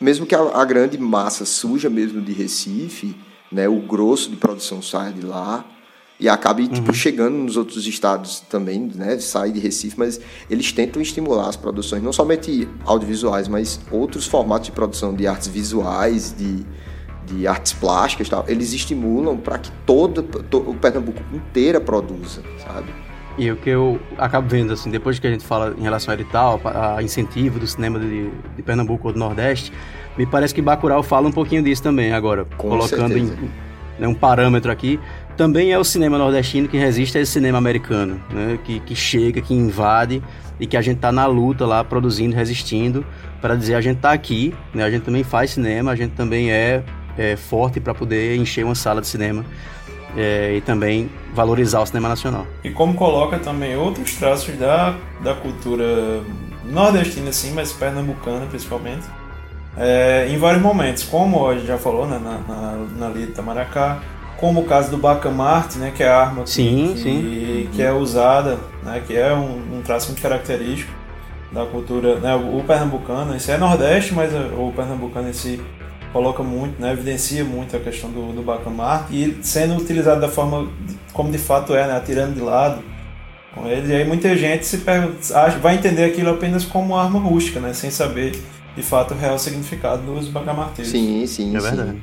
mesmo 0.00 0.24
que 0.26 0.34
a, 0.34 0.40
a 0.40 0.64
grande 0.64 0.96
massa 0.98 1.44
suja 1.44 1.90
mesmo 1.90 2.20
de 2.22 2.32
Recife, 2.32 3.14
né, 3.52 3.68
o 3.68 3.80
grosso 3.80 4.30
de 4.30 4.36
produção 4.36 4.80
saia 4.80 5.12
de 5.12 5.20
lá 5.26 5.64
e 6.18 6.28
acabe 6.28 6.68
tipo, 6.68 6.92
chegando 6.94 7.36
nos 7.36 7.56
outros 7.56 7.86
estados 7.86 8.40
também, 8.40 8.90
né, 8.94 9.18
sai 9.18 9.52
de 9.52 9.58
Recife, 9.60 9.98
mas 9.98 10.20
eles 10.48 10.72
tentam 10.72 11.00
estimular 11.02 11.48
as 11.48 11.56
produções, 11.56 12.02
não 12.02 12.12
somente 12.12 12.66
audiovisuais, 12.86 13.46
mas 13.48 13.80
outros 13.90 14.26
formatos 14.26 14.66
de 14.66 14.72
produção 14.72 15.14
de 15.14 15.26
artes 15.26 15.48
visuais, 15.48 16.34
de, 16.36 16.64
de 17.26 17.46
artes 17.46 17.72
plásticas, 17.74 18.28
tal. 18.28 18.44
Eles 18.48 18.72
estimulam 18.72 19.36
para 19.38 19.58
que 19.58 19.70
todo, 19.86 20.22
to- 20.22 20.64
o 20.70 20.74
Pernambuco 20.74 21.22
inteira 21.34 21.80
produza, 21.80 22.42
sabe? 22.66 22.90
E 23.38 23.50
o 23.50 23.56
que 23.56 23.70
eu 23.70 24.00
acabo 24.18 24.48
vendo, 24.48 24.72
assim, 24.72 24.90
depois 24.90 25.18
que 25.18 25.26
a 25.26 25.30
gente 25.30 25.44
fala 25.44 25.74
em 25.78 25.82
relação 25.82 26.12
a 26.12 26.14
edital, 26.14 26.60
a 26.64 26.96
a 26.96 27.02
incentivo 27.02 27.58
do 27.58 27.66
cinema 27.66 27.98
de, 27.98 28.30
de 28.56 28.62
Pernambuco 28.62 29.08
ou 29.08 29.14
do 29.14 29.18
Nordeste, 29.18 29.72
me 30.16 30.26
parece 30.26 30.54
que 30.54 30.60
Bacurau 30.60 31.02
fala 31.02 31.28
um 31.28 31.32
pouquinho 31.32 31.62
disso 31.62 31.82
também 31.82 32.12
agora, 32.12 32.44
Com 32.56 32.68
colocando 32.68 33.16
em, 33.16 33.32
né, 33.98 34.08
um 34.08 34.14
parâmetro 34.14 34.70
aqui. 34.70 34.98
Também 35.36 35.72
é 35.72 35.78
o 35.78 35.84
cinema 35.84 36.18
nordestino 36.18 36.68
que 36.68 36.76
resiste 36.76 37.16
a 37.16 37.20
esse 37.20 37.32
cinema 37.32 37.56
americano, 37.56 38.20
né, 38.30 38.58
que, 38.64 38.80
que 38.80 38.94
chega, 38.94 39.40
que 39.40 39.54
invade 39.54 40.22
e 40.58 40.66
que 40.66 40.76
a 40.76 40.82
gente 40.82 40.98
tá 40.98 41.10
na 41.10 41.24
luta 41.26 41.64
lá, 41.64 41.82
produzindo, 41.82 42.36
resistindo, 42.36 43.06
para 43.40 43.54
dizer 43.54 43.74
a 43.74 43.80
gente 43.80 43.98
tá 43.98 44.12
aqui, 44.12 44.52
né, 44.74 44.84
a 44.84 44.90
gente 44.90 45.02
também 45.02 45.22
faz 45.22 45.52
cinema, 45.52 45.92
a 45.92 45.96
gente 45.96 46.12
também 46.12 46.50
é, 46.50 46.82
é 47.16 47.36
forte 47.36 47.80
para 47.80 47.94
poder 47.94 48.36
encher 48.36 48.64
uma 48.64 48.74
sala 48.74 49.00
de 49.00 49.06
cinema 49.06 49.44
é, 50.16 50.54
e 50.56 50.60
também 50.60 51.10
valorizar 51.34 51.80
o 51.80 51.86
cinema 51.86 52.08
nacional. 52.08 52.46
E 52.64 52.70
como 52.70 52.94
coloca 52.94 53.38
também 53.38 53.76
outros 53.76 54.14
traços 54.14 54.56
da, 54.56 54.94
da 55.22 55.34
cultura 55.34 56.22
nordestina, 56.64 57.32
sim, 57.32 57.52
mas 57.52 57.72
pernambucana 57.72 58.46
principalmente, 58.46 59.06
é, 59.76 60.28
em 60.28 60.36
vários 60.36 60.62
momentos, 60.62 61.04
como 61.04 61.48
a 61.48 61.54
gente 61.54 61.66
já 61.66 61.78
falou 61.78 62.06
né, 62.06 62.20
na, 62.22 62.38
na, 62.38 62.86
na 62.98 63.08
Lida 63.08 63.32
Tamaracá, 63.32 64.00
como 64.36 64.60
o 64.60 64.64
caso 64.64 64.90
do 64.90 64.96
bacamarte, 64.96 65.78
né, 65.78 65.92
que 65.94 66.02
é 66.02 66.08
a 66.08 66.18
arma 66.18 66.44
que, 66.44 66.50
Sim, 66.50 66.92
que, 66.94 67.00
sim. 67.00 67.68
que 67.72 67.82
é 67.82 67.92
usada, 67.92 68.58
né, 68.82 69.02
que 69.06 69.14
é 69.16 69.32
um, 69.34 69.78
um 69.78 69.82
traço 69.82 70.08
muito 70.08 70.22
característico 70.22 70.90
da 71.52 71.66
cultura, 71.66 72.16
né, 72.16 72.34
o 72.34 72.62
pernambucano, 72.64 73.36
isso 73.36 73.50
é 73.50 73.58
nordeste, 73.58 74.14
mas 74.14 74.32
o 74.34 74.72
pernambucano 74.74 75.28
em 75.28 75.32
si 75.32 75.60
coloca 76.12 76.42
muito, 76.42 76.80
né, 76.80 76.92
evidencia 76.92 77.44
muito 77.44 77.76
a 77.76 77.80
questão 77.80 78.10
do, 78.10 78.32
do 78.32 78.42
bacamarte 78.42 79.14
e 79.14 79.38
sendo 79.42 79.76
utilizado 79.76 80.20
da 80.20 80.28
forma 80.28 80.68
como 81.12 81.30
de 81.30 81.38
fato 81.38 81.74
é, 81.74 81.86
né, 81.86 81.96
atirando 81.96 82.34
de 82.34 82.40
lado 82.40 82.82
com 83.54 83.66
ele. 83.66 83.92
E 83.92 83.96
aí 83.96 84.04
muita 84.06 84.36
gente 84.36 84.66
se 84.66 84.78
pergunta, 84.78 85.16
acha, 85.38 85.58
vai 85.58 85.76
entender 85.76 86.04
aquilo 86.04 86.30
apenas 86.30 86.64
como 86.64 86.96
arma 86.96 87.18
rústica, 87.18 87.60
né, 87.60 87.72
sem 87.72 87.90
saber 87.90 88.40
de 88.76 88.82
fato 88.82 89.14
o 89.14 89.16
real 89.16 89.38
significado 89.38 90.02
dos 90.02 90.28
bacamarteiros. 90.28 90.90
Sim, 90.90 91.26
sim, 91.26 91.56
É 91.56 91.60
sim. 91.60 91.66
verdade. 91.66 92.02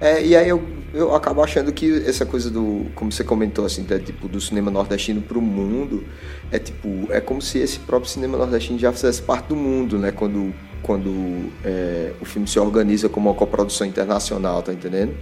É, 0.00 0.24
e 0.24 0.36
aí 0.36 0.48
eu, 0.48 0.62
eu 0.94 1.14
acabo 1.14 1.42
achando 1.42 1.72
que 1.72 2.04
essa 2.06 2.24
coisa 2.24 2.48
do, 2.50 2.86
como 2.94 3.10
você 3.10 3.24
comentou 3.24 3.64
assim, 3.64 3.82
da, 3.82 3.98
tipo, 3.98 4.28
do 4.28 4.40
cinema 4.40 4.70
nordestino 4.70 5.20
pro 5.20 5.40
mundo, 5.40 6.04
é 6.52 6.58
tipo, 6.58 7.06
é 7.10 7.20
como 7.20 7.42
se 7.42 7.58
esse 7.58 7.80
próprio 7.80 8.08
cinema 8.08 8.38
nordestino 8.38 8.78
já 8.78 8.92
fizesse 8.92 9.20
parte 9.20 9.48
do 9.48 9.56
mundo, 9.56 9.98
né? 9.98 10.12
Quando, 10.12 10.54
quando 10.82 11.50
é, 11.64 12.12
o 12.20 12.24
filme 12.24 12.46
se 12.46 12.58
organiza 12.58 13.08
como 13.08 13.28
uma 13.28 13.34
coprodução 13.34 13.86
internacional, 13.86 14.62
tá 14.62 14.72
entendendo? 14.72 15.14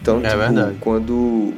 Então, 0.00 0.18
É 0.18 0.28
tipo, 0.28 0.38
verdade. 0.38 0.76
quando 0.80 1.54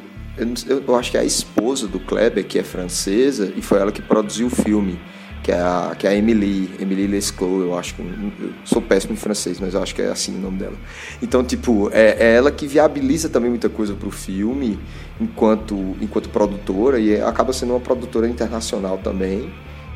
eu, 0.68 0.82
eu 0.86 0.96
acho 0.96 1.10
que 1.10 1.16
é 1.16 1.20
a 1.20 1.24
esposa 1.24 1.88
do 1.88 1.98
Kleber, 1.98 2.44
que 2.44 2.58
é 2.58 2.62
francesa, 2.62 3.52
e 3.56 3.62
foi 3.62 3.78
ela 3.78 3.90
que 3.90 4.02
produziu 4.02 4.48
o 4.48 4.50
filme, 4.50 5.00
que 5.42 5.50
é 5.50 5.58
a, 5.60 5.94
que 5.98 6.06
é 6.06 6.10
a 6.10 6.14
Emily, 6.14 6.70
Emily 6.78 7.06
Lesclos, 7.06 7.64
eu 7.64 7.78
acho 7.78 7.94
que. 7.94 8.02
Eu 8.02 8.52
sou 8.64 8.82
péssimo 8.82 9.14
em 9.14 9.16
francês, 9.16 9.58
mas 9.58 9.74
eu 9.74 9.82
acho 9.82 9.94
que 9.94 10.02
é 10.02 10.08
assim 10.08 10.36
o 10.36 10.40
nome 10.40 10.58
dela. 10.58 10.76
Então, 11.22 11.42
tipo, 11.42 11.88
é, 11.92 12.16
é 12.18 12.34
ela 12.34 12.50
que 12.50 12.66
viabiliza 12.66 13.28
também 13.28 13.48
muita 13.48 13.68
coisa 13.68 13.94
pro 13.94 14.10
filme, 14.10 14.78
enquanto, 15.20 15.96
enquanto 16.00 16.28
produtora, 16.28 16.98
e 16.98 17.20
acaba 17.20 17.52
sendo 17.52 17.72
uma 17.72 17.80
produtora 17.80 18.28
internacional 18.28 18.98
também. 18.98 19.52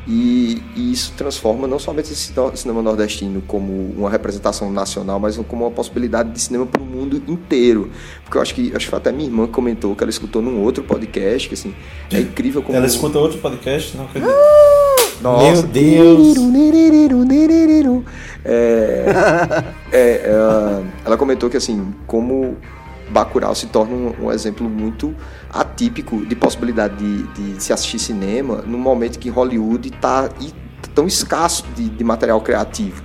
E, 0.07 0.61
e 0.75 0.91
isso 0.91 1.13
transforma 1.15 1.67
não 1.67 1.77
somente 1.77 2.11
esse 2.11 2.33
cine- 2.33 2.55
cinema 2.55 2.81
nordestino 2.81 3.41
como 3.47 3.93
uma 3.95 4.09
representação 4.09 4.71
nacional, 4.71 5.19
mas 5.19 5.37
como 5.47 5.65
uma 5.65 5.71
possibilidade 5.71 6.31
de 6.31 6.41
cinema 6.41 6.65
para 6.65 6.81
o 6.81 6.85
mundo 6.85 7.21
inteiro. 7.27 7.91
Porque 8.23 8.37
eu 8.37 8.41
acho 8.41 8.55
que, 8.55 8.75
acho 8.75 8.89
que 8.89 8.95
até 8.95 9.11
minha 9.11 9.29
irmã 9.29 9.47
comentou 9.47 9.95
que 9.95 10.03
ela 10.03 10.09
escutou 10.09 10.41
num 10.41 10.61
outro 10.61 10.83
podcast, 10.83 11.47
que 11.47 11.53
assim, 11.53 11.73
é 12.11 12.19
incrível 12.19 12.63
como. 12.63 12.75
Ela 12.75 12.87
escuta 12.87 13.19
outro 13.19 13.37
podcast? 13.37 13.95
Não 13.95 14.05
acredito. 14.05 14.33
Nossa, 15.21 15.51
Meu 15.51 15.61
Deus! 15.63 16.35
É, 18.43 19.05
é, 19.91 20.21
ela, 20.31 20.83
ela 21.05 21.17
comentou 21.17 21.47
que 21.47 21.57
assim, 21.57 21.93
como 22.07 22.57
Bacurau 23.11 23.53
se 23.53 23.67
torna 23.67 23.93
um, 23.93 24.25
um 24.25 24.31
exemplo 24.31 24.69
muito 24.69 25.13
atípico 25.49 26.25
de 26.25 26.35
possibilidade 26.35 26.95
de, 26.95 27.53
de 27.53 27.63
se 27.63 27.73
assistir 27.73 27.99
cinema 27.99 28.63
no 28.65 28.77
momento 28.77 29.19
que 29.19 29.29
Hollywood 29.29 29.89
está 29.89 30.29
tão 30.95 31.05
escasso 31.05 31.65
de, 31.75 31.89
de 31.89 32.03
material 32.03 32.41
criativo. 32.41 33.03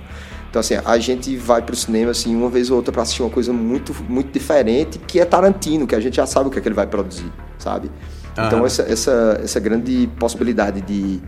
Então 0.49 0.59
assim, 0.59 0.75
a 0.83 0.97
gente 0.97 1.35
vai 1.35 1.61
pro 1.61 1.75
cinema 1.75 2.11
assim 2.11 2.35
uma 2.35 2.49
vez 2.49 2.71
ou 2.71 2.77
outra 2.77 2.91
para 2.91 3.01
assistir 3.01 3.21
uma 3.21 3.29
coisa 3.29 3.51
muito 3.51 3.93
muito 4.07 4.31
diferente, 4.31 4.97
que 4.97 5.19
é 5.19 5.25
Tarantino, 5.25 5.85
que 5.85 5.95
a 5.95 5.99
gente 5.99 6.15
já 6.15 6.25
sabe 6.25 6.47
o 6.47 6.51
que 6.51 6.57
é 6.57 6.61
que 6.61 6.67
ele 6.67 6.75
vai 6.75 6.87
produzir, 6.87 7.31
sabe? 7.57 7.91
Então 8.33 8.59
Aham. 8.59 8.65
essa, 8.65 8.83
essa 8.83 9.39
essa 9.43 9.59
grande 9.59 10.09
possibilidade 10.19 10.81
de 10.81 11.21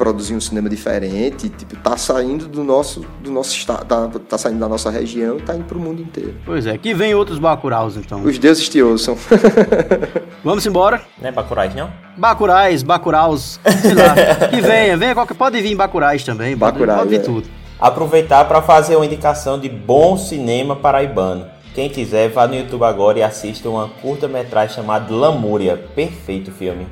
produzir 0.00 0.34
um 0.34 0.40
cinema 0.40 0.66
diferente, 0.66 1.50
tipo, 1.50 1.76
tá 1.76 1.94
saindo 1.94 2.48
do 2.48 2.64
nosso, 2.64 3.04
do 3.22 3.30
nosso 3.30 3.54
estado, 3.54 3.84
tá, 3.84 4.08
tá 4.26 4.38
saindo 4.38 4.58
da 4.58 4.66
nossa 4.66 4.90
região 4.90 5.36
e 5.36 5.42
tá 5.42 5.54
indo 5.54 5.64
pro 5.64 5.78
mundo 5.78 6.00
inteiro. 6.00 6.36
Pois 6.46 6.66
é, 6.66 6.78
que 6.78 6.94
vem 6.94 7.14
outros 7.14 7.38
Bacuraus 7.38 7.98
então. 7.98 8.22
Os 8.24 8.38
deuses 8.38 8.66
te 8.66 8.80
ouçam. 8.80 9.14
Vamos 10.42 10.64
embora. 10.64 11.02
Não 11.20 11.28
é 11.28 11.32
Bacurais, 11.32 11.74
não? 11.74 11.90
Bacurais, 12.16 12.82
Bacuraus, 12.82 13.60
sei 13.82 13.92
lá. 13.92 14.14
que 14.48 14.62
venha, 14.62 14.96
venha, 14.96 15.12
qualquer, 15.12 15.34
pode 15.34 15.60
vir 15.60 15.74
Bacurais 15.74 16.24
também, 16.24 16.56
pode, 16.56 16.72
Bacurais, 16.72 17.00
pode 17.00 17.10
vir 17.10 17.20
é. 17.20 17.22
tudo. 17.22 17.46
Aproveitar 17.78 18.46
para 18.46 18.62
fazer 18.62 18.96
uma 18.96 19.04
indicação 19.04 19.60
de 19.60 19.68
bom 19.68 20.16
cinema 20.16 20.74
paraibano. 20.74 21.46
Quem 21.74 21.90
quiser, 21.90 22.30
vá 22.30 22.46
no 22.46 22.54
YouTube 22.54 22.84
agora 22.84 23.18
e 23.18 23.22
assista 23.22 23.68
uma 23.68 23.86
curta-metragem 24.00 24.76
chamada 24.76 25.14
Lamúria. 25.14 25.76
Perfeito 25.94 26.50
filme. 26.50 26.86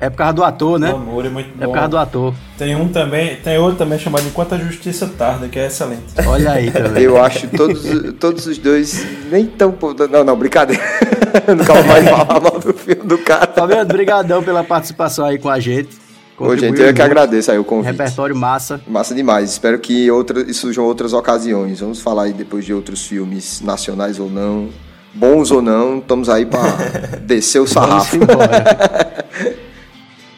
É 0.00 0.10
por 0.10 0.16
causa 0.18 0.32
do 0.34 0.44
ator, 0.44 0.78
né? 0.78 0.90
Amor, 0.90 1.24
é 1.24 1.28
muito 1.28 1.48
É 1.58 1.64
bom. 1.64 1.72
por 1.72 1.74
causa 1.74 1.88
do 1.88 1.98
ator. 1.98 2.34
Tem 2.58 2.74
um 2.76 2.88
também, 2.88 3.36
tem 3.36 3.56
outro 3.58 3.78
também 3.78 3.98
chamado 3.98 4.26
Enquanto 4.26 4.54
a 4.54 4.58
Justiça 4.58 5.06
Tarda, 5.16 5.48
que 5.48 5.58
é 5.58 5.66
excelente. 5.66 6.02
Olha 6.26 6.50
aí 6.52 6.70
também. 6.70 7.02
Eu 7.04 7.22
acho 7.22 7.46
todos, 7.48 7.82
todos 8.20 8.46
os 8.46 8.58
dois 8.58 9.06
nem 9.30 9.46
tão. 9.46 9.74
Não, 10.10 10.24
não, 10.24 10.36
brincadeira. 10.36 10.82
Nunca 11.48 11.72
vou 11.74 11.84
mais 11.84 12.08
falar 12.08 12.40
mal 12.40 12.58
do 12.60 12.72
filme 12.74 13.02
do 13.02 13.18
cara. 13.18 13.50
Fabiano, 13.54 13.86
brigadão 13.86 14.42
pela 14.42 14.62
participação 14.64 15.24
aí 15.24 15.38
com 15.38 15.48
a 15.48 15.58
gente. 15.60 15.88
Ô, 16.36 16.50
gente, 16.56 16.64
eu 16.66 16.74
que 16.74 16.82
muito. 16.82 17.00
agradeço 17.02 17.50
aí 17.52 17.58
o 17.58 17.64
convite. 17.64 17.92
Repertório 17.92 18.34
massa. 18.34 18.80
Massa 18.88 19.14
demais. 19.14 19.50
Espero 19.50 19.78
que 19.78 20.10
outra, 20.10 20.52
surjam 20.52 20.84
outras 20.84 21.12
ocasiões. 21.12 21.78
Vamos 21.80 22.00
falar 22.00 22.24
aí 22.24 22.32
depois 22.32 22.64
de 22.64 22.74
outros 22.74 23.06
filmes, 23.06 23.60
nacionais 23.60 24.18
ou 24.18 24.28
não. 24.28 24.68
bons 25.14 25.52
ou 25.52 25.62
não, 25.62 25.98
estamos 25.98 26.28
aí 26.28 26.44
para 26.44 26.60
descer 27.22 27.60
o 27.60 27.66
sarrafo. 27.68 28.18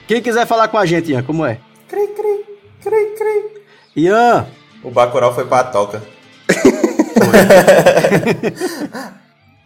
Quem 0.06 0.22
quiser 0.22 0.46
falar 0.46 0.68
com 0.68 0.78
a 0.78 0.86
gente, 0.86 1.10
Ian, 1.10 1.22
como 1.24 1.44
é? 1.44 1.58
Cri, 1.88 2.06
cri, 2.08 2.44
cri, 2.80 3.06
cri. 3.18 3.62
Ian! 3.96 4.46
O 4.84 4.90
Bacurau 4.90 5.34
foi 5.34 5.46
pra 5.46 5.64
toca. 5.64 6.00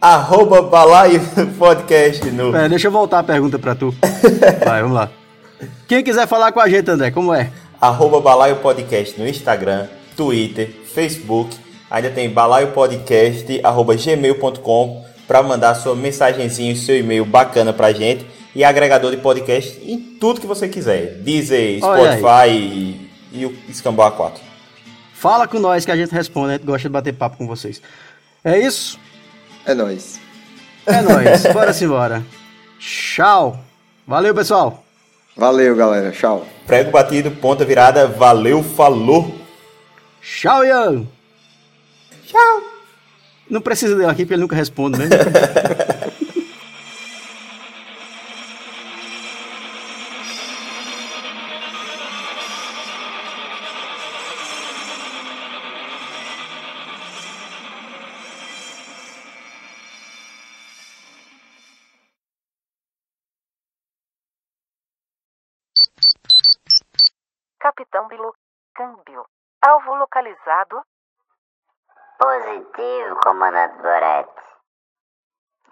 Arroba 0.01 0.63
Balaio 0.63 1.21
Podcast 1.59 2.25
no. 2.31 2.55
É, 2.55 2.67
deixa 2.67 2.87
eu 2.87 2.91
voltar 2.91 3.19
a 3.19 3.23
pergunta 3.23 3.59
pra 3.59 3.75
tu. 3.75 3.93
Vai, 4.65 4.81
vamos 4.81 4.97
lá. 4.97 5.11
Quem 5.87 6.03
quiser 6.03 6.27
falar 6.27 6.51
com 6.51 6.59
a 6.59 6.67
gente, 6.67 6.89
André, 6.89 7.11
como 7.11 7.31
é? 7.31 7.51
Arroba 7.79 8.19
Balaio 8.19 8.55
Podcast 8.55 9.19
no 9.19 9.27
Instagram, 9.27 9.85
Twitter, 10.17 10.71
Facebook. 10.91 11.55
Ainda 11.91 12.09
tem 12.09 12.27
balaiopodcast, 12.29 13.61
arroba 13.63 13.95
gmail.com 13.95 15.05
para 15.27 15.43
mandar 15.43 15.75
sua 15.75 15.95
mensagenzinha, 15.95 16.75
seu 16.75 16.97
e-mail 16.97 17.25
bacana 17.25 17.71
pra 17.71 17.93
gente. 17.93 18.25
E 18.53 18.63
agregador 18.63 19.11
de 19.11 19.17
podcast 19.17 19.79
em 19.83 19.97
tudo 20.19 20.41
que 20.41 20.47
você 20.47 20.67
quiser. 20.67 21.15
Deezer, 21.15 21.79
Spotify 21.79 22.49
e, 22.49 23.09
e 23.31 23.45
o 23.45 23.55
Escambau 23.69 24.11
A4. 24.11 24.39
Fala 25.13 25.47
com 25.47 25.59
nós 25.59 25.85
que 25.85 25.91
a 25.91 25.95
gente 25.95 26.11
responde, 26.11 26.49
a 26.49 26.57
gente 26.57 26.65
gosta 26.65 26.89
de 26.89 26.93
bater 26.93 27.13
papo 27.13 27.37
com 27.37 27.47
vocês. 27.47 27.81
É 28.43 28.57
isso? 28.59 28.99
É 29.65 29.73
nóis. 29.73 30.19
É 30.85 31.01
nóis. 31.01 31.43
Bora 31.53 31.71
simbora. 31.73 32.23
Tchau. 32.79 33.59
Valeu, 34.05 34.33
pessoal. 34.33 34.83
Valeu, 35.37 35.75
galera. 35.75 36.11
Tchau. 36.11 36.45
Prego 36.65 36.91
batido, 36.91 37.31
ponta 37.31 37.63
virada, 37.63 38.07
valeu, 38.07 38.63
falou. 38.63 39.33
Tchau, 40.21 40.65
Ian. 40.65 41.05
Tchau. 42.25 42.61
Não 43.49 43.61
precisa 43.61 43.95
dele 43.95 44.09
aqui 44.09 44.23
porque 44.23 44.33
ele 44.33 44.41
nunca 44.41 44.55
responde, 44.55 44.97
né? 44.97 45.05
Câmbio. 68.73 69.25
Alvo 69.61 69.93
localizado. 69.93 70.83
Positivo, 72.17 73.15
comandante 73.23 73.77
Goretti. 73.77 74.41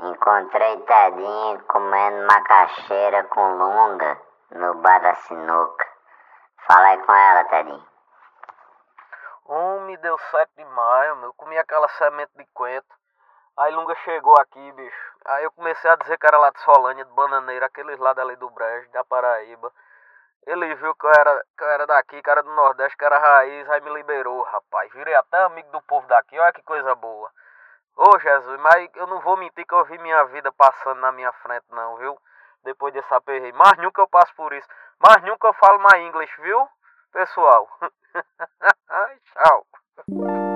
Encontrei 0.01 0.77
Tedinho 0.81 1.63
comendo 1.65 2.27
macaxeira 2.27 3.23
com 3.23 3.57
lunga 3.57 4.21
no 4.51 4.75
bar 4.75 5.01
da 5.01 5.15
sinuca. 5.15 5.87
Fala 6.67 6.87
aí 6.87 6.97
com 7.03 7.13
ela, 7.13 7.43
Tedinho. 7.45 7.87
Homem, 9.45 9.97
deu 9.97 10.17
7 10.17 10.51
de 10.55 10.65
maio, 10.65 11.15
meu. 11.15 11.29
Eu 11.29 11.33
comi 11.33 11.57
aquela 11.57 11.87
semente 11.89 12.31
de 12.35 12.45
coentro. 12.53 12.95
Aí 13.57 13.73
Lunga 13.73 13.95
chegou 13.95 14.39
aqui, 14.39 14.71
bicho. 14.73 15.13
Aí 15.25 15.43
eu 15.43 15.51
comecei 15.51 15.89
a 15.89 15.95
dizer 15.95 16.17
que 16.19 16.27
era 16.27 16.37
lá 16.37 16.51
de 16.51 16.59
Solânia, 16.61 17.03
de 17.03 17.11
Bananeira, 17.11 17.65
aqueles 17.65 17.97
lá 17.97 18.13
dali 18.13 18.35
do 18.35 18.49
Brejo, 18.51 18.91
da 18.91 19.03
Paraíba. 19.03 19.73
Ele 20.45 20.75
viu 20.75 20.95
que 20.95 21.05
eu 21.05 21.11
era, 21.11 21.45
que 21.57 21.63
eu 21.63 21.69
era 21.69 21.87
daqui, 21.87 22.21
que 22.21 22.29
era 22.29 22.41
do 22.41 22.53
Nordeste, 22.53 22.97
que 22.97 23.05
era 23.05 23.19
raiz, 23.19 23.69
aí 23.69 23.81
me 23.81 23.93
liberou, 23.93 24.41
rapaz. 24.43 24.91
Virei 24.93 25.15
até 25.15 25.43
amigo 25.43 25.69
do 25.71 25.81
povo 25.81 26.07
daqui, 26.07 26.39
olha 26.39 26.53
que 26.53 26.63
coisa 26.63 26.95
boa. 26.95 27.29
Ô 27.95 28.17
Jesus, 28.19 28.59
mas 28.61 28.89
eu 28.95 29.07
não 29.07 29.19
vou 29.19 29.37
mentir 29.37 29.65
que 29.65 29.73
eu 29.73 29.83
vi 29.85 29.97
minha 29.97 30.23
vida 30.25 30.51
passando 30.53 31.01
na 31.01 31.11
minha 31.11 31.31
frente, 31.33 31.65
não, 31.69 31.97
viu? 31.97 32.17
Depois 32.63 32.93
desse 32.93 33.13
aperreio. 33.13 33.53
Mas 33.55 33.77
nunca 33.77 34.01
eu 34.01 34.07
passo 34.07 34.33
por 34.35 34.53
isso. 34.53 34.67
Mas 34.99 35.21
nunca 35.23 35.47
eu 35.47 35.53
falo 35.53 35.79
mais 35.79 36.01
inglês, 36.03 36.29
viu, 36.39 36.67
pessoal? 37.11 37.67